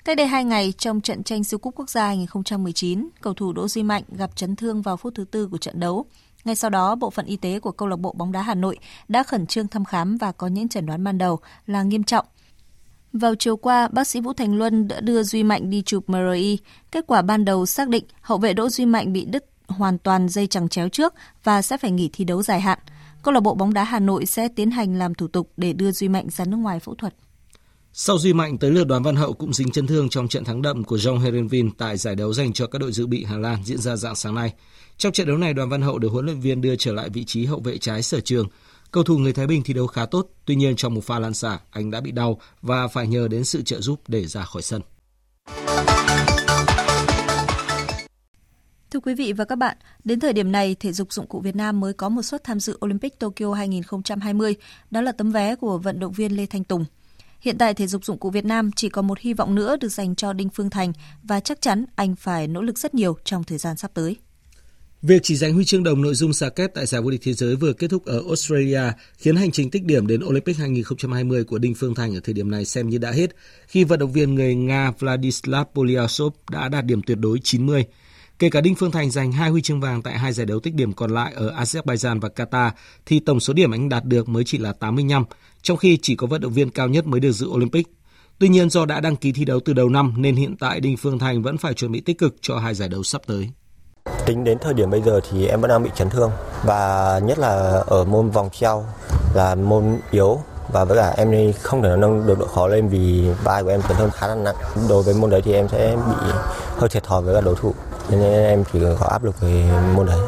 Cách 0.05 0.17
đây 0.17 0.27
hai 0.27 0.45
ngày, 0.45 0.73
trong 0.77 1.01
trận 1.01 1.23
tranh 1.23 1.43
siêu 1.43 1.59
cúp 1.59 1.75
quốc 1.75 1.89
gia 1.89 2.07
2019, 2.07 3.09
cầu 3.21 3.33
thủ 3.33 3.53
Đỗ 3.53 3.67
Duy 3.67 3.83
Mạnh 3.83 4.03
gặp 4.17 4.35
chấn 4.35 4.55
thương 4.55 4.81
vào 4.81 4.97
phút 4.97 5.15
thứ 5.15 5.25
tư 5.31 5.47
của 5.47 5.57
trận 5.57 5.79
đấu. 5.79 6.05
Ngay 6.45 6.55
sau 6.55 6.69
đó, 6.69 6.95
bộ 6.95 7.09
phận 7.09 7.25
y 7.25 7.37
tế 7.37 7.59
của 7.59 7.71
câu 7.71 7.87
lạc 7.87 7.99
bộ 7.99 8.13
bóng 8.17 8.31
đá 8.31 8.41
Hà 8.41 8.55
Nội 8.55 8.77
đã 9.07 9.23
khẩn 9.23 9.47
trương 9.47 9.67
thăm 9.67 9.85
khám 9.85 10.17
và 10.17 10.31
có 10.31 10.47
những 10.47 10.69
chẩn 10.69 10.85
đoán 10.85 11.03
ban 11.03 11.17
đầu 11.17 11.39
là 11.65 11.83
nghiêm 11.83 12.03
trọng. 12.03 12.25
Vào 13.13 13.35
chiều 13.35 13.57
qua, 13.57 13.87
bác 13.87 14.07
sĩ 14.07 14.21
Vũ 14.21 14.33
Thành 14.33 14.57
Luân 14.57 14.87
đã 14.87 14.99
đưa 14.99 15.23
Duy 15.23 15.43
Mạnh 15.43 15.69
đi 15.69 15.81
chụp 15.81 16.09
MRI. 16.09 16.57
Kết 16.91 17.07
quả 17.07 17.21
ban 17.21 17.45
đầu 17.45 17.65
xác 17.65 17.89
định 17.89 18.03
hậu 18.21 18.37
vệ 18.37 18.53
Đỗ 18.53 18.69
Duy 18.69 18.85
Mạnh 18.85 19.13
bị 19.13 19.25
đứt 19.25 19.45
hoàn 19.67 19.97
toàn 19.97 20.29
dây 20.29 20.47
chằng 20.47 20.69
chéo 20.69 20.89
trước 20.89 21.13
và 21.43 21.61
sẽ 21.61 21.77
phải 21.77 21.91
nghỉ 21.91 22.09
thi 22.13 22.25
đấu 22.25 22.43
dài 22.43 22.61
hạn. 22.61 22.79
Câu 23.23 23.33
lạc 23.33 23.39
bộ 23.39 23.55
bóng 23.55 23.73
đá 23.73 23.83
Hà 23.83 23.99
Nội 23.99 24.25
sẽ 24.25 24.47
tiến 24.47 24.71
hành 24.71 24.95
làm 24.95 25.15
thủ 25.15 25.27
tục 25.27 25.51
để 25.57 25.73
đưa 25.73 25.91
Duy 25.91 26.07
Mạnh 26.07 26.27
ra 26.29 26.45
nước 26.45 26.57
ngoài 26.57 26.79
phẫu 26.79 26.95
thuật. 26.95 27.15
Sau 27.93 28.17
Duy 28.17 28.33
Mạnh 28.33 28.57
tới 28.57 28.71
lượt 28.71 28.83
Đoàn 28.83 29.03
Văn 29.03 29.15
Hậu 29.15 29.33
cũng 29.33 29.53
dính 29.53 29.71
chấn 29.71 29.87
thương 29.87 30.09
trong 30.09 30.27
trận 30.27 30.43
thắng 30.43 30.61
đậm 30.61 30.83
của 30.83 30.95
John 30.95 31.19
Herenvin 31.19 31.71
tại 31.71 31.97
giải 31.97 32.15
đấu 32.15 32.33
dành 32.33 32.53
cho 32.53 32.67
các 32.67 32.79
đội 32.79 32.91
dự 32.91 33.07
bị 33.07 33.23
Hà 33.23 33.37
Lan 33.37 33.63
diễn 33.63 33.77
ra 33.77 33.95
dạng 33.95 34.15
sáng 34.15 34.35
nay. 34.35 34.53
Trong 34.97 35.11
trận 35.11 35.27
đấu 35.27 35.37
này, 35.37 35.53
Đoàn 35.53 35.69
Văn 35.69 35.81
Hậu 35.81 35.99
được 35.99 36.11
huấn 36.11 36.25
luyện 36.25 36.39
viên 36.39 36.61
đưa 36.61 36.75
trở 36.75 36.93
lại 36.93 37.09
vị 37.09 37.23
trí 37.23 37.45
hậu 37.45 37.59
vệ 37.59 37.77
trái 37.77 38.01
sở 38.01 38.19
trường. 38.19 38.47
Cầu 38.91 39.03
thủ 39.03 39.17
người 39.17 39.33
Thái 39.33 39.47
Bình 39.47 39.63
thi 39.63 39.73
đấu 39.73 39.87
khá 39.87 40.05
tốt, 40.05 40.27
tuy 40.45 40.55
nhiên 40.55 40.75
trong 40.75 40.93
một 40.93 41.03
pha 41.03 41.19
lan 41.19 41.33
xả, 41.33 41.59
anh 41.69 41.91
đã 41.91 42.01
bị 42.01 42.11
đau 42.11 42.39
và 42.61 42.87
phải 42.87 43.07
nhờ 43.07 43.27
đến 43.27 43.43
sự 43.43 43.61
trợ 43.61 43.81
giúp 43.81 44.01
để 44.07 44.27
ra 44.27 44.43
khỏi 44.43 44.61
sân. 44.61 44.81
Thưa 48.91 48.99
quý 48.99 49.15
vị 49.15 49.33
và 49.33 49.45
các 49.45 49.55
bạn, 49.55 49.77
đến 50.03 50.19
thời 50.19 50.33
điểm 50.33 50.51
này, 50.51 50.75
thể 50.79 50.91
dục 50.91 51.13
dụng 51.13 51.27
cụ 51.27 51.39
Việt 51.39 51.55
Nam 51.55 51.79
mới 51.79 51.93
có 51.93 52.09
một 52.09 52.21
suất 52.21 52.43
tham 52.43 52.59
dự 52.59 52.77
Olympic 52.85 53.19
Tokyo 53.19 53.53
2020, 53.53 54.55
đó 54.91 55.01
là 55.01 55.11
tấm 55.11 55.31
vé 55.31 55.55
của 55.55 55.77
vận 55.77 55.99
động 55.99 56.13
viên 56.13 56.37
Lê 56.37 56.45
Thanh 56.45 56.63
Tùng. 56.63 56.85
Hiện 57.41 57.57
tại 57.57 57.73
thể 57.73 57.87
dục 57.87 58.05
dụng 58.05 58.17
cụ 58.17 58.29
Việt 58.29 58.45
Nam 58.45 58.71
chỉ 58.75 58.89
còn 58.89 59.07
một 59.07 59.19
hy 59.19 59.33
vọng 59.33 59.55
nữa 59.55 59.75
được 59.81 59.89
dành 59.89 60.15
cho 60.15 60.33
Đinh 60.33 60.49
Phương 60.49 60.69
Thành 60.69 60.93
và 61.23 61.39
chắc 61.39 61.61
chắn 61.61 61.85
anh 61.95 62.15
phải 62.15 62.47
nỗ 62.47 62.61
lực 62.61 62.77
rất 62.77 62.93
nhiều 62.93 63.17
trong 63.23 63.43
thời 63.43 63.57
gian 63.57 63.77
sắp 63.77 63.91
tới. 63.93 64.17
Việc 65.01 65.23
chỉ 65.23 65.35
giành 65.35 65.53
huy 65.53 65.65
chương 65.65 65.83
đồng 65.83 66.01
nội 66.01 66.15
dung 66.15 66.33
xà 66.33 66.49
kép 66.49 66.73
tại 66.73 66.85
giải 66.85 67.01
vô 67.01 67.09
địch 67.09 67.21
thế 67.23 67.33
giới 67.33 67.55
vừa 67.55 67.73
kết 67.73 67.87
thúc 67.87 68.05
ở 68.05 68.23
Australia 68.27 68.81
khiến 69.17 69.35
hành 69.35 69.51
trình 69.51 69.69
tích 69.69 69.83
điểm 69.83 70.07
đến 70.07 70.21
Olympic 70.25 70.57
2020 70.57 71.43
của 71.43 71.57
Đinh 71.57 71.75
Phương 71.75 71.95
Thành 71.95 72.15
ở 72.15 72.19
thời 72.23 72.33
điểm 72.33 72.51
này 72.51 72.65
xem 72.65 72.89
như 72.89 72.97
đã 72.97 73.11
hết 73.11 73.35
khi 73.67 73.83
vận 73.83 73.99
động 73.99 74.11
viên 74.11 74.35
người 74.35 74.55
Nga 74.55 74.91
Vladislav 74.99 75.67
Polyasov 75.75 76.33
đã 76.51 76.69
đạt 76.69 76.85
điểm 76.85 77.01
tuyệt 77.01 77.17
đối 77.17 77.39
90. 77.43 77.85
Kể 78.39 78.49
cả 78.49 78.61
Đinh 78.61 78.75
Phương 78.75 78.91
Thành 78.91 79.11
giành 79.11 79.31
hai 79.31 79.49
huy 79.49 79.61
chương 79.61 79.81
vàng 79.81 80.01
tại 80.01 80.17
hai 80.17 80.33
giải 80.33 80.45
đấu 80.45 80.59
tích 80.59 80.73
điểm 80.73 80.93
còn 80.93 81.11
lại 81.11 81.33
ở 81.35 81.51
Azerbaijan 81.51 82.19
và 82.19 82.29
Qatar, 82.35 82.71
thì 83.05 83.19
tổng 83.19 83.39
số 83.39 83.53
điểm 83.53 83.71
anh 83.71 83.89
đạt 83.89 84.05
được 84.05 84.29
mới 84.29 84.43
chỉ 84.43 84.57
là 84.57 84.73
85, 84.73 85.23
trong 85.61 85.77
khi 85.77 85.97
chỉ 86.01 86.15
có 86.15 86.27
vận 86.27 86.41
động 86.41 86.53
viên 86.53 86.69
cao 86.69 86.87
nhất 86.87 87.05
mới 87.05 87.19
được 87.19 87.31
dự 87.31 87.47
Olympic. 87.47 87.87
Tuy 88.39 88.49
nhiên 88.49 88.69
do 88.69 88.85
đã 88.85 88.99
đăng 88.99 89.15
ký 89.15 89.31
thi 89.31 89.45
đấu 89.45 89.59
từ 89.59 89.73
đầu 89.73 89.89
năm 89.89 90.13
nên 90.17 90.35
hiện 90.35 90.57
tại 90.57 90.79
Đinh 90.79 90.97
Phương 90.97 91.19
Thành 91.19 91.41
vẫn 91.41 91.57
phải 91.57 91.73
chuẩn 91.73 91.91
bị 91.91 92.01
tích 92.01 92.17
cực 92.17 92.35
cho 92.41 92.59
hai 92.59 92.75
giải 92.75 92.89
đấu 92.89 93.03
sắp 93.03 93.21
tới. 93.27 93.49
Tính 94.25 94.43
đến 94.43 94.57
thời 94.59 94.73
điểm 94.73 94.89
bây 94.89 95.01
giờ 95.01 95.19
thì 95.29 95.47
em 95.47 95.61
vẫn 95.61 95.69
đang 95.69 95.83
bị 95.83 95.89
chấn 95.95 96.09
thương 96.09 96.31
và 96.63 97.19
nhất 97.23 97.39
là 97.39 97.83
ở 97.87 98.03
môn 98.03 98.29
vòng 98.29 98.49
treo 98.49 98.85
là 99.33 99.55
môn 99.55 99.99
yếu 100.11 100.39
và 100.71 100.85
với 100.85 100.97
cả 100.97 101.13
em 101.17 101.53
không 101.53 101.83
thể 101.83 101.89
nâng 101.97 102.27
được 102.27 102.39
độ 102.39 102.47
khó 102.47 102.67
lên 102.67 102.89
vì 102.89 103.29
vai 103.43 103.63
của 103.63 103.69
em 103.69 103.81
chấn 103.81 103.97
thương 103.97 104.11
khá 104.11 104.27
là 104.27 104.35
nặng. 104.35 104.55
Đối 104.89 105.03
với 105.03 105.13
môn 105.13 105.29
đấy 105.29 105.41
thì 105.45 105.53
em 105.53 105.67
sẽ 105.67 105.97
bị 106.07 106.31
hơi 106.77 106.89
thiệt 106.89 107.03
thòi 107.03 107.21
với 107.21 107.35
các 107.35 107.41
đối 107.45 107.55
thủ 107.55 107.73
nên 108.09 108.21
em 108.21 108.63
chỉ 108.73 108.79
có 108.99 109.07
áp 109.07 109.23
lực 109.23 109.41
về 109.41 109.71
môn 109.95 110.05
đấy. 110.05 110.19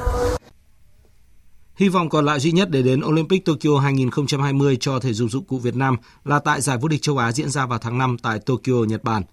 Hy 1.75 1.89
vọng 1.89 2.09
còn 2.09 2.25
lại 2.25 2.39
duy 2.39 2.51
nhất 2.51 2.69
để 2.69 2.81
đến 2.81 3.01
Olympic 3.05 3.45
Tokyo 3.45 3.79
2020 3.79 4.77
cho 4.79 4.99
thể 4.99 5.13
dục 5.13 5.29
dụng 5.31 5.43
cụ 5.43 5.57
Việt 5.57 5.75
Nam 5.75 5.97
là 6.25 6.39
tại 6.39 6.61
giải 6.61 6.77
vô 6.77 6.87
địch 6.87 7.01
châu 7.01 7.17
Á 7.17 7.31
diễn 7.31 7.49
ra 7.49 7.65
vào 7.65 7.79
tháng 7.79 7.97
5 7.97 8.17
tại 8.23 8.39
Tokyo, 8.39 8.73
Nhật 8.87 9.03
Bản. 9.03 9.23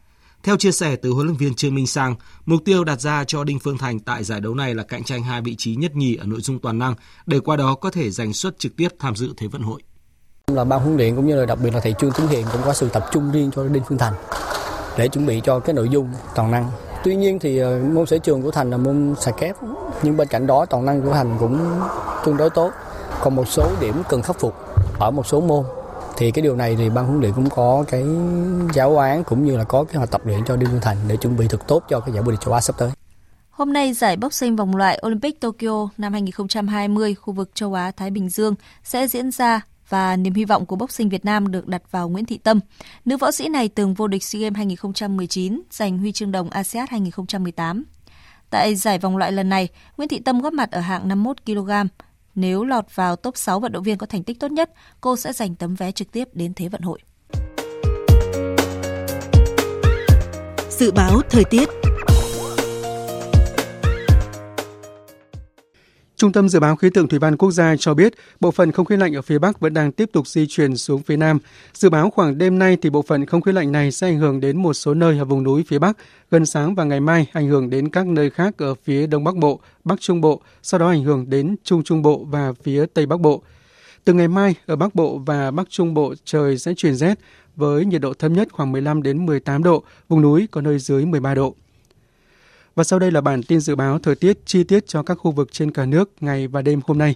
Theo 0.43 0.57
chia 0.57 0.73
sẻ 0.73 0.97
từ 0.97 1.11
huấn 1.11 1.27
luyện 1.27 1.37
viên 1.37 1.55
Trương 1.55 1.75
Minh 1.75 1.87
Sang, 1.87 2.15
mục 2.47 2.61
tiêu 2.65 2.85
đặt 2.85 3.01
ra 3.01 3.25
cho 3.25 3.45
Đinh 3.45 3.59
Phương 3.59 3.79
Thành 3.79 4.01
tại 4.01 4.25
giải 4.25 4.41
đấu 4.41 4.55
này 4.55 4.75
là 4.75 4.83
cạnh 4.83 5.05
tranh 5.05 5.23
hai 5.23 5.41
vị 5.41 5.55
trí 5.59 5.77
nhất 5.77 5.97
nhì 5.97 6.17
ở 6.17 6.27
nội 6.27 6.41
dung 6.41 6.59
toàn 6.59 6.79
năng 6.79 6.95
để 7.27 7.41
qua 7.41 7.57
đó 7.57 7.75
có 7.75 7.91
thể 7.91 8.11
giành 8.11 8.33
suất 8.33 8.59
trực 8.59 8.77
tiếp 8.77 8.89
tham 8.99 9.17
dự 9.17 9.33
Thế 9.37 9.47
vận 9.47 9.63
hội. 9.63 9.83
Là 10.53 10.65
ban 10.65 10.81
huấn 10.81 10.97
luyện 10.97 11.17
cũng 11.17 11.27
như 11.27 11.37
là 11.37 11.47
đặc 11.47 11.59
biệt 11.63 11.75
là 11.75 11.81
thầy 11.81 11.95
Trương 11.99 12.11
Tuấn 12.17 12.29
Hiền 12.29 12.47
cũng 12.53 12.63
có 12.65 12.73
sự 12.73 12.89
tập 12.89 13.07
trung 13.13 13.33
riêng 13.33 13.51
cho 13.57 13.69
Đinh 13.69 13.83
Phương 13.89 13.99
Thành 13.99 14.15
để 14.99 15.09
chuẩn 15.09 15.27
bị 15.27 15.41
cho 15.45 15.59
cái 15.59 15.75
nội 15.75 15.89
dung 15.89 16.09
toàn 16.35 16.51
năng 16.51 16.71
Tuy 17.05 17.17
nhiên 17.17 17.39
thì 17.39 17.59
ờ, 17.59 17.81
môn 17.93 18.07
sở 18.07 18.19
trường 18.19 18.43
của 18.43 18.51
Thành 18.51 18.71
là 18.71 18.77
môn 18.77 19.15
xà 19.21 19.31
kép, 19.31 19.57
nhưng 20.03 20.17
bên 20.17 20.29
cạnh 20.29 20.47
đó 20.47 20.67
toàn 20.67 20.85
năng 20.85 21.03
của 21.03 21.13
Thành 21.13 21.37
cũng 21.41 21.59
tương 22.25 22.37
đối 22.37 22.51
tốt. 22.51 22.71
Còn 23.21 23.37
một 23.37 23.49
số 23.49 23.71
điểm 23.81 23.95
cần 24.09 24.23
khắc 24.23 24.41
phục 24.41 24.55
ở 24.99 25.11
một 25.11 25.27
số 25.27 25.41
môn 25.41 25.65
thì 26.19 26.31
cái 26.31 26.43
điều 26.43 26.57
này 26.57 26.77
thì 26.79 26.91
ban 26.91 27.07
huấn 27.07 27.21
luyện 27.21 27.33
cũng 27.33 27.51
có 27.51 27.85
cái 27.89 28.05
giáo 28.75 28.99
án 28.99 29.25
cũng 29.25 29.45
như 29.45 29.57
là 29.57 29.65
có 29.65 29.85
cái 29.85 29.97
hoạt 29.97 30.11
tập 30.11 30.27
luyện 30.27 30.45
cho 30.47 30.57
Đinh 30.57 30.69
Văn 30.71 30.81
Thành 30.83 30.97
để 31.09 31.17
chuẩn 31.17 31.37
bị 31.37 31.49
thật 31.49 31.69
tốt 31.69 31.83
cho 31.89 32.01
cái 32.01 32.15
giải 32.15 32.23
vô 32.23 32.31
địch 32.31 32.41
châu 32.41 32.55
Á 32.55 32.61
sắp 32.61 32.79
tới. 32.79 32.91
Hôm 33.51 33.73
nay, 33.73 33.93
giải 33.93 34.17
boxing 34.17 34.57
vòng 34.57 34.77
loại 34.77 35.03
Olympic 35.07 35.41
Tokyo 35.41 35.89
năm 35.99 36.13
2020 36.13 37.15
khu 37.15 37.33
vực 37.33 37.51
châu 37.55 37.75
Á 37.75 37.91
Thái 37.91 38.11
Bình 38.11 38.29
Dương 38.29 38.55
sẽ 38.85 39.09
diễn 39.09 39.31
ra 39.31 39.61
và 39.89 40.17
niềm 40.17 40.35
hy 40.35 40.45
vọng 40.45 40.67
của 40.67 40.77
boxing 40.77 41.09
Việt 41.09 41.25
Nam 41.25 41.51
được 41.51 41.69
đặt 41.69 41.83
vào 41.91 42.09
Nguyễn 42.09 42.25
Thị 42.25 42.39
Tâm. 42.39 42.61
Nữ 43.05 43.17
võ 43.17 43.31
sĩ 43.31 43.49
này 43.49 43.69
từng 43.69 43.95
vô 43.95 44.07
địch 44.07 44.25
SEA 44.25 44.41
Games 44.41 44.57
2019, 44.57 45.63
giành 45.71 45.99
huy 45.99 46.13
chương 46.13 46.33
đồng 46.33 46.51
ASEAN 46.51 46.87
2018. 46.91 47.85
Tại 48.51 48.75
giải 48.75 48.99
vòng 48.99 49.17
loại 49.17 49.33
lần 49.33 49.49
này, 49.49 49.69
Nguyễn 49.97 50.09
Thị 50.09 50.19
Tâm 50.19 50.41
góp 50.41 50.53
mặt 50.53 50.71
ở 50.71 50.81
hạng 50.81 51.09
51 51.09 51.37
kg. 51.47 51.71
Nếu 52.41 52.65
lọt 52.65 52.85
vào 52.95 53.17
top 53.17 53.37
6 53.37 53.61
vận 53.61 53.73
động 53.73 53.83
viên 53.83 53.99
có 53.99 54.07
thành 54.07 54.23
tích 54.23 54.41
tốt 54.41 54.51
nhất, 54.51 54.71
cô 55.01 55.17
sẽ 55.17 55.33
giành 55.33 55.55
tấm 55.55 55.75
vé 55.75 55.93
trực 55.93 56.13
tiếp 56.13 56.29
đến 56.33 56.55
Thế 56.55 56.69
vận 56.69 56.81
hội. 56.81 56.99
Dự 60.71 60.93
báo 60.93 61.21
thời 61.31 61.45
tiết 61.45 61.69
Trung 66.19 66.33
tâm 66.33 66.49
Dự 66.49 66.61
báo 66.61 66.77
Khí 66.77 66.91
tượng 66.91 67.09
Thủy 67.09 67.19
văn 67.19 67.37
Quốc 67.37 67.51
gia 67.51 67.77
cho 67.77 67.95
biết, 67.95 68.13
bộ 68.41 68.51
phận 68.51 68.73
không 68.73 68.87
khí 68.87 68.97
lạnh 68.97 69.17
ở 69.17 69.23
phía 69.23 69.39
Bắc 69.39 69.61
vẫn 69.61 69.75
đang 69.75 69.93
tiếp 69.93 70.11
tục 70.13 70.27
di 70.27 70.47
chuyển 70.47 70.77
xuống 70.77 71.03
phía 71.03 71.17
Nam. 71.17 71.39
Dự 71.75 71.91
báo 71.91 72.11
khoảng 72.11 72.39
đêm 72.39 72.59
nay 72.59 72.77
thì 72.83 72.91
bộ 72.91 73.03
phận 73.03 73.27
không 73.27 73.41
khí 73.41 73.53
lạnh 73.53 73.73
này 73.73 73.93
sẽ 73.93 74.07
ảnh 74.07 74.19
hưởng 74.19 74.41
đến 74.41 74.63
một 74.63 74.75
số 74.75 74.95
nơi 74.95 75.19
ở 75.19 75.25
vùng 75.25 75.43
núi 75.43 75.65
phía 75.69 75.79
Bắc, 75.79 75.97
gần 76.31 76.47
sáng 76.47 76.75
và 76.75 76.85
ngày 76.85 77.01
mai 77.01 77.27
ảnh 77.33 77.49
hưởng 77.49 77.71
đến 77.71 77.89
các 77.89 78.07
nơi 78.07 78.31
khác 78.31 78.55
ở 78.59 78.75
phía 78.75 79.07
Đông 79.07 79.25
Bắc 79.25 79.37
Bộ, 79.37 79.61
Bắc 79.85 80.01
Trung 80.01 80.21
Bộ, 80.21 80.41
sau 80.63 80.81
đó 80.81 80.89
ảnh 80.89 81.05
hưởng 81.05 81.31
đến 81.31 81.57
Trung 81.65 81.83
Trung 81.83 82.03
Bộ 82.03 82.25
và 82.31 82.53
phía 82.63 82.87
Tây 82.95 83.07
Bắc 83.07 83.21
Bộ. 83.21 83.43
Từ 84.05 84.13
ngày 84.13 84.29
mai, 84.29 84.55
ở 84.67 84.77
Bắc 84.77 84.95
Bộ 84.95 85.19
và 85.27 85.51
Bắc 85.51 85.71
Trung 85.71 85.95
Bộ 85.95 86.15
trời 86.25 86.59
sẽ 86.59 86.75
chuyển 86.75 86.95
rét 86.95 87.19
với 87.57 87.85
nhiệt 87.85 88.01
độ 88.01 88.15
thấp 88.15 88.31
nhất 88.31 88.49
khoảng 88.53 88.73
15 88.73 89.03
đến 89.03 89.27
18 89.27 89.63
độ, 89.63 89.83
vùng 90.09 90.23
núi 90.23 90.49
có 90.51 90.61
nơi 90.61 90.79
dưới 90.79 91.07
13 91.07 91.35
độ. 91.35 91.55
Và 92.79 92.85
sau 92.85 92.99
đây 92.99 93.11
là 93.11 93.21
bản 93.21 93.43
tin 93.43 93.61
dự 93.61 93.75
báo 93.75 93.99
thời 93.99 94.15
tiết 94.15 94.47
chi 94.47 94.65
tiết 94.65 94.87
cho 94.87 95.03
các 95.03 95.15
khu 95.15 95.31
vực 95.31 95.53
trên 95.53 95.71
cả 95.71 95.87
nước 95.87 96.11
ngày 96.21 96.47
và 96.47 96.63
đêm 96.63 96.81
hôm 96.87 96.99
nay. 96.99 97.15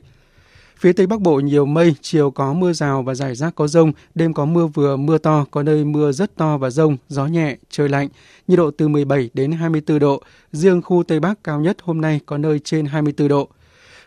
Phía 0.77 0.93
Tây 0.93 1.07
Bắc 1.07 1.21
Bộ 1.21 1.41
nhiều 1.41 1.67
mây, 1.67 1.95
chiều 2.01 2.31
có 2.31 2.53
mưa 2.53 2.73
rào 2.73 3.03
và 3.03 3.15
rải 3.15 3.35
rác 3.35 3.55
có 3.55 3.69
rông, 3.69 3.93
đêm 4.15 4.35
có 4.35 4.45
mưa 4.45 4.67
vừa, 4.67 4.97
mưa 4.97 5.19
to, 5.19 5.45
có 5.51 5.63
nơi 5.63 5.85
mưa 5.85 6.13
rất 6.13 6.37
to 6.37 6.59
và 6.59 6.71
rông, 6.71 6.97
gió 7.09 7.27
nhẹ, 7.27 7.57
trời 7.71 7.89
lạnh, 7.89 8.09
nhiệt 8.49 8.59
độ 8.59 8.71
từ 8.71 8.89
17 8.89 9.31
đến 9.35 9.53
24 9.53 9.99
độ, 9.99 10.23
riêng 10.53 10.83
khu 10.83 11.03
Tây 11.03 11.21
Bắc 11.21 11.45
cao 11.45 11.61
nhất 11.61 11.77
hôm 11.83 12.01
nay 12.01 12.21
có 12.27 12.39
nơi 12.39 12.59
trên 12.59 12.87
24 12.87 13.29
độ. 13.29 13.49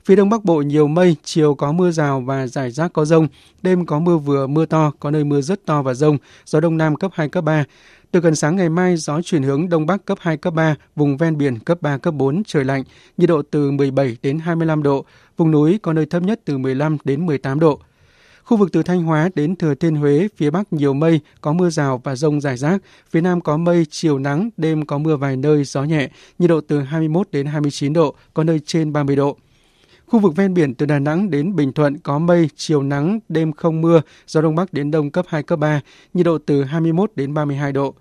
Phía 0.05 0.15
Đông 0.15 0.29
Bắc 0.29 0.43
Bộ 0.43 0.61
nhiều 0.61 0.87
mây, 0.87 1.15
chiều 1.23 1.55
có 1.55 1.71
mưa 1.71 1.91
rào 1.91 2.21
và 2.21 2.47
rải 2.47 2.71
rác 2.71 2.93
có 2.93 3.05
rông, 3.05 3.27
đêm 3.61 3.85
có 3.85 3.99
mưa 3.99 4.17
vừa, 4.17 4.47
mưa 4.47 4.65
to, 4.65 4.91
có 4.99 5.11
nơi 5.11 5.23
mưa 5.23 5.41
rất 5.41 5.65
to 5.65 5.81
và 5.81 5.93
rông, 5.93 6.17
gió 6.45 6.59
Đông 6.59 6.77
Nam 6.77 6.95
cấp 6.95 7.11
2, 7.13 7.29
cấp 7.29 7.43
3. 7.43 7.63
Từ 8.11 8.19
gần 8.19 8.35
sáng 8.35 8.55
ngày 8.55 8.69
mai, 8.69 8.97
gió 8.97 9.21
chuyển 9.21 9.43
hướng 9.43 9.69
Đông 9.69 9.85
Bắc 9.85 10.05
cấp 10.05 10.17
2, 10.21 10.37
cấp 10.37 10.53
3, 10.53 10.75
vùng 10.95 11.17
ven 11.17 11.37
biển 11.37 11.59
cấp 11.59 11.81
3, 11.81 11.97
cấp 11.97 12.13
4, 12.13 12.43
trời 12.43 12.63
lạnh, 12.63 12.83
nhiệt 13.17 13.29
độ 13.29 13.41
từ 13.51 13.71
17 13.71 14.17
đến 14.21 14.39
25 14.39 14.83
độ, 14.83 15.05
vùng 15.37 15.51
núi 15.51 15.79
có 15.81 15.93
nơi 15.93 16.05
thấp 16.05 16.23
nhất 16.23 16.39
từ 16.45 16.57
15 16.57 16.97
đến 17.03 17.25
18 17.25 17.59
độ. 17.59 17.79
Khu 18.43 18.57
vực 18.57 18.69
từ 18.71 18.83
Thanh 18.83 19.03
Hóa 19.03 19.29
đến 19.35 19.55
Thừa 19.55 19.75
Thiên 19.75 19.95
Huế, 19.95 20.27
phía 20.37 20.49
Bắc 20.49 20.73
nhiều 20.73 20.93
mây, 20.93 21.19
có 21.41 21.53
mưa 21.53 21.69
rào 21.69 22.01
và 22.03 22.15
rông 22.15 22.41
rải 22.41 22.57
rác. 22.57 22.81
Phía 23.09 23.21
Nam 23.21 23.41
có 23.41 23.57
mây, 23.57 23.85
chiều 23.89 24.19
nắng, 24.19 24.49
đêm 24.57 24.85
có 24.85 24.97
mưa 24.97 25.15
vài 25.15 25.37
nơi, 25.37 25.63
gió 25.63 25.83
nhẹ, 25.83 26.09
nhiệt 26.39 26.49
độ 26.49 26.61
từ 26.67 26.81
21 26.81 27.27
đến 27.31 27.45
29 27.45 27.93
độ, 27.93 28.15
có 28.33 28.43
nơi 28.43 28.59
trên 28.65 28.93
30 28.93 29.15
độ. 29.15 29.37
Khu 30.07 30.19
vực 30.19 30.35
ven 30.35 30.53
biển 30.53 30.73
từ 30.73 30.85
Đà 30.85 30.99
Nẵng 30.99 31.29
đến 31.29 31.55
Bình 31.55 31.73
Thuận 31.73 31.97
có 31.97 32.19
mây, 32.19 32.49
chiều 32.55 32.83
nắng, 32.83 33.19
đêm 33.29 33.53
không 33.53 33.81
mưa, 33.81 34.01
gió 34.27 34.41
đông 34.41 34.55
bắc 34.55 34.73
đến 34.73 34.91
đông 34.91 35.11
cấp 35.11 35.25
2, 35.29 35.43
cấp 35.43 35.59
3, 35.59 35.81
nhiệt 36.13 36.25
độ 36.25 36.37
từ 36.45 36.63
21 36.63 37.11
đến 37.15 37.33
32 37.33 37.71
độ. 37.71 37.95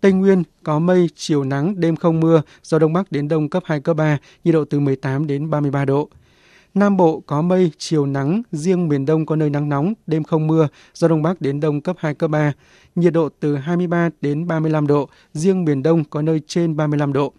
Tây 0.00 0.12
Nguyên 0.12 0.42
có 0.62 0.78
mây, 0.78 1.08
chiều 1.14 1.44
nắng, 1.44 1.80
đêm 1.80 1.96
không 1.96 2.20
mưa, 2.20 2.42
gió 2.62 2.78
đông 2.78 2.92
bắc 2.92 3.12
đến 3.12 3.28
đông 3.28 3.48
cấp 3.48 3.62
2, 3.66 3.80
cấp 3.80 3.96
3, 3.96 4.18
nhiệt 4.44 4.54
độ 4.54 4.64
từ 4.64 4.80
18 4.80 5.26
đến 5.26 5.50
33 5.50 5.84
độ. 5.84 6.08
Nam 6.74 6.96
Bộ 6.96 7.22
có 7.26 7.42
mây, 7.42 7.70
chiều 7.78 8.06
nắng, 8.06 8.42
riêng 8.52 8.88
miền 8.88 9.06
Đông 9.06 9.26
có 9.26 9.36
nơi 9.36 9.50
nắng 9.50 9.68
nóng, 9.68 9.94
đêm 10.06 10.24
không 10.24 10.46
mưa, 10.46 10.68
gió 10.94 11.08
Đông 11.08 11.22
Bắc 11.22 11.40
đến 11.40 11.60
Đông 11.60 11.80
cấp 11.80 11.96
2, 11.98 12.14
cấp 12.14 12.30
3, 12.30 12.52
nhiệt 12.94 13.12
độ 13.12 13.28
từ 13.40 13.56
23 13.56 14.10
đến 14.20 14.46
35 14.46 14.86
độ, 14.86 15.08
riêng 15.32 15.64
miền 15.64 15.82
Đông 15.82 16.04
có 16.04 16.22
nơi 16.22 16.40
trên 16.46 16.76
35 16.76 17.12
độ. 17.12 17.32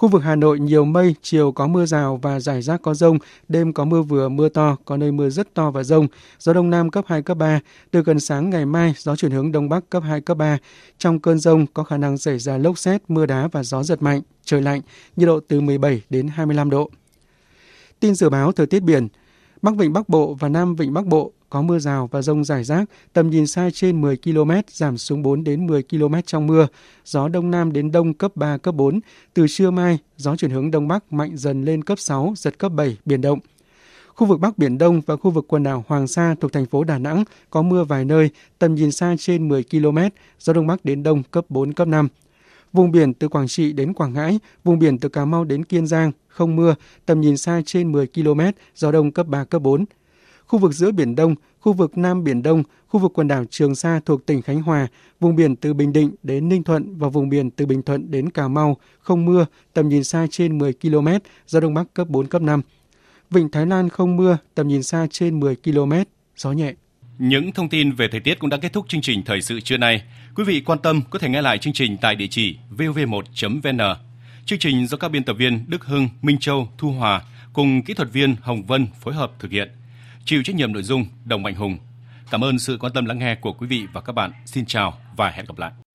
Khu 0.00 0.08
vực 0.08 0.22
Hà 0.22 0.36
Nội 0.36 0.58
nhiều 0.58 0.84
mây, 0.84 1.14
chiều 1.22 1.52
có 1.52 1.66
mưa 1.66 1.86
rào 1.86 2.16
và 2.22 2.40
rải 2.40 2.62
rác 2.62 2.82
có 2.82 2.94
rông, 2.94 3.18
đêm 3.48 3.72
có 3.72 3.84
mưa 3.84 4.02
vừa 4.02 4.28
mưa 4.28 4.48
to, 4.48 4.76
có 4.84 4.96
nơi 4.96 5.12
mưa 5.12 5.30
rất 5.30 5.54
to 5.54 5.70
và 5.70 5.82
rông, 5.82 6.06
gió 6.38 6.52
đông 6.52 6.70
nam 6.70 6.90
cấp 6.90 7.04
2, 7.08 7.22
cấp 7.22 7.36
3. 7.36 7.60
Từ 7.90 8.02
gần 8.02 8.20
sáng 8.20 8.50
ngày 8.50 8.66
mai, 8.66 8.94
gió 8.98 9.16
chuyển 9.16 9.30
hướng 9.30 9.52
đông 9.52 9.68
bắc 9.68 9.90
cấp 9.90 10.02
2, 10.06 10.20
cấp 10.20 10.36
3. 10.36 10.58
Trong 10.98 11.20
cơn 11.20 11.38
rông 11.38 11.66
có 11.66 11.84
khả 11.84 11.96
năng 11.96 12.18
xảy 12.18 12.38
ra 12.38 12.58
lốc 12.58 12.78
xét, 12.78 13.02
mưa 13.08 13.26
đá 13.26 13.48
và 13.52 13.62
gió 13.62 13.82
giật 13.82 14.02
mạnh, 14.02 14.20
trời 14.44 14.62
lạnh, 14.62 14.80
nhiệt 15.16 15.26
độ 15.26 15.40
từ 15.48 15.60
17 15.60 16.02
đến 16.10 16.28
25 16.28 16.70
độ. 16.70 16.90
Tin 18.00 18.14
dự 18.14 18.28
báo 18.28 18.52
thời 18.52 18.66
tiết 18.66 18.80
biển, 18.80 19.08
Bắc 19.62 19.76
Vịnh 19.76 19.92
Bắc 19.92 20.08
Bộ 20.08 20.34
và 20.34 20.48
Nam 20.48 20.76
Vịnh 20.76 20.94
Bắc 20.94 21.06
Bộ 21.06 21.32
có 21.50 21.62
mưa 21.62 21.78
rào 21.78 22.08
và 22.12 22.22
rông 22.22 22.44
rải 22.44 22.64
rác, 22.64 22.84
tầm 23.12 23.30
nhìn 23.30 23.46
xa 23.46 23.70
trên 23.74 24.00
10 24.00 24.16
km, 24.16 24.50
giảm 24.68 24.98
xuống 24.98 25.22
4 25.22 25.44
đến 25.44 25.66
10 25.66 25.82
km 25.82 26.14
trong 26.26 26.46
mưa. 26.46 26.66
Gió 27.04 27.28
đông 27.28 27.50
nam 27.50 27.72
đến 27.72 27.92
đông 27.92 28.14
cấp 28.14 28.32
3, 28.34 28.56
cấp 28.56 28.74
4. 28.74 29.00
Từ 29.34 29.46
trưa 29.48 29.70
mai, 29.70 29.98
gió 30.16 30.36
chuyển 30.36 30.50
hướng 30.50 30.70
đông 30.70 30.88
bắc 30.88 31.12
mạnh 31.12 31.36
dần 31.36 31.64
lên 31.64 31.84
cấp 31.84 31.98
6, 31.98 32.32
giật 32.36 32.58
cấp 32.58 32.72
7, 32.72 32.96
biển 33.04 33.20
động. 33.20 33.38
Khu 34.14 34.26
vực 34.26 34.40
Bắc 34.40 34.58
Biển 34.58 34.78
Đông 34.78 35.00
và 35.06 35.16
khu 35.16 35.30
vực 35.30 35.44
quần 35.48 35.62
đảo 35.62 35.84
Hoàng 35.88 36.06
Sa 36.06 36.34
thuộc 36.40 36.52
thành 36.52 36.66
phố 36.66 36.84
Đà 36.84 36.98
Nẵng 36.98 37.24
có 37.50 37.62
mưa 37.62 37.84
vài 37.84 38.04
nơi, 38.04 38.30
tầm 38.58 38.74
nhìn 38.74 38.92
xa 38.92 39.14
trên 39.18 39.48
10 39.48 39.64
km, 39.70 39.98
gió 40.38 40.52
đông 40.52 40.66
bắc 40.66 40.84
đến 40.84 41.02
đông 41.02 41.22
cấp 41.22 41.44
4, 41.48 41.72
cấp 41.72 41.88
5. 41.88 42.08
Vùng 42.72 42.90
biển 42.90 43.14
từ 43.14 43.28
Quảng 43.28 43.48
Trị 43.48 43.72
đến 43.72 43.92
Quảng 43.92 44.12
Ngãi, 44.12 44.38
vùng 44.64 44.78
biển 44.78 44.98
từ 44.98 45.08
Cà 45.08 45.24
Mau 45.24 45.44
đến 45.44 45.64
Kiên 45.64 45.86
Giang, 45.86 46.12
không 46.28 46.56
mưa, 46.56 46.74
tầm 47.06 47.20
nhìn 47.20 47.36
xa 47.36 47.62
trên 47.66 47.92
10 47.92 48.06
km, 48.06 48.40
gió 48.74 48.92
đông 48.92 49.12
cấp 49.12 49.26
3, 49.26 49.44
cấp 49.44 49.62
4. 49.62 49.84
Khu 50.50 50.58
vực 50.58 50.72
giữa 50.72 50.92
Biển 50.92 51.14
Đông, 51.14 51.34
khu 51.60 51.72
vực 51.72 51.98
Nam 51.98 52.24
Biển 52.24 52.42
Đông, 52.42 52.62
khu 52.88 53.00
vực 53.00 53.12
quần 53.14 53.28
đảo 53.28 53.44
Trường 53.50 53.74
Sa 53.74 54.00
thuộc 54.06 54.26
tỉnh 54.26 54.42
Khánh 54.42 54.62
Hòa, 54.62 54.86
vùng 55.20 55.36
biển 55.36 55.56
từ 55.56 55.74
Bình 55.74 55.92
Định 55.92 56.14
đến 56.22 56.48
Ninh 56.48 56.62
Thuận 56.62 56.98
và 56.98 57.08
vùng 57.08 57.28
biển 57.28 57.50
từ 57.50 57.66
Bình 57.66 57.82
Thuận 57.82 58.10
đến 58.10 58.30
Cà 58.30 58.48
Mau, 58.48 58.76
không 59.00 59.24
mưa, 59.24 59.46
tầm 59.72 59.88
nhìn 59.88 60.04
xa 60.04 60.26
trên 60.30 60.58
10 60.58 60.72
km, 60.72 61.08
gió 61.46 61.60
Đông 61.60 61.74
Bắc 61.74 61.94
cấp 61.94 62.08
4, 62.08 62.26
cấp 62.26 62.42
5. 62.42 62.62
Vịnh 63.30 63.50
Thái 63.50 63.66
Lan 63.66 63.88
không 63.88 64.16
mưa, 64.16 64.38
tầm 64.54 64.68
nhìn 64.68 64.82
xa 64.82 65.06
trên 65.10 65.40
10 65.40 65.56
km, 65.56 65.92
gió 66.36 66.52
nhẹ. 66.52 66.74
Những 67.18 67.52
thông 67.52 67.68
tin 67.68 67.92
về 67.92 68.08
thời 68.08 68.20
tiết 68.20 68.38
cũng 68.38 68.50
đã 68.50 68.56
kết 68.56 68.72
thúc 68.72 68.88
chương 68.88 69.02
trình 69.02 69.22
thời 69.26 69.42
sự 69.42 69.60
trưa 69.60 69.76
nay. 69.76 70.02
Quý 70.34 70.44
vị 70.44 70.62
quan 70.66 70.78
tâm 70.78 71.00
có 71.10 71.18
thể 71.18 71.28
nghe 71.28 71.42
lại 71.42 71.58
chương 71.58 71.72
trình 71.72 71.96
tại 72.00 72.14
địa 72.14 72.28
chỉ 72.30 72.56
vv1.vn. 72.76 73.80
Chương 74.46 74.58
trình 74.58 74.86
do 74.86 74.96
các 74.96 75.08
biên 75.08 75.24
tập 75.24 75.36
viên 75.38 75.64
Đức 75.68 75.84
Hưng, 75.84 76.08
Minh 76.22 76.38
Châu, 76.38 76.68
Thu 76.78 76.90
Hòa 76.90 77.22
cùng 77.52 77.82
kỹ 77.82 77.94
thuật 77.94 78.12
viên 78.12 78.36
Hồng 78.40 78.62
Vân 78.66 78.86
phối 79.00 79.14
hợp 79.14 79.32
thực 79.38 79.50
hiện. 79.50 79.70
Chịu 80.24 80.42
trách 80.42 80.56
nhiệm 80.56 80.72
nội 80.72 80.82
dung, 80.82 81.04
Đồng 81.24 81.42
Mạnh 81.42 81.54
Hùng. 81.54 81.78
Cảm 82.30 82.44
ơn 82.44 82.58
sự 82.58 82.76
quan 82.80 82.92
tâm 82.92 83.04
lắng 83.04 83.18
nghe 83.18 83.34
của 83.34 83.52
quý 83.52 83.66
vị 83.66 83.86
và 83.92 84.00
các 84.00 84.12
bạn. 84.12 84.32
Xin 84.46 84.66
chào 84.66 84.98
và 85.16 85.30
hẹn 85.30 85.46
gặp 85.46 85.58
lại. 85.58 85.72